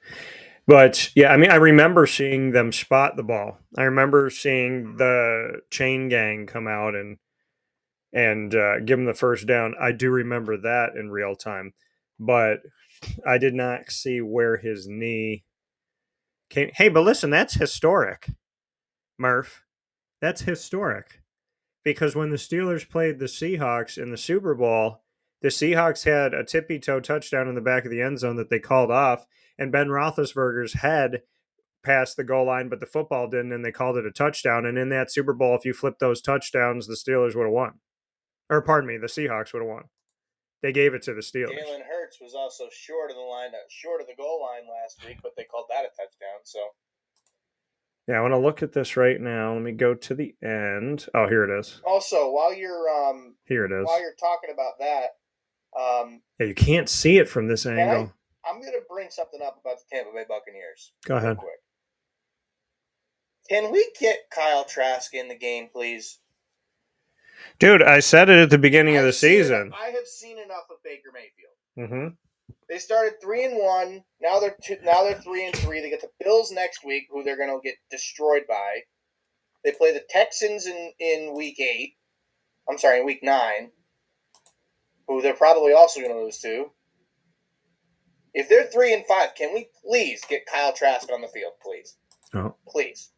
But 0.68 1.12
yeah, 1.16 1.32
I 1.32 1.38
mean, 1.38 1.52
I 1.52 1.56
remember 1.56 2.08
seeing 2.08 2.52
them 2.52 2.72
spot 2.72 3.16
the 3.16 3.24
ball. 3.24 3.60
I 3.78 3.84
remember 3.84 4.30
seeing 4.30 4.98
the 4.98 5.62
chain 5.70 6.10
gang 6.10 6.48
come 6.48 6.68
out 6.68 6.96
and 6.96 7.18
and 8.14 8.56
uh, 8.56 8.80
give 8.80 8.98
them 8.98 9.06
the 9.06 9.14
first 9.14 9.46
down. 9.46 9.76
I 9.80 9.92
do 9.92 10.10
remember 10.10 10.58
that 10.58 10.96
in 10.96 11.12
real 11.12 11.36
time, 11.36 11.74
but 12.20 12.62
I 13.28 13.38
did 13.38 13.54
not 13.54 13.92
see 13.92 14.22
where 14.22 14.58
his 14.58 14.88
knee 14.88 15.44
came. 16.50 16.72
Hey, 16.74 16.90
but 16.90 17.04
listen, 17.04 17.30
that's 17.30 17.54
historic, 17.54 18.30
Murph. 19.20 19.64
That's 20.22 20.42
historic 20.42 21.20
because 21.86 22.16
when 22.16 22.32
the 22.32 22.36
Steelers 22.36 22.90
played 22.90 23.20
the 23.20 23.26
Seahawks 23.26 23.98
in 23.98 24.12
the 24.12 24.18
Super 24.18 24.56
Bowl, 24.56 25.04
the 25.42 25.48
Seahawks 25.50 26.04
had 26.04 26.34
a 26.34 26.44
tippy 26.44 26.80
toe 26.80 27.00
touchdown 27.00 27.48
in 27.48 27.56
the 27.56 27.62
back 27.62 27.86
of 27.86 27.92
the 27.92 28.02
end 28.02 28.20
zone 28.20 28.36
that 28.36 28.50
they 28.50 28.60
called 28.60 28.92
off, 28.92 29.26
and 29.58 29.72
Ben 29.72 29.88
Roethlisberger's 29.88 30.74
head 30.74 31.22
passed 31.84 32.18
the 32.18 32.24
goal 32.24 32.48
line, 32.48 32.68
but 32.68 32.80
the 32.80 32.88
football 32.88 33.30
didn't, 33.30 33.54
and 33.54 33.64
they 33.64 33.72
called 33.72 33.96
it 33.96 34.08
a 34.08 34.12
touchdown. 34.12 34.66
And 34.66 34.78
in 34.78 34.90
that 34.90 35.12
Super 35.12 35.34
Bowl, 35.34 35.56
if 35.56 35.64
you 35.64 35.74
flip 35.74 36.00
those 36.00 36.20
touchdowns, 36.20 36.88
the 36.88 36.96
Steelers 36.96 37.36
would 37.36 37.46
have 37.46 37.54
won. 37.54 37.76
Or 38.50 38.62
pardon 38.62 38.88
me, 38.88 38.98
the 38.98 39.06
Seahawks 39.06 39.54
would 39.54 39.62
have 39.62 39.70
won. 39.70 39.84
They 40.64 40.72
gave 40.72 40.96
it 40.96 41.04
to 41.04 41.14
the 41.14 41.22
Steelers. 41.22 41.54
Jalen 41.54 41.86
Hurts 41.86 42.18
was 42.20 42.34
also 42.34 42.66
short 42.72 43.12
of 43.12 43.18
the 43.18 43.22
line, 43.22 43.54
uh, 43.54 43.70
short 43.70 44.02
of 44.02 44.08
the 44.08 44.16
goal 44.18 44.42
line 44.42 44.64
last 44.66 45.06
week, 45.06 45.20
but 45.22 45.34
they 45.38 45.44
called 45.44 45.66
that 45.70 45.86
a 45.86 45.90
touchdown. 45.90 46.42
So 46.44 46.60
Yeah, 48.08 48.16
I 48.16 48.22
want 48.22 48.34
to 48.34 48.40
look 48.40 48.62
at 48.62 48.72
this 48.74 48.98
right 48.98 49.20
now. 49.20 49.54
Let 49.54 49.64
me 49.64 49.72
go 49.72 49.96
to 49.96 50.14
the 50.14 50.36
end. 50.44 51.08
Oh, 51.16 51.28
here 51.28 51.44
it 51.44 51.60
is. 51.60 51.82
also 51.86 52.32
while 52.32 52.54
you're 52.54 52.88
um 52.90 53.36
Here 53.46 53.66
it 53.66 53.72
is. 53.72 53.86
while 53.86 54.00
you're 54.00 54.14
talking 54.20 54.52
about 54.54 54.78
that, 54.80 55.16
um, 55.80 56.22
Yeah, 56.40 56.48
you 56.48 56.54
can't 56.56 56.88
see 56.90 57.18
it 57.18 57.28
from 57.28 57.48
this 57.48 57.66
angle. 57.66 58.14
I'm 58.48 58.62
gonna 58.62 58.78
bring 58.88 59.10
something 59.10 59.42
up 59.42 59.60
about 59.60 59.78
the 59.80 59.86
Tampa 59.96 60.12
Bay 60.14 60.24
Buccaneers. 60.30 60.92
Go 61.06 61.18
ahead. 61.18 61.38
quick. 61.38 61.50
Can 63.50 63.72
we 63.72 63.92
get 64.00 64.18
Kyle 64.32 64.64
Trask 64.66 65.14
in 65.14 65.28
the 65.28 65.36
game, 65.36 65.70
please? 65.72 66.20
Dude, 67.60 67.82
I 67.84 68.00
said 68.00 68.30
it 68.30 68.38
at 68.40 68.50
the 68.50 68.58
beginning 68.58 68.98
of 68.98 69.04
the 69.06 69.14
season. 69.14 69.68
enough- 69.68 69.80
I 69.82 69.90
have 69.90 70.08
seen 70.08 70.38
enough 70.40 70.66
of 70.70 70.78
Baker 70.84 71.10
Mayfield. 71.14 71.54
Mm 71.78 71.90
hmm 71.90 72.16
They 72.70 72.80
started 72.80 73.14
three 73.22 73.46
and 73.46 73.58
one. 73.58 74.04
Now 74.22 74.40
they're 74.40 74.56
two, 74.64 74.78
now 74.84 75.04
they're 75.04 75.22
three 75.22 75.46
and 75.46 75.56
three. 75.56 75.82
They 75.82 75.90
get 75.90 76.02
the 76.02 76.10
Bills 76.24 76.52
next 76.52 76.84
week, 76.84 77.08
who 77.12 77.24
they're 77.24 77.38
going 77.38 77.50
to 77.50 77.60
get 77.64 77.76
destroyed 77.92 78.44
by. 78.48 78.80
They 79.64 79.72
play 79.72 79.94
the 79.94 80.04
Texans 80.10 80.66
in 80.66 80.92
in 81.00 81.36
week 81.36 81.60
eight. 81.60 81.94
I'm 82.70 82.78
sorry, 82.78 83.00
in 83.00 83.06
week 83.06 83.22
nine, 83.22 83.72
who 85.08 85.22
they're 85.22 85.36
probably 85.36 85.74
also 85.74 86.00
going 86.00 86.14
to 86.14 86.20
lose 86.20 86.40
to. 86.40 86.72
If 88.34 88.50
they're 88.50 88.66
three 88.66 88.94
and 88.94 89.06
five, 89.06 89.36
can 89.36 89.54
we 89.54 89.70
please 89.88 90.22
get 90.28 90.46
Kyle 90.52 90.74
Trask 90.74 91.10
on 91.12 91.22
the 91.22 91.28
field, 91.28 91.54
please? 91.64 91.96
Oh. 92.34 92.56
Please. 92.68 93.12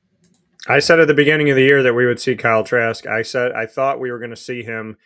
I 0.68 0.80
said 0.80 1.00
at 1.00 1.08
the 1.08 1.14
beginning 1.14 1.50
of 1.50 1.56
the 1.56 1.64
year 1.64 1.82
that 1.82 1.94
we 1.94 2.06
would 2.06 2.20
see 2.20 2.36
Kyle 2.36 2.64
Trask. 2.64 3.08
I 3.08 3.22
said 3.22 3.54
I 3.54 3.66
thought 3.66 4.00
we 4.00 4.12
were 4.12 4.20
going 4.20 4.32
to 4.32 4.36
see 4.36 4.64
him 4.64 4.98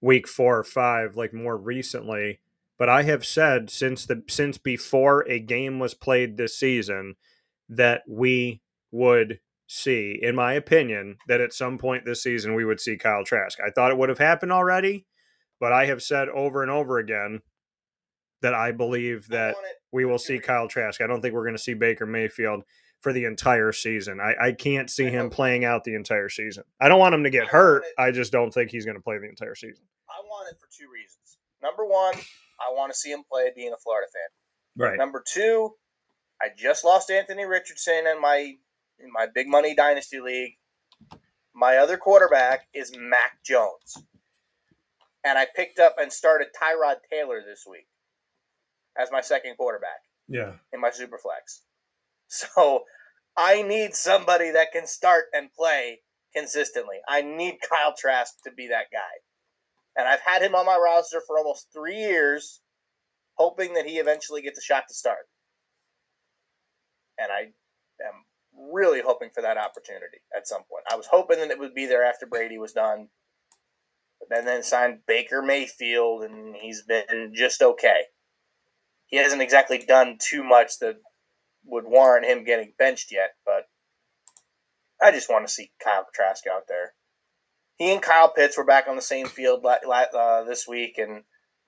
week 0.00 0.26
four 0.26 0.58
or 0.58 0.64
five, 0.64 1.16
like 1.16 1.32
more 1.32 1.56
recently. 1.56 2.40
But 2.78 2.88
I 2.88 3.02
have 3.02 3.24
said 3.24 3.70
since 3.70 4.04
the 4.06 4.22
since 4.28 4.58
before 4.58 5.20
a 5.28 5.38
game 5.38 5.78
was 5.78 5.94
played 5.94 6.36
this 6.36 6.58
season 6.58 7.14
that 7.68 8.02
we 8.08 8.62
would 8.90 9.38
see, 9.66 10.18
in 10.20 10.34
my 10.34 10.52
opinion, 10.54 11.16
that 11.28 11.40
at 11.40 11.52
some 11.52 11.78
point 11.78 12.04
this 12.04 12.22
season 12.22 12.54
we 12.54 12.64
would 12.64 12.80
see 12.80 12.96
Kyle 12.96 13.24
Trask. 13.24 13.58
I 13.64 13.70
thought 13.70 13.90
it 13.90 13.98
would 13.98 14.08
have 14.08 14.18
happened 14.18 14.52
already, 14.52 15.06
but 15.60 15.72
I 15.72 15.86
have 15.86 16.02
said 16.02 16.28
over 16.28 16.62
and 16.62 16.70
over 16.70 16.98
again 16.98 17.40
that 18.42 18.54
I 18.54 18.72
believe 18.72 19.28
that 19.28 19.50
it- 19.50 19.56
we 19.92 20.04
will 20.04 20.18
see 20.18 20.38
Kyle 20.40 20.68
Trask. 20.68 21.00
I 21.00 21.06
don't 21.06 21.22
think 21.22 21.34
we're 21.34 21.44
going 21.44 21.56
to 21.56 21.62
see 21.62 21.74
Baker 21.74 22.04
Mayfield 22.06 22.64
for 23.00 23.12
the 23.12 23.24
entire 23.24 23.70
season. 23.70 24.18
I, 24.20 24.34
I 24.48 24.52
can't 24.52 24.90
see 24.90 25.06
I 25.06 25.10
him 25.10 25.30
playing 25.30 25.64
out 25.64 25.84
the 25.84 25.94
entire 25.94 26.28
season. 26.28 26.64
I 26.80 26.88
don't 26.88 26.98
want 26.98 27.14
him 27.14 27.22
to 27.24 27.30
get 27.30 27.42
want 27.42 27.50
hurt. 27.52 27.84
I 27.96 28.10
just 28.10 28.32
don't 28.32 28.52
think 28.52 28.70
he's 28.70 28.84
going 28.84 28.96
to 28.96 29.02
play 29.02 29.18
the 29.18 29.28
entire 29.28 29.54
season. 29.54 29.84
I 30.10 30.20
want 30.26 30.48
it 30.50 30.58
for 30.58 30.66
two 30.76 30.90
reasons. 30.92 31.38
Number 31.62 31.84
one, 31.86 32.14
I 32.66 32.72
want 32.72 32.92
to 32.92 32.98
see 32.98 33.10
him 33.10 33.22
play 33.30 33.50
being 33.54 33.72
a 33.72 33.76
Florida 33.76 34.06
fan. 34.12 34.86
Right. 34.88 34.98
Number 34.98 35.22
two, 35.26 35.74
I 36.40 36.48
just 36.56 36.84
lost 36.84 37.10
Anthony 37.10 37.44
Richardson 37.44 38.06
in 38.06 38.20
my 38.20 38.54
in 38.98 39.10
my 39.12 39.26
big 39.32 39.48
money 39.48 39.74
dynasty 39.74 40.20
league. 40.20 40.52
My 41.54 41.76
other 41.76 41.96
quarterback 41.96 42.66
is 42.74 42.92
Mac 42.96 43.42
Jones, 43.44 44.04
and 45.24 45.38
I 45.38 45.46
picked 45.54 45.78
up 45.78 45.96
and 45.98 46.12
started 46.12 46.48
Tyrod 46.60 46.96
Taylor 47.10 47.40
this 47.46 47.64
week 47.68 47.86
as 48.98 49.10
my 49.12 49.20
second 49.20 49.56
quarterback 49.56 50.02
Yeah. 50.28 50.54
in 50.72 50.80
my 50.80 50.90
superflex. 50.90 51.60
So 52.28 52.84
I 53.36 53.62
need 53.62 53.94
somebody 53.94 54.50
that 54.50 54.72
can 54.72 54.86
start 54.86 55.26
and 55.32 55.52
play 55.52 56.00
consistently. 56.34 56.96
I 57.06 57.22
need 57.22 57.58
Kyle 57.68 57.94
Trask 57.96 58.42
to 58.44 58.50
be 58.50 58.68
that 58.68 58.86
guy. 58.90 59.22
And 59.96 60.08
I've 60.08 60.20
had 60.20 60.42
him 60.42 60.54
on 60.54 60.66
my 60.66 60.76
roster 60.76 61.20
for 61.26 61.38
almost 61.38 61.68
three 61.72 61.96
years, 61.96 62.60
hoping 63.34 63.74
that 63.74 63.86
he 63.86 63.98
eventually 63.98 64.42
gets 64.42 64.58
a 64.58 64.62
shot 64.62 64.84
to 64.88 64.94
start. 64.94 65.28
And 67.18 67.30
I 67.30 67.52
am 68.04 68.24
really 68.72 69.00
hoping 69.00 69.30
for 69.34 69.42
that 69.42 69.56
opportunity 69.56 70.18
at 70.36 70.48
some 70.48 70.62
point. 70.62 70.84
I 70.90 70.96
was 70.96 71.06
hoping 71.06 71.38
that 71.38 71.50
it 71.50 71.58
would 71.58 71.74
be 71.74 71.86
there 71.86 72.04
after 72.04 72.26
Brady 72.26 72.58
was 72.58 72.72
done. 72.72 73.08
But 74.18 74.28
then 74.30 74.44
then 74.46 74.62
signed 74.62 75.00
Baker 75.06 75.42
Mayfield 75.42 76.24
and 76.24 76.56
he's 76.56 76.82
been 76.82 77.32
just 77.34 77.62
okay. 77.62 78.04
He 79.06 79.16
hasn't 79.18 79.42
exactly 79.42 79.78
done 79.78 80.18
too 80.18 80.42
much 80.42 80.78
that 80.80 80.96
would 81.64 81.84
warrant 81.84 82.26
him 82.26 82.44
getting 82.44 82.72
benched 82.78 83.12
yet, 83.12 83.30
but 83.44 83.68
I 85.02 85.10
just 85.10 85.28
want 85.28 85.46
to 85.46 85.52
see 85.52 85.72
Kyle 85.82 86.06
Trask 86.14 86.46
out 86.46 86.64
there. 86.68 86.94
He 87.76 87.92
and 87.92 88.02
Kyle 88.02 88.28
Pitts 88.28 88.56
were 88.56 88.64
back 88.64 88.86
on 88.88 88.96
the 88.96 89.02
same 89.02 89.26
field 89.26 89.64
uh, 89.66 90.44
this 90.44 90.66
week, 90.68 90.98
and 90.98 91.24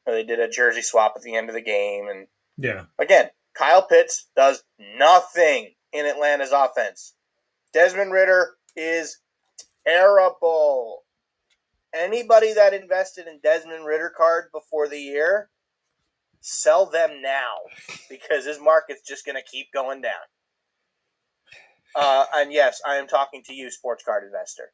they 0.06 0.22
did 0.22 0.38
a 0.38 0.48
jersey 0.48 0.82
swap 0.82 1.14
at 1.16 1.22
the 1.22 1.34
end 1.34 1.48
of 1.48 1.54
the 1.54 1.60
game. 1.60 2.08
And 2.08 2.28
Yeah. 2.56 2.84
again, 2.98 3.30
Kyle 3.54 3.82
Pitts 3.82 4.28
does 4.36 4.62
nothing 4.78 5.74
in 5.92 6.06
Atlanta's 6.06 6.52
offense. 6.52 7.14
Desmond 7.72 8.12
Ridder 8.12 8.56
is 8.76 9.18
terrible. 9.86 11.04
Anybody 11.92 12.52
that 12.52 12.74
invested 12.74 13.26
in 13.26 13.40
Desmond 13.42 13.86
Ridder 13.86 14.12
card 14.16 14.50
before 14.52 14.88
the 14.88 15.00
year, 15.00 15.50
sell 16.40 16.86
them 16.86 17.22
now 17.22 17.56
because 18.08 18.44
his 18.44 18.60
market's 18.60 19.02
just 19.02 19.24
going 19.26 19.36
to 19.36 19.42
keep 19.42 19.72
going 19.72 20.02
down. 20.02 20.12
Uh, 21.94 22.26
and 22.34 22.52
yes, 22.52 22.80
I 22.86 22.96
am 22.96 23.08
talking 23.08 23.42
to 23.44 23.54
you, 23.54 23.70
sports 23.70 24.04
card 24.04 24.24
investor. 24.24 24.72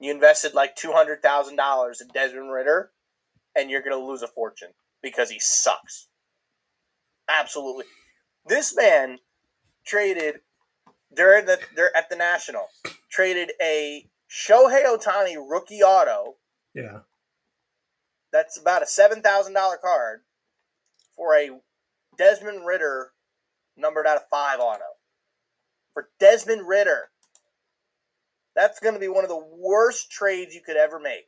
You 0.00 0.10
invested 0.10 0.54
like 0.54 0.74
two 0.76 0.92
hundred 0.92 1.22
thousand 1.22 1.56
dollars 1.56 2.00
in 2.00 2.08
Desmond 2.08 2.50
Ridder, 2.50 2.90
and 3.54 3.70
you're 3.70 3.82
going 3.82 3.98
to 3.98 4.04
lose 4.04 4.22
a 4.22 4.28
fortune. 4.28 4.70
because 5.02 5.30
he 5.30 5.38
sucks. 5.40 6.08
Absolutely. 7.28 7.84
This 8.46 8.74
man 8.76 9.18
traded 9.86 10.40
during 11.14 11.46
the 11.46 11.58
they're 11.76 11.96
at 11.96 12.08
the 12.10 12.16
National 12.16 12.66
traded 13.10 13.52
a 13.60 14.08
Shohei 14.30 14.84
Ohtani 14.84 15.36
rookie 15.36 15.82
auto 15.82 16.36
Yeah. 16.74 17.00
that's 18.32 18.58
about 18.58 18.82
a 18.82 18.86
seven 18.86 19.22
thousand 19.22 19.54
dollar 19.54 19.76
card 19.76 20.20
for 21.16 21.34
a 21.36 21.50
Desmond 22.18 22.66
Ridder 22.66 23.12
numbered 23.76 24.06
out 24.06 24.16
of 24.16 24.28
five 24.30 24.60
auto 24.60 24.84
for 25.94 26.10
Desmond 26.18 26.68
Ridder. 26.68 27.10
That's 28.60 28.78
going 28.78 28.92
to 28.94 29.00
be 29.00 29.08
one 29.08 29.24
of 29.24 29.30
the 29.30 29.42
worst 29.58 30.10
trades 30.10 30.54
you 30.54 30.60
could 30.60 30.76
ever 30.76 31.00
make 31.00 31.24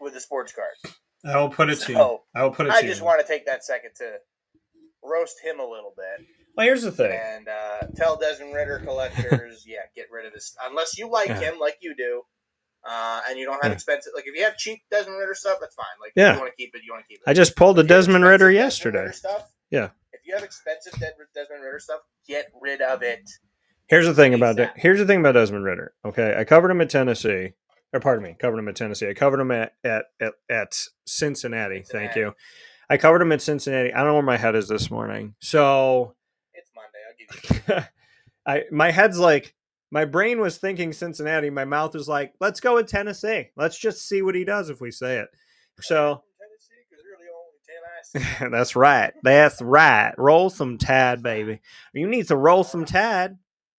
with 0.00 0.14
a 0.14 0.20
sports 0.20 0.52
card. 0.52 0.94
I 1.24 1.40
will 1.40 1.48
put 1.48 1.70
it 1.70 1.80
to 1.80 1.92
you. 1.92 2.18
I 2.36 2.44
will 2.44 2.52
put 2.52 2.66
it 2.66 2.72
I 2.72 2.82
just 2.82 3.00
you. 3.00 3.04
want 3.06 3.20
to 3.20 3.26
take 3.26 3.46
that 3.46 3.64
second 3.64 3.90
to 3.96 4.18
roast 5.02 5.36
him 5.42 5.58
a 5.60 5.64
little 5.64 5.92
bit 5.96 6.26
well, 6.56 6.66
here's 6.66 6.82
the 6.82 6.90
thing. 6.92 7.12
and 7.12 7.48
uh, 7.48 7.86
tell 7.96 8.16
Desmond 8.16 8.54
Ridder 8.54 8.78
collectors, 8.82 9.64
yeah, 9.66 9.80
get 9.94 10.06
rid 10.10 10.24
of 10.24 10.32
this 10.32 10.54
unless 10.64 10.96
you 10.96 11.10
like 11.10 11.28
Yeah. 11.28 11.40
him 11.40 11.58
like 11.58 11.76
you 11.82 11.94
do. 11.96 12.22
Uh, 12.88 13.20
and 13.28 13.38
you 13.38 13.44
don't 13.44 13.60
have 13.62 13.72
Yeah. 13.72 13.74
expensive 13.74 14.12
like 14.14 14.24
if 14.26 14.34
you 14.36 14.44
have 14.44 14.56
cheap 14.56 14.80
Desmond 14.90 15.18
Ridder 15.18 15.34
stuff, 15.34 15.58
that's 15.60 15.74
fine. 15.74 15.86
Like 16.00 16.12
Yeah. 16.14 16.30
if 16.30 16.34
you 16.36 16.40
want 16.42 16.52
to 16.52 16.56
keep 16.56 16.74
it, 16.76 16.82
you 16.84 16.92
want 16.92 17.04
to 17.04 17.08
keep 17.08 17.18
it. 17.18 17.28
I 17.28 17.34
just 17.34 17.56
pulled 17.56 17.78
a 17.78 17.80
If 17.82 17.88
you 17.90 17.94
have 17.94 18.04
Desmond 18.04 18.24
Ridder 18.24 18.50
yesterday. 18.52 19.06
Desmond 19.06 19.24
Ridder 19.24 19.38
stuff, 19.40 19.52
Yeah. 19.70 19.88
If 20.12 20.20
you 20.24 20.34
have 20.34 20.44
expensive 20.44 20.92
Desmond 20.94 21.62
Ridder 21.62 21.78
stuff, 21.80 22.00
get 22.28 22.46
rid 22.60 22.80
of 22.80 23.02
it. 23.02 23.28
Here's 23.88 24.06
the 24.06 24.14
thing 24.14 24.34
about 24.34 24.52
Exactly. 24.58 24.80
here's 24.82 24.98
the 24.98 25.06
thing 25.06 25.20
about 25.20 25.32
Desmond 25.32 25.64
Ridder. 25.64 25.92
Okay, 26.04 26.34
I 26.36 26.44
covered 26.44 26.70
him 26.70 26.80
at 26.80 26.90
Tennessee, 26.90 27.52
or 27.92 28.00
pardon 28.00 28.24
me, 28.24 28.34
covered 28.38 28.58
him 28.58 28.68
at 28.68 28.76
Tennessee. 28.76 29.08
I 29.08 29.14
covered 29.14 29.40
him 29.40 29.50
at 29.52 29.72
at 29.84 30.06
at, 30.20 30.32
at 30.50 30.78
Cincinnati. 31.06 31.82
Thank 31.82 32.16
you. 32.16 32.34
I 32.90 32.96
covered 32.96 33.22
him 33.22 33.32
at 33.32 33.42
Cincinnati. 33.42 33.92
I 33.92 33.98
don't 33.98 34.08
know 34.08 34.14
where 34.14 34.22
my 34.22 34.36
head 34.36 34.54
is 34.56 34.68
this 34.68 34.90
morning. 34.90 35.34
So 35.40 36.14
It's 36.54 36.70
Monday. 36.74 36.98
I'll 37.08 37.56
give 37.56 37.76
you. 37.78 37.84
I 38.46 38.62
my 38.72 38.90
head's 38.90 39.18
like 39.18 39.54
my 39.92 40.04
brain 40.04 40.40
was 40.40 40.58
thinking 40.58 40.92
Cincinnati. 40.92 41.48
My 41.50 41.64
mouth 41.64 41.94
was 41.94 42.08
like, 42.08 42.32
let's 42.40 42.58
go 42.60 42.74
with 42.74 42.88
Tennessee. 42.88 43.50
Let's 43.56 43.78
just 43.78 44.08
see 44.08 44.20
what 44.22 44.34
he 44.34 44.44
does 44.44 44.68
if 44.68 44.80
we 44.80 44.90
say 44.90 45.18
it. 45.18 45.28
So 45.80 46.22
Tennessee, 46.40 46.82
'cause 46.90 47.02
you're 47.04 47.18
the 47.18 48.22
only 48.24 48.40
ten 48.40 48.50
that's 48.52 48.74
right. 48.76 49.12
That's 49.22 49.62
right. 49.62 50.12
Roll 50.18 50.50
some 50.50 50.76
Tide, 50.78 51.22
baby. 51.22 51.60
You 51.92 52.08
need 52.08 52.26
to 52.28 52.36
roll 52.36 52.64
some 52.64 52.84
Tide. 52.84 53.36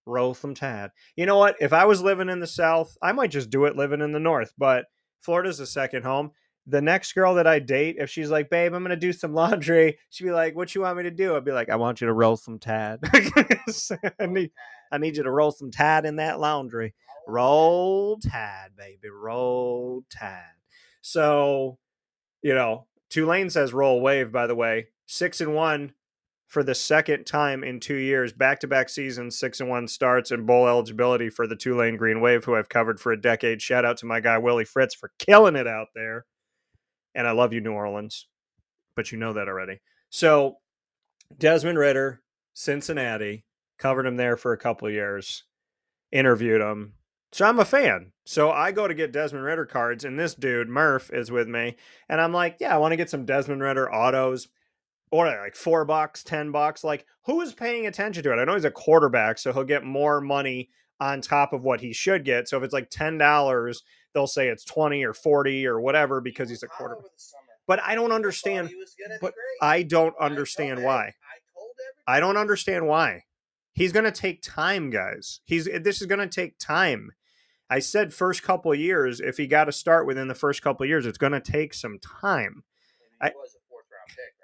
Roll 0.08 0.34
some 0.34 0.54
Tide. 0.54 0.90
You 1.16 1.26
know 1.26 1.36
what? 1.36 1.56
If 1.60 1.72
I 1.72 1.84
was 1.84 2.02
living 2.02 2.28
in 2.28 2.40
the 2.40 2.46
South, 2.46 2.96
I 3.02 3.12
might 3.12 3.30
just 3.30 3.50
do 3.50 3.64
it 3.66 3.76
living 3.76 4.00
in 4.00 4.12
the 4.12 4.18
North. 4.18 4.52
But 4.58 4.86
Florida's 5.20 5.60
a 5.60 5.66
second 5.66 6.04
home. 6.04 6.32
The 6.66 6.82
next 6.82 7.14
girl 7.14 7.34
that 7.36 7.46
I 7.46 7.60
date, 7.60 7.96
if 7.98 8.10
she's 8.10 8.30
like, 8.30 8.50
"Babe, 8.50 8.74
I'm 8.74 8.82
gonna 8.82 8.96
do 8.96 9.12
some 9.12 9.34
laundry," 9.34 9.98
she'd 10.10 10.24
be 10.24 10.32
like, 10.32 10.56
"What 10.56 10.74
you 10.74 10.82
want 10.82 10.96
me 10.96 11.04
to 11.04 11.10
do?" 11.10 11.36
I'd 11.36 11.44
be 11.44 11.52
like, 11.52 11.70
"I 11.70 11.76
want 11.76 12.00
you 12.00 12.06
to 12.06 12.12
roll 12.12 12.36
some 12.36 12.58
Tide. 12.58 12.98
I 14.20 14.26
need, 14.26 14.50
I 14.90 14.98
need 14.98 15.16
you 15.16 15.22
to 15.22 15.30
roll 15.30 15.50
some 15.50 15.70
Tide 15.70 16.04
in 16.04 16.16
that 16.16 16.40
laundry. 16.40 16.94
Oh, 17.10 17.32
roll 17.32 18.18
Tide, 18.18 18.70
baby. 18.76 19.08
Roll 19.08 20.04
Tide. 20.10 20.42
So, 21.00 21.78
you 22.42 22.54
know, 22.54 22.86
Tulane 23.08 23.50
says 23.50 23.72
roll 23.72 24.00
wave, 24.00 24.30
by 24.32 24.46
the 24.46 24.54
way. 24.54 24.88
Six 25.06 25.40
and 25.40 25.54
one 25.54 25.92
for 26.48 26.62
the 26.62 26.74
second 26.74 27.26
time 27.26 27.62
in 27.62 27.78
two 27.78 27.96
years, 27.96 28.32
back 28.32 28.58
to 28.60 28.66
back 28.66 28.88
seasons, 28.88 29.38
six 29.38 29.60
and 29.60 29.68
one 29.68 29.86
starts 29.86 30.30
and 30.30 30.46
bowl 30.46 30.66
eligibility 30.66 31.28
for 31.28 31.46
the 31.46 31.54
Tulane 31.54 31.98
Green 31.98 32.22
Wave, 32.22 32.44
who 32.44 32.56
I've 32.56 32.70
covered 32.70 32.98
for 32.98 33.12
a 33.12 33.20
decade. 33.20 33.60
Shout 33.60 33.84
out 33.84 33.98
to 33.98 34.06
my 34.06 34.18
guy 34.20 34.38
Willie 34.38 34.64
Fritz 34.64 34.94
for 34.94 35.12
killing 35.18 35.56
it 35.56 35.66
out 35.66 35.88
there. 35.94 36.24
And 37.14 37.26
I 37.26 37.32
love 37.32 37.52
you, 37.52 37.60
New 37.60 37.72
Orleans. 37.72 38.26
But 38.96 39.12
you 39.12 39.18
know 39.18 39.34
that 39.34 39.46
already. 39.46 39.80
So 40.08 40.56
Desmond 41.36 41.78
Ridder, 41.78 42.22
Cincinnati, 42.54 43.44
covered 43.78 44.06
him 44.06 44.16
there 44.16 44.38
for 44.38 44.52
a 44.52 44.58
couple 44.58 44.90
years, 44.90 45.44
interviewed 46.10 46.62
him. 46.62 46.94
So 47.30 47.44
I'm 47.44 47.58
a 47.58 47.64
fan. 47.66 48.12
So 48.24 48.50
I 48.50 48.72
go 48.72 48.88
to 48.88 48.94
get 48.94 49.12
Desmond 49.12 49.44
Ridder 49.44 49.66
cards, 49.66 50.02
and 50.02 50.18
this 50.18 50.34
dude, 50.34 50.70
Murph, 50.70 51.10
is 51.12 51.30
with 51.30 51.46
me. 51.46 51.76
And 52.08 52.22
I'm 52.22 52.32
like, 52.32 52.56
yeah, 52.58 52.74
I 52.74 52.78
want 52.78 52.92
to 52.92 52.96
get 52.96 53.10
some 53.10 53.26
Desmond 53.26 53.60
Ridder 53.60 53.92
autos. 53.92 54.48
Or 55.10 55.26
like 55.26 55.56
four 55.56 55.84
bucks, 55.84 56.22
ten 56.22 56.50
bucks. 56.52 56.84
Like, 56.84 57.06
who 57.24 57.40
is 57.40 57.54
paying 57.54 57.86
attention 57.86 58.22
to 58.24 58.32
it? 58.32 58.36
I 58.36 58.44
know 58.44 58.54
he's 58.54 58.64
a 58.64 58.70
quarterback, 58.70 59.38
so 59.38 59.52
he'll 59.52 59.64
get 59.64 59.84
more 59.84 60.20
money 60.20 60.68
on 61.00 61.20
top 61.20 61.52
of 61.52 61.64
what 61.64 61.80
he 61.80 61.92
should 61.92 62.24
get. 62.24 62.48
So 62.48 62.58
if 62.58 62.62
it's 62.64 62.74
like 62.74 62.90
ten 62.90 63.16
dollars, 63.18 63.82
they'll 64.12 64.26
say 64.26 64.48
it's 64.48 64.64
twenty 64.64 65.04
or 65.04 65.14
forty 65.14 65.66
or 65.66 65.80
whatever 65.80 66.20
because 66.20 66.50
he's 66.50 66.62
a 66.62 66.66
quarterback. 66.68 67.04
over 67.04 67.08
the 67.16 67.20
summer. 67.22 67.42
But 67.66 67.80
I 67.82 67.94
don't 67.94 68.12
understand. 68.12 68.68
he 68.68 68.74
was 68.76 68.94
gonna 69.02 69.18
be 69.18 69.20
but. 69.20 69.34
I 69.62 69.82
don't 69.82 70.14
understand 70.20 70.82
why. 70.82 71.14
I 72.06 72.20
don't 72.20 72.36
understand 72.36 72.86
why. 72.86 73.24
He's 73.74 73.92
going 73.92 74.06
to 74.06 74.10
take 74.10 74.42
time, 74.42 74.90
guys. 74.90 75.40
He's 75.44 75.68
eh, 75.68 75.78
this 75.78 76.00
is 76.00 76.06
going 76.06 76.20
to 76.20 76.26
take 76.26 76.58
time. 76.58 77.12
I 77.70 77.78
said 77.80 78.12
first 78.14 78.42
couple 78.42 78.74
years. 78.74 79.20
If 79.20 79.36
he 79.36 79.46
got 79.46 79.64
to 79.66 79.72
start 79.72 80.06
within 80.06 80.26
the 80.26 80.34
first 80.34 80.62
couple 80.62 80.84
of 80.84 80.88
years, 80.88 81.06
it's 81.06 81.18
going 81.18 81.32
to 81.32 81.40
take 81.40 81.74
some 81.74 81.98
time. 82.00 82.64
I- 83.20 83.32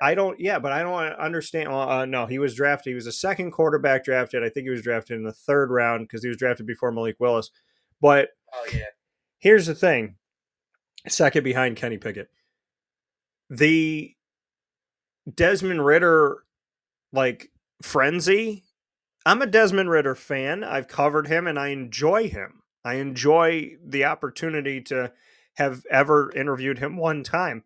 I 0.03 0.15
don't. 0.15 0.39
Yeah, 0.41 0.59
but 0.59 0.73
I 0.73 0.83
don't 0.83 0.95
understand. 1.15 1.69
Uh, 1.69 2.05
no, 2.05 2.27
he 2.27 2.39
was 2.39 2.55
drafted. 2.55 2.91
He 2.91 2.95
was 2.95 3.07
a 3.07 3.13
second 3.13 3.53
quarterback 3.53 4.05
drafted. 4.05 4.43
I 4.43 4.49
think 4.49 4.65
he 4.65 4.71
was 4.71 4.83
drafted 4.83 5.17
in 5.17 5.25
the 5.25 5.33
third 5.33 5.71
round 5.71 6.07
because 6.07 6.23
he 6.23 6.29
was 6.29 6.37
drafted 6.37 6.67
before 6.67 6.93
Malik 6.93 7.17
Willis. 7.19 7.51
But 8.01 8.31
Oh 8.53 8.67
yeah. 8.73 8.87
here's 9.39 9.67
the 9.67 9.75
thing: 9.75 10.17
second 11.09 11.43
behind 11.45 11.77
Kenny 11.77 11.99
Pickett. 11.99 12.29
The 13.51 14.15
Desmond 15.33 15.85
Ridder 15.85 16.39
like 17.13 17.51
frenzy. 17.83 18.65
I'm 19.27 19.41
a 19.43 19.47
Desmond 19.47 19.91
Ridder 19.91 20.15
fan. 20.15 20.63
I've 20.65 20.89
covered 20.89 21.29
him 21.29 21.47
and 21.47 21.59
I 21.59 21.69
enjoy 21.69 22.29
him. 22.29 22.63
I 22.85 22.95
enjoy 22.95 23.77
the 23.83 24.05
opportunity 24.05 24.83
to 24.83 25.13
have 25.55 25.85
ever 25.91 26.31
interviewed 26.33 26.79
him 26.79 26.97
one 26.99 27.23
time. 27.23 27.65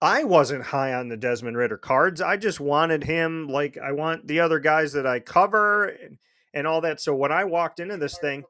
I 0.00 0.24
wasn't 0.24 0.64
high 0.64 0.92
on 0.92 1.08
the 1.08 1.16
Desmond 1.16 1.56
Ridder 1.56 1.78
cards. 1.78 2.20
I 2.20 2.36
just 2.36 2.60
wanted 2.60 3.04
him 3.04 3.48
like 3.48 3.78
I 3.78 3.92
want 3.92 4.26
the 4.26 4.40
other 4.40 4.58
guys 4.58 4.92
that 4.92 5.06
I 5.06 5.20
cover 5.20 5.84
and, 5.86 6.18
and 6.52 6.66
all 6.66 6.82
that. 6.82 7.00
So 7.00 7.14
when 7.14 7.32
I 7.32 7.44
walked 7.44 7.80
into 7.80 7.96
this 7.96 8.18
thing. 8.18 8.44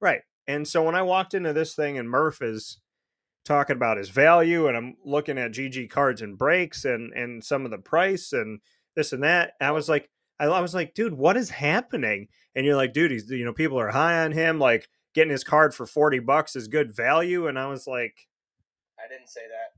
Right. 0.00 0.22
And 0.46 0.66
so 0.66 0.82
when 0.82 0.94
I 0.94 1.02
walked 1.02 1.34
into 1.34 1.52
this 1.52 1.74
thing 1.74 1.98
and 1.98 2.08
Murph 2.08 2.42
is 2.42 2.78
talking 3.44 3.76
about 3.76 3.98
his 3.98 4.10
value 4.10 4.66
and 4.66 4.76
I'm 4.76 4.96
looking 5.04 5.38
at 5.38 5.52
GG 5.52 5.90
cards 5.90 6.22
and 6.22 6.36
breaks 6.36 6.84
and 6.84 7.12
and 7.12 7.42
some 7.44 7.64
of 7.64 7.70
the 7.70 7.78
price 7.78 8.32
and 8.32 8.60
this 8.96 9.12
and 9.12 9.22
that, 9.22 9.52
I 9.60 9.70
was 9.70 9.88
like 9.88 10.10
I, 10.40 10.46
I 10.46 10.60
was 10.60 10.74
like, 10.74 10.94
dude, 10.94 11.14
what 11.14 11.36
is 11.36 11.50
happening? 11.50 12.28
And 12.54 12.66
you're 12.66 12.76
like, 12.76 12.92
dude, 12.92 13.10
he's 13.12 13.30
you 13.30 13.44
know, 13.44 13.52
people 13.52 13.78
are 13.78 13.90
high 13.90 14.24
on 14.24 14.32
him, 14.32 14.58
like 14.58 14.88
getting 15.14 15.30
his 15.30 15.44
card 15.44 15.74
for 15.74 15.86
40 15.86 16.18
bucks 16.20 16.56
is 16.56 16.68
good 16.68 16.94
value. 16.94 17.46
And 17.46 17.58
I 17.58 17.66
was 17.66 17.86
like, 17.86 18.14
I 18.98 19.08
didn't 19.08 19.28
say 19.28 19.42
that. 19.42 19.77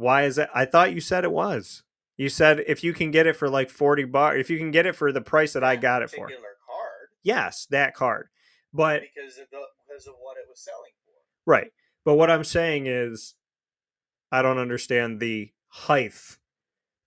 Why 0.00 0.24
is 0.24 0.36
that? 0.36 0.50
I 0.54 0.64
thought 0.64 0.92
you 0.94 1.00
said 1.00 1.24
it 1.24 1.32
was. 1.32 1.82
You 2.16 2.28
said 2.28 2.64
if 2.66 2.82
you 2.84 2.92
can 2.92 3.10
get 3.10 3.26
it 3.26 3.36
for 3.36 3.48
like 3.48 3.70
40 3.70 4.04
bucks, 4.04 4.36
if 4.38 4.50
you 4.50 4.58
can 4.58 4.70
get 4.70 4.86
it 4.86 4.94
for 4.96 5.12
the 5.12 5.20
price 5.20 5.52
that 5.52 5.64
I 5.64 5.76
got 5.76 6.02
it 6.02 6.10
for. 6.10 6.26
card 6.26 6.38
Yes, 7.22 7.66
that 7.70 7.94
card. 7.94 8.28
But 8.72 9.02
because 9.02 9.38
of 9.38 9.46
the, 9.50 9.60
because 9.86 10.06
of 10.06 10.14
what 10.20 10.36
it 10.36 10.44
was 10.48 10.60
selling 10.60 10.92
for. 11.04 11.50
Right. 11.50 11.70
But 12.04 12.14
what 12.14 12.30
I'm 12.30 12.44
saying 12.44 12.86
is, 12.86 13.34
I 14.32 14.42
don't 14.42 14.58
understand 14.58 15.20
the 15.20 15.50
height 15.68 16.14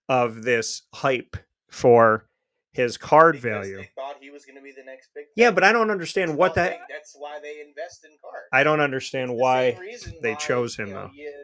of 0.10 0.44
this 0.44 0.84
hype 0.94 1.38
for 1.70 2.28
his 2.74 2.98
card 2.98 3.36
Because 3.36 3.44
value. 3.68 3.78
They 3.78 3.90
thought 3.95 4.18
he 4.20 4.30
was 4.30 4.45
going 4.45 4.57
to 4.57 4.61
be 4.61 4.72
the 4.72 4.84
next 4.84 5.10
big. 5.15 5.26
Yeah, 5.36 5.52
but 5.52 5.64
I 5.64 5.72
don't 5.72 5.90
understand 5.91 6.32
That's 6.32 6.38
what 6.40 6.56
that. 6.56 6.80
that's 6.90 7.15
why 7.18 7.40
they 7.41 7.61
invest 7.61 8.03
in 8.03 8.11
cards. 8.22 8.48
I 8.52 8.64
don't 8.64 8.80
understand 8.82 9.36
why 9.36 9.78
reason 9.80 10.15
they 10.22 10.32
why, 10.34 10.38
chose 10.40 10.76
him 10.76 10.88
you 10.90 10.94
know, 10.94 11.02
though. 11.07 11.11
you- 11.14 11.44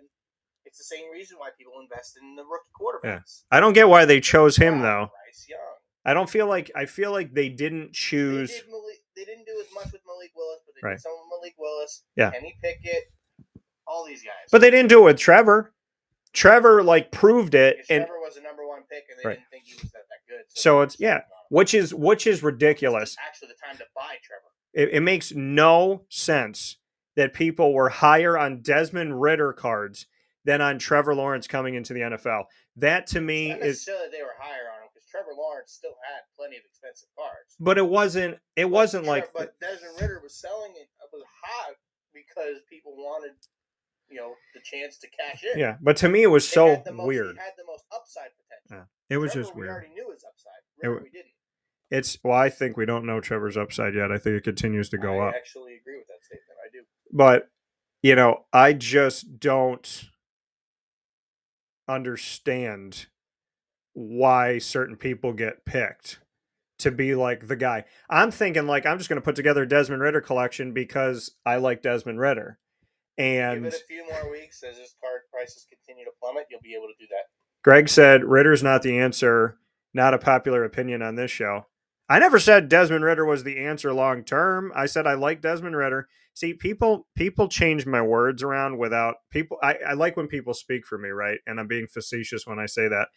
the 0.80 0.84
same 0.86 1.12
reason 1.12 1.38
why 1.38 1.50
people 1.58 1.74
invest 1.82 2.18
in 2.20 2.36
the 2.36 2.44
rookie 2.44 2.72
quarterbacks. 2.74 3.44
Yeah. 3.52 3.58
I 3.58 3.60
don't 3.60 3.74
get 3.74 3.88
why 3.88 4.06
they 4.06 4.20
chose 4.20 4.56
him 4.58 4.80
though. 4.82 5.10
Bryce 5.26 5.46
Young. 5.48 5.60
I 6.06 6.14
don't 6.14 6.30
feel 6.30 6.48
like 6.48 6.72
I 6.76 6.86
feel 6.88 7.12
like 7.12 7.34
they 7.34 7.50
didn't 7.50 7.88
They, 7.88 7.92
choose. 7.94 8.50
did 8.52 8.64
Malik, 8.70 9.02
they 9.16 9.26
didn't 9.26 9.46
do 9.46 9.60
as 9.62 9.68
much 9.76 9.92
with 9.94 10.02
Malik 10.08 10.32
Willis, 10.36 10.62
but 10.66 10.74
they 10.82 10.88
Right. 10.88 10.96
did 10.96 11.02
some 11.02 11.12
with 11.12 11.40
Malik 11.40 11.56
Willis. 11.60 12.04
Yeah. 12.16 12.32
Kenny 12.32 12.58
Pickett, 12.64 13.12
all 13.86 14.06
these 14.06 14.24
guys. 14.24 14.48
But 14.52 14.62
they 14.62 14.72
didn't 14.72 14.90
do 14.90 15.00
it 15.02 15.04
with 15.06 15.18
Trevor. 15.20 15.74
Trevor 16.34 16.84
like 16.84 17.12
proved 17.12 17.56
it, 17.56 17.78
and 17.90 18.06
Trevor 18.06 18.20
was 18.20 18.38
a 18.38 18.42
number 18.42 18.66
one 18.68 18.84
pick, 18.90 19.04
and 19.10 19.20
they 19.20 19.28
Right. 19.28 19.36
didn't 19.38 19.50
think 19.50 19.66
he 19.66 19.74
was 19.76 19.92
that, 19.92 20.04
that 20.10 20.20
good. 20.28 20.46
So 20.50 20.78
they 20.78 20.84
it's- 20.84 21.00
yeah. 21.00 21.10
jumped 21.16 21.26
on 21.32 21.38
him. 21.38 21.46
which 21.50 21.74
is 21.74 21.94
which 21.94 22.28
is 22.28 22.44
ridiculous. 22.44 23.18
Actually 23.26 23.48
the 23.50 23.54
time 23.56 23.78
to 23.78 23.86
buy 23.96 24.18
Trevor. 24.24 24.44
It, 24.74 24.90
it 24.98 25.00
makes 25.02 25.32
no 25.34 26.06
sense 26.10 26.78
that 27.16 27.34
people 27.34 27.74
were 27.74 27.90
higher 27.90 28.38
on 28.38 28.62
Desmond 28.62 29.20
Ridder 29.20 29.52
cards 29.52 30.06
than 30.46 30.62
on 30.62 30.80
Trevor 30.80 31.16
Lawrence 31.16 31.48
coming 31.48 31.76
into 31.76 31.94
the 31.94 32.02
NFL. 32.02 32.46
That 32.78 33.08
to 33.08 33.22
me 33.22 33.52
is, 33.52 33.86
they 33.86 34.22
were 34.22 34.36
higher 34.40 34.70
on 34.76 34.84
him 34.84 34.90
because 34.94 35.08
Trevor 35.10 35.36
Lawrence 35.38 35.72
still 35.74 35.96
had 36.12 36.22
plenty 36.38 36.58
of 36.58 36.64
expensive 36.66 37.10
cards. 37.18 37.56
but 37.60 37.78
it 37.78 37.88
wasn't. 37.88 38.38
It 38.56 38.70
wasn't 38.70 39.06
like 39.06 39.32
but 39.34 39.60
Desmond 39.60 39.96
Ridder 40.00 40.20
was 40.24 40.36
selling 40.36 40.72
it 40.76 40.88
was 41.12 41.24
hot 41.44 41.76
because 42.14 42.62
people 42.70 42.96
wanted 42.96 43.32
you 44.10 44.18
know 44.18 44.34
the 44.54 44.62
chance 44.64 44.98
to 45.00 45.08
cash 45.10 45.44
in. 45.44 45.60
Yeah, 45.60 45.76
but 45.82 45.98
to 45.98 46.10
me 46.10 46.24
it 46.24 46.28
was 46.28 46.48
They 46.50 46.54
so 46.56 46.84
most, 46.94 47.06
weird. 47.08 47.38
Had 47.38 47.54
the 47.58 47.66
most 47.68 47.84
upside 47.94 48.30
potential. 48.38 48.88
Yeah, 49.10 49.16
it 49.16 49.18
was 49.18 49.34
Trevor, 49.34 49.44
just 49.44 49.56
We 49.56 49.62
weird. 49.62 49.70
We 49.70 49.74
already 49.74 49.94
knew 49.94 50.12
his 50.12 50.24
upside. 50.24 50.62
Ridder, 50.82 50.96
wa- 50.96 51.02
we 51.04 51.10
didn't. 51.10 51.34
It's 51.92 52.18
well, 52.24 52.38
I 52.38 52.50
think 52.50 52.78
we 52.78 52.86
don't 52.86 53.06
know 53.06 53.20
Trevor's 53.20 53.58
upside 53.58 53.96
yet. 53.96 54.12
I 54.12 54.18
think 54.18 54.38
it 54.38 54.44
continues 54.44 54.90
to 54.90 54.98
go 54.98 55.20
I 55.20 55.28
up. 55.30 55.34
I 55.34 55.38
actually 55.38 55.76
agree 55.76 55.98
with 55.98 56.08
that 56.08 56.24
statement. 56.24 56.58
I 56.64 56.70
do. 56.72 56.84
but 57.12 57.50
you 58.02 58.16
know 58.16 58.46
i 58.54 58.72
just 58.72 59.40
don't 59.42 60.06
understand 61.90 63.08
why 63.94 64.58
certain 64.60 64.96
people 64.96 65.34
get 65.34 65.66
picked 65.66 66.20
to 66.78 66.92
be 66.92 67.16
like 67.16 67.48
the 67.48 67.56
guy 67.56 67.84
i'm 68.10 68.32
thinking 68.32 68.68
like 68.68 68.86
i'm 68.86 68.98
just 68.98 69.10
going 69.10 69.20
to 69.20 69.26
put 69.26 69.36
together 69.36 69.64
a 69.64 69.68
desmond 69.68 70.02
ridder 70.02 70.22
collection 70.22 70.72
because 70.72 71.32
i 71.46 71.56
like 71.58 71.82
desmond 71.82 72.20
ridder 72.20 72.58
and 73.18 73.66
Give 73.66 73.74
it 73.74 73.82
a 73.82 73.94
few 73.94 74.08
more 74.10 74.32
weeks 74.32 74.64
as 74.64 74.78
his 74.78 74.96
card 75.02 75.24
prices 75.30 75.68
continue 75.70 76.06
to 76.06 76.12
plummet. 76.22 76.46
You'll 76.50 76.62
be 76.62 76.74
able 76.74 76.88
to 76.88 76.94
do 76.98 77.08
that. 77.10 77.24
greg 77.64 77.90
said 77.90 78.24
ridder's 78.24 78.64
not 78.64 78.82
the 78.82 78.98
answer 78.98 79.58
not 79.94 80.14
a 80.14 80.18
popular 80.20 80.64
opinion 80.64 81.02
on 81.02 81.16
this 81.16 81.32
show 81.32 81.66
i 82.10 82.20
never 82.20 82.40
said 82.40 82.70
desmond 82.70 83.04
ridder 83.04 83.26
was 83.26 83.44
the 83.44 83.60
answer 83.60 83.94
long 83.94 84.24
term. 84.24 84.72
I 84.76 84.86
said 84.86 85.08
i 85.08 85.14
like 85.14 85.42
desmond 85.42 85.76
ridder. 85.76 86.08
See 86.34 86.54
people 86.54 87.08
people 87.16 87.48
change 87.48 87.86
my 87.86 88.02
words 88.02 88.44
around 88.44 88.78
without 88.78 89.16
people 89.30 89.58
I, 89.62 89.76
I 89.88 89.94
like 89.94 90.18
when 90.18 90.28
people 90.28 90.54
speak 90.54 90.86
for 90.86 90.98
me 90.98 91.10
right? 91.10 91.40
And 91.46 91.60
i'm 91.60 91.68
being 91.68 91.88
facetious 91.88 92.48
when 92.48 92.60
i 92.60 92.66
say 92.66 92.88
that. 92.88 93.10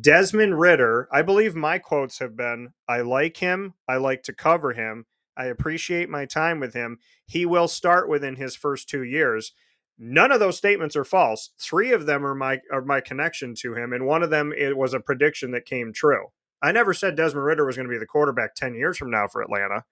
Desmond 0.00 0.60
ridder 0.60 1.08
i 1.12 1.22
believe 1.22 1.54
my 1.54 1.78
quotes 1.78 2.18
have 2.18 2.36
been 2.36 2.70
i 2.88 3.00
like 3.00 3.38
him. 3.38 3.74
I 3.88 3.96
like 3.96 4.22
to 4.24 4.32
cover 4.34 4.72
him. 4.72 5.06
I 5.36 5.46
appreciate 5.46 6.08
my 6.10 6.26
time 6.26 6.60
with 6.60 6.74
him. 6.74 6.98
He 7.24 7.46
will 7.46 7.68
start 7.68 8.08
within 8.08 8.36
his 8.36 8.56
first 8.56 8.88
two 8.88 9.04
years. 9.04 9.52
None 9.96 10.32
of 10.32 10.40
those 10.40 10.58
statements 10.58 10.96
are 10.96 11.04
false. 11.04 11.50
Three 11.60 11.92
of 11.92 12.06
them 12.06 12.26
are 12.26 12.34
my 12.34 12.60
are 12.72 12.82
my 12.82 13.00
connection 13.00 13.54
to 13.60 13.74
him 13.74 13.92
and 13.92 14.06
one 14.06 14.22
of 14.22 14.30
them 14.30 14.52
it 14.56 14.76
was 14.76 14.94
a 14.94 15.00
prediction 15.00 15.52
that 15.52 15.64
came 15.64 15.92
true 15.92 16.26
i 16.62 16.72
never 16.72 16.92
said 16.94 17.16
desmond 17.16 17.44
ridder 17.44 17.66
was 17.66 17.76
going 17.76 17.86
to 17.86 17.92
be 17.92 17.98
the 17.98 18.06
quarterback 18.06 18.54
10 18.54 18.74
years 18.74 18.96
from 18.98 19.10
now 19.10 19.26
for 19.26 19.42
atlanta 19.42 19.84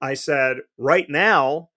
i 0.00 0.14
said 0.14 0.58
right 0.76 1.08
now 1.08 1.68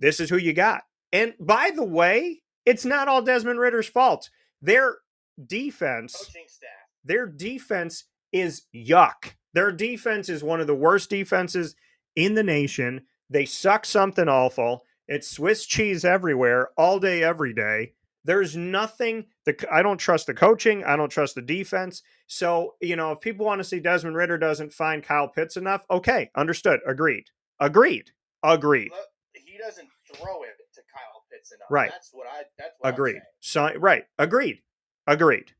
this 0.00 0.18
is 0.18 0.30
who 0.30 0.38
you 0.38 0.52
got. 0.52 0.82
And 1.12 1.34
by 1.38 1.70
the 1.74 1.84
way, 1.84 2.42
it's 2.66 2.84
not 2.84 3.06
all 3.06 3.22
Desmond 3.22 3.60
Ridder's 3.60 3.88
fault. 3.88 4.30
Their 4.60 4.98
defense, 5.46 6.14
staff. 6.14 6.70
their 7.04 7.26
defense 7.26 8.04
is 8.32 8.62
yuck. 8.74 9.34
Their 9.52 9.72
defense 9.72 10.28
is 10.28 10.42
one 10.42 10.60
of 10.60 10.66
the 10.66 10.74
worst 10.74 11.10
defenses 11.10 11.74
in 12.16 12.34
the 12.34 12.42
nation. 12.42 13.02
They 13.28 13.44
suck 13.44 13.84
something 13.84 14.28
awful. 14.28 14.84
It's 15.06 15.28
Swiss 15.28 15.66
cheese 15.66 16.04
everywhere, 16.04 16.70
all 16.76 16.98
day, 16.98 17.22
every 17.22 17.52
day. 17.52 17.94
There's 18.24 18.56
nothing. 18.56 19.26
The 19.58 19.72
I 19.72 19.82
don't 19.82 19.98
trust 19.98 20.26
the 20.26 20.34
coaching. 20.34 20.84
I 20.84 20.96
don't 20.96 21.08
trust 21.10 21.34
the 21.34 21.42
defense. 21.42 22.02
So 22.26 22.74
you 22.80 22.96
know, 22.96 23.12
if 23.12 23.20
people 23.20 23.46
want 23.46 23.58
to 23.60 23.64
see 23.64 23.80
Desmond 23.80 24.16
Ridder 24.16 24.38
doesn't 24.38 24.72
find 24.72 25.02
Kyle 25.02 25.28
Pitts 25.28 25.56
enough, 25.56 25.84
okay, 25.90 26.30
understood, 26.36 26.80
agreed, 26.86 27.24
agreed, 27.60 28.10
agreed. 28.42 28.92
He 29.34 29.58
doesn't 29.58 29.88
throw 30.14 30.42
it 30.42 30.56
to 30.74 30.80
Kyle 30.92 31.24
Pitts 31.30 31.52
enough. 31.52 31.70
Right. 31.70 31.90
That's 31.90 32.10
what 32.12 32.26
I. 32.26 32.42
That's 32.58 32.74
what 32.78 32.92
Agreed. 32.94 33.20
So, 33.40 33.74
right. 33.76 34.04
Agreed. 34.18 34.60
Agreed. 35.06 35.52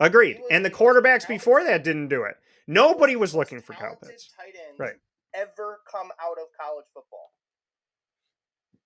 Agreed. 0.00 0.38
Was 0.40 0.48
And 0.50 0.64
the 0.64 0.70
quarterbacks 0.70 1.02
talented- 1.26 1.28
before 1.28 1.64
that 1.64 1.84
didn't 1.84 2.08
do 2.08 2.24
it. 2.24 2.36
Nobody 2.66 3.16
was 3.16 3.34
looking 3.34 3.60
for 3.60 3.74
Kyle 3.74 3.96
Pitts. 3.96 4.32
Tight 4.36 4.54
Right. 4.78 4.94
ever 5.34 5.80
come 5.90 6.10
out 6.22 6.38
of 6.38 6.46
college 6.58 6.86
football, 6.94 7.32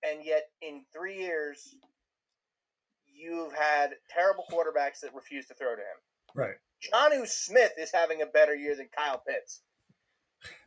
and 0.03 0.23
yet 0.23 0.49
in 0.61 0.83
three 0.93 1.17
years, 1.17 1.75
you've 3.19 3.53
had 3.53 3.91
terrible 4.09 4.45
quarterbacks 4.51 5.01
that 5.01 5.13
refuse 5.13 5.45
to 5.47 5.53
throw 5.53 5.75
to 5.75 5.81
him. 5.81 5.97
Right. 6.35 6.55
Jonnu 6.93 7.27
Smith 7.27 7.73
is 7.77 7.91
having 7.93 8.21
a 8.21 8.25
better 8.25 8.55
year 8.55 8.75
than 8.75 8.87
Kyle 8.95 9.21
Pitts. 9.27 9.61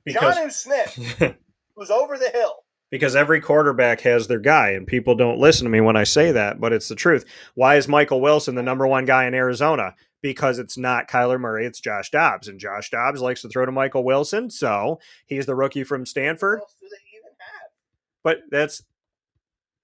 Because 0.04 0.36
Jonnu 0.36 0.52
Smith, 0.52 1.36
who's 1.76 1.90
over 1.90 2.18
the 2.18 2.28
hill. 2.28 2.64
because 2.90 3.16
every 3.16 3.40
quarterback 3.40 4.00
has 4.02 4.26
their 4.26 4.40
guy 4.40 4.70
and 4.70 4.86
people 4.86 5.14
don't 5.14 5.38
listen 5.38 5.64
to 5.64 5.70
me 5.70 5.80
when 5.80 5.96
I 5.96 6.04
say 6.04 6.32
that, 6.32 6.60
but 6.60 6.72
it's 6.72 6.88
the 6.88 6.94
truth. 6.94 7.24
Why 7.54 7.76
is 7.76 7.88
Michael 7.88 8.20
Wilson 8.20 8.54
the 8.54 8.62
number 8.62 8.86
1 8.86 9.06
guy 9.06 9.24
in 9.24 9.34
Arizona? 9.34 9.94
Because 10.20 10.58
it's 10.58 10.76
not 10.76 11.08
Kyler 11.08 11.40
Murray, 11.40 11.64
it's 11.64 11.80
Josh 11.80 12.10
Dobbs 12.10 12.48
and 12.48 12.60
Josh 12.60 12.90
Dobbs 12.90 13.22
likes 13.22 13.42
to 13.42 13.48
throw 13.48 13.64
to 13.64 13.72
Michael 13.72 14.04
Wilson, 14.04 14.50
so 14.50 15.00
he's 15.26 15.46
the 15.46 15.54
rookie 15.54 15.84
from 15.84 16.04
Stanford. 16.04 16.58
What 16.58 16.64
else 16.64 16.76
do 16.80 16.88
they 16.88 17.18
even 17.18 17.30
have? 17.38 17.70
But 18.22 18.38
that's, 18.50 18.82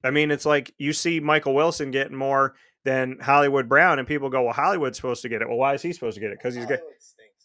I 0.04 0.10
mean, 0.10 0.30
it's 0.30 0.46
like 0.46 0.74
you 0.78 0.92
see 0.92 1.20
Michael 1.20 1.54
Wilson 1.54 1.90
getting 1.90 2.16
more 2.16 2.54
than 2.84 3.18
Hollywood 3.20 3.68
Brown, 3.68 3.98
and 3.98 4.06
people 4.06 4.30
go, 4.30 4.42
"Well, 4.44 4.52
Hollywood's 4.54 4.96
supposed 4.96 5.22
to 5.22 5.28
get 5.28 5.42
it." 5.42 5.48
Well, 5.48 5.58
why 5.58 5.74
is 5.74 5.82
he 5.82 5.92
supposed 5.92 6.14
to 6.14 6.20
get 6.20 6.30
it? 6.30 6.38
Because 6.38 6.54
he's 6.54 6.66
good, 6.66 6.80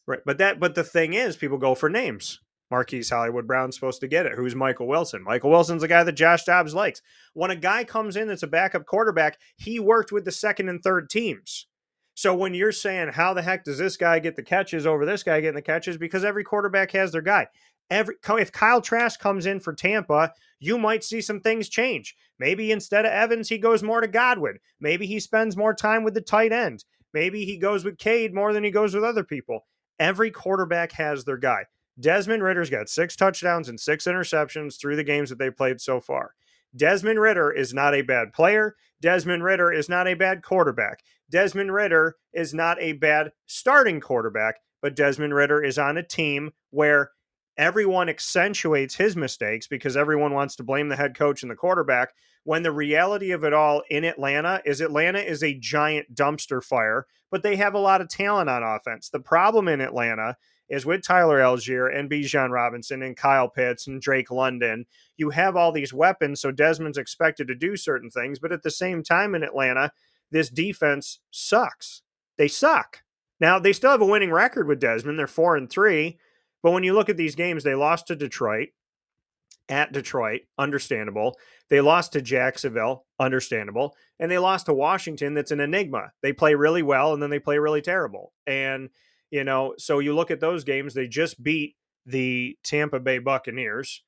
right? 0.06 0.20
But 0.26 0.38
that, 0.38 0.60
but 0.60 0.76
the 0.76 0.84
thing 0.84 1.14
is, 1.14 1.36
people 1.36 1.58
go 1.58 1.76
for 1.76 1.90
names. 1.90 2.40
Marquise 2.72 3.10
Hollywood 3.10 3.46
Brown's 3.46 3.76
supposed 3.76 4.02
to 4.02 4.08
get 4.08 4.26
it. 4.26 4.34
Who's 4.34 4.56
Michael 4.56 4.88
Wilson? 4.88 5.24
Michael 5.24 5.52
Wilson's 5.52 5.84
the 5.84 5.88
guy 5.88 6.04
that 6.04 6.14
Josh 6.14 6.44
Dobbs 6.44 6.74
likes. 6.74 7.02
When 7.34 7.52
a 7.52 7.56
guy 7.56 7.84
comes 7.84 8.16
in 8.16 8.28
that's 8.28 8.42
a 8.42 8.48
backup 8.48 8.86
quarterback, 8.86 9.38
he 9.58 9.80
worked 9.80 10.12
with 10.12 10.26
the 10.26 10.32
second 10.32 10.70
and 10.70 10.82
third 10.82 11.10
teams. 11.10 11.68
So 12.16 12.36
when 12.36 12.54
you're 12.54 12.72
saying 12.72 13.10
how 13.14 13.34
the 13.34 13.42
heck 13.42 13.64
does 13.64 13.78
this 13.78 13.98
guy 13.98 14.20
get 14.20 14.36
the 14.36 14.44
catches 14.44 14.86
over 14.86 15.06
this 15.06 15.24
guy 15.24 15.42
getting 15.42 15.56
the 15.56 15.62
catches? 15.62 15.98
Because 15.98 16.24
every 16.24 16.44
quarterback 16.44 16.92
has 16.92 17.12
their 17.12 17.22
guy. 17.22 17.48
Every 17.89 18.15
if 18.39 18.51
Kyle 18.51 18.81
Trask 18.81 19.19
comes 19.19 19.45
in 19.45 19.60
for 19.60 19.73
Tampa, 19.73 20.34
you 20.60 20.77
might 20.77 21.03
see 21.03 21.22
some 21.22 21.39
things 21.39 21.69
change. 21.69 22.15
Maybe 22.39 22.72
instead 22.72 23.05
of 23.05 23.11
Evans, 23.11 23.49
he 23.49 23.57
goes 23.57 23.84
more 23.84 24.01
to 24.01 24.07
Godwin. 24.07 24.57
Maybe 24.80 25.05
he 25.05 25.19
spends 25.19 25.57
more 25.57 25.73
time 25.73 26.03
with 26.03 26.14
the 26.14 26.22
tight 26.22 26.51
end. 26.51 26.84
Maybe 27.14 27.45
he 27.45 27.57
goes 27.57 27.85
with 27.85 27.97
Cade 27.97 28.34
more 28.34 28.53
than 28.53 28.64
he 28.64 28.72
goes 28.72 28.95
with 28.95 29.03
other 29.03 29.23
people. 29.23 29.68
Every 29.99 30.31
quarterback 30.31 30.93
has 30.93 31.23
their 31.23 31.38
guy. 31.38 31.65
Desmond 31.99 32.41
Ridder's 32.41 32.72
got 32.72 32.89
six 32.89 33.15
touchdowns 33.15 33.69
and 33.69 33.80
six 33.80 34.05
interceptions 34.05 34.80
through 34.80 34.95
the 34.95 35.03
games 35.03 35.30
that 35.30 35.38
they 35.38 35.51
played 35.51 35.80
so 35.80 36.01
far. 36.01 36.34
Desmond 36.76 37.19
Ridder 37.19 37.51
is 37.51 37.73
not 37.73 37.93
a 37.93 38.01
bad 38.01 38.34
player. 38.34 38.76
Desmond 38.99 39.43
Ridder 39.43 39.72
is 39.72 39.89
not 39.89 40.07
a 40.07 40.15
bad 40.15 40.41
quarterback. 40.41 41.03
Desmond 41.30 41.72
Ridder 41.72 42.15
is 42.34 42.53
not 42.53 42.81
a 42.81 42.93
bad 42.93 43.31
starting 43.45 43.99
quarterback, 43.99 44.55
but 44.81 44.95
Desmond 44.95 45.35
Ridder 45.35 45.64
is 45.64 45.77
on 45.77 45.97
a 45.97 46.03
team 46.03 46.51
where 46.72 47.11
everyone 47.58 48.10
accentuates 48.10 48.96
his 48.96 49.16
mistakes 49.16 49.68
because 49.68 49.96
everyone 49.96 50.34
wants 50.34 50.56
to 50.56 50.64
blame 50.64 50.90
the 50.90 50.96
head 50.96 51.16
coach 51.16 51.44
and 51.44 51.52
the 51.52 51.56
quarterback 51.56 52.14
when 52.44 52.64
the 52.64 52.72
reality 52.72 53.32
of 53.32 53.44
it 53.44 53.54
all 53.54 53.84
in 53.90 54.04
Atlanta 54.04 54.62
is 54.66 54.82
Atlanta 54.82 55.20
is 55.20 55.44
a 55.44 55.58
giant 55.60 56.14
dumpster 56.14 56.64
fire, 56.64 57.06
but 57.32 57.44
they 57.44 57.56
have 57.56 57.74
a 57.74 57.80
lot 57.80 58.02
of 58.02 58.10
talent 58.10 58.50
on 58.50 58.64
offense. 58.64 59.10
The 59.10 59.20
problem 59.20 59.68
in 59.68 59.82
Atlanta 59.82 60.36
is 60.70 60.86
with 60.86 61.04
Tyler 61.04 61.40
Allgeier 61.40 61.94
and 61.94 62.10
Bijan 62.10 62.50
Robinson 62.50 63.04
and 63.04 63.16
Kyle 63.16 63.48
Pitts 63.48 63.88
and 63.88 64.02
Drake 64.02 64.32
London, 64.32 64.86
you 65.18 65.30
have 65.30 65.56
all 65.56 65.72
these 65.72 65.94
weapons, 65.94 66.42
so 66.42 66.52
Desmond's 66.52 66.98
expected 66.98 67.48
to 67.48 67.56
do 67.56 67.78
certain 67.78 68.10
things, 68.10 68.40
but 68.40 68.52
at 68.52 68.64
the 68.64 68.72
same 68.72 69.04
time 69.04 69.36
in 69.36 69.44
Atlanta, 69.44 69.92
this 70.32 70.50
defense 70.50 71.20
sucks. 71.32 72.02
They 72.38 72.48
suck. 72.48 73.04
Now 73.40 73.60
they 73.60 73.74
still 73.74 73.92
have 73.92 74.02
a 74.02 74.06
winning 74.06 74.32
record 74.32 74.68
with 74.68 74.80
Desmond. 74.80 75.20
They're 75.20 75.28
four 75.28 75.56
and 75.56 75.70
three, 75.70 76.18
but 76.64 76.72
when 76.72 76.84
you 76.84 76.94
look 76.94 77.10
at 77.10 77.18
these 77.18 77.35
games, 77.35 77.64
they 77.64 77.76
lost 77.76 78.07
to 78.07 78.15
Detroit 78.15 78.69
at 79.69 79.94
Detroit, 79.94 80.41
understandable. 80.57 81.38
They 81.69 81.80
lost 81.81 82.14
to 82.14 82.22
Jacksonville, 82.22 83.06
understandable, 83.19 83.95
and 84.19 84.30
they 84.30 84.38
lost 84.38 84.65
to 84.65 84.73
Washington. 84.73 85.34
That's 85.34 85.52
an 85.52 85.60
enigma. 85.60 86.11
They 86.22 86.34
play 86.34 86.56
really 86.56 86.84
well 86.84 87.14
and 87.14 87.22
then 87.22 87.30
they 87.30 87.40
play 87.40 87.57
really 87.60 87.81
terrible. 87.81 88.34
And 88.48 88.90
you 89.31 89.44
know, 89.44 89.73
so 89.80 89.98
you 89.99 90.14
look 90.14 90.30
at 90.30 90.40
those 90.40 90.64
games. 90.64 90.94
They 90.94 91.07
just 91.07 91.41
beat 91.41 91.76
the 92.06 92.56
Tampa 92.64 92.99
Bay 92.99 93.18
Buccaneers, 93.18 94.03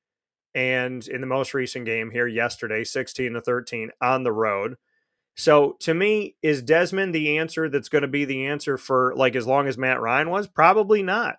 and 0.53 1.07
in 1.07 1.19
the 1.19 1.27
most 1.27 1.55
recent 1.55 1.85
game 1.85 2.11
here 2.11 2.27
yesterday, 2.27 2.83
sixteen 2.83 3.33
to 3.33 3.41
thirteen 3.41 3.89
on 4.01 4.23
the 4.23 4.31
road. 4.31 4.75
So 5.35 5.77
to 5.79 5.93
me, 5.93 6.35
is 6.43 6.61
Desmond 6.61 7.15
the 7.15 7.39
answer 7.39 7.69
that's 7.69 7.89
going 7.89 8.03
to 8.03 8.07
be 8.07 8.25
the 8.25 8.45
answer 8.45 8.77
for 8.77 9.13
like 9.15 9.35
as 9.35 9.47
long 9.47 9.67
as 9.67 9.77
Matt 9.77 9.99
Ryan 9.99 10.29
was? 10.29 10.47
Probably 10.47 11.01
not. 11.01 11.37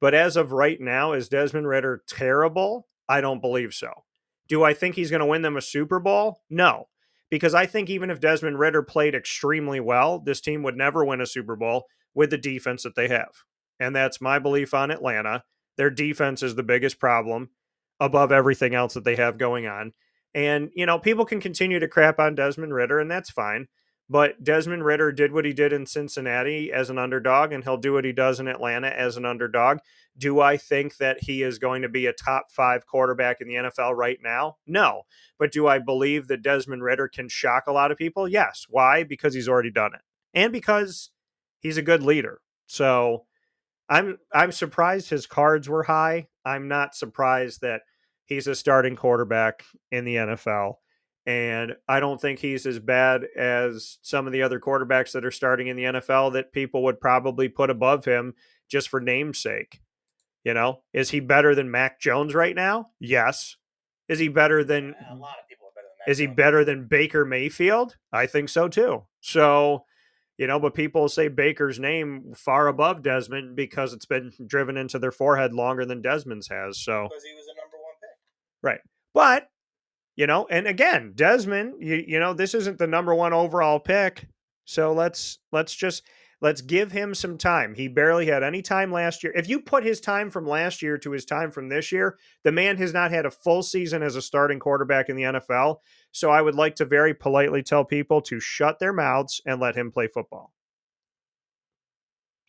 But 0.00 0.14
as 0.14 0.36
of 0.36 0.52
right 0.52 0.80
now, 0.80 1.12
is 1.12 1.28
Desmond 1.28 1.68
Ridder 1.68 2.02
terrible? 2.06 2.86
I 3.08 3.20
don't 3.20 3.40
believe 3.40 3.72
so. 3.72 4.04
Do 4.48 4.62
I 4.62 4.74
think 4.74 4.94
he's 4.94 5.10
going 5.10 5.20
to 5.20 5.26
win 5.26 5.42
them 5.42 5.56
a 5.56 5.62
Super 5.62 5.98
Bowl? 5.98 6.42
No. 6.50 6.88
Because 7.30 7.54
I 7.54 7.66
think 7.66 7.90
even 7.90 8.10
if 8.10 8.20
Desmond 8.20 8.58
Ridder 8.58 8.82
played 8.82 9.14
extremely 9.14 9.80
well, 9.80 10.20
this 10.20 10.40
team 10.40 10.62
would 10.62 10.76
never 10.76 11.04
win 11.04 11.20
a 11.20 11.26
Super 11.26 11.56
Bowl 11.56 11.86
with 12.14 12.30
the 12.30 12.38
defense 12.38 12.82
that 12.84 12.94
they 12.94 13.08
have. 13.08 13.32
And 13.80 13.94
that's 13.94 14.20
my 14.20 14.38
belief 14.38 14.72
on 14.74 14.90
Atlanta. 14.90 15.44
Their 15.76 15.90
defense 15.90 16.42
is 16.42 16.54
the 16.54 16.62
biggest 16.62 16.98
problem 16.98 17.50
above 17.98 18.32
everything 18.32 18.74
else 18.74 18.94
that 18.94 19.04
they 19.04 19.16
have 19.16 19.38
going 19.38 19.66
on. 19.66 19.92
And, 20.34 20.70
you 20.74 20.86
know, 20.86 20.98
people 20.98 21.24
can 21.24 21.40
continue 21.40 21.78
to 21.78 21.88
crap 21.88 22.18
on 22.18 22.34
Desmond 22.34 22.74
Ridder, 22.74 23.00
and 23.00 23.10
that's 23.10 23.30
fine. 23.30 23.68
But 24.08 24.44
Desmond 24.44 24.84
Ridder 24.84 25.10
did 25.10 25.32
what 25.32 25.44
he 25.44 25.52
did 25.52 25.72
in 25.72 25.84
Cincinnati 25.84 26.72
as 26.72 26.90
an 26.90 26.98
underdog, 26.98 27.52
and 27.52 27.64
he'll 27.64 27.76
do 27.76 27.94
what 27.94 28.04
he 28.04 28.12
does 28.12 28.38
in 28.38 28.46
Atlanta 28.46 28.88
as 28.88 29.16
an 29.16 29.24
underdog. 29.24 29.78
Do 30.16 30.40
I 30.40 30.56
think 30.56 30.98
that 30.98 31.24
he 31.24 31.42
is 31.42 31.58
going 31.58 31.82
to 31.82 31.88
be 31.88 32.06
a 32.06 32.12
top 32.12 32.50
five 32.50 32.86
quarterback 32.86 33.40
in 33.40 33.48
the 33.48 33.54
NFL 33.54 33.96
right 33.96 34.18
now? 34.22 34.56
No. 34.66 35.02
But 35.38 35.50
do 35.50 35.66
I 35.66 35.80
believe 35.80 36.28
that 36.28 36.42
Desmond 36.42 36.84
Ridder 36.84 37.08
can 37.08 37.28
shock 37.28 37.64
a 37.66 37.72
lot 37.72 37.90
of 37.90 37.98
people? 37.98 38.28
Yes. 38.28 38.66
Why? 38.68 39.02
Because 39.02 39.34
he's 39.34 39.48
already 39.48 39.72
done 39.72 39.92
it. 39.94 40.02
And 40.32 40.52
because 40.52 41.10
he's 41.58 41.76
a 41.76 41.82
good 41.82 42.02
leader. 42.02 42.40
So 42.66 43.26
I'm 43.88 44.18
I'm 44.32 44.52
surprised 44.52 45.10
his 45.10 45.26
cards 45.26 45.68
were 45.68 45.84
high. 45.84 46.28
I'm 46.44 46.68
not 46.68 46.94
surprised 46.94 47.60
that 47.62 47.82
he's 48.24 48.46
a 48.46 48.54
starting 48.54 48.96
quarterback 48.96 49.64
in 49.90 50.04
the 50.04 50.16
NFL. 50.16 50.74
And 51.26 51.74
I 51.88 51.98
don't 51.98 52.20
think 52.20 52.38
he's 52.38 52.66
as 52.66 52.78
bad 52.78 53.24
as 53.36 53.98
some 54.02 54.26
of 54.28 54.32
the 54.32 54.42
other 54.42 54.60
quarterbacks 54.60 55.12
that 55.12 55.24
are 55.24 55.32
starting 55.32 55.66
in 55.66 55.76
the 55.76 55.84
NFL 55.84 56.34
that 56.34 56.52
people 56.52 56.84
would 56.84 57.00
probably 57.00 57.48
put 57.48 57.68
above 57.68 58.04
him 58.04 58.34
just 58.68 58.88
for 58.88 59.00
namesake. 59.00 59.80
You 60.44 60.54
know, 60.54 60.82
is 60.92 61.10
he 61.10 61.18
better 61.18 61.56
than 61.56 61.72
Mac 61.72 61.98
Jones 62.00 62.32
right 62.32 62.54
now? 62.54 62.90
Yes. 63.00 63.56
Is 64.08 64.20
he 64.20 64.28
better 64.28 64.62
than 64.62 64.94
A 65.10 65.16
lot 65.16 65.34
of 65.42 65.48
people 65.48 65.66
are 65.66 65.74
better 65.74 65.88
than 65.88 66.06
that. 66.06 66.10
is 66.12 66.18
he 66.18 66.28
better 66.28 66.64
than 66.64 66.86
Baker 66.86 67.24
Mayfield? 67.24 67.96
I 68.12 68.26
think 68.26 68.48
so 68.48 68.68
too. 68.68 69.02
So, 69.20 69.84
you 70.38 70.46
know, 70.46 70.60
but 70.60 70.74
people 70.74 71.08
say 71.08 71.26
Baker's 71.26 71.80
name 71.80 72.32
far 72.36 72.68
above 72.68 73.02
Desmond 73.02 73.56
because 73.56 73.92
it's 73.92 74.06
been 74.06 74.30
driven 74.46 74.76
into 74.76 75.00
their 75.00 75.10
forehead 75.10 75.52
longer 75.52 75.84
than 75.84 76.02
Desmond's 76.02 76.46
has. 76.46 76.78
So, 76.78 77.08
Because 77.08 77.24
he 77.24 77.34
was 77.34 77.46
a 77.46 77.56
number 77.60 77.76
one 77.78 77.94
pick. 78.00 78.10
right. 78.62 78.80
But, 79.12 79.48
you 80.16 80.26
know, 80.26 80.46
and 80.50 80.66
again, 80.66 81.12
Desmond, 81.14 81.74
you, 81.80 82.02
you 82.06 82.18
know, 82.18 82.32
this 82.32 82.54
isn't 82.54 82.78
the 82.78 82.86
number 82.86 83.14
one 83.14 83.32
overall 83.32 83.78
pick. 83.78 84.26
So 84.64 84.92
let's 84.92 85.38
let's 85.52 85.74
just 85.74 86.02
let's 86.40 86.62
give 86.62 86.90
him 86.90 87.14
some 87.14 87.38
time. 87.38 87.74
He 87.74 87.86
barely 87.86 88.26
had 88.26 88.42
any 88.42 88.62
time 88.62 88.90
last 88.90 89.22
year. 89.22 89.32
If 89.36 89.48
you 89.48 89.60
put 89.60 89.84
his 89.84 90.00
time 90.00 90.30
from 90.30 90.46
last 90.46 90.82
year 90.82 90.98
to 90.98 91.12
his 91.12 91.24
time 91.24 91.50
from 91.50 91.68
this 91.68 91.92
year, 91.92 92.18
the 92.44 92.52
man 92.52 92.78
has 92.78 92.92
not 92.92 93.10
had 93.10 93.26
a 93.26 93.30
full 93.30 93.62
season 93.62 94.02
as 94.02 94.16
a 94.16 94.22
starting 94.22 94.58
quarterback 94.58 95.08
in 95.08 95.16
the 95.16 95.22
NFL. 95.22 95.76
So 96.12 96.30
I 96.30 96.42
would 96.42 96.54
like 96.54 96.76
to 96.76 96.84
very 96.84 97.14
politely 97.14 97.62
tell 97.62 97.84
people 97.84 98.20
to 98.22 98.40
shut 98.40 98.78
their 98.78 98.92
mouths 98.92 99.40
and 99.46 99.60
let 99.60 99.76
him 99.76 99.92
play 99.92 100.08
football. 100.08 100.52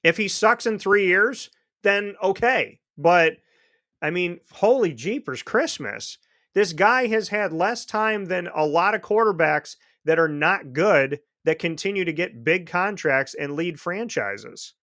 If 0.03 0.17
he 0.17 0.29
sucks 0.29 0.65
in 0.65 0.79
three 0.79 1.07
years, 1.07 1.49
then 1.83 2.15
okay. 2.23 2.79
But 2.97 3.37
I 4.01 4.09
mean, 4.09 4.39
holy 4.51 4.93
jeepers, 4.93 5.43
Christmas. 5.43 6.17
This 6.53 6.73
guy 6.73 7.07
has 7.07 7.29
had 7.29 7.53
less 7.53 7.85
time 7.85 8.25
than 8.25 8.49
a 8.53 8.65
lot 8.65 8.95
of 8.95 9.01
quarterbacks 9.01 9.75
that 10.05 10.19
are 10.19 10.27
not 10.27 10.73
good 10.73 11.19
that 11.45 11.59
continue 11.59 12.03
to 12.03 12.13
get 12.13 12.43
big 12.43 12.67
contracts 12.67 13.33
and 13.33 13.55
lead 13.55 13.79
franchises. 13.79 14.73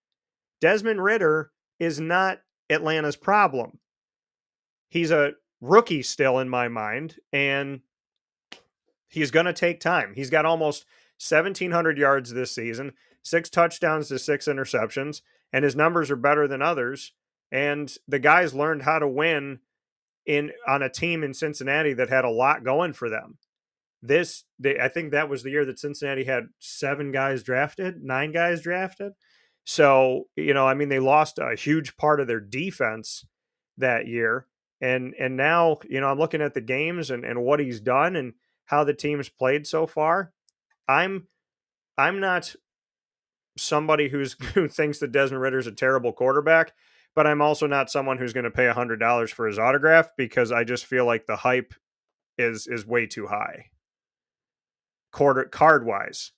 Desmond 0.61 1.03
Ridder 1.03 1.51
is 1.79 2.01
not 2.01 2.41
Atlanta's 2.71 3.17
problem. 3.17 3.81
He's 4.89 5.11
a 5.11 5.33
rookie 5.61 6.03
still 6.03 6.39
in 6.39 6.49
my 6.49 6.69
mind, 6.69 7.17
and 7.33 7.81
he's 9.09 9.31
going 9.31 9.47
to 9.47 9.53
take 9.53 9.81
time. 9.81 10.13
He's 10.15 10.31
got 10.31 10.47
almost 10.47 10.87
1,700 11.27 11.99
yards 11.99 12.33
this 12.33 12.55
season, 12.55 12.93
six 13.23 13.51
touchdowns 13.51 14.09
to 14.09 14.19
six 14.19 14.47
interceptions, 14.47 15.23
and 15.53 15.65
his 15.65 15.77
numbers 15.77 16.11
are 16.11 16.17
better 16.17 16.47
than 16.47 16.63
others. 16.63 17.13
And 17.51 17.95
the 18.09 18.19
guys 18.19 18.55
learned 18.55 18.83
how 18.83 18.99
to 18.99 19.09
win 19.09 19.61
in 20.27 20.53
on 20.67 20.83
a 20.83 20.89
team 20.89 21.23
in 21.23 21.35
Cincinnati 21.35 21.93
that 21.95 22.09
had 22.09 22.25
a 22.25 22.31
lot 22.31 22.65
going 22.65 22.93
for 22.93 23.09
them. 23.09 23.39
This, 24.03 24.45
they, 24.59 24.79
I 24.79 24.89
think 24.89 25.13
that 25.13 25.29
was 25.29 25.43
the 25.43 25.51
year 25.51 25.65
that 25.65 25.79
Cincinnati 25.79 26.25
had 26.25 26.49
seven 26.59 27.11
guys 27.11 27.43
drafted, 27.43 28.03
nine 28.03 28.33
guys 28.33 28.61
drafted. 28.61 29.13
So, 29.65 30.25
you 30.37 30.53
know, 30.53 30.67
I 30.67 30.75
mean, 30.75 30.91
they 30.91 30.99
lost 30.99 31.39
a 31.39 31.55
huge 31.55 31.97
part 31.97 32.21
of 32.21 32.27
their 32.27 32.41
defense 32.41 33.25
that 33.79 34.07
year. 34.07 34.47
And 34.81 35.15
and 35.19 35.37
now, 35.37 35.79
you 35.89 36.01
know, 36.01 36.09
I'm 36.09 36.19
looking 36.19 36.43
at 36.43 36.53
the 36.53 36.61
games 36.61 37.11
and, 37.11 37.25
and 37.25 37.43
what 37.43 37.61
he's 37.61 37.81
done 37.81 38.17
and 38.17 38.35
how 38.67 38.85
the 38.85 38.93
team's 38.93 39.29
played 39.29 39.67
so 39.67 39.87
far. 39.87 40.33
I'm 40.87 41.29
I'm 41.97 42.21
not 42.21 42.55
somebody 43.57 44.09
who's 44.09 44.35
who 44.55 44.69
thinks 44.69 44.99
that 44.99 45.13
Desmond 45.13 45.41
Ridder's 45.41 45.67
a 45.67 45.73
terrible 45.73 46.13
quarterback, 46.13 46.73
but 47.15 47.27
I'm 47.27 47.41
also 47.41 47.67
not 47.67 47.91
someone 47.91 48.19
who's 48.19 48.33
going 48.33 48.45
to 48.45 48.51
pay 48.51 48.69
hundred 48.69 49.01
dollars 49.01 49.31
for 49.31 49.47
his 49.47 49.59
autograph 49.59 50.11
because 50.17 50.53
I 50.53 50.65
just 50.65 50.87
feel 50.87 51.05
like 51.07 51.27
the 51.27 51.37
hype 51.37 51.75
is 52.39 52.67
is 52.67 52.87
way 52.87 53.07
too 53.07 53.27
high. 53.27 53.67
Card 55.13 55.51
card 55.51 55.87
wise. 55.87 56.33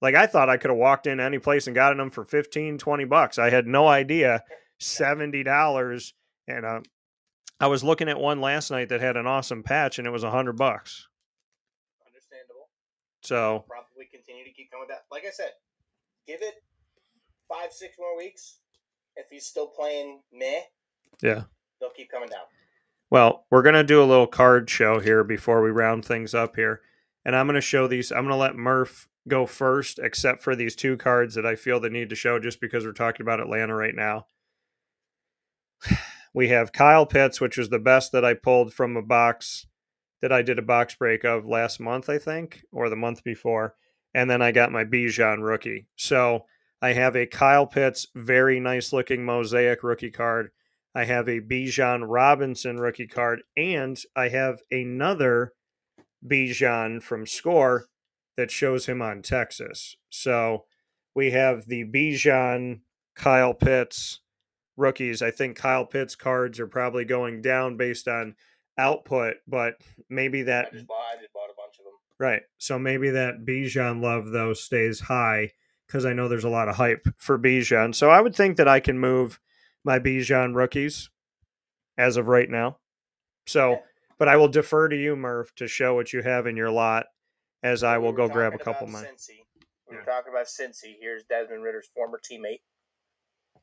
Like 0.00 0.14
I 0.14 0.26
thought 0.26 0.48
I 0.48 0.56
could 0.56 0.70
have 0.70 0.78
walked 0.78 1.06
in 1.06 1.20
any 1.20 1.38
place 1.38 1.66
and 1.66 1.74
gotten 1.74 1.98
them 1.98 2.10
for 2.10 2.24
15, 2.24 2.78
20 2.78 3.04
bucks. 3.04 3.38
I 3.38 3.50
had 3.50 3.66
no 3.66 3.88
idea 3.88 4.44
$70 4.80 6.12
and 6.46 6.64
uh, 6.64 6.80
I 7.60 7.66
was 7.66 7.82
looking 7.82 8.08
at 8.08 8.18
one 8.18 8.40
last 8.40 8.70
night 8.70 8.90
that 8.90 9.00
had 9.00 9.16
an 9.16 9.26
awesome 9.26 9.64
patch 9.64 9.98
and 9.98 10.06
it 10.06 10.10
was 10.10 10.22
a 10.22 10.30
hundred 10.30 10.56
bucks. 10.56 11.08
Understandable. 12.06 12.68
So 13.22 13.64
Probably 13.68 14.06
continue 14.06 14.44
to 14.44 14.52
keep 14.52 14.70
coming 14.70 14.86
back. 14.86 15.02
Like 15.10 15.24
I 15.26 15.30
said, 15.30 15.50
give 16.26 16.42
it 16.42 16.62
five, 17.48 17.72
six 17.72 17.96
more 17.98 18.16
weeks. 18.16 18.58
If 19.18 19.26
he's 19.30 19.46
still 19.46 19.66
playing 19.66 20.20
meh, 20.32 20.60
yeah. 21.20 21.42
they'll 21.80 21.90
keep 21.90 22.10
coming 22.10 22.28
down. 22.28 22.44
Well, 23.10 23.46
we're 23.50 23.62
gonna 23.62 23.82
do 23.82 24.00
a 24.02 24.06
little 24.06 24.28
card 24.28 24.70
show 24.70 25.00
here 25.00 25.24
before 25.24 25.60
we 25.60 25.70
round 25.70 26.04
things 26.04 26.34
up 26.34 26.54
here, 26.54 26.82
and 27.24 27.34
I'm 27.34 27.46
gonna 27.46 27.60
show 27.60 27.88
these. 27.88 28.12
I'm 28.12 28.24
gonna 28.24 28.36
let 28.36 28.54
Murph 28.54 29.08
go 29.26 29.44
first, 29.44 29.98
except 29.98 30.42
for 30.42 30.54
these 30.54 30.76
two 30.76 30.96
cards 30.96 31.34
that 31.34 31.44
I 31.44 31.56
feel 31.56 31.80
the 31.80 31.90
need 31.90 32.10
to 32.10 32.14
show, 32.14 32.38
just 32.38 32.60
because 32.60 32.84
we're 32.84 32.92
talking 32.92 33.24
about 33.24 33.40
Atlanta 33.40 33.74
right 33.74 33.94
now. 33.94 34.26
We 36.34 36.48
have 36.48 36.74
Kyle 36.74 37.06
Pitts, 37.06 37.40
which 37.40 37.56
was 37.56 37.70
the 37.70 37.78
best 37.78 38.12
that 38.12 38.24
I 38.24 38.34
pulled 38.34 38.72
from 38.74 38.96
a 38.96 39.02
box 39.02 39.66
that 40.20 40.30
I 40.30 40.42
did 40.42 40.58
a 40.58 40.62
box 40.62 40.94
break 40.94 41.24
of 41.24 41.46
last 41.46 41.80
month, 41.80 42.08
I 42.08 42.18
think, 42.18 42.62
or 42.70 42.88
the 42.90 42.96
month 42.96 43.24
before, 43.24 43.74
and 44.14 44.30
then 44.30 44.42
I 44.42 44.52
got 44.52 44.70
my 44.70 44.84
Bijan 44.84 45.42
rookie. 45.42 45.88
So 45.96 46.44
I 46.80 46.92
have 46.92 47.16
a 47.16 47.26
Kyle 47.26 47.66
Pitts, 47.66 48.06
very 48.14 48.60
nice 48.60 48.92
looking 48.92 49.24
mosaic 49.24 49.82
rookie 49.82 50.10
card. 50.10 50.50
I 50.94 51.04
have 51.04 51.28
a 51.28 51.40
Bijan 51.40 52.04
Robinson 52.06 52.78
rookie 52.78 53.06
card, 53.06 53.42
and 53.56 54.00
I 54.16 54.28
have 54.28 54.60
another 54.70 55.52
Bijan 56.26 57.02
from 57.02 57.26
Score 57.26 57.86
that 58.36 58.50
shows 58.50 58.86
him 58.86 59.02
on 59.02 59.22
Texas. 59.22 59.96
So 60.10 60.64
we 61.14 61.32
have 61.32 61.66
the 61.66 61.84
Bijan, 61.84 62.80
Kyle 63.14 63.54
Pitts 63.54 64.20
rookies. 64.76 65.20
I 65.20 65.30
think 65.30 65.56
Kyle 65.56 65.84
Pitts 65.84 66.14
cards 66.14 66.60
are 66.60 66.68
probably 66.68 67.04
going 67.04 67.42
down 67.42 67.76
based 67.76 68.06
on 68.06 68.36
output, 68.78 69.36
but 69.46 69.74
maybe 70.08 70.42
that 70.42 70.68
I 70.68 70.70
just 70.70 70.86
bought. 70.86 71.02
I 71.12 71.20
just 71.20 71.32
bought 71.32 71.50
a 71.50 71.56
bunch 71.56 71.78
of 71.80 71.84
them. 71.84 71.94
Right. 72.18 72.42
So 72.58 72.78
maybe 72.78 73.10
that 73.10 73.44
Bijan 73.44 74.00
love 74.00 74.30
though 74.30 74.54
stays 74.54 75.00
high 75.00 75.52
because 75.88 76.04
I 76.04 76.12
know 76.12 76.28
there's 76.28 76.44
a 76.44 76.48
lot 76.50 76.68
of 76.68 76.76
hype 76.76 77.08
for 77.16 77.36
Bijan. 77.38 77.94
So 77.94 78.10
I 78.10 78.20
would 78.20 78.36
think 78.36 78.58
that 78.58 78.68
I 78.68 78.78
can 78.78 78.98
move 78.98 79.40
my 79.84 79.98
Bijan 79.98 80.54
rookies 80.54 81.08
as 81.96 82.16
of 82.16 82.28
right 82.28 82.48
now. 82.48 82.78
So, 83.46 83.82
but 84.18 84.28
I 84.28 84.36
will 84.36 84.48
defer 84.48 84.88
to 84.88 84.96
you, 84.96 85.16
Murph, 85.16 85.54
to 85.56 85.66
show 85.66 85.94
what 85.94 86.12
you 86.12 86.22
have 86.22 86.46
in 86.46 86.56
your 86.56 86.70
lot 86.70 87.06
as 87.62 87.82
I 87.82 87.98
will 87.98 88.12
were 88.12 88.18
go 88.18 88.28
grab 88.28 88.54
a 88.54 88.58
couple 88.58 88.86
of 88.86 88.92
mine. 88.92 89.04
Cincy. 89.04 89.40
We 89.88 89.94
Yeah. 89.96 90.00
were 90.00 90.04
talking 90.04 90.30
about 90.32 90.46
Cincy. 90.46 90.96
Here's 91.00 91.24
Desmond 91.24 91.62
Ridder's 91.62 91.88
former 91.94 92.20
teammate, 92.20 92.60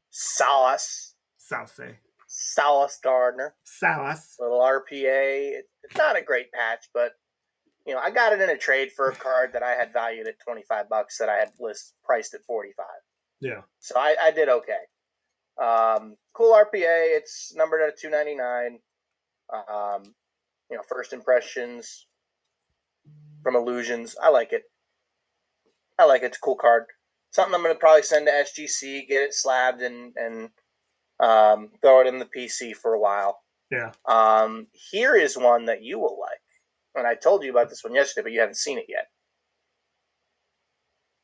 Salas. 0.09 1.15
Sauce. 1.37 1.79
Salas 2.27 2.99
Gardner. 3.03 3.55
Sauce. 3.63 4.35
Little 4.39 4.59
RPA. 4.59 5.61
It's 5.83 5.95
not 5.95 6.17
a 6.17 6.21
great 6.23 6.51
patch, 6.51 6.89
but 6.93 7.11
you 7.85 7.93
know, 7.93 7.99
I 7.99 8.09
got 8.09 8.33
it 8.33 8.41
in 8.41 8.49
a 8.49 8.57
trade 8.57 8.91
for 8.91 9.09
a 9.09 9.15
card 9.15 9.53
that 9.53 9.63
I 9.63 9.71
had 9.71 9.93
valued 9.93 10.27
at 10.27 10.39
twenty 10.39 10.63
five 10.63 10.89
bucks 10.89 11.17
that 11.17 11.29
I 11.29 11.35
had 11.35 11.51
list 11.59 11.93
priced 12.03 12.33
at 12.33 12.43
forty 12.43 12.71
five. 12.75 12.85
Yeah. 13.39 13.61
So 13.79 13.95
I, 13.97 14.15
I 14.21 14.31
did 14.31 14.49
okay. 14.49 14.73
Um, 15.61 16.15
cool 16.33 16.53
RPA. 16.53 17.15
It's 17.15 17.53
numbered 17.55 17.81
at 17.81 17.97
two 17.97 18.09
ninety 18.09 18.35
nine. 18.35 18.79
Um, 19.53 20.15
you 20.69 20.77
know, 20.77 20.83
first 20.87 21.13
impressions 21.13 22.07
from 23.43 23.55
Illusions. 23.55 24.15
I 24.21 24.29
like 24.29 24.51
it. 24.53 24.63
I 25.99 26.05
like 26.05 26.23
it. 26.23 26.27
It's 26.27 26.37
a 26.37 26.41
cool 26.41 26.55
card. 26.55 26.85
Something 27.31 27.53
I'm 27.53 27.61
going 27.61 27.73
to 27.75 27.79
probably 27.79 28.01
send 28.01 28.27
to 28.27 28.31
SGC, 28.31 29.07
get 29.07 29.21
it 29.21 29.33
slabbed, 29.33 29.81
and 29.81 30.13
and 30.15 30.49
um, 31.19 31.69
throw 31.81 32.01
it 32.01 32.07
in 32.07 32.19
the 32.19 32.25
PC 32.25 32.75
for 32.75 32.93
a 32.93 32.99
while. 32.99 33.41
Yeah. 33.71 33.91
Um, 34.05 34.67
here 34.71 35.15
is 35.15 35.37
one 35.37 35.65
that 35.65 35.83
you 35.83 35.99
will 35.99 36.19
like, 36.19 36.34
and 36.95 37.05
I 37.07 37.15
told 37.15 37.43
you 37.43 37.51
about 37.51 37.69
this 37.69 37.83
one 37.83 37.93
yesterday, 37.95 38.23
but 38.23 38.31
you 38.31 38.39
haven't 38.39 38.55
seen 38.57 38.77
it 38.77 38.85
yet. 38.87 39.07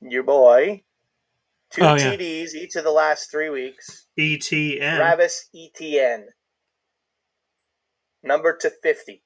Your 0.02 0.24
boy, 0.24 0.84
two 1.72 1.82
Oh, 1.84 1.96
yeah. 1.96 2.16
TDs 2.16 2.54
each 2.56 2.76
of 2.76 2.84
the 2.84 2.92
last 2.92 3.30
three 3.32 3.50
weeks. 3.50 4.08
Etienne. 4.18 4.98
Travis 4.98 5.50
Etienne. 5.56 6.28
number 8.24 8.56
to 8.58 8.70
fifty, 8.70 9.24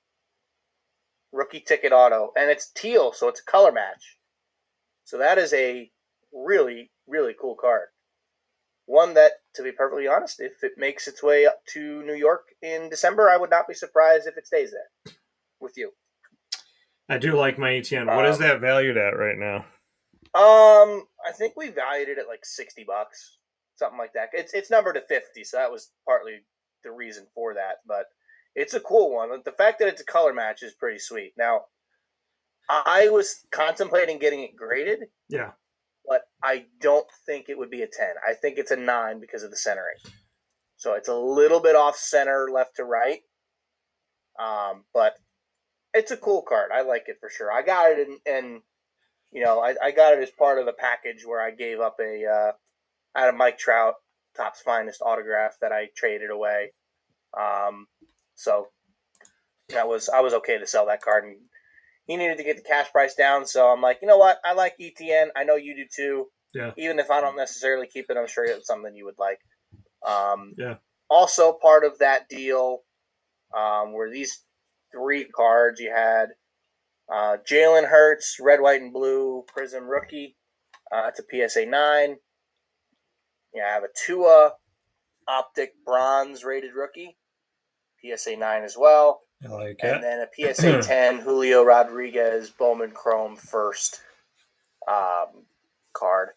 rookie 1.31 1.59
ticket 1.61 1.91
auto, 1.91 2.31
and 2.37 2.49
it's 2.49 2.71
teal, 2.71 3.11
so 3.13 3.27
it's 3.29 3.39
a 3.41 3.45
color 3.51 3.71
match. 3.71 4.17
So 5.05 5.17
that 5.17 5.37
is 5.37 5.53
a 5.53 5.91
really, 6.33 6.91
really 7.07 7.35
cool 7.39 7.55
card. 7.55 7.87
One 8.87 9.13
that, 9.15 9.31
to 9.55 9.63
be 9.63 9.71
perfectly 9.71 10.07
honest, 10.07 10.39
if 10.39 10.63
it 10.63 10.73
makes 10.77 11.07
its 11.07 11.23
way 11.23 11.45
up 11.45 11.59
to 11.73 12.03
New 12.03 12.13
York 12.13 12.43
in 12.61 12.89
December, 12.89 13.29
I 13.29 13.37
would 13.37 13.49
not 13.49 13.67
be 13.67 13.73
surprised 13.73 14.27
if 14.27 14.37
it 14.37 14.45
stays 14.47 14.71
there 14.71 15.13
with 15.59 15.73
you. 15.77 15.91
I 17.09 17.17
do 17.17 17.33
like 17.35 17.57
my 17.57 17.75
Etienne. 17.75 18.07
What 18.07 18.25
is 18.25 18.37
Um, 18.37 18.41
that 18.43 18.61
valued 18.61 18.97
at 18.97 19.17
right 19.17 19.37
now? 19.37 19.65
Um, 20.33 21.07
I 21.25 21.31
think 21.31 21.55
we 21.55 21.69
valued 21.69 22.09
it 22.09 22.17
at 22.17 22.27
like 22.27 22.43
sixty 22.45 22.83
bucks, 22.83 23.37
something 23.75 23.97
like 23.99 24.13
that. 24.13 24.29
It's 24.33 24.53
it's 24.53 24.69
numbered 24.69 24.95
to 24.95 25.01
fifty, 25.01 25.43
so 25.43 25.57
that 25.57 25.71
was 25.71 25.91
partly 26.05 26.45
the 26.83 26.91
reason 26.91 27.27
for 27.33 27.53
that. 27.53 27.77
But 27.85 28.07
it's 28.55 28.73
a 28.73 28.79
cool 28.79 29.13
one. 29.13 29.29
The 29.43 29.51
fact 29.51 29.79
that 29.79 29.87
it's 29.87 30.01
a 30.01 30.05
color 30.05 30.33
match 30.33 30.63
is 30.63 30.73
pretty 30.73 30.99
sweet. 30.99 31.33
Now, 31.37 31.65
I 32.69 33.09
was 33.09 33.45
contemplating 33.51 34.17
getting 34.19 34.41
it 34.43 34.55
graded, 34.55 35.09
Yeah. 35.29 35.51
but 36.07 36.23
I 36.43 36.65
don't 36.79 37.07
think 37.25 37.47
it 37.49 37.57
would 37.57 37.69
be 37.69 37.83
a 37.83 37.87
ten. 37.87 38.15
I 38.27 38.33
think 38.33 38.57
it's 38.57 38.71
a 38.71 38.75
nine 38.77 39.19
because 39.19 39.43
of 39.43 39.51
the 39.51 39.57
centering. 39.57 39.97
So 40.77 40.93
it's 40.93 41.07
a 41.09 41.15
little 41.15 41.59
bit 41.61 41.75
off 41.75 41.95
center, 41.97 42.49
left 42.51 42.77
to 42.77 42.83
right. 42.83 43.21
Um, 44.37 44.85
but 44.93 45.15
it's 45.95 46.11
a 46.11 46.17
cool 46.17 46.41
card. 46.41 46.71
I 46.73 46.81
like 46.81 47.05
it 47.07 47.17
for 47.19 47.29
sure. 47.29 47.51
I 47.51 47.61
got 47.61 47.91
it 47.91 48.07
in, 48.07 48.17
and 48.25 48.61
you 49.31 49.43
know, 49.43 49.59
I, 49.59 49.75
I 49.81 49.91
got 49.91 50.13
it 50.13 50.19
as 50.19 50.29
part 50.31 50.59
of 50.59 50.65
the 50.65 50.73
package 50.73 51.25
where 51.25 51.41
I 51.41 51.51
gave 51.51 51.79
up 51.79 51.97
a 51.99 52.25
uh, 52.25 52.51
had 53.19 53.29
a 53.29 53.33
Mike 53.33 53.57
Trout 53.57 53.95
Topps 54.35 54.61
finest 54.61 55.01
autograph 55.01 55.53
that 55.61 55.71
I 55.71 55.89
traded 55.95 56.29
away. 56.29 56.73
Um, 57.37 57.87
so 58.35 58.67
that 59.69 59.87
was 59.87 60.09
I 60.09 60.19
was 60.19 60.33
okay 60.33 60.57
to 60.57 60.67
sell 60.67 60.87
that 60.87 61.01
card, 61.01 61.23
and 61.23 61.37
he 62.05 62.17
needed 62.17 62.37
to 62.37 62.43
get 62.43 62.57
the 62.57 62.63
cash 62.63 62.91
price 62.91 63.15
down. 63.15 63.45
So 63.45 63.67
I'm 63.67 63.81
like, 63.81 63.99
you 64.01 64.07
know 64.07 64.17
what? 64.17 64.39
I 64.45 64.53
like 64.53 64.75
Etienne. 64.79 65.31
I 65.35 65.43
know 65.43 65.55
you 65.55 65.75
do 65.75 65.85
too. 65.93 66.25
Yeah. 66.53 66.71
Even 66.77 66.99
if 66.99 67.11
I 67.11 67.19
don't 67.19 67.35
necessarily 67.35 67.87
keep 67.87 68.05
it, 68.09 68.17
I'm 68.17 68.27
sure 68.27 68.45
it's 68.45 68.67
something 68.67 68.95
you 68.95 69.05
would 69.05 69.19
like. 69.19 69.39
Um, 70.07 70.53
Yeah. 70.57 70.75
Also, 71.09 71.53
part 71.53 71.83
of 71.83 71.99
that 71.99 72.29
deal 72.29 72.79
um, 73.55 73.93
were 73.93 74.09
these 74.09 74.43
three 74.95 75.25
cards. 75.25 75.79
You 75.79 75.91
had 75.95 76.29
uh, 77.11 77.37
Jalen 77.49 77.89
Hurts, 77.89 78.37
red, 78.39 78.61
white, 78.61 78.81
and 78.81 78.93
blue 78.93 79.43
Prizm 79.55 79.87
rookie. 79.87 80.35
Uh, 80.91 81.09
it's 81.09 81.19
a 81.19 81.49
PSA 81.49 81.65
nine. 81.65 82.17
You 83.53 83.63
have 83.63 83.83
a 83.83 83.87
Tua 84.05 84.53
optic 85.27 85.73
bronze 85.85 86.43
rated 86.43 86.73
rookie, 86.75 87.17
PSA 88.03 88.37
nine 88.37 88.63
as 88.63 88.75
well, 88.77 89.21
like 89.47 89.79
and 89.81 90.03
then 90.03 90.19
a 90.19 90.27
PSA 90.53 90.81
ten 90.81 91.19
Julio 91.19 91.63
Rodriguez 91.63 92.49
Bowman 92.49 92.91
Chrome 92.91 93.35
first 93.35 94.01
um, 94.87 95.45
card. 95.93 96.29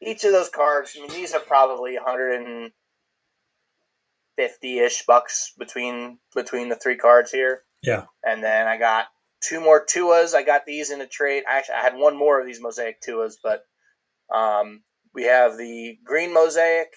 Each 0.00 0.24
of 0.24 0.32
those 0.32 0.48
cards, 0.48 0.96
I 0.96 1.00
mean, 1.00 1.10
these 1.10 1.32
are 1.32 1.40
probably 1.40 1.94
150 1.94 4.78
ish 4.78 5.04
bucks 5.06 5.52
between 5.56 6.18
between 6.34 6.68
the 6.68 6.76
three 6.76 6.96
cards 6.96 7.30
here. 7.30 7.62
Yeah. 7.82 8.04
And 8.24 8.42
then 8.42 8.66
I 8.66 8.78
got 8.78 9.06
two 9.42 9.60
more 9.60 9.84
Tuas. 9.84 10.34
I 10.34 10.42
got 10.42 10.66
these 10.66 10.90
in 10.90 11.00
a 11.00 11.06
trade. 11.06 11.44
Actually, 11.46 11.76
I 11.76 11.82
had 11.82 11.96
one 11.96 12.16
more 12.16 12.40
of 12.40 12.46
these 12.46 12.60
mosaic 12.60 13.02
Tuas, 13.02 13.34
but 13.42 13.64
um, 14.34 14.82
we 15.14 15.24
have 15.24 15.58
the 15.58 15.98
green 16.04 16.32
mosaic 16.32 16.88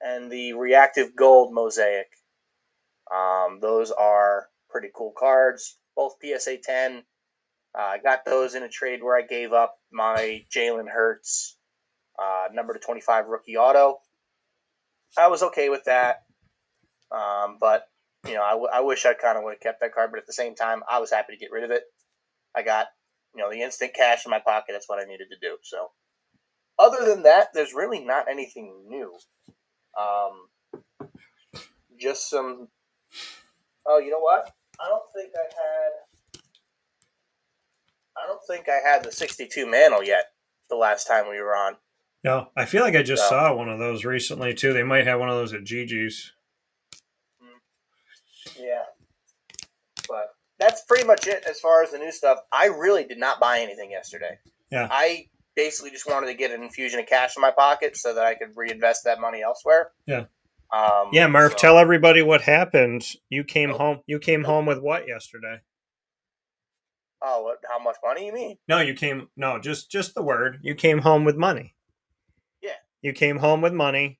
and 0.00 0.30
the 0.30 0.52
reactive 0.54 1.16
gold 1.16 1.52
mosaic. 1.52 2.08
Um, 3.12 3.58
those 3.60 3.90
are 3.90 4.48
pretty 4.68 4.88
cool 4.94 5.12
cards. 5.18 5.78
Both 5.96 6.16
PSA 6.22 6.58
10. 6.58 7.02
Uh, 7.76 7.82
I 7.82 7.98
got 7.98 8.24
those 8.24 8.54
in 8.54 8.62
a 8.62 8.68
trade 8.68 9.02
where 9.02 9.16
I 9.16 9.22
gave 9.22 9.52
up 9.52 9.76
my 9.92 10.44
Jalen 10.54 10.88
Hurts 10.88 11.56
uh, 12.20 12.48
number 12.52 12.72
to 12.72 12.78
25 12.80 13.26
rookie 13.26 13.56
auto. 13.56 13.98
I 15.18 15.28
was 15.28 15.42
okay 15.42 15.68
with 15.68 15.84
that. 15.84 16.22
Um, 17.12 17.58
but, 17.60 17.89
you 18.26 18.34
know, 18.34 18.42
I, 18.42 18.50
w- 18.50 18.68
I 18.72 18.80
wish 18.80 19.06
I 19.06 19.14
kind 19.14 19.38
of 19.38 19.44
would 19.44 19.54
have 19.54 19.60
kept 19.60 19.80
that 19.80 19.94
card, 19.94 20.10
but 20.10 20.18
at 20.20 20.26
the 20.26 20.32
same 20.32 20.54
time, 20.54 20.82
I 20.90 20.98
was 20.98 21.10
happy 21.10 21.32
to 21.32 21.38
get 21.38 21.50
rid 21.52 21.64
of 21.64 21.70
it. 21.70 21.84
I 22.54 22.62
got, 22.62 22.86
you 23.34 23.42
know, 23.42 23.50
the 23.50 23.62
instant 23.62 23.94
cash 23.94 24.24
in 24.26 24.30
my 24.30 24.40
pocket. 24.40 24.72
That's 24.72 24.88
what 24.88 25.00
I 25.00 25.04
needed 25.08 25.28
to 25.30 25.38
do. 25.40 25.56
So, 25.62 25.90
other 26.78 27.04
than 27.06 27.22
that, 27.22 27.48
there's 27.54 27.72
really 27.74 28.00
not 28.04 28.28
anything 28.30 28.84
new. 28.88 29.12
Um, 29.98 30.48
just 31.98 32.28
some. 32.28 32.68
Oh, 33.86 33.98
you 33.98 34.10
know 34.10 34.20
what? 34.20 34.50
I 34.80 34.88
don't 34.88 35.02
think 35.14 35.32
I 35.36 35.44
had. 35.44 35.92
I 38.16 38.26
don't 38.26 38.40
think 38.46 38.68
I 38.68 38.86
had 38.86 39.04
the 39.04 39.12
62 39.12 39.66
mantle 39.66 40.02
yet. 40.02 40.26
The 40.68 40.76
last 40.76 41.06
time 41.06 41.28
we 41.28 41.40
were 41.40 41.56
on. 41.56 41.76
No, 42.22 42.48
I 42.56 42.64
feel 42.66 42.82
like 42.82 42.94
I 42.94 43.02
just 43.02 43.22
No. 43.24 43.28
saw 43.30 43.54
one 43.54 43.68
of 43.68 43.78
those 43.78 44.04
recently 44.04 44.52
too. 44.54 44.72
They 44.72 44.82
might 44.82 45.06
have 45.06 45.18
one 45.20 45.30
of 45.30 45.36
those 45.36 45.52
at 45.54 45.62
GG's. 45.64 46.32
Yeah. 48.60 48.82
But 50.08 50.28
that's 50.58 50.82
pretty 50.86 51.06
much 51.06 51.26
it 51.26 51.44
as 51.48 51.60
far 51.60 51.82
as 51.82 51.92
the 51.92 51.98
new 51.98 52.12
stuff. 52.12 52.38
I 52.52 52.66
really 52.66 53.04
did 53.04 53.18
not 53.18 53.40
buy 53.40 53.60
anything 53.60 53.90
yesterday. 53.90 54.38
Yeah. 54.70 54.88
I 54.90 55.26
basically 55.56 55.90
just 55.90 56.08
wanted 56.08 56.26
to 56.26 56.34
get 56.34 56.50
an 56.50 56.62
infusion 56.62 57.00
of 57.00 57.06
cash 57.06 57.36
in 57.36 57.40
my 57.40 57.50
pocket 57.50 57.96
so 57.96 58.14
that 58.14 58.24
I 58.24 58.34
could 58.34 58.50
reinvest 58.54 59.04
that 59.04 59.20
money 59.20 59.42
elsewhere. 59.42 59.90
Yeah. 60.06 60.24
Um, 60.72 61.08
Yeah, 61.12 61.26
Murph, 61.26 61.52
so- 61.52 61.58
tell 61.58 61.78
everybody 61.78 62.22
what 62.22 62.42
happened. 62.42 63.04
You 63.28 63.42
came 63.44 63.70
Nope. 63.70 63.78
home. 63.80 64.00
You 64.06 64.18
came 64.18 64.42
Nope. 64.42 64.50
home 64.50 64.66
with 64.66 64.78
what 64.80 65.08
yesterday? 65.08 65.60
Oh, 67.22 67.42
what, 67.42 67.58
how 67.68 67.78
much 67.78 67.96
money 68.04 68.26
you 68.26 68.32
mean? 68.32 68.56
No, 68.68 68.80
you 68.80 68.94
came. 68.94 69.28
No, 69.36 69.58
just 69.58 69.90
just 69.90 70.14
the 70.14 70.22
word. 70.22 70.58
You 70.62 70.74
came 70.74 70.98
home 70.98 71.24
with 71.24 71.36
money. 71.36 71.74
Yeah. 72.62 72.76
You 73.02 73.12
came 73.12 73.38
home 73.38 73.60
with 73.60 73.72
money. 73.74 74.19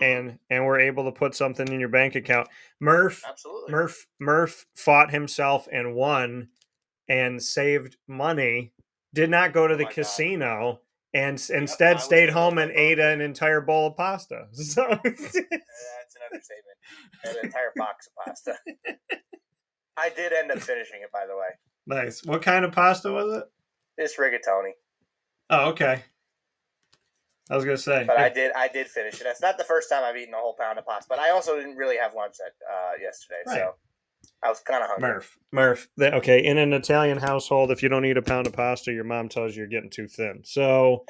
And 0.00 0.38
and 0.50 0.64
were 0.64 0.78
able 0.80 1.04
to 1.04 1.12
put 1.12 1.34
something 1.34 1.68
in 1.68 1.80
your 1.80 1.88
bank 1.88 2.14
account. 2.14 2.48
Murph 2.80 3.22
Absolutely. 3.28 3.72
Murph 3.72 4.06
Murph 4.18 4.66
fought 4.74 5.10
himself 5.10 5.68
and 5.72 5.94
won, 5.94 6.48
and 7.08 7.42
saved 7.42 7.96
money. 8.08 8.72
Did 9.12 9.30
not 9.30 9.52
go 9.52 9.66
to 9.66 9.74
the 9.76 9.84
Oh 9.84 9.86
my 9.86 9.90
God. 9.90 9.94
casino. 9.94 10.80
And 11.12 11.44
I 11.50 11.54
instead 11.56 12.00
stayed 12.00 12.30
home 12.30 12.58
and 12.58 12.70
ate 12.70 13.00
an 13.00 13.20
entire 13.20 13.60
bowl 13.60 13.88
of 13.88 13.96
pasta. 13.96 14.46
So 14.52 14.84
Uh, 14.84 14.96
That's 15.02 15.14
an 15.14 16.22
understatement. 16.30 16.78
An 17.24 17.36
entire 17.42 17.72
box 17.76 18.06
of 18.06 18.24
pasta. 18.24 18.54
I 19.96 20.08
did 20.10 20.32
end 20.32 20.52
up 20.52 20.60
finishing 20.60 21.00
it, 21.02 21.10
by 21.12 21.26
the 21.26 21.36
way. 21.36 21.48
nice. 21.86 22.24
What 22.24 22.42
kind 22.42 22.64
of 22.64 22.70
pasta 22.72 23.10
was 23.10 23.38
it? 23.38 23.44
It's 23.98 24.16
rigatoni, 24.16 24.70
Oh, 25.50 25.70
okay. 25.70 26.04
I 27.50 27.56
was 27.56 27.64
gonna 27.64 27.76
say. 27.76 28.04
but 28.06 28.16
I 28.16 28.28
did. 28.28 28.52
I 28.52 28.68
did 28.68 28.86
finish 28.88 29.20
it. 29.20 29.24
That's 29.24 29.42
not 29.42 29.58
the 29.58 29.64
first 29.64 29.88
time 29.90 30.04
I've 30.04 30.16
eaten 30.16 30.34
a 30.34 30.38
whole 30.38 30.54
pound 30.58 30.78
of 30.78 30.86
pasta, 30.86 31.06
but 31.08 31.18
I 31.18 31.30
also 31.30 31.56
didn't 31.56 31.76
really 31.76 31.96
have 31.96 32.14
lunch 32.14 32.36
that 32.38 32.52
uh, 32.72 32.92
yesterday, 33.00 33.40
Right. 33.46 33.56
so 33.56 33.74
I 34.42 34.48
was 34.48 34.60
kind 34.60 34.82
of 34.84 34.88
hungry. 34.90 35.08
Murph, 35.10 35.38
Murph. 35.52 35.88
Okay, 36.00 36.44
in 36.44 36.58
an 36.58 36.72
Italian 36.72 37.18
household, 37.18 37.70
if 37.70 37.82
you 37.82 37.88
don't 37.88 38.04
eat 38.04 38.16
a 38.16 38.22
pound 38.22 38.46
of 38.46 38.52
pasta, 38.52 38.92
your 38.92 39.04
mom 39.04 39.28
tells 39.28 39.54
you 39.56 39.60
you're 39.62 39.68
getting 39.68 39.90
too 39.90 40.06
thin. 40.08 40.42
So, 40.44 41.04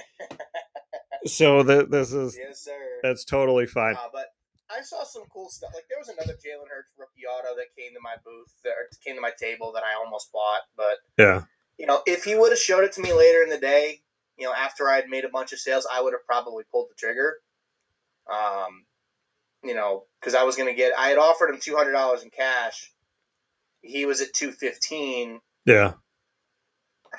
so 1.27 1.63
the, 1.63 1.87
this 1.87 2.13
is 2.13 2.37
Yes, 2.41 2.61
sir. 2.65 2.73
that's 3.03 3.25
totally 3.25 3.67
fine. 3.67 3.95
Uh, 3.95 4.09
but 4.13 4.27
I 4.71 4.81
saw 4.83 5.05
some 5.05 5.25
cool 5.33 5.49
stuff. 5.51 5.71
Like 5.75 5.85
there 5.89 5.99
was 5.99 6.09
another 6.09 6.33
Jalen 6.35 6.69
Hurts 6.71 6.91
rookie 6.99 7.27
auto 7.29 7.55
that 7.57 7.67
came 7.77 7.93
to 7.95 8.01
my 8.03 8.15
booth, 8.25 8.53
that 8.65 8.73
came 9.05 9.17
to 9.17 9.21
my 9.21 9.33
table 9.39 9.73
that 9.75 9.83
I 9.83 9.95
almost 10.03 10.33
bought. 10.33 10.63
But 10.77 10.99
Yeah, 11.19 11.43
you 11.79 11.87
know, 11.87 12.01
if 12.07 12.25
he 12.25 12.35
would 12.35 12.53
have 12.53 12.59
showed 12.59 12.85
it 12.85 12.93
to 12.93 13.01
me 13.03 13.13
later 13.13 13.43
in 13.43 13.51
the 13.51 13.59
day, 13.59 14.01
you 14.41 14.47
know, 14.47 14.55
after 14.55 14.89
I 14.89 14.97
had 14.97 15.09
made 15.09 15.25
a 15.25 15.29
bunch 15.29 15.53
of 15.53 15.59
sales, 15.59 15.87
I 15.93 16.01
would 16.01 16.13
have 16.15 16.25
probably 16.27 16.65
pulled 16.73 16.89
the 16.91 16.95
trigger. 16.97 17.35
Um, 18.33 18.85
you 19.63 19.75
know, 19.75 20.05
because 20.21 20.35
I 20.35 20.45
was 20.45 20.57
gonna 20.57 20.75
get, 20.75 20.93
I 20.99 21.09
had 21.09 21.19
offered 21.19 21.51
him 21.51 21.61
two 21.61 21.77
hundred 21.77 21.93
dollars 21.93 22.23
in 22.23 22.31
cash. 22.31 22.91
He 23.83 24.07
was 24.07 24.21
at 24.21 24.33
two 24.35 24.53
fifteen. 24.53 25.41
yeah, 25.67 25.93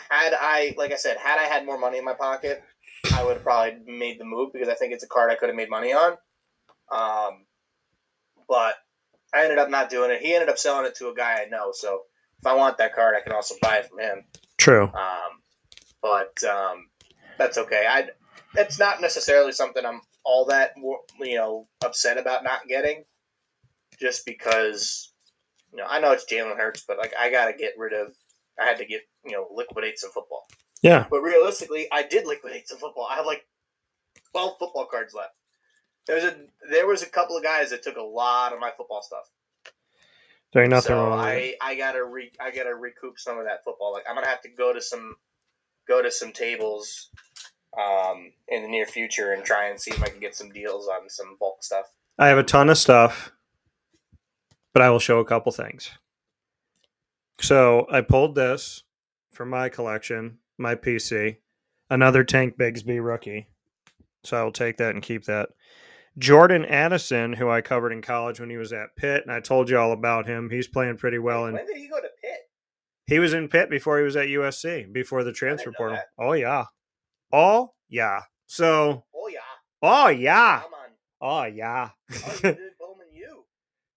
Had 0.10 0.34
I, 0.34 0.73
like 0.77 0.91
I 0.91 0.95
said, 0.95 1.18
had 1.18 1.39
I 1.39 1.43
had 1.43 1.65
more 1.65 1.77
money 1.80 1.98
in 1.98 2.06
my 2.06 2.14
pocket, 2.14 2.64
I 3.14 3.23
would 3.23 3.34
have 3.35 3.43
probably 3.43 3.80
made 3.85 4.19
the 4.19 4.26
move 4.26 4.52
because 4.53 4.69
I 4.69 4.73
think 4.76 4.93
it's 4.93 5.03
a 5.03 5.07
card 5.07 5.31
I 5.31 5.35
could 5.35 5.49
have 5.49 5.56
made 5.56 5.69
money 5.69 5.93
on. 5.93 6.14
Um, 6.91 7.45
but 8.48 8.76
I 9.34 9.43
ended 9.43 9.60
up 9.60 9.69
not 9.69 9.89
doing 9.89 10.11
it. 10.11 10.22
He 10.22 10.34
ended 10.34 10.49
up 10.49 10.57
selling 10.57 10.85
it 10.85 10.95
to 10.95 11.10
a 11.10 11.15
guy 11.15 11.41
I 11.41 11.45
know. 11.49 11.72
So 11.73 12.02
if 12.39 12.45
I 12.45 12.53
want 12.56 12.77
that 12.80 12.93
card, 12.95 13.15
I 13.15 13.22
can 13.23 13.34
also 13.34 13.56
buy 13.61 13.77
it 13.77 13.88
from 13.88 13.99
him. 13.99 14.23
true. 14.57 14.84
Um, 14.85 15.41
but 16.02 16.43
um, 16.43 16.88
that's 17.38 17.58
okay. 17.58 17.86
I 17.88 18.10
that's 18.53 18.80
not 18.80 19.02
necessarily 19.02 19.52
something 19.52 19.86
I'm 19.86 20.02
all 20.24 20.45
that 20.45 20.72
you 21.20 21.36
know 21.36 21.68
upset 21.84 22.18
about 22.18 22.44
not 22.44 22.68
getting, 22.68 23.03
just 23.99 24.26
because 24.26 25.12
you 25.72 25.78
know 25.78 25.86
I 25.90 25.99
know 25.99 26.12
it's 26.12 26.26
Jalen 26.32 26.58
Hurts, 26.58 26.84
but 26.88 26.98
like 26.98 27.14
I 27.20 27.30
got 27.32 27.48
to 27.48 27.53
get 27.58 27.74
rid 27.78 27.94
of. 27.94 28.14
I 28.60 28.66
had 28.66 28.78
to 28.78 28.86
get 28.86 29.02
you 29.26 29.32
know 29.34 29.48
liquidate 29.53 29.98
some 29.99 30.12
football. 30.12 30.45
Yeah, 30.84 31.06
But 31.10 31.22
realistically, 31.22 31.88
I 31.91 32.03
did 32.03 32.26
liquidate 32.26 32.68
some 32.68 32.80
football. 32.80 33.08
I 33.10 33.16
have 33.16 33.26
like 33.26 33.45
twelve 34.32 34.58
football 34.60 34.86
cards 34.86 35.14
left. 35.14 35.34
There's 36.08 36.24
a 36.24 36.36
there 36.70 36.88
was 36.88 37.03
a 37.03 37.10
couple 37.10 37.38
of 37.38 37.44
guys 37.44 37.70
that 37.70 37.84
took 37.84 37.98
a 37.98 38.02
lot 38.03 38.52
of 38.53 38.60
my 38.60 38.72
football 38.76 39.02
stuff. 39.03 39.30
there 40.53 40.64
ain't 40.64 40.72
nothing 40.72 40.88
so 40.90 40.95
wrong. 40.95 41.20
I 41.20 41.56
I 41.62 41.76
gotta 41.76 42.03
re 42.03 42.32
I 42.40 42.52
gotta 42.52 42.74
recoup 42.76 43.20
some 43.20 43.38
of 43.38 43.45
that 43.45 43.64
football. 43.64 43.94
Like 43.94 44.03
I'm 44.10 44.16
gonna 44.16 44.28
have 44.28 44.41
to 44.41 44.49
go 44.49 44.74
to 44.74 44.82
some 44.82 45.16
go 45.92 46.02
to 46.02 46.12
some 46.12 46.32
tables 46.32 47.10
um, 47.78 48.32
in 48.48 48.64
the 48.64 48.68
near 48.68 48.86
future 48.86 49.34
and 49.34 49.44
try 49.44 49.70
and 49.70 49.80
see 49.80 49.92
if 49.92 50.02
I 50.02 50.08
can 50.08 50.20
get 50.20 50.36
some 50.36 50.50
deals 50.52 50.88
on 50.88 51.10
some 51.10 51.36
bulk 51.40 51.64
stuff. 51.64 51.86
I 52.18 52.28
have 52.28 52.38
a 52.38 52.44
ton 52.44 52.70
of 52.70 52.78
stuff, 52.78 53.32
but 54.74 54.82
I 54.82 54.90
will 54.90 55.00
show 55.00 55.20
a 55.20 55.26
couple 55.26 55.52
things. 55.52 55.92
So 57.40 57.88
I 57.92 58.02
pulled 58.02 58.36
this 58.36 58.84
from 59.32 59.50
my 59.50 59.70
collection, 59.70 60.38
my 60.58 60.76
PC, 60.76 61.38
another 61.90 62.24
Tank 62.24 62.58
Bigsby 62.58 63.04
rookie. 63.04 63.48
So 64.24 64.38
I 64.38 64.44
will 64.44 64.52
take 64.52 64.78
that 64.78 64.94
and 64.94 65.04
keep 65.04 65.26
that. 65.26 65.50
Jordan 66.18 66.66
Addison, 66.66 67.34
who 67.34 67.50
I 67.50 67.62
covered 67.62 67.92
in 67.92 68.02
college 68.02 68.40
when 68.40 68.50
he 68.50 68.58
was 68.58 68.74
at 68.74 68.96
Pitt, 68.98 69.24
and 69.24 69.32
I 69.32 69.40
told 69.40 69.70
you 69.70 69.78
all 69.80 69.94
about 69.94 70.28
him. 70.28 70.50
He's 70.50 70.68
playing 70.68 70.98
pretty 70.98 71.20
well, 71.20 71.46
and 71.46 71.54
when 71.54 71.66
did 71.66 71.78
he 71.78 71.88
go 71.88 72.00
to 72.00 72.10
Pitt? 72.22 72.51
He 73.12 73.20
was 73.20 73.34
in 73.34 73.50
Pitt 73.50 73.70
before 73.70 73.98
he 73.98 74.06
was 74.06 74.16
at 74.16 74.28
USC, 74.28 74.92
before 74.94 75.24
the 75.24 75.34
transfer 75.34 75.72
portal. 75.72 75.98
that. 75.98 76.06
Oh 76.18 76.32
yeah, 76.32 76.66
oh 77.34 77.74
yeah. 77.90 78.22
So 78.48 79.04
Oh 79.14 79.28
yeah, 79.28 79.40
oh 79.82 80.08
yeah, 80.08 80.62
oh 81.20 81.44
yeah. 81.44 81.90
Oh, 82.10 82.40
you 82.44 82.58
Bowman 82.80 83.08
U. 83.14 83.44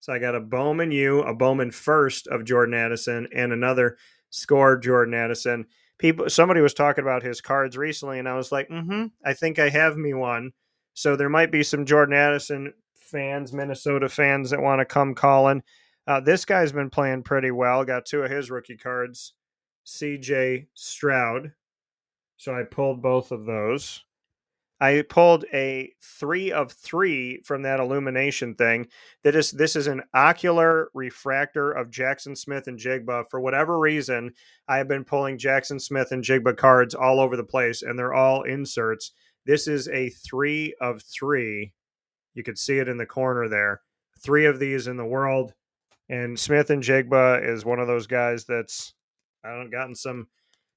So 0.01 0.13
I 0.13 0.19
got 0.19 0.35
a 0.35 0.41
Bowman 0.41 0.91
U, 0.91 1.21
a 1.21 1.33
Bowman 1.33 1.71
first 1.71 2.27
of 2.27 2.45
Jordan 2.45 2.75
Addison, 2.75 3.29
and 3.33 3.53
another 3.53 3.97
score 4.31 4.77
Jordan 4.77 5.15
Addison. 5.15 5.67
People, 5.99 6.29
somebody 6.29 6.61
was 6.61 6.75
talking 6.75 7.05
about 7.05 7.23
his 7.23 7.41
cards 7.41 7.77
recently, 7.77 8.19
and 8.19 8.29
I 8.29 8.35
was 8.35 8.51
like, 8.51 8.69
mm-hmm, 8.69 9.07
I 9.25 9.33
think 9.33 9.61
I 9.61 9.69
have 9.69 9.97
me 9.97 10.13
one. 10.13 10.51
So 10.95 11.15
there 11.15 11.29
might 11.29 11.53
be 11.53 11.63
some 11.63 11.87
Jordan 11.87 12.17
Addison 12.17 12.75
fans, 12.97 13.53
Minnesota 13.53 14.09
fans 14.09 14.51
that 14.51 14.61
want 14.61 14.81
to 14.81 14.85
come 14.85 15.15
calling. 15.15 15.63
Uh, 16.07 16.21
this 16.21 16.45
guy's 16.45 16.73
been 16.73 16.91
playing 16.91 17.23
pretty 17.23 17.51
well. 17.51 17.85
Got 17.85 18.07
two 18.07 18.23
of 18.23 18.31
his 18.31 18.51
rookie 18.51 18.77
cards, 18.77 19.33
C.J. 19.85 20.69
Stroud. 20.75 21.53
So 22.37 22.55
I 22.55 22.65
pulled 22.65 23.01
both 23.01 23.33
of 23.33 23.47
those. 23.47 24.05
I 24.81 25.03
pulled 25.09 25.45
a 25.55 25.93
three 26.03 26.53
of 26.53 26.73
three 26.73 27.41
from 27.45 27.63
that 27.63 27.81
illumination 27.81 28.55
thing. 28.55 28.89
That 29.23 29.35
is, 29.35 29.53
this 29.53 29.77
is 29.77 29.87
an 29.87 30.03
ocular 30.13 30.91
refractor 30.93 31.71
of 31.71 31.91
Jaxon 31.91 32.37
Smith-Njigba. 32.37 33.31
For 33.31 33.41
whatever 33.41 33.79
reason, 33.79 34.33
I 34.69 34.79
have 34.79 34.89
been 34.89 35.05
pulling 35.05 35.39
Jaxon 35.39 35.81
Smith-Njigba 35.81 36.57
cards 36.57 36.95
all 36.95 37.21
over 37.21 37.37
the 37.37 37.45
place, 37.45 37.83
and 37.83 37.99
they're 37.99 38.13
all 38.13 38.43
inserts. 38.43 39.13
This 39.47 39.69
is 39.69 39.89
a 39.89 40.11
three 40.11 40.75
of 40.81 41.03
three. 41.03 41.73
You 42.35 42.43
could 42.43 42.59
see 42.59 42.79
it 42.79 42.89
in 42.89 42.99
the 42.99 43.07
corner 43.07 43.49
there. 43.49 43.81
Three 44.21 44.45
of 44.45 44.59
these 44.59 44.87
in 44.87 44.97
the 44.97 45.07
world, 45.07 45.55
and 46.09 46.39
Smith-Njigba 46.39 47.49
is 47.49 47.65
one 47.65 47.79
of 47.79 47.87
those 47.87 48.07
guys 48.07 48.45
that's 48.45 48.95
I 49.45 49.51
don't 49.55 49.71
gotten 49.71 49.95
some 49.95 50.29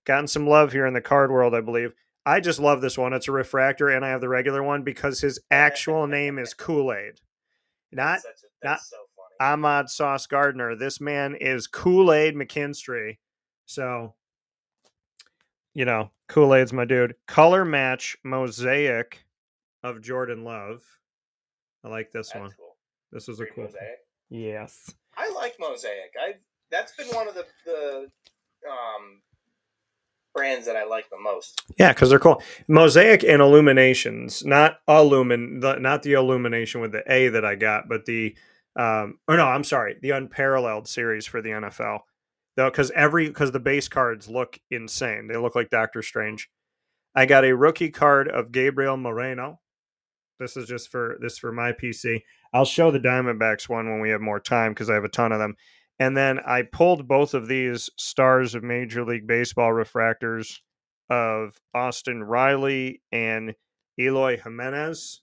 gotten 0.05 0.27
some 0.27 0.47
love 0.47 0.71
here 0.71 0.85
in 0.85 0.93
the 0.93 1.01
card 1.01 1.31
world, 1.31 1.53
I 1.55 1.61
believe. 1.61 1.93
I 2.25 2.39
just 2.41 2.59
love 2.59 2.81
this 2.81 2.97
one. 2.97 3.13
It's 3.13 3.27
a 3.29 3.31
refractor, 3.31 3.89
and 3.89 4.03
I 4.03 4.09
have 4.09 4.19
the 4.21 4.27
regular 4.29 4.61
one 4.63 4.83
because 4.83 5.19
his 5.21 5.39
actual 5.51 6.07
name 6.07 6.37
is 6.39 6.53
Kool 6.53 6.91
Aid, 6.93 7.19
not 7.91 8.19
a, 8.19 8.67
not- 8.67 8.81
so 8.81 8.97
funny. 9.15 9.51
Ahmad 9.53 9.89
Sauce 9.89 10.25
Gardner. 10.27 10.75
This 10.75 10.99
man 10.99 11.35
is 11.35 11.67
Kool 11.67 12.11
Aid 12.11 12.35
McKinstry. 12.35 13.17
So, 13.65 14.15
you 15.73 15.85
know, 15.85 16.09
Kool 16.27 16.55
Aid's 16.55 16.73
my 16.73 16.85
dude. 16.85 17.15
Color 17.27 17.63
match 17.63 18.17
mosaic 18.23 19.23
of 19.83 20.01
Jordan 20.01 20.43
Love. 20.43 20.81
I 21.83 21.89
like 21.89 22.11
this 22.11 22.29
That's 22.31 22.39
one. 22.41 22.51
cool. 22.57 22.75
This 23.11 23.27
was 23.27 23.39
a 23.39 23.45
cool. 23.45 23.69
Yes. 24.29 24.93
I 25.17 25.31
like 25.33 25.55
Mosaic. 25.59 26.13
I 26.19 26.35
that's 26.71 26.95
been 26.95 27.07
one 27.07 27.27
of 27.27 27.33
the 27.33 27.45
the 27.65 28.09
um 28.69 29.21
brands 30.33 30.67
that 30.67 30.75
I 30.75 30.85
like 30.85 31.09
the 31.09 31.19
most. 31.19 31.63
Yeah, 31.79 31.93
because 31.93 32.09
they're 32.09 32.19
cool. 32.19 32.41
Mosaic 32.67 33.23
and 33.23 33.41
Illuminations, 33.41 34.45
not 34.45 34.77
illumin, 34.87 35.61
the, 35.61 35.79
not 35.79 36.03
the 36.03 36.13
illumination 36.13 36.79
with 36.79 36.91
the 36.91 37.03
A 37.11 37.29
that 37.29 37.43
I 37.43 37.55
got, 37.55 37.89
but 37.89 38.05
the 38.05 38.37
um, 38.77 39.17
or 39.27 39.35
no, 39.35 39.47
I'm 39.47 39.63
sorry, 39.63 39.95
the 40.01 40.11
unparalleled 40.11 40.87
series 40.87 41.25
for 41.25 41.41
the 41.41 41.49
NFL. 41.49 42.01
Though, 42.55 42.69
because 42.69 42.91
every 42.91 43.27
because 43.27 43.51
the 43.51 43.59
base 43.59 43.87
cards 43.87 44.29
look 44.29 44.59
insane. 44.69 45.27
They 45.27 45.37
look 45.37 45.55
like 45.55 45.69
Doctor 45.69 46.01
Strange. 46.01 46.49
I 47.15 47.25
got 47.25 47.45
a 47.45 47.55
rookie 47.55 47.89
card 47.89 48.27
of 48.27 48.51
Gabriel 48.51 48.97
Moreno. 48.97 49.59
This 50.39 50.55
is 50.55 50.67
just 50.67 50.89
for 50.89 51.17
this 51.19 51.39
for 51.39 51.51
my 51.51 51.71
PC. 51.71 52.21
I'll 52.53 52.65
show 52.65 52.91
the 52.91 52.99
Diamondbacks 52.99 53.69
one 53.69 53.89
when 53.89 53.99
we 53.99 54.09
have 54.09 54.21
more 54.21 54.39
time 54.39 54.71
because 54.71 54.89
I 54.89 54.95
have 54.95 55.03
a 55.03 55.09
ton 55.09 55.31
of 55.31 55.39
them. 55.39 55.55
And 55.99 56.15
then 56.15 56.39
I 56.39 56.61
pulled 56.61 57.07
both 57.07 57.33
of 57.33 57.47
these 57.47 57.89
stars 57.97 58.53
of 58.53 58.63
Major 58.63 59.03
League 59.03 59.25
Baseball 59.27 59.71
refractors 59.71 60.59
of 61.09 61.59
Austin 61.73 62.23
Riley 62.23 63.01
and 63.11 63.55
Eloy 63.99 64.39
Jimenez. 64.39 65.21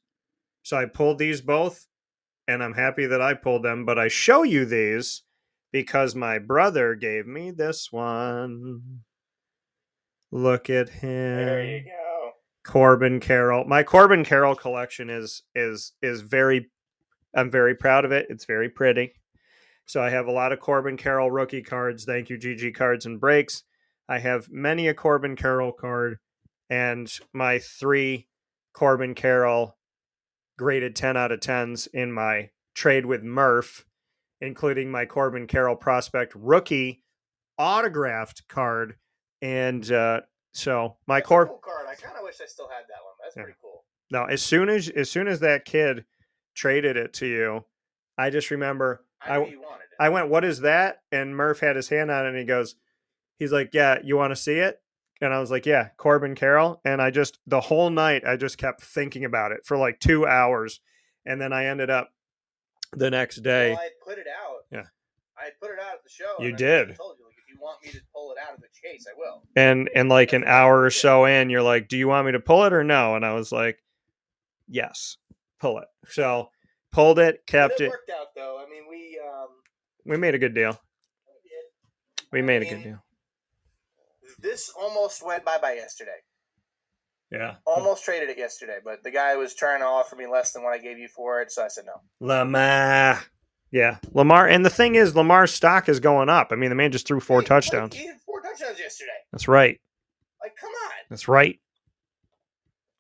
So 0.62 0.76
I 0.76 0.86
pulled 0.86 1.18
these 1.18 1.40
both, 1.40 1.86
and 2.48 2.62
I'm 2.62 2.74
happy 2.74 3.06
that 3.06 3.20
I 3.20 3.34
pulled 3.34 3.62
them. 3.62 3.84
But 3.84 3.98
I 3.98 4.09
show 4.09 4.42
you 4.42 4.64
these 4.64 5.22
because 5.72 6.14
my 6.14 6.38
brother 6.38 6.94
gave 6.94 7.26
me 7.26 7.51
this 7.51 7.92
one. 7.92 9.02
Look 10.32 10.68
at 10.68 10.88
him. 10.88 11.36
There 11.36 11.64
you 11.64 11.84
go. 11.84 12.30
Corbin 12.64 13.20
Carroll. 13.20 13.64
My 13.66 13.82
Corbin 13.82 14.24
Carroll 14.24 14.56
collection 14.56 15.10
is 15.10 15.42
is 15.55 15.92
is 16.02 16.22
very 16.22 16.70
I'm 17.36 17.51
very 17.51 17.74
proud 17.74 18.05
of 18.05 18.12
it. 18.12 18.27
It's 18.31 18.44
very 18.44 18.69
pretty. 18.69 19.15
So 19.86 20.02
I 20.02 20.11
have 20.11 20.27
a 20.27 20.32
lot 20.32 20.52
of 20.52 20.61
Corbin 20.61 20.97
Carroll 20.97 21.31
rookie 21.31 21.62
cards. 21.62 22.05
Thank 22.05 22.31
you, 22.31 22.39
GG 22.39 22.74
Cards 22.74 23.05
and 23.06 23.20
Breaks. 23.20 23.65
I 24.09 24.19
have 24.19 24.48
many 24.51 24.89
a 24.89 24.94
Corbin 24.94 25.36
Carroll 25.36 25.73
card 25.73 26.19
and 26.70 27.11
my 27.32 27.59
three 27.59 28.28
Corbin 28.73 29.15
Carroll 29.15 29.77
graded 30.59 30.94
10 30.97 31.16
out 31.16 31.32
of 31.32 31.40
10s 31.40 31.89
in 31.93 32.12
my 32.12 32.51
trade 32.74 33.06
with 33.06 33.23
Murph, 33.23 33.85
including 34.40 34.90
my 34.90 35.05
Corbin 35.05 35.47
Carroll 35.47 35.77
prospect 35.77 36.32
rookie 36.35 37.02
autographed 37.59 38.47
card. 38.48 38.94
And 39.43 39.90
uh, 39.93 40.23
so 40.52 40.97
my 41.06 41.16
That's 41.19 41.27
a 41.27 41.28
Cor 41.28 41.47
cool 41.47 41.59
card. 41.59 41.86
I 41.89 41.94
kind 41.94 42.16
of 42.16 42.23
wish 42.24 42.40
I 42.43 42.47
still 42.47 42.69
had 42.69 42.85
that 42.89 43.02
one. 43.05 43.15
That's 43.23 43.36
Yeah. 43.36 43.43
pretty 43.44 43.59
cool. 43.61 43.85
now 44.11 44.24
as 44.27 44.43
soon 44.43 44.69
as 44.69 44.89
as 44.90 45.11
soon 45.11 45.28
as 45.28 45.40
that 45.40 45.65
kid 45.65 46.05
traded 46.55 46.97
it 46.97 47.12
to 47.14 47.26
you, 47.26 47.64
I 48.16 48.31
just 48.31 48.51
remember 48.51 49.05
I, 49.20 49.36
I- 49.36 49.39
knew 49.39 49.51
you 49.51 49.60
wanted 49.60 49.82
it. 49.82 49.97
I 50.01 50.09
went, 50.09 50.28
"What 50.28 50.44
is 50.44 50.60
that?" 50.60 51.02
And 51.12 51.36
Murph 51.36 51.60
had 51.60 51.76
his 51.76 51.89
hand 51.89 52.10
on 52.10 52.24
it, 52.26 52.31
and 52.31 52.39
he 52.39 52.44
goes, 52.44 52.74
"He's 53.39 53.52
like, 53.52 53.70
yeah, 53.72 53.98
you 54.02 54.16
want 54.16 54.32
to 54.32 54.36
see 54.36 54.55
it?" 54.59 54.81
And 55.20 55.32
I 55.32 55.39
was 55.39 55.51
like, 55.51 55.66
"Yeah, 55.66 55.89
Corbin 55.97 56.35
Carroll." 56.35 56.81
And 56.85 57.01
I 57.01 57.10
just 57.10 57.39
the 57.47 57.60
whole 57.60 57.90
night 57.90 58.24
I 58.26 58.36
just 58.36 58.59
kept 58.59 58.82
thinking 58.82 59.24
about 59.24 59.52
it 59.52 59.60
for 59.64 59.76
like 59.76 60.01
two 60.01 60.26
hours, 60.26 60.81
and 61.24 61.40
then 61.40 61.52
I 61.52 61.66
ended 61.66 61.90
up 61.90 62.10
the 62.93 63.10
next 63.10 63.36
day. 63.43 63.70
Well, 63.72 63.81
I 63.81 63.89
put 64.05 64.18
it 64.18 64.26
out. 64.26 64.64
Yeah. 64.72 64.85
I 65.39 65.51
put 65.60 65.70
it 65.72 65.78
out 65.81 65.94
at 65.94 66.02
the 66.05 66.10
show. 66.10 66.35
You 66.40 66.47
and 66.48 66.55
I 66.55 66.59
did. 66.59 66.97
told 66.97 67.16
you, 67.18 67.24
like, 67.26 67.35
if 67.39 67.48
you 67.52 67.59
want 67.60 67.82
me 67.85 67.90
to 67.90 68.01
pull 68.14 68.32
it 68.32 68.39
out 68.44 68.55
of 68.55 68.60
the 68.60 68.68
chase, 68.72 69.06
I 69.09 69.14
will. 69.16 69.43
and 69.56 69.89
and 69.94 70.09
like 70.09 70.32
an 70.32 70.44
hour 70.47 70.82
or 70.82 70.90
so 70.90 71.24
in 71.24 71.51
you're 71.51 71.62
like 71.62 71.86
do 71.89 71.97
you 71.97 72.09
want 72.09 72.26
me 72.26 72.32
to 72.32 72.40
pull 72.40 72.64
it 72.64 72.72
or 72.72 72.82
no 72.85 73.14
and 73.16 73.24
i 73.24 73.32
was 73.32 73.51
like 73.52 73.82
yes 74.68 75.16
pull 75.65 75.78
it 75.78 75.89
so 76.09 76.51
pulled 76.93 77.19
it 77.19 77.47
kept 77.47 77.81
it 77.81 77.85
it 77.85 77.89
worked 77.89 78.11
out 78.11 78.27
though. 78.36 78.62
I 78.62 78.69
mean, 78.70 78.82
we 78.91 79.19
um, 79.27 79.49
we 80.05 80.19
made 80.19 80.35
a 80.35 80.39
good 80.39 80.53
deal 80.55 80.73
we 80.73 81.49
did. 81.49 82.31
we 82.32 82.43
made 82.43 82.61
a 82.62 82.66
good 82.66 82.82
deal 82.82 83.03
This 84.39 84.70
almost 84.78 85.24
went 85.24 85.43
bye 85.45 85.57
bye 85.62 85.73
yesterday. 85.74 86.19
yeah 87.31 87.55
Almost 87.66 88.05
traded 88.05 88.28
it 88.28 88.36
yesterday, 88.36 88.77
but 88.85 89.03
the 89.03 89.11
guy 89.11 89.36
was 89.36 89.55
trying 89.55 89.81
to 89.81 89.86
offer 89.86 90.16
me 90.16 90.27
less 90.27 90.53
than 90.53 90.62
what 90.62 90.74
I 90.74 90.78
gave 90.78 90.99
you 90.99 91.09
for 91.09 91.41
it, 91.41 91.51
so 91.51 91.65
I 91.65 91.69
said 91.69 91.85
no. 91.86 91.95
lamar 92.20 93.20
yeah 93.70 93.97
lamar 94.12 94.47
and 94.47 94.66
the 94.66 94.70
thing 94.70 94.95
is 94.97 95.16
lamar's 95.16 95.53
stock 95.55 95.89
is 95.89 95.99
going 95.99 96.28
up 96.28 96.49
i 96.53 96.57
mean 96.57 96.69
the 96.69 96.77
man 96.77 96.93
just 96.93 97.07
threw 97.09 97.20
four 97.20 97.41
Hey, 97.41 97.47
touchdowns 97.47 97.97
he 97.97 98.07
had 98.07 98.20
four 98.27 98.41
touchdowns 98.43 98.78
yesterday. 98.78 99.11
that's 99.32 99.49
right 99.49 99.81
Like, 100.43 100.55
come 100.61 100.70
on. 100.70 100.91
that's 101.09 101.27
right 101.27 101.59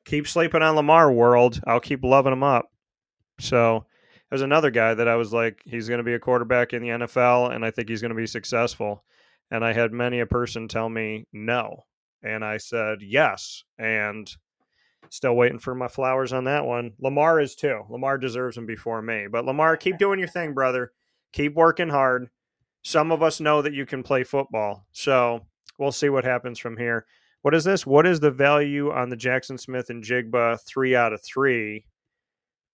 keep 0.04 0.26
sleeping 0.26 0.62
on 0.62 0.76
lamar 0.76 1.10
world. 1.12 1.60
I'll 1.66 1.80
keep 1.80 2.04
loving 2.04 2.32
him 2.32 2.42
up. 2.42 2.70
So 3.40 3.86
there's 4.30 4.42
another 4.42 4.70
guy 4.70 4.94
that 4.94 5.06
i 5.06 5.14
was 5.14 5.32
like 5.32 5.62
he's 5.64 5.86
going 5.86 5.98
to 5.98 6.04
be 6.04 6.14
a 6.14 6.18
quarterback 6.18 6.72
in 6.72 6.82
the 6.82 6.88
nfl 6.88 7.54
and 7.54 7.64
i 7.64 7.70
think 7.70 7.88
he's 7.88 8.00
going 8.00 8.10
to 8.10 8.16
be 8.16 8.26
successful. 8.26 9.04
And 9.50 9.64
i 9.64 9.72
had 9.72 9.92
many 9.92 10.20
a 10.20 10.26
person 10.26 10.66
tell 10.66 10.88
me 10.88 11.26
no 11.32 11.84
and 12.22 12.44
i 12.44 12.56
said 12.56 12.98
yes 13.02 13.62
and 13.78 14.28
still 15.10 15.36
waiting 15.36 15.58
for 15.58 15.74
my 15.74 15.86
flowers 15.86 16.32
on 16.32 16.44
that 16.44 16.64
one. 16.64 16.92
Lamar 16.98 17.40
is 17.40 17.54
too. 17.54 17.82
Lamar 17.88 18.18
deserves 18.18 18.56
them 18.56 18.66
before 18.66 19.00
me. 19.00 19.26
But 19.30 19.44
lamar 19.44 19.76
keep 19.76 19.98
doing 19.98 20.18
your 20.18 20.28
thing 20.28 20.54
brother. 20.54 20.92
Keep 21.32 21.54
working 21.54 21.90
hard. 21.90 22.30
Some 22.82 23.12
of 23.12 23.22
us 23.22 23.38
know 23.38 23.62
that 23.62 23.74
you 23.74 23.86
can 23.86 24.02
play 24.02 24.24
football. 24.24 24.86
So 24.92 25.46
we'll 25.78 25.92
see 25.92 26.08
what 26.08 26.24
happens 26.24 26.58
from 26.58 26.76
here 26.76 27.06
what 27.44 27.54
is 27.54 27.62
this 27.64 27.86
what 27.86 28.06
is 28.06 28.20
the 28.20 28.30
value 28.30 28.90
on 28.90 29.10
the 29.10 29.16
Jaxon 29.16 29.60
Smith-Njigba 29.60 30.58
three 30.66 30.96
out 30.96 31.12
of 31.12 31.22
three 31.22 31.84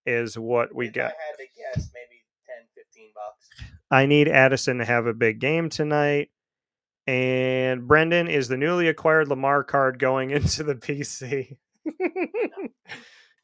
is 0.06 0.38
what 0.38 0.72
we 0.72 0.86
If 0.86 0.94
got 0.94 1.06
I 1.06 1.06
had 1.06 1.36
to 1.38 1.46
guess, 1.80 1.90
maybe 1.92 2.22
10, 2.46 2.56
15 2.76 3.10
bucks. 3.14 3.70
I 3.90 4.06
need 4.06 4.28
Addison 4.28 4.78
to 4.78 4.84
have 4.84 5.06
a 5.06 5.12
big 5.12 5.40
game 5.40 5.68
tonight. 5.70 6.30
And 7.08 7.88
Brendan 7.88 8.28
is 8.28 8.46
the 8.46 8.56
newly 8.56 8.86
acquired 8.86 9.26
Lamar 9.26 9.64
card 9.64 9.98
going 9.98 10.30
into 10.36 10.62
the 10.62 10.76
PC. 10.76 11.56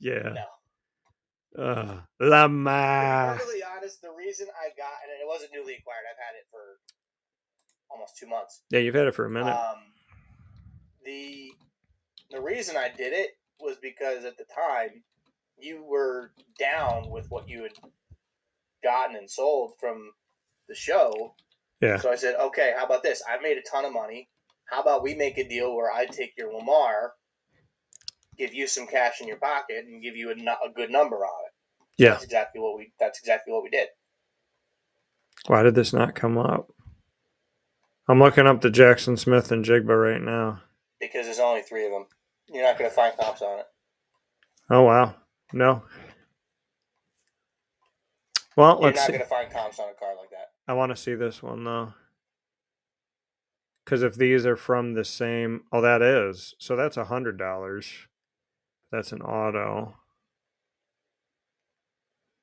yeah. 0.00 0.34
No. 1.56 1.62
Uh, 1.62 1.84
To 1.86 2.02
be 2.20 2.26
Lamar. 2.26 3.32
perfectly 3.34 3.60
honest, 3.76 4.00
the 4.02 4.12
reason 4.16 4.46
I 4.62 4.68
got 4.76 4.92
and 5.02 5.10
it 5.20 5.26
wasn't 5.26 5.50
newly 5.52 5.74
acquired. 5.74 6.04
I've 6.08 6.18
had 6.24 6.36
it 6.38 6.46
for 6.50 6.60
almost 7.90 8.16
two 8.16 8.26
months. 8.28 8.62
Yeah, 8.70 8.78
you've 8.80 8.94
had 8.94 9.06
it 9.08 9.14
for 9.14 9.24
a 9.24 9.30
minute. 9.30 9.50
Um, 9.52 9.78
the 11.06 11.52
the 12.30 12.40
reason 12.40 12.76
I 12.76 12.90
did 12.94 13.14
it 13.14 13.30
was 13.60 13.76
because 13.80 14.24
at 14.24 14.36
the 14.36 14.44
time 14.44 15.02
you 15.58 15.82
were 15.84 16.32
down 16.58 17.08
with 17.10 17.26
what 17.30 17.48
you 17.48 17.62
had 17.62 17.72
gotten 18.82 19.16
and 19.16 19.30
sold 19.30 19.72
from 19.80 20.10
the 20.68 20.74
show. 20.74 21.34
Yeah. 21.80 21.98
So 21.98 22.10
I 22.10 22.16
said, 22.16 22.34
okay, 22.34 22.74
how 22.76 22.84
about 22.84 23.02
this? 23.02 23.22
I've 23.28 23.42
made 23.42 23.56
a 23.56 23.62
ton 23.62 23.84
of 23.84 23.92
money. 23.92 24.28
How 24.66 24.82
about 24.82 25.02
we 25.02 25.14
make 25.14 25.38
a 25.38 25.48
deal 25.48 25.74
where 25.74 25.92
I 25.92 26.06
take 26.06 26.32
your 26.36 26.52
Lamar, 26.52 27.12
give 28.36 28.52
you 28.52 28.66
some 28.66 28.86
cash 28.86 29.20
in 29.20 29.28
your 29.28 29.36
pocket, 29.38 29.84
and 29.86 30.02
give 30.02 30.16
you 30.16 30.30
a, 30.30 30.34
a 30.34 30.72
good 30.74 30.90
number 30.90 31.16
on 31.16 31.44
it. 31.46 32.02
yeah. 32.02 32.10
That's 32.10 32.24
exactly 32.24 32.60
what 32.60 32.76
we. 32.76 32.92
That's 32.98 33.20
exactly 33.20 33.52
what 33.52 33.62
we 33.62 33.70
did. 33.70 33.88
Why 35.46 35.62
did 35.62 35.76
this 35.76 35.92
not 35.92 36.14
come 36.14 36.36
up? 36.36 36.72
I'm 38.08 38.18
looking 38.20 38.46
up 38.46 38.60
the 38.60 38.68
Jaxon 38.68 39.18
Smith-Njigba 39.18 39.88
right 39.88 40.20
now. 40.20 40.62
Because 41.00 41.26
there's 41.26 41.38
only 41.38 41.62
three 41.62 41.86
of 41.86 41.92
them. 41.92 42.06
You're 42.48 42.64
not 42.64 42.78
going 42.78 42.90
to 42.90 42.94
find 42.94 43.16
comps 43.18 43.42
on 43.42 43.58
it. 43.60 43.66
Oh 44.70 44.82
wow. 44.82 45.14
No. 45.52 45.82
Well, 48.56 48.78
You're 48.80 48.90
let's 48.90 48.96
You're 48.96 49.02
not 49.02 49.08
going 49.08 49.20
to 49.20 49.26
find 49.26 49.50
comps 49.50 49.78
on 49.78 49.88
a 49.90 49.94
card 49.94 50.16
like 50.18 50.30
that. 50.30 50.50
I 50.66 50.72
want 50.72 50.90
to 50.90 50.96
see 50.96 51.14
this 51.14 51.42
one 51.42 51.64
though. 51.64 51.92
Because 53.84 54.02
if 54.02 54.16
these 54.16 54.44
are 54.44 54.56
from 54.56 54.94
the 54.94 55.04
same, 55.04 55.62
oh, 55.72 55.80
that 55.80 56.02
is. 56.02 56.54
So 56.58 56.74
that's 56.74 56.96
a 56.96 57.04
hundred 57.04 57.38
dollars. 57.38 57.86
That's 58.90 59.12
an 59.12 59.22
auto. 59.22 59.94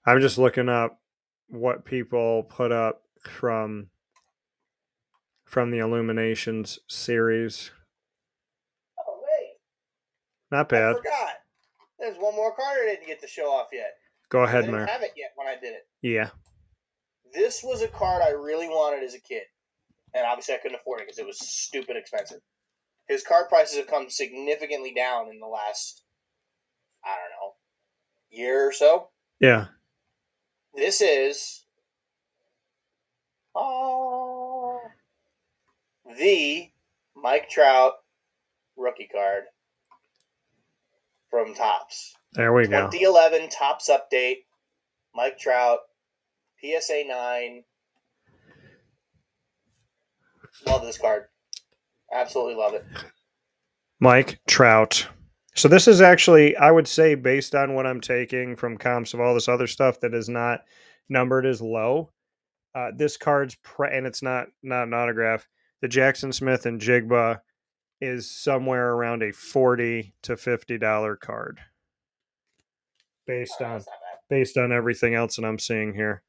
I'm 0.05 0.21
just 0.21 0.37
looking 0.37 0.69
up 0.69 1.01
what 1.49 1.85
people 1.85 2.43
put 2.43 2.71
up 2.71 3.03
from 3.21 3.87
from 5.45 5.71
the 5.71 5.79
Illuminations 5.79 6.79
series. 6.87 7.71
Not 10.53 10.71
I 10.71 10.77
bad. 10.77 10.97
forgot. 10.97 11.33
There's 11.97 12.17
one 12.17 12.35
more 12.35 12.55
card 12.55 12.77
I 12.83 12.85
didn't 12.85 13.07
get 13.07 13.19
to 13.21 13.27
show 13.27 13.49
off 13.49 13.69
yet. 13.73 13.93
Go 14.29 14.41
I 14.41 14.43
ahead, 14.43 14.65
didn't 14.65 14.81
Mer. 14.81 14.85
have 14.85 15.01
it 15.01 15.13
yet 15.17 15.31
when 15.35 15.47
I 15.47 15.55
did 15.59 15.73
it. 15.73 15.87
Yeah. 16.03 16.29
This 17.33 17.63
was 17.63 17.81
a 17.81 17.87
card 17.87 18.21
I 18.21 18.29
really 18.29 18.67
wanted 18.67 19.03
as 19.03 19.15
a 19.15 19.19
kid, 19.19 19.41
and 20.13 20.27
obviously 20.27 20.53
I 20.53 20.59
couldn't 20.59 20.77
afford 20.79 21.01
it 21.01 21.07
because 21.07 21.17
it 21.17 21.25
was 21.25 21.39
stupid 21.39 21.97
expensive. 21.97 22.41
His 23.07 23.23
card 23.23 23.49
prices 23.49 23.77
have 23.77 23.87
come 23.87 24.11
significantly 24.11 24.93
down 24.95 25.27
in 25.29 25.39
the 25.39 25.47
last, 25.47 26.03
I 27.03 27.15
don't 27.15 27.31
know, 27.31 27.55
year 28.29 28.67
or 28.67 28.71
so. 28.73 29.09
Yeah. 29.39 29.65
This 30.75 31.01
is 31.01 31.65
oh, 33.55 34.79
the 36.15 36.69
Mike 37.15 37.49
Trout 37.49 37.93
rookie 38.77 39.09
card 39.11 39.45
from 41.33 41.55
Topps. 41.55 42.13
There 42.33 42.53
we 42.53 42.67
go. 42.67 42.91
2011 42.91 43.49
Topps 43.49 43.89
update. 43.89 44.43
Mike 45.15 45.39
Trout, 45.39 45.79
PSA 46.61 47.05
9. 47.07 47.63
Love 50.67 50.83
this 50.83 50.99
card. 50.99 51.23
Absolutely 52.13 52.53
love 52.53 52.75
it. 52.75 52.85
Mike 53.99 54.41
Trout. 54.47 55.07
So 55.55 55.67
this 55.67 55.87
is 55.87 56.01
actually, 56.01 56.55
I 56.55 56.69
would 56.69 56.87
say, 56.87 57.15
based 57.15 57.55
on 57.55 57.73
what 57.73 57.87
I'm 57.87 57.99
taking 57.99 58.55
from 58.55 58.77
comps 58.77 59.15
of 59.15 59.19
all 59.19 59.33
this 59.33 59.49
other 59.49 59.65
stuff 59.65 59.99
that 60.01 60.13
is 60.13 60.29
not 60.29 60.61
numbered 61.09 61.47
as 61.47 61.63
low. 61.63 62.11
Uh, 62.75 62.91
this 62.95 63.17
card's 63.17 63.55
pre- 63.63 63.91
and 63.91 64.05
it's 64.05 64.21
not 64.21 64.47
not 64.61 64.83
an 64.83 64.93
autograph. 64.93 65.47
The 65.81 65.87
Jaxon 65.87 66.31
Smith-Njigba 66.31 67.39
is 68.03 68.29
somewhere 68.29 68.91
around 68.93 69.23
a 69.23 69.31
forty 69.31 70.13
to 70.23 70.37
fifty 70.37 70.77
dollar 70.77 71.15
card, 71.15 71.59
based 73.25 73.61
on 73.61 73.73
that's 73.73 73.87
not 73.87 73.93
bad. 73.93 74.19
based 74.35 74.57
on 74.57 74.71
everything 74.71 75.15
else 75.15 75.35
that 75.37 75.45
I'm 75.45 75.59
seeing 75.59 75.93
here. 75.93 76.23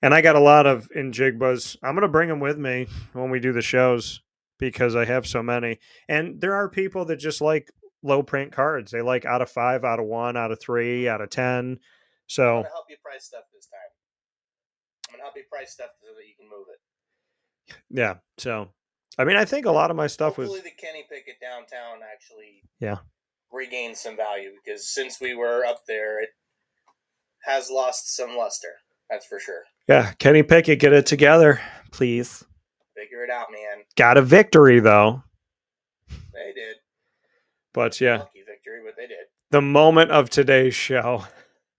And 0.00 0.14
I 0.14 0.20
got 0.20 0.36
a 0.36 0.40
lot 0.40 0.66
of 0.66 0.88
Njigba's. 0.96 1.76
I'm 1.82 1.94
gonna 1.94 2.08
bring 2.08 2.28
them 2.28 2.40
with 2.40 2.58
me 2.58 2.86
when 3.12 3.30
we 3.30 3.40
do 3.40 3.52
the 3.52 3.62
shows 3.62 4.22
because 4.58 4.94
I 4.96 5.04
have 5.04 5.26
so 5.26 5.42
many. 5.42 5.78
And 6.08 6.40
there 6.40 6.54
are 6.54 6.68
people 6.68 7.04
that 7.06 7.16
just 7.16 7.40
like 7.40 7.70
low 8.02 8.22
print 8.22 8.52
cards. 8.52 8.90
They 8.92 9.02
like 9.02 9.24
out 9.24 9.42
of 9.42 9.50
five, 9.50 9.84
out 9.84 9.98
of 10.00 10.06
one, 10.06 10.36
out 10.36 10.52
of 10.52 10.60
three, 10.60 11.08
out 11.08 11.20
of 11.20 11.30
ten. 11.30 11.72
I'm 11.72 11.78
So 12.26 12.44
going 12.44 12.64
to 12.64 12.70
help 12.70 12.86
you 12.88 12.96
price 13.02 13.24
stuff 13.24 13.44
this 13.54 13.66
time. 13.66 13.78
I'm 15.08 15.12
going 15.14 15.18
to 15.20 15.24
help 15.24 15.36
you 15.36 15.44
price 15.50 15.72
stuff 15.72 15.90
so 16.00 16.14
that 16.14 16.26
you 16.26 16.34
can 16.38 16.48
move 16.48 16.66
it. 16.72 16.80
yeah. 17.90 18.16
So 18.36 18.68
I 19.18 19.24
mean, 19.24 19.36
I 19.36 19.44
think 19.44 19.66
a 19.66 19.72
lot 19.72 19.90
of 19.90 19.96
my 19.96 20.06
stuff 20.06 20.38
was 20.38 20.48
Hopefully, 20.48 20.70
the 20.70 20.80
Kenny 20.86 21.04
Pickett 21.10 21.40
downtown 21.40 21.98
actually 22.12 22.62
Yeah. 22.80 22.98
Regained 23.52 23.96
some 23.96 24.16
value 24.16 24.50
because 24.64 24.88
since 24.92 25.20
we 25.20 25.34
were 25.34 25.64
up 25.66 25.82
there, 25.88 26.22
it 26.22 26.28
has 27.44 27.70
lost 27.70 28.14
some 28.14 28.36
luster. 28.36 28.68
That's 29.10 29.26
for 29.26 29.40
sure. 29.40 29.62
yeah. 29.88 30.12
Kenny 30.18 30.42
Pickett, 30.42 30.78
get 30.80 30.92
it 30.92 31.06
together, 31.06 31.60
please. 31.92 32.44
Figure 32.94 33.24
it 33.24 33.30
out, 33.30 33.46
man. 33.50 33.84
Got 33.96 34.18
a 34.18 34.22
victory 34.22 34.80
though. 34.80 35.22
They 36.10 36.52
did. 36.54 36.76
But 37.74 38.00
yeah, 38.00 38.18
Lucky 38.18 38.42
victory, 38.46 38.80
but 38.84 38.94
they 38.96 39.06
did. 39.06 39.26
the 39.50 39.62
moment 39.62 40.10
of 40.10 40.30
today's 40.30 40.74
show. 40.74 41.24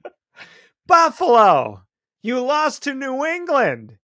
Buffalo, 0.88 1.84
you 2.24 2.40
lost 2.42 2.84
to 2.84 2.94
New 2.94 3.26
England. 3.26 3.98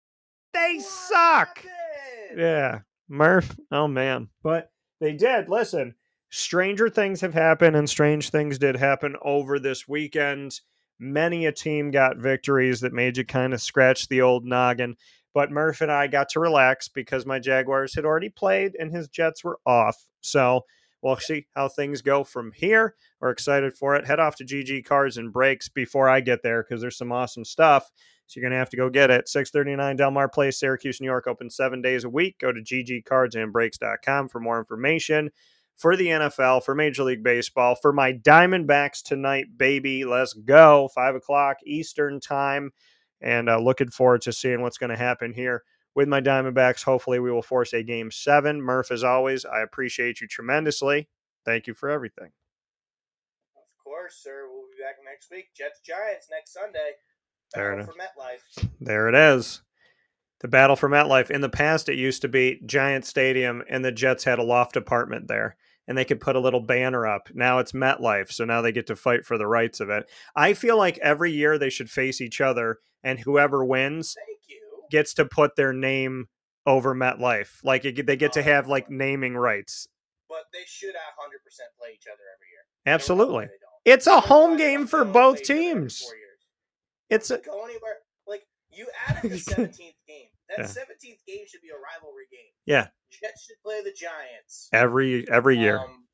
They 0.52 0.74
What 0.76 0.84
suck. 0.84 1.58
happened? 1.58 2.38
Yeah, 2.40 2.80
Murph. 3.08 3.56
Oh 3.70 3.88
man, 3.88 4.28
but 4.42 4.70
they 5.00 5.12
did. 5.12 5.48
Listen, 5.48 5.94
stranger 6.30 6.88
things 6.88 7.20
have 7.20 7.34
happened, 7.34 7.76
and 7.76 7.88
strange 7.88 8.30
things 8.30 8.58
did 8.58 8.76
happen 8.76 9.16
over 9.22 9.58
this 9.58 9.86
weekend. 9.88 10.60
Many 10.98 11.46
a 11.46 11.52
team 11.52 11.90
got 11.90 12.16
victories 12.16 12.80
that 12.80 12.92
made 12.92 13.16
you 13.16 13.24
kind 13.24 13.52
of 13.52 13.60
scratch 13.60 14.08
the 14.08 14.22
old 14.22 14.44
noggin. 14.44 14.96
But 15.34 15.50
Murph 15.50 15.80
and 15.80 15.90
I 15.90 16.06
got 16.06 16.28
to 16.30 16.40
relax 16.40 16.88
because 16.88 17.26
my 17.26 17.40
Jaguars 17.40 17.94
had 17.94 18.04
already 18.04 18.28
played 18.28 18.76
and 18.78 18.92
his 18.92 19.08
Jets 19.08 19.42
were 19.42 19.58
off. 19.66 20.06
So 20.20 20.64
we'll 21.02 21.16
see 21.16 21.48
how 21.56 21.68
things 21.68 22.02
go 22.02 22.22
from 22.22 22.52
here. 22.52 22.94
We're 23.20 23.30
excited 23.30 23.74
for 23.74 23.96
it. 23.96 24.06
Head 24.06 24.20
off 24.20 24.36
to 24.36 24.44
GG 24.44 24.84
Cards 24.84 25.16
and 25.16 25.32
Breaks 25.32 25.68
before 25.68 26.08
I 26.08 26.20
get 26.20 26.44
there 26.44 26.62
because 26.62 26.80
there's 26.80 26.96
some 26.96 27.10
awesome 27.10 27.44
stuff. 27.44 27.90
So 28.26 28.40
you're 28.40 28.48
gonna 28.48 28.58
have 28.58 28.70
to 28.70 28.76
go 28.76 28.90
get 28.90 29.10
it. 29.10 29.28
639 29.28 29.96
Delmar 29.96 30.28
Place, 30.28 30.58
Syracuse, 30.58 31.00
New 31.00 31.06
York, 31.06 31.26
open 31.26 31.50
seven 31.50 31.82
days 31.82 32.04
a 32.04 32.08
week. 32.10 32.38
Go 32.38 32.52
to 32.52 32.60
ggcardsandbreaks.com 32.60 34.28
for 34.28 34.40
more 34.40 34.58
information 34.58 35.30
for 35.76 35.96
the 35.96 36.06
NFL, 36.06 36.64
for 36.64 36.74
Major 36.74 37.04
League 37.04 37.22
Baseball, 37.22 37.74
for 37.74 37.92
my 37.92 38.12
Diamondbacks 38.12 39.02
tonight, 39.02 39.46
baby. 39.56 40.04
Let's 40.04 40.32
go. 40.32 40.88
Five 40.94 41.14
o'clock 41.14 41.58
Eastern 41.66 42.20
time. 42.20 42.72
And 43.20 43.48
uh, 43.48 43.58
looking 43.58 43.90
forward 43.90 44.22
to 44.22 44.32
seeing 44.32 44.60
what's 44.60 44.78
going 44.78 44.90
to 44.90 44.96
happen 44.96 45.32
here 45.32 45.64
with 45.94 46.08
my 46.08 46.20
Diamondbacks. 46.20 46.84
Hopefully, 46.84 47.18
we 47.18 47.30
will 47.30 47.42
force 47.42 47.72
a 47.72 47.82
game 47.82 48.10
seven. 48.10 48.60
Murph, 48.60 48.90
as 48.90 49.02
always, 49.02 49.44
I 49.44 49.62
appreciate 49.62 50.20
you 50.20 50.28
tremendously. 50.28 51.08
Thank 51.44 51.66
you 51.66 51.74
for 51.74 51.88
everything. 51.90 52.30
Of 53.56 53.82
course, 53.82 54.20
sir. 54.22 54.46
We'll 54.50 54.68
be 54.76 54.82
back 54.82 54.96
next 55.04 55.30
week. 55.30 55.46
Jets 55.56 55.80
Giants 55.80 56.28
next 56.30 56.52
Sunday. 56.52 56.92
Enough. 57.56 57.86
for 57.86 57.92
MetLife. 57.94 58.68
There 58.80 59.08
it 59.08 59.14
is. 59.14 59.62
The 60.40 60.48
battle 60.48 60.76
for 60.76 60.88
MetLife. 60.88 61.30
In 61.30 61.40
the 61.40 61.48
past, 61.48 61.88
it 61.88 61.96
used 61.96 62.22
to 62.22 62.28
be 62.28 62.60
Giant 62.66 63.06
Stadium, 63.06 63.62
and 63.68 63.84
the 63.84 63.92
Jets 63.92 64.24
had 64.24 64.38
a 64.38 64.42
loft 64.42 64.76
apartment 64.76 65.26
there, 65.26 65.56
and 65.88 65.96
they 65.96 66.04
could 66.04 66.20
put 66.20 66.36
a 66.36 66.40
little 66.40 66.60
banner 66.60 67.06
up. 67.06 67.28
Now 67.32 67.58
it's 67.58 67.72
MetLife, 67.72 68.30
so 68.30 68.44
now 68.44 68.60
they 68.60 68.72
get 68.72 68.86
to 68.88 68.96
fight 68.96 69.24
for 69.24 69.38
the 69.38 69.46
rights 69.46 69.80
of 69.80 69.88
it. 69.88 70.10
I 70.36 70.52
feel 70.52 70.76
like 70.76 70.98
every 70.98 71.32
year 71.32 71.58
they 71.58 71.70
should 71.70 71.90
face 71.90 72.20
each 72.20 72.40
other, 72.40 72.78
and 73.02 73.20
whoever 73.20 73.64
wins 73.64 74.16
gets 74.90 75.14
to 75.14 75.24
put 75.24 75.56
their 75.56 75.72
name 75.72 76.28
over 76.66 76.94
MetLife. 76.94 77.64
Like 77.64 77.84
it, 77.84 78.06
they 78.06 78.16
get 78.16 78.32
to 78.34 78.42
have 78.42 78.68
like 78.68 78.90
naming 78.90 79.36
rights. 79.36 79.88
But 80.28 80.44
they 80.52 80.64
should 80.66 80.94
100% 80.94 80.94
play 81.78 81.90
each 81.94 82.06
other 82.06 82.22
every 82.34 82.48
year. 82.50 82.64
Absolutely. 82.86 83.48
It's 83.84 84.06
a 84.06 84.20
home 84.20 84.56
game 84.56 84.86
for 84.86 85.04
both 85.04 85.42
teams. 85.42 86.04
It's 87.14 87.30
a, 87.30 87.38
Go 87.38 87.64
anywhere. 87.64 87.96
Like 88.26 88.42
you 88.70 88.86
added 89.08 89.30
the 89.30 89.36
17th 89.52 89.78
game. 90.06 90.26
That 90.48 90.58
Yeah. 90.58 90.64
17th 90.64 91.24
game 91.26 91.44
should 91.48 91.62
be 91.62 91.68
a 91.70 91.74
rivalry 91.74 92.24
game. 92.30 92.50
yeah, 92.66 92.88
Jets 93.10 93.44
should 93.44 93.56
play 93.64 93.82
the 93.82 93.92
Giants. 93.92 94.68
every 94.72 95.26
every 95.30 95.56
year. 95.58 95.78
Um, 95.78 96.04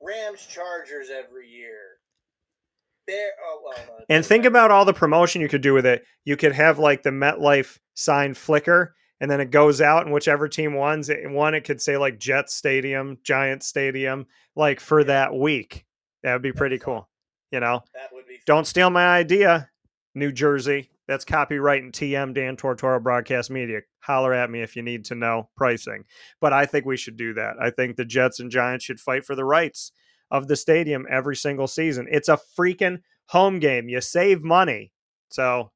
Rams 0.00 0.46
Chargers 0.46 1.08
every 1.10 1.48
year. 1.48 1.78
Bear. 3.06 3.30
Oh 3.44 3.60
well. 3.64 3.84
no, 3.98 4.04
And 4.08 4.24
think 4.24 4.44
about 4.44 4.70
all 4.70 4.84
the 4.84 4.94
promotion 4.94 5.40
you 5.42 5.48
could 5.48 5.60
do 5.60 5.74
with 5.74 5.84
it. 5.86 6.04
You 6.24 6.36
could 6.36 6.52
have 6.52 6.78
like 6.78 7.02
the 7.02 7.10
MetLife 7.10 7.78
sign 7.94 8.32
flicker, 8.34 8.94
and 9.20 9.30
then 9.30 9.40
it 9.40 9.50
goes 9.50 9.80
out 9.80 10.04
and 10.04 10.14
whichever 10.14 10.48
team 10.48 10.74
wins 10.74 11.08
it 11.10 11.28
one 11.30 11.54
it 11.54 11.64
could 11.64 11.82
say 11.82 11.96
like 11.98 12.18
Jets 12.18 12.54
Stadium, 12.54 13.18
Giant 13.22 13.62
Stadium, 13.62 14.26
like 14.56 14.80
for 14.80 15.04
that 15.04 15.34
week. 15.34 15.84
That 16.22 16.32
would 16.34 16.42
be 16.42 16.52
pretty 16.52 16.78
cool. 16.78 17.08
You 17.50 17.60
know, 17.60 17.82
That 17.94 18.08
would 18.12 18.26
be 18.26 18.38
don't 18.46 18.66
steal 18.66 18.88
my 18.90 19.06
idea, 19.06 19.68
New 20.14 20.32
Jersey. 20.32 20.90
That's 21.06 21.24
copyright 21.24 21.82
and 21.82 21.92
TM 21.92 22.34
Dan 22.34 22.56
Tortora 22.56 23.02
Broadcast 23.02 23.50
Media. 23.50 23.80
Holler 24.00 24.32
at 24.32 24.50
me 24.50 24.62
if 24.62 24.76
you 24.76 24.82
need 24.82 25.04
to 25.06 25.14
know 25.14 25.50
pricing. 25.56 26.04
But 26.40 26.52
I 26.52 26.66
think 26.66 26.86
we 26.86 26.96
should 26.96 27.16
do 27.16 27.34
that. 27.34 27.56
I 27.60 27.70
think 27.70 27.96
the 27.96 28.04
Jets 28.04 28.40
and 28.40 28.50
Giants 28.50 28.84
should 28.84 29.00
fight 29.00 29.24
for 29.24 29.34
the 29.34 29.44
rights 29.44 29.92
of 30.30 30.48
the 30.48 30.56
stadium 30.56 31.06
every 31.10 31.36
single 31.36 31.66
season. 31.66 32.06
It's 32.10 32.28
a 32.28 32.38
freaking 32.58 33.00
home 33.28 33.58
game. 33.58 33.88
You 33.88 34.00
save 34.00 34.42
money. 34.42 34.92
So 35.28 35.72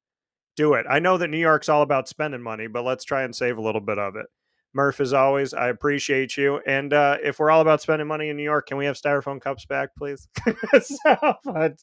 do 0.55 0.73
it. 0.73 0.85
I 0.89 0.99
know 0.99 1.17
that 1.17 1.29
New 1.29 1.37
York's 1.37 1.69
all 1.69 1.81
about 1.81 2.09
spending 2.09 2.41
money, 2.41 2.67
but 2.67 2.83
let's 2.83 3.05
try 3.05 3.23
and 3.23 3.35
save 3.35 3.57
a 3.57 3.61
little 3.61 3.81
bit 3.81 3.99
of 3.99 4.15
it. 4.15 4.25
Murph, 4.73 4.99
as 4.99 5.13
always, 5.13 5.53
I 5.53 5.69
appreciate 5.69 6.37
you. 6.37 6.59
And 6.67 6.93
uh, 6.93 7.17
if 7.23 7.39
we're 7.39 7.49
all 7.49 7.61
about 7.61 7.81
spending 7.81 8.07
money 8.07 8.29
in 8.29 8.37
New 8.37 8.43
York, 8.43 8.67
can 8.67 8.77
we 8.77 8.85
have 8.85 8.97
styrofoam 8.97 9.41
cups 9.41 9.65
back, 9.65 9.95
please? 9.97 10.27
so, 10.81 11.35
but 11.43 11.81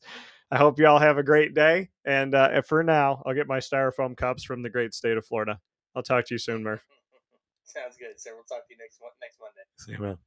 I 0.51 0.59
hope 0.59 0.79
you 0.79 0.87
all 0.87 0.99
have 0.99 1.19
a 1.19 1.23
great 1.23 1.55
day. 1.55 1.91
And 2.05 2.35
uh, 2.35 2.63
for 2.63 2.83
now, 2.83 3.23
I'll 3.27 3.35
get 3.35 3.49
my 3.49 3.59
styrofoam 3.59 4.17
cups 4.17 4.45
from 4.45 4.63
the 4.63 4.71
great 4.71 4.95
state 4.95 5.17
of 5.17 5.27
Florida. 5.27 5.59
I'll 5.95 6.03
talk 6.03 6.27
to 6.27 6.35
you 6.35 6.39
soon, 6.39 6.63
Murph. 6.63 6.85
sounds 7.65 7.97
good, 7.97 8.19
sir. 8.21 8.31
We'll 8.35 8.45
talk 8.45 8.67
to 8.67 8.75
you 8.75 8.79
next 8.79 9.01
mon- 9.01 9.11
next 9.21 9.39
Monday. 9.41 9.63
See 9.79 9.93
you, 9.93 9.99
man. 9.99 10.19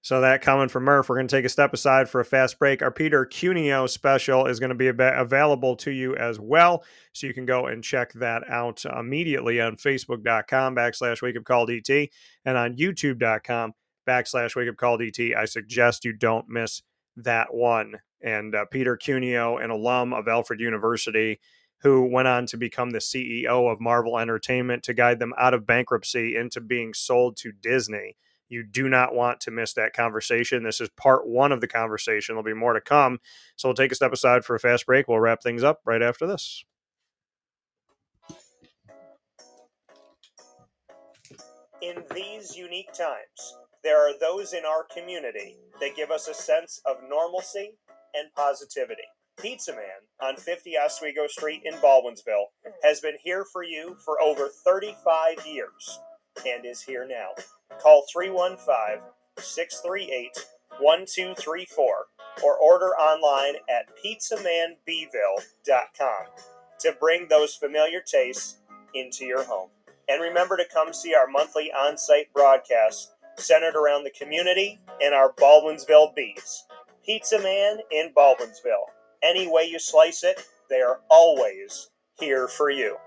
So 0.00 0.20
that 0.20 0.42
coming 0.42 0.68
from 0.68 0.84
Murph, 0.84 1.08
we're 1.08 1.16
going 1.16 1.26
to 1.26 1.36
take 1.36 1.44
a 1.44 1.50
step 1.50 1.74
aside 1.74 2.08
for 2.08 2.20
a 2.20 2.24
fast 2.24 2.58
break. 2.58 2.82
Our 2.82 2.90
Peter 2.90 3.26
Cuneo 3.26 3.86
special 3.86 4.46
is 4.46 4.60
going 4.60 4.70
to 4.70 4.74
be 4.74 4.88
available 4.88 5.76
to 5.76 5.90
you 5.90 6.14
as 6.16 6.38
well, 6.38 6.84
so 7.12 7.26
you 7.26 7.34
can 7.34 7.46
go 7.46 7.66
and 7.66 7.82
check 7.82 8.12
that 8.14 8.48
out 8.48 8.84
immediately 8.84 9.60
on 9.60 9.76
Facebook.com 9.76 10.76
backslash 10.76 11.20
Wake 11.20 11.36
Up 11.36 11.44
Call 11.44 11.66
DT 11.66 12.10
and 12.44 12.56
on 12.56 12.76
YouTube.com 12.76 13.74
backslash 14.06 14.54
Wake 14.54 14.68
Up 14.68 14.76
Call 14.76 14.98
DT. 14.98 15.36
I 15.36 15.46
suggest 15.46 16.04
you 16.04 16.12
don't 16.12 16.48
miss 16.48 16.82
that 17.16 17.52
one. 17.52 17.96
And 18.22 18.54
uh, 18.54 18.64
Peter 18.70 18.96
Cuneo, 18.96 19.58
an 19.58 19.70
alum 19.70 20.12
of 20.12 20.28
Alfred 20.28 20.60
University, 20.60 21.40
who 21.82 22.02
went 22.10 22.28
on 22.28 22.46
to 22.46 22.56
become 22.56 22.90
the 22.90 22.98
CEO 22.98 23.70
of 23.70 23.80
Marvel 23.80 24.18
Entertainment 24.18 24.82
to 24.84 24.94
guide 24.94 25.20
them 25.20 25.32
out 25.38 25.54
of 25.54 25.66
bankruptcy 25.66 26.36
into 26.36 26.60
being 26.60 26.92
sold 26.92 27.36
to 27.38 27.52
Disney. 27.52 28.16
You 28.48 28.64
do 28.64 28.88
not 28.88 29.14
want 29.14 29.40
to 29.40 29.50
miss 29.50 29.74
that 29.74 29.92
conversation. 29.92 30.62
This 30.62 30.80
is 30.80 30.88
part 30.96 31.28
one 31.28 31.52
of 31.52 31.60
the 31.60 31.68
conversation. 31.68 32.34
There'll 32.34 32.44
be 32.44 32.54
more 32.54 32.72
to 32.72 32.80
come. 32.80 33.18
So 33.56 33.68
we'll 33.68 33.74
take 33.74 33.92
a 33.92 33.94
step 33.94 34.12
aside 34.12 34.44
for 34.44 34.56
a 34.56 34.60
fast 34.60 34.86
break. 34.86 35.06
We'll 35.06 35.20
wrap 35.20 35.42
things 35.42 35.62
up 35.62 35.80
right 35.84 36.02
after 36.02 36.26
this. 36.26 36.64
In 41.80 42.02
these 42.12 42.56
unique 42.56 42.92
times, 42.92 43.56
there 43.84 44.00
are 44.00 44.18
those 44.18 44.52
in 44.52 44.64
our 44.64 44.84
community 44.92 45.58
that 45.80 45.94
give 45.94 46.10
us 46.10 46.26
a 46.26 46.34
sense 46.34 46.80
of 46.84 46.96
normalcy 47.08 47.74
and 48.14 48.32
positivity. 48.34 49.02
Pizza 49.40 49.72
Man 49.72 50.02
on 50.20 50.36
50 50.36 50.76
Oswego 50.76 51.28
Street 51.28 51.62
in 51.64 51.74
Baldwinsville 51.74 52.46
has 52.82 53.00
been 53.00 53.16
here 53.22 53.44
for 53.44 53.62
you 53.62 53.96
for 54.04 54.20
over 54.20 54.48
35 54.48 55.46
years 55.46 56.00
and 56.46 56.66
is 56.66 56.82
here 56.82 57.06
now. 57.08 57.30
Call 57.80 58.04
315 58.12 59.00
638 59.38 60.44
1234 60.80 62.06
or 62.44 62.56
order 62.56 62.90
online 62.96 63.54
at 63.68 63.86
pizzamanbeville.com 64.04 66.26
to 66.80 66.96
bring 67.00 67.28
those 67.28 67.54
familiar 67.54 68.00
tastes 68.00 68.58
into 68.94 69.24
your 69.24 69.44
home. 69.44 69.70
And 70.08 70.22
remember 70.22 70.56
to 70.56 70.64
come 70.72 70.92
see 70.92 71.14
our 71.14 71.26
monthly 71.26 71.72
on 71.72 71.98
site 71.98 72.32
broadcasts 72.32 73.10
centered 73.36 73.76
around 73.76 74.04
the 74.04 74.10
community 74.10 74.78
and 75.00 75.14
our 75.14 75.32
Baldwinsville 75.32 76.14
bees. 76.14 76.64
Pizza 77.08 77.38
Man 77.38 77.78
in 77.90 78.12
Baldwinsville. 78.14 78.84
Any 79.22 79.50
way 79.50 79.62
you 79.62 79.78
slice 79.78 80.22
it, 80.22 80.44
they 80.68 80.82
are 80.82 81.00
always 81.08 81.88
here 82.20 82.46
for 82.46 82.68
you. 82.68 82.98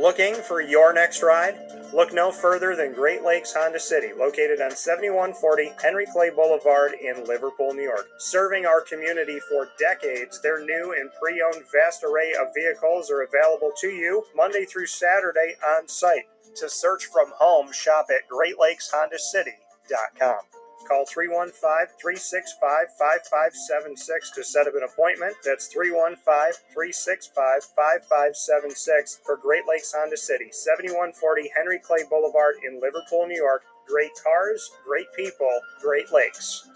Looking 0.00 0.34
for 0.34 0.60
your 0.60 0.92
next 0.92 1.22
ride? 1.22 1.69
Look 1.92 2.12
no 2.12 2.30
further 2.30 2.76
than 2.76 2.92
Great 2.92 3.24
Lakes 3.24 3.52
Honda 3.52 3.80
City, 3.80 4.12
located 4.16 4.60
on 4.60 4.70
7140 4.70 5.72
Henry 5.82 6.06
Clay 6.06 6.30
Boulevard 6.30 6.92
in 6.92 7.24
Liverpool, 7.24 7.74
New 7.74 7.82
York. 7.82 8.06
Serving 8.18 8.64
our 8.64 8.80
community 8.80 9.40
for 9.48 9.70
decades, 9.76 10.40
their 10.40 10.64
new 10.64 10.94
and 10.96 11.10
pre 11.20 11.42
owned 11.42 11.64
vast 11.72 12.04
array 12.04 12.32
of 12.40 12.54
vehicles 12.54 13.10
are 13.10 13.22
available 13.22 13.72
to 13.80 13.88
you 13.88 14.24
Monday 14.36 14.64
through 14.64 14.86
Saturday 14.86 15.56
on 15.66 15.88
site. 15.88 16.28
To 16.56 16.68
search 16.68 17.06
from 17.06 17.32
home, 17.38 17.72
shop 17.72 18.06
at 18.10 18.28
GreatLakesHondaCity.com. 18.28 20.59
Call 20.90 21.06
315 21.06 21.54
365 22.02 22.58
5576 22.98 24.34
to 24.34 24.42
set 24.42 24.66
up 24.66 24.74
an 24.74 24.82
appointment. 24.82 25.36
That's 25.46 25.68
315 25.70 26.18
365 26.74 27.30
5576 27.78 29.22
for 29.22 29.36
Great 29.36 29.62
Lakes 29.70 29.94
Honda 29.94 30.16
City, 30.16 30.50
7140 30.50 31.14
Henry 31.54 31.78
Clay 31.78 32.02
Boulevard 32.10 32.56
in 32.66 32.82
Liverpool, 32.82 33.30
New 33.30 33.38
York. 33.38 33.62
Great 33.86 34.10
cars, 34.18 34.68
great 34.84 35.06
people, 35.14 35.60
Great 35.80 36.10
Lakes. 36.10 36.66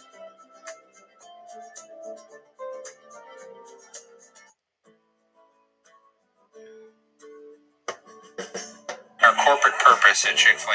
Purpose 10.14 10.30
at 10.30 10.38
Chick 10.38 10.62
fil 10.62 10.70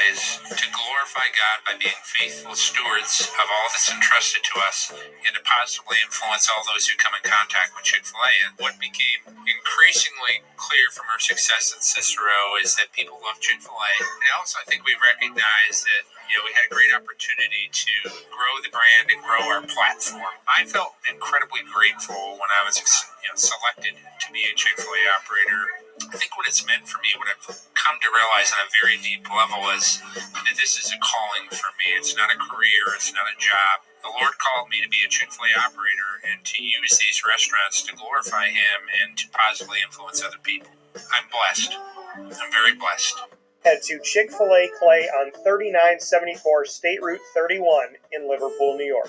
to 0.52 0.68
glorify 0.68 1.24
God 1.32 1.56
by 1.64 1.72
being 1.80 1.96
faithful 2.04 2.52
stewards 2.52 3.24
of 3.40 3.48
all 3.48 3.72
that's 3.72 3.88
entrusted 3.88 4.44
to 4.44 4.60
us 4.60 4.92
and 4.92 5.32
to 5.32 5.40
positively 5.48 5.96
influence 6.04 6.44
all 6.52 6.60
those 6.68 6.84
who 6.84 6.92
come 7.00 7.16
in 7.16 7.24
contact 7.24 7.72
with 7.72 7.88
Chick 7.88 8.04
fil 8.04 8.20
A. 8.20 8.32
And 8.44 8.52
what 8.60 8.76
became 8.76 9.32
increasingly 9.32 10.44
clear 10.60 10.92
from 10.92 11.08
our 11.08 11.16
success 11.16 11.72
at 11.72 11.80
Cicero 11.80 12.60
is 12.60 12.76
that 12.76 12.92
people 12.92 13.16
love 13.24 13.40
Chick 13.40 13.64
fil 13.64 13.72
A. 13.72 13.92
And 14.04 14.28
also, 14.36 14.60
I 14.60 14.68
think 14.68 14.84
we 14.84 14.92
recognize 15.00 15.88
that 15.88 16.04
you 16.28 16.36
know, 16.36 16.44
we 16.44 16.52
had 16.52 16.68
a 16.68 16.72
great 16.76 16.92
opportunity 16.92 17.72
to 17.72 18.12
grow 18.28 18.60
the 18.60 18.68
brand 18.68 19.08
and 19.08 19.24
grow 19.24 19.48
our 19.48 19.64
platform. 19.64 20.36
I 20.52 20.68
felt 20.68 21.00
incredibly 21.08 21.64
grateful 21.64 22.36
when 22.36 22.50
I 22.60 22.68
was 22.68 22.76
you 23.24 23.32
know, 23.32 23.40
selected 23.40 23.96
to 23.96 24.26
be 24.36 24.44
a 24.44 24.52
Chick 24.52 24.76
fil 24.76 24.92
A 24.92 25.02
operator 25.16 25.80
I 26.08 26.16
think 26.16 26.36
what 26.36 26.46
it's 26.48 26.64
meant 26.66 26.88
for 26.88 26.98
me, 27.02 27.12
what 27.20 27.28
I've 27.28 27.44
come 27.80 27.96
to 28.04 28.12
realize 28.12 28.52
on 28.52 28.68
a 28.68 28.70
very 28.76 29.00
deep 29.00 29.24
level, 29.32 29.72
is 29.72 30.04
that 30.12 30.56
this 30.60 30.76
is 30.76 30.92
a 30.92 31.00
calling 31.00 31.48
for 31.48 31.72
me. 31.80 31.96
It's 31.96 32.12
not 32.12 32.28
a 32.28 32.36
career, 32.36 32.92
it's 32.92 33.12
not 33.16 33.24
a 33.24 33.36
job. 33.40 33.88
The 34.04 34.12
Lord 34.12 34.36
called 34.36 34.68
me 34.68 34.84
to 34.84 34.88
be 34.88 35.00
a 35.04 35.08
Chick 35.08 35.32
fil 35.32 35.48
A 35.48 35.52
operator 35.56 36.20
and 36.20 36.44
to 36.44 36.60
use 36.60 37.00
these 37.00 37.24
restaurants 37.24 37.80
to 37.88 37.96
glorify 37.96 38.52
Him 38.52 38.84
and 39.00 39.16
to 39.16 39.24
positively 39.32 39.80
influence 39.80 40.20
other 40.20 40.40
people. 40.44 40.68
I'm 40.96 41.24
blessed. 41.32 41.72
I'm 42.16 42.52
very 42.52 42.76
blessed. 42.76 43.16
Head 43.64 43.80
to 43.88 44.00
Chick 44.04 44.32
fil 44.32 44.52
A 44.52 44.68
Clay 44.76 45.08
on 45.16 45.32
3974 45.40 46.64
State 46.64 47.00
Route 47.00 47.24
31 47.32 47.96
in 48.12 48.28
Liverpool, 48.28 48.76
New 48.76 48.88
York. 48.88 49.08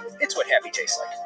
It's 0.19 0.35
what 0.35 0.47
happy 0.47 0.71
tastes 0.71 0.99
like. 0.99 1.17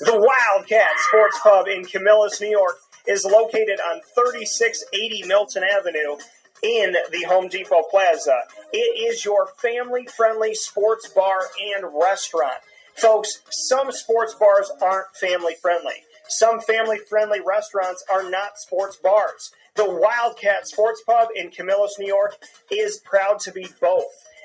The 0.00 0.12
Wildcat 0.12 0.90
Sports 1.08 1.38
Pub 1.42 1.66
in 1.68 1.84
Camillus, 1.84 2.40
New 2.40 2.50
York 2.50 2.76
is 3.06 3.24
located 3.24 3.78
on 3.80 4.00
3680 4.14 5.28
Milton 5.28 5.62
Avenue 5.62 6.16
in 6.62 6.96
the 7.12 7.24
Home 7.28 7.48
Depot 7.48 7.84
Plaza. 7.90 8.38
It 8.72 9.12
is 9.12 9.24
your 9.24 9.48
family 9.58 10.06
friendly 10.06 10.54
sports 10.54 11.08
bar 11.08 11.40
and 11.74 11.86
restaurant. 12.00 12.58
Folks, 12.96 13.42
some 13.50 13.92
sports 13.92 14.34
bars 14.34 14.70
aren't 14.80 15.14
family 15.16 15.54
friendly. 15.60 16.04
Some 16.28 16.60
family 16.60 16.98
friendly 17.08 17.40
restaurants 17.46 18.04
are 18.12 18.28
not 18.28 18.58
sports 18.58 18.96
bars. 18.96 19.52
The 19.74 19.88
Wildcat 19.88 20.66
Sports 20.66 21.02
Pub 21.04 21.28
in 21.34 21.50
Camillus, 21.50 21.98
New 21.98 22.06
York 22.06 22.36
is 22.70 23.00
proud 23.04 23.40
to 23.40 23.52
be 23.52 23.66
both. 23.80 24.04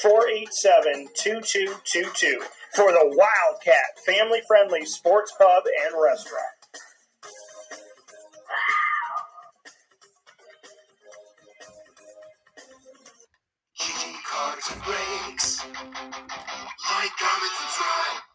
487 0.00 1.08
2222 1.14 2.42
for 2.74 2.92
the 2.92 3.04
Wildcat 3.04 3.98
family 4.04 4.40
friendly 4.46 4.84
sports 4.84 5.32
pub 5.38 5.64
and 5.84 5.94
restaurant. 6.00 6.56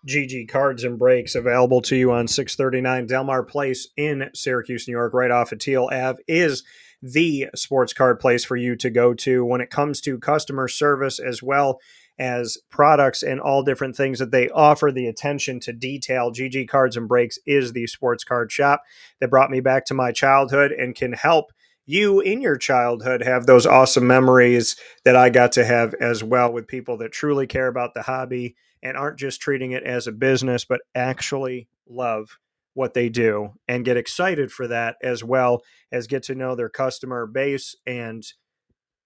GG 0.07 0.49
Cards 0.49 0.83
and 0.83 0.97
Breaks 0.97 1.35
available 1.35 1.81
to 1.83 1.95
you 1.95 2.11
on 2.11 2.27
639 2.27 3.05
Delmar 3.05 3.43
Place 3.43 3.88
in 3.95 4.29
Syracuse, 4.33 4.88
New 4.88 4.93
York, 4.93 5.13
right 5.13 5.29
off 5.29 5.51
of 5.51 5.59
Teal 5.59 5.89
Ave, 5.91 6.21
is 6.27 6.63
the 7.01 7.47
sports 7.55 7.93
card 7.93 8.19
place 8.19 8.45
for 8.45 8.55
you 8.55 8.75
to 8.75 8.89
go 8.89 9.13
to 9.13 9.43
when 9.43 9.61
it 9.61 9.69
comes 9.69 10.01
to 10.01 10.19
customer 10.19 10.67
service 10.67 11.19
as 11.19 11.41
well 11.41 11.79
as 12.19 12.57
products 12.69 13.23
and 13.23 13.39
all 13.39 13.63
different 13.63 13.95
things 13.95 14.19
that 14.19 14.31
they 14.31 14.49
offer. 14.49 14.91
The 14.91 15.07
attention 15.07 15.59
to 15.61 15.73
detail. 15.73 16.31
GG 16.31 16.67
Cards 16.67 16.95
and 16.95 17.07
Breaks 17.07 17.39
is 17.45 17.73
the 17.73 17.87
sports 17.87 18.23
card 18.23 18.51
shop 18.51 18.83
that 19.19 19.29
brought 19.29 19.49
me 19.49 19.59
back 19.59 19.85
to 19.85 19.93
my 19.93 20.11
childhood 20.11 20.71
and 20.71 20.95
can 20.95 21.13
help 21.13 21.51
you 21.87 22.19
in 22.19 22.41
your 22.41 22.57
childhood 22.57 23.23
have 23.23 23.45
those 23.45 23.65
awesome 23.65 24.05
memories 24.05 24.75
that 25.03 25.15
I 25.15 25.29
got 25.29 25.53
to 25.53 25.65
have 25.65 25.95
as 25.95 26.23
well 26.23 26.53
with 26.53 26.67
people 26.67 26.97
that 26.97 27.11
truly 27.11 27.47
care 27.47 27.67
about 27.67 27.93
the 27.95 28.03
hobby 28.03 28.55
and 28.83 28.95
aren't 28.95 29.19
just 29.19 29.41
treating 29.41 29.71
it 29.71 29.83
as 29.83 30.07
a 30.07 30.11
business, 30.11 30.63
but 30.63 30.81
actually 30.95 31.67
love 31.87 32.37
what 32.73 32.93
they 32.93 33.10
do 33.10 33.53
and 33.68 33.85
get 33.85 33.98
excited 33.98 34.52
for 34.52 34.68
that 34.68 34.95
as 35.03 35.23
well 35.23 35.61
as 35.91 36.07
get 36.07 36.23
to 36.23 36.35
know 36.35 36.56
their 36.56 36.69
customer 36.69 37.26
base 37.26 37.76
and 37.85 38.23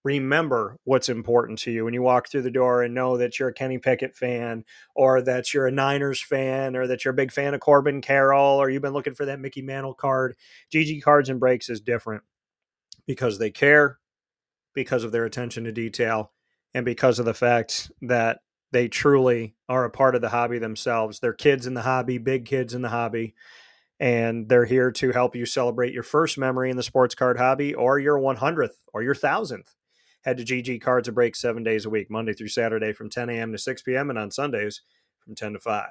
remember 0.03 0.77
what's 0.83 1.09
important 1.09 1.57
to 1.57 1.71
you 1.71 1.83
when 1.83 1.93
you 1.93 2.01
walk 2.01 2.29
through 2.29 2.43
the 2.43 2.51
door 2.51 2.83
and 2.83 2.93
know 2.93 3.17
that 3.17 3.39
you're 3.39 3.49
a 3.49 3.53
Kenny 3.53 3.79
Pickett 3.79 4.15
fan 4.15 4.63
or 4.95 5.19
that 5.23 5.51
you're 5.51 5.65
a 5.65 5.71
Niners 5.71 6.21
fan 6.21 6.75
or 6.75 6.85
that 6.85 7.03
you're 7.03 7.13
a 7.13 7.17
big 7.17 7.31
fan 7.31 7.55
of 7.55 7.59
Corbin 7.59 8.01
Carroll 8.01 8.61
or 8.61 8.69
you've 8.69 8.83
been 8.83 8.93
looking 8.93 9.15
for 9.15 9.25
that 9.25 9.39
Mickey 9.39 9.63
Mantle 9.63 9.95
card. 9.95 10.35
GG 10.71 11.01
Cards 11.01 11.27
and 11.27 11.39
Breaks 11.39 11.69
is 11.69 11.81
different 11.81 12.21
because 13.07 13.39
they 13.39 13.49
care, 13.49 13.97
because 14.75 15.03
of 15.03 15.11
their 15.11 15.25
attention 15.25 15.63
to 15.63 15.71
detail, 15.71 16.31
and 16.75 16.85
because 16.85 17.17
of 17.17 17.25
the 17.25 17.33
fact 17.33 17.91
that 18.03 18.39
they 18.75 18.89
truly 18.89 19.55
are 19.69 19.85
a 19.85 19.89
part 19.89 20.15
of 20.15 20.21
the 20.21 20.27
hobby 20.27 20.59
themselves. 20.59 21.21
They're 21.21 21.31
kids 21.31 21.65
in 21.65 21.75
the 21.75 21.83
hobby, 21.83 22.17
big 22.17 22.43
kids 22.43 22.73
in 22.73 22.81
the 22.81 22.89
hobby, 22.89 23.33
and 24.01 24.49
they're 24.49 24.65
here 24.65 24.91
to 24.91 25.13
help 25.13 25.33
you 25.33 25.45
celebrate 25.45 25.93
your 25.93 26.03
first 26.03 26.37
memory 26.37 26.69
in 26.69 26.75
the 26.75 26.83
sports 26.83 27.15
card 27.15 27.37
hobby 27.37 27.73
or 27.73 27.99
your 27.99 28.19
100th 28.19 28.81
or 28.93 29.01
your 29.01 29.15
1000th. 29.15 29.75
Head 30.25 30.37
to 30.39 30.43
GG 30.43 30.81
Cards 30.81 31.07
and 31.07 31.15
Break 31.15 31.37
seven 31.37 31.63
days 31.63 31.85
a 31.85 31.89
week, 31.89 32.11
Monday 32.11 32.33
through 32.33 32.49
Saturday 32.49 32.91
from 32.91 33.09
10 33.09 33.29
a.m. 33.29 33.53
to 33.53 33.57
6 33.57 33.81
p.m., 33.83 34.09
and 34.09 34.19
on 34.19 34.29
Sundays 34.29 34.81
from 35.19 35.35
10 35.35 35.53
to 35.53 35.59
5. 35.59 35.87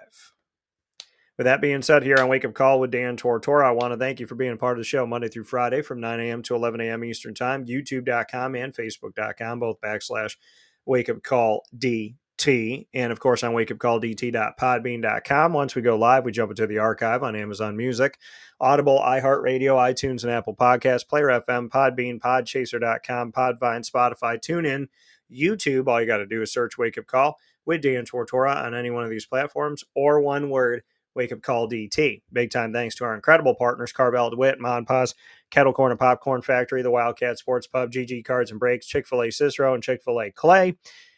With 1.39 1.47
that 1.47 1.63
being 1.63 1.81
said, 1.81 2.03
here 2.03 2.19
on 2.19 2.29
Wake 2.29 2.45
Up 2.45 2.53
Call 2.53 2.81
with 2.81 2.91
Dan 2.91 3.17
Tortora, 3.17 3.65
I 3.65 3.71
want 3.71 3.95
to 3.95 3.99
thank 3.99 4.21
you 4.21 4.27
for 4.27 4.35
being 4.35 4.53
a 4.53 4.59
part 4.59 4.77
of 4.77 4.81
the 4.81 4.85
show 4.85 5.07
Monday 5.07 5.29
through 5.29 5.45
Friday 5.45 5.81
from 5.81 6.01
9 6.01 6.21
a.m. 6.21 6.43
to 6.43 6.55
11 6.55 6.83
a.m. 6.83 7.03
Eastern 7.03 7.35
Time, 7.35 7.65
youtube.com 7.65 8.55
and 8.55 8.75
facebook.com, 8.75 9.59
both 9.59 9.81
backslash 9.81 10.37
Wake 10.85 11.09
Up 11.09 11.23
Call 11.23 11.65
D 11.77 12.17
T, 12.37 12.89
and 12.93 13.13
of 13.13 13.21
course 13.21 13.43
on 13.43 13.53
wakeupcalldt.podbean.com. 13.55 15.53
Once 15.53 15.75
we 15.75 15.83
go 15.83 15.97
live, 15.97 16.25
we 16.25 16.33
jump 16.33 16.51
into 16.51 16.67
the 16.67 16.79
archive 16.79 17.23
on 17.23 17.37
Amazon 17.37 17.77
Music, 17.77 18.19
Audible, 18.61 19.01
iHeartRadio, 19.01 19.77
iTunes, 19.77 20.25
and 20.25 20.33
Apple 20.33 20.55
Podcasts, 20.55 21.07
Player 21.07 21.29
FM, 21.29 21.69
Podbean, 21.69 22.19
Podchaser.com, 22.19 23.33
Podvine, 23.33 23.89
Spotify, 23.89 24.39
TuneIn, 24.39 24.89
YouTube. 25.33 25.89
All 25.89 26.01
you 26.01 26.07
got 26.07 26.19
to 26.19 26.27
do 26.27 26.43
is 26.43 26.53
search 26.53 26.77
Wake 26.77 26.99
Up 26.99 27.07
Call 27.07 27.39
with 27.65 27.83
Dan 27.83 28.05
Tortora 28.05 28.57
on 28.57 28.75
any 28.75 28.91
one 28.91 29.05
of 29.05 29.11
these 29.11 29.27
platforms, 29.27 29.85
or 29.95 30.21
one 30.21 30.51
word, 30.51 30.83
Wake 31.15 31.33
Up 31.33 31.43
Call 31.43 31.69
DT. 31.69 32.23
Big 32.33 32.51
time 32.51 32.73
thanks 32.73 32.95
to 32.97 33.05
our 33.05 33.15
incredible 33.15 33.55
partners, 33.55 33.93
Carvel 33.93 34.31
DeWitt, 34.31 34.61
Ma 34.61 34.77
and 34.77 34.87
Pa's, 34.87 35.15
Kettle 35.51 35.73
Corn 35.73 35.93
and 35.93 36.01
Popcorn 36.01 36.43
Factory, 36.43 36.83
the 36.83 36.91
Wildcat 36.91 37.39
Sports 37.39 37.67
Pub, 37.67 37.91
GG 37.91 38.25
Cards 38.25 38.51
and 38.51 38.61
Breaks, 38.61 38.87
Chick 38.87 39.07
fil 39.07 39.23
A 39.23 39.31
Cicero, 39.31 39.73
and 39.73 39.83
Chick 39.83 40.03
fil 40.03 40.21
A 40.21 40.31
Clay, 40.31 40.77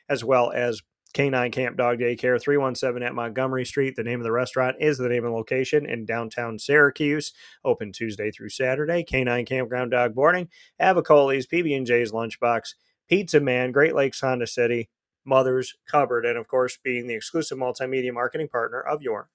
as 0.08 0.22
well 0.22 0.52
as 0.52 0.82
K-9 1.14 1.50
Kamp 1.52 1.76
Dog 1.76 1.98
Daycare, 1.98 2.40
317 2.40 3.02
at 3.02 3.14
Montgomery 3.14 3.64
Street. 3.64 3.96
The 3.96 4.04
name 4.04 4.20
of 4.20 4.24
the 4.24 4.32
restaurant 4.32 4.76
is 4.80 4.98
the 4.98 5.08
name 5.08 5.24
of 5.24 5.30
the 5.30 5.36
location 5.36 5.86
in 5.86 6.04
downtown 6.04 6.58
Syracuse. 6.58 7.32
Open 7.64 7.92
Tuesday 7.92 8.30
through 8.30 8.50
Saturday. 8.50 9.02
K-9 9.02 9.46
Kampground 9.46 9.92
Dog 9.92 10.14
Boarding, 10.14 10.48
Avicolli's, 10.80 11.46
PB&J's 11.46 12.12
Lunchbox, 12.12 12.74
Pizza 13.08 13.40
Man, 13.40 13.72
Great 13.72 13.94
Lakes 13.94 14.20
Honda 14.20 14.46
City, 14.46 14.90
Mother's 15.24 15.74
Cupboard, 15.88 16.26
and 16.26 16.36
of 16.36 16.48
course 16.48 16.78
being 16.82 17.06
the 17.06 17.14
exclusive 17.14 17.58
multimedia 17.58 18.12
marketing 18.12 18.48
partner 18.48 18.80
of 18.80 19.02
your 19.02 19.28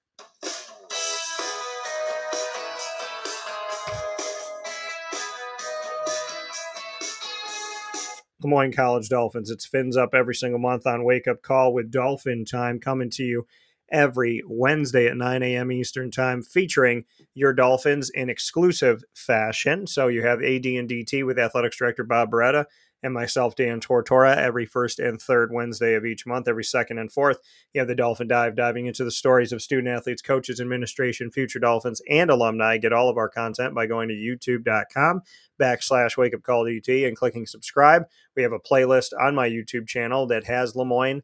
Moines 8.48 8.74
College 8.74 9.10
Dolphins. 9.10 9.50
It's 9.50 9.66
fins 9.66 9.98
up 9.98 10.14
every 10.14 10.36
single 10.36 10.60
month 10.60 10.88
on 10.88 11.04
Wake 11.04 11.28
Up 11.28 11.42
Call 11.42 11.74
with 11.74 11.92
Dolphin 11.92 12.46
Time 12.46 12.80
coming 12.80 13.10
to 13.12 13.24
you 13.24 13.46
every 13.92 14.42
Wednesday 14.48 15.08
at 15.08 15.18
9 15.18 15.44
a.m. 15.44 15.72
Eastern 15.72 16.12
Time, 16.12 16.42
featuring 16.42 17.04
your 17.34 17.54
Dolphins 17.54 18.10
in 18.10 18.30
exclusive 18.30 19.04
fashion. 19.14 19.86
So 19.86 20.08
you 20.08 20.22
have 20.22 20.40
AD 20.42 20.66
and 20.66 20.90
DT 20.90 21.26
with 21.26 21.38
Athletics 21.38 21.78
Director 21.78 22.04
Bob 22.04 22.32
Beretta 22.32 22.66
and 23.04 23.14
myself, 23.14 23.56
Dan 23.56 23.80
Tortora, 23.80 24.36
every 24.36 24.66
first 24.66 25.00
and 25.00 25.22
third 25.22 25.52
Wednesday 25.52 25.96
of 25.96 26.06
each 26.06 26.26
month, 26.26 26.48
every 26.48 26.64
second 26.64 27.00
and 27.00 27.12
fourth. 27.12 27.40
You 27.74 27.82
have 27.82 27.88
the 27.88 27.96
Dolphin 27.96 28.28
Dive, 28.28 28.56
diving 28.56 28.86
into 28.86 29.04
the 29.04 29.12
stories 29.12 29.52
of 29.52 29.62
student 29.62 29.88
athletes, 29.88 30.22
coaches, 30.22 30.62
administration, 30.62 31.32
future 31.32 31.60
Dolphins, 31.60 32.02
and 32.10 32.30
alumni. 32.30 32.78
Get 32.78 32.94
all 32.94 33.10
of 33.10 33.18
our 33.18 33.30
content 33.30 33.74
by 33.74 33.88
going 33.88 34.10
to 34.10 34.16
youtube.com 34.16 35.22
backslash 35.60 36.18
wake 36.18 36.34
up 36.34 36.44
call 36.44 36.66
DT 36.66 37.08
and 37.08 37.16
clicking 37.16 37.46
subscribe. 37.46 38.04
We 38.36 38.44
have 38.44 38.54
a 38.54 38.60
playlist 38.60 39.12
on 39.20 39.36
my 39.36 39.50
YouTube 39.50 39.88
channel 39.88 40.28
that 40.28 40.46
has 40.46 40.76
Lemoyne 40.76 41.24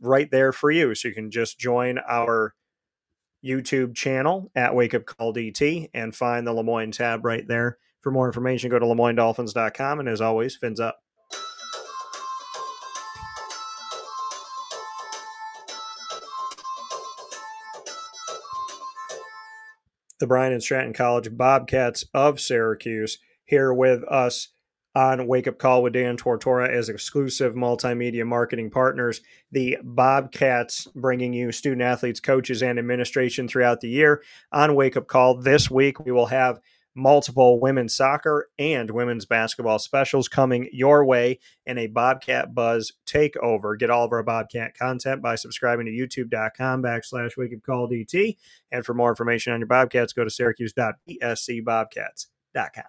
right 0.00 0.30
there 0.30 0.52
for 0.52 0.70
you. 0.70 0.94
So 0.94 1.08
you 1.08 1.14
can 1.14 1.30
just 1.30 1.58
join 1.58 1.98
our 2.08 2.54
YouTube 3.44 3.94
channel 3.94 4.50
at 4.54 4.74
Wake 4.74 4.94
Up 4.94 5.06
Call 5.06 5.32
DT 5.32 5.90
and 5.94 6.14
find 6.14 6.46
the 6.46 6.52
Lemoyne 6.52 6.90
tab 6.90 7.24
right 7.24 7.46
there. 7.46 7.78
For 8.00 8.10
more 8.10 8.26
information, 8.26 8.70
go 8.70 8.78
to 8.78 8.86
LeMoyneDolphins.com. 8.86 10.00
And 10.00 10.08
as 10.08 10.20
always, 10.20 10.56
fins 10.56 10.80
up. 10.80 11.00
The 20.18 20.26
Bryant 20.26 20.52
and 20.52 20.62
Stratton 20.62 20.92
College 20.92 21.36
Bobcats 21.36 22.04
of 22.12 22.40
Syracuse 22.40 23.18
here 23.44 23.72
with 23.72 24.02
us 24.04 24.48
on 24.94 25.28
Wake 25.28 25.46
Up 25.46 25.58
Call 25.58 25.84
with 25.84 25.92
Dan 25.92 26.16
Tortora 26.16 26.68
as 26.68 26.88
exclusive 26.88 27.54
multimedia 27.54 28.26
marketing 28.26 28.68
partners. 28.70 29.20
The 29.52 29.78
Bobcats 29.82 30.88
bringing 30.94 31.32
you 31.32 31.52
student 31.52 31.82
athletes, 31.82 32.18
coaches, 32.18 32.64
and 32.64 32.80
administration 32.80 33.46
throughout 33.46 33.80
the 33.80 33.90
year. 33.90 34.22
On 34.50 34.74
Wake 34.74 34.96
Up 34.96 35.06
Call 35.06 35.36
this 35.36 35.70
week, 35.70 36.04
we 36.04 36.10
will 36.10 36.26
have 36.26 36.58
multiple 36.98 37.60
women's 37.60 37.94
soccer 37.94 38.50
and 38.58 38.90
women's 38.90 39.24
basketball 39.24 39.78
specials 39.78 40.28
coming 40.28 40.68
your 40.72 41.04
way 41.04 41.38
in 41.64 41.78
a 41.78 41.86
Bobcat 41.86 42.52
Buzz 42.54 42.92
takeover. 43.06 43.78
Get 43.78 43.90
all 43.90 44.04
of 44.04 44.12
our 44.12 44.22
Bobcat 44.22 44.76
content 44.76 45.22
by 45.22 45.36
subscribing 45.36 45.86
to 45.86 45.92
youtube.com 45.92 46.82
backslash 46.82 47.62
call 47.64 47.88
DT. 47.88 48.36
And 48.70 48.84
for 48.84 48.92
more 48.94 49.08
information 49.10 49.52
on 49.52 49.60
your 49.60 49.68
Bobcats, 49.68 50.12
go 50.12 50.24
to 50.24 50.30
syracuse.bscbobcats.com. 50.30 52.84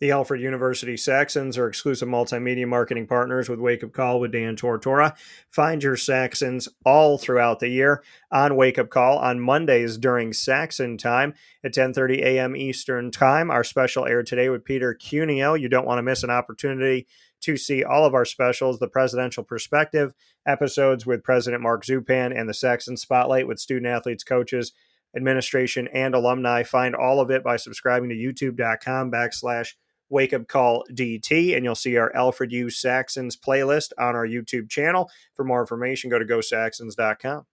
The 0.00 0.12
Alfred 0.12 0.40
University 0.40 0.96
Saxons 0.96 1.58
are 1.58 1.66
exclusive 1.66 2.08
multimedia 2.08 2.68
marketing 2.68 3.08
partners 3.08 3.48
with 3.48 3.58
Wake 3.58 3.82
Up 3.82 3.92
Call 3.92 4.20
with 4.20 4.30
Dan 4.30 4.54
Tortora. 4.54 5.16
Find 5.50 5.82
your 5.82 5.96
Saxons 5.96 6.68
all 6.84 7.18
throughout 7.18 7.58
the 7.58 7.66
year 7.66 8.04
on 8.30 8.54
Wake 8.54 8.78
Up 8.78 8.90
Call 8.90 9.18
on 9.18 9.40
Mondays 9.40 9.98
during 9.98 10.32
Saxon 10.32 10.98
time 10.98 11.34
at 11.64 11.74
10:30 11.74 12.22
a.m. 12.22 12.54
Eastern 12.54 13.10
Time. 13.10 13.50
Our 13.50 13.64
special 13.64 14.06
aired 14.06 14.26
today 14.26 14.48
with 14.48 14.64
Peter 14.64 14.94
Cuneo. 14.94 15.54
You 15.54 15.68
don't 15.68 15.86
want 15.86 15.98
to 15.98 16.04
miss 16.04 16.22
an 16.22 16.30
opportunity 16.30 17.08
to 17.40 17.56
see 17.56 17.82
all 17.82 18.04
of 18.04 18.14
our 18.14 18.24
specials, 18.24 18.78
the 18.78 18.86
Presidential 18.86 19.42
Perspective 19.42 20.14
episodes 20.46 21.06
with 21.06 21.24
President 21.24 21.60
Mark 21.60 21.84
Zupan 21.84 22.38
and 22.38 22.48
the 22.48 22.54
Saxon 22.54 22.96
Spotlight 22.96 23.48
with 23.48 23.58
student 23.58 23.88
athletes, 23.88 24.22
coaches, 24.22 24.72
administration, 25.16 25.88
and 25.92 26.14
alumni. 26.14 26.62
Find 26.62 26.94
all 26.94 27.20
of 27.20 27.32
it 27.32 27.42
by 27.42 27.56
subscribing 27.56 28.10
to 28.10 28.14
youtube.com 28.14 29.10
backslash 29.10 29.74
Wake 30.10 30.32
Up 30.32 30.48
Call 30.48 30.84
DT, 30.90 31.54
and 31.54 31.64
you'll 31.64 31.74
see 31.74 31.96
our 31.96 32.14
Alfred 32.14 32.52
U. 32.52 32.70
Saxons 32.70 33.36
playlist 33.36 33.92
on 33.98 34.14
our 34.14 34.26
YouTube 34.26 34.70
channel. 34.70 35.10
For 35.34 35.44
more 35.44 35.60
information, 35.60 36.10
go 36.10 36.18
to 36.18 36.24
gosaxons.com. 36.24 37.46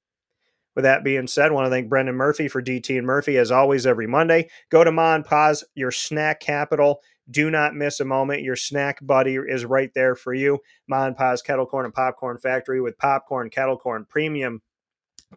With 0.76 0.84
that 0.84 1.06
being 1.06 1.28
said, 1.28 1.52
I 1.52 1.54
want 1.54 1.66
to 1.66 1.70
thank 1.70 1.88
Brendan 1.88 2.16
Murphy 2.16 2.50
for 2.50 2.62
DT 2.62 2.98
and 2.98 3.08
Murphy 3.08 3.38
as 3.38 3.50
always 3.50 3.88
every 3.88 4.08
Monday. 4.08 4.50
Go 4.70 4.84
to 4.84 4.90
and 4.90 5.26
Pa's, 5.26 5.64
your 5.74 5.92
snack 5.92 6.42
capital. 6.42 7.02
Do 7.32 7.50
not 7.50 7.76
miss 7.76 8.02
a 8.02 8.06
moment. 8.06 8.44
Your 8.44 8.58
snack 8.58 9.00
buddy 9.02 9.36
is 9.36 9.66
right 9.66 9.90
there 9.96 10.16
for 10.16 10.34
you. 10.34 10.60
And 10.90 11.16
Pa's 11.16 11.42
Kettle 11.42 11.66
Corn 11.66 11.86
and 11.86 11.94
Popcorn 11.94 12.38
Factory 12.38 12.82
with 12.82 12.98
popcorn, 12.98 13.50
kettle 13.50 13.78
corn, 13.78 14.06
premium 14.08 14.62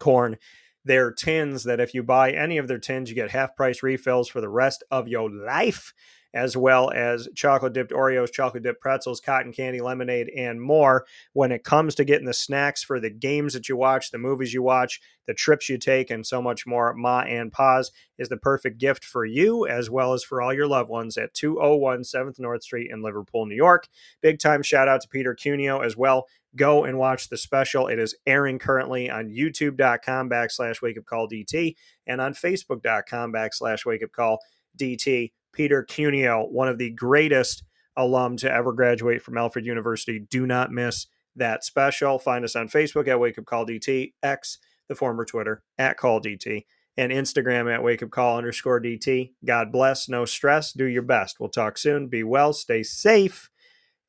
corn. 0.01 0.37
Their 0.85 1.13
tins 1.13 1.65
that 1.65 1.81
if 1.81 1.95
you 1.95 2.03
buy 2.03 2.33
any 2.33 2.59
of 2.59 2.67
their 2.67 2.79
tins, 2.79 3.09
you 3.09 3.15
get 3.15 3.31
half 3.31 3.55
price 3.55 3.83
refills 3.83 4.29
for 4.29 4.41
the 4.41 4.49
rest 4.49 4.83
of 4.91 5.07
your 5.07 5.31
life 5.31 5.93
as 6.35 6.57
well 6.57 6.91
as 6.91 7.29
chocolate 7.35 7.73
dipped 7.73 7.93
Oreos, 7.93 8.33
chocolate 8.33 8.63
dipped 8.63 8.81
pretzels, 8.81 9.21
cotton 9.21 9.53
candy, 9.53 9.81
lemonade, 9.81 10.31
and 10.37 10.61
more. 10.61 11.07
When 11.33 11.53
it 11.53 11.65
comes 11.65 11.95
to 11.97 12.05
getting 12.05 12.27
the 12.27 12.35
snacks 12.35 12.83
for 12.83 13.01
the 13.01 13.11
games 13.11 13.55
that 13.55 13.69
you 13.69 13.77
watch, 13.77 14.11
the 14.11 14.19
movies 14.19 14.53
you 14.53 14.63
watch, 14.63 15.01
the 15.27 15.35
trips 15.35 15.69
you 15.69 15.79
take, 15.79 16.11
and 16.11 16.27
so 16.27 16.43
much 16.43 16.67
more, 16.67 16.95
Ma 16.95 17.21
and 17.21 17.53
Pa's 17.53 17.91
is 18.19 18.29
the 18.29 18.37
perfect 18.37 18.79
gift 18.79 19.05
for 19.05 19.25
you 19.25 19.67
as 19.67 19.91
well 19.91 20.13
as 20.13 20.25
for 20.25 20.43
all 20.43 20.53
your 20.53 20.67
loved 20.67 20.91
ones 20.91 21.17
at 21.17 21.35
201 21.35 22.03
7th 22.03 22.39
North 22.39 22.63
Street 22.63 22.91
in 22.91 23.03
Liverpool, 23.03 23.47
New 23.47 23.57
York. 23.57 23.89
Big 24.21 24.39
time 24.39 24.63
shout 24.63 24.89
out 24.89 25.01
to 25.01 25.09
Peter 25.09 25.35
Cuneo 25.35 25.81
as 25.81 25.97
well. 25.97 26.27
Go 26.57 26.85
and 26.85 26.99
watch 26.99 27.29
the 27.29 27.37
special. 27.37 27.89
It 27.89 27.99
is 27.99 28.17
airing 28.27 28.59
currently 28.59 29.11
on 29.11 29.29
youtube.com 29.29 30.31
backslash 30.31 30.81
wake 30.81 30.99
up 30.99 31.05
call 31.05 31.29
DT 31.29 31.75
and 32.07 32.21
on 32.21 32.33
facebook.com 32.33 33.33
backslash 33.33 33.85
wake 33.85 34.03
up 34.03 34.13
call 34.13 34.39
DT. 34.79 35.33
Peter 35.53 35.83
Cuneo, 35.83 36.47
one 36.47 36.69
of 36.69 36.79
the 36.79 36.91
greatest 36.91 37.65
alum 37.97 38.37
to 38.39 38.53
ever 38.53 38.73
graduate 38.73 39.23
from 39.23 39.37
Alfred 39.37 39.67
University. 39.67 40.19
Do 40.19 40.47
not 40.47 40.71
miss 40.71 41.07
that 41.37 41.65
special. 41.65 42.19
Find 42.19 42.45
us 42.45 42.57
on 42.57 42.69
Facebook 42.69 43.09
at 43.09 43.21
Wake 43.21 43.39
Up 43.39 43.45
Call 43.45 43.67
DT, 43.67 44.13
X, 44.23 44.59
the 44.89 44.95
former 44.95 45.25
Twitter, 45.25 45.63
at 45.77 45.97
Call 45.97 46.21
DT, 46.21 46.65
and 46.97 47.13
Instagram 47.13 47.73
at 47.73 47.83
Wake 47.83 48.03
Up 48.03 48.11
Call 48.11 48.39
underscore 48.39 48.81
DT. 48.81 49.33
God 49.45 49.73
bless, 49.73 50.09
no 50.09 50.25
stress, 50.25 50.73
do 50.73 50.85
your 50.85 51.03
best. 51.03 51.39
We'll 51.41 51.49
talk 51.49 51.79
soon. 51.79 52.09
Be 52.09 52.23
well, 52.23 52.53
stay 52.53 52.83
safe, 52.83 53.51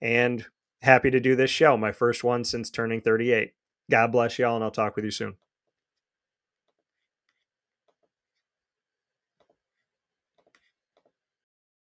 and 0.02 0.46
happy 0.82 1.12
to 1.12 1.20
do 1.20 1.36
this 1.36 1.52
show, 1.52 1.76
my 1.78 1.92
first 1.92 2.24
one 2.24 2.44
since 2.44 2.70
turning 2.70 3.02
38. 3.02 3.54
God 3.90 4.12
bless 4.12 4.38
y'all, 4.38 4.56
and 4.56 4.64
I'll 4.64 4.72
talk 4.72 4.96
with 4.96 5.06
you 5.06 5.12
soon. 5.12 5.36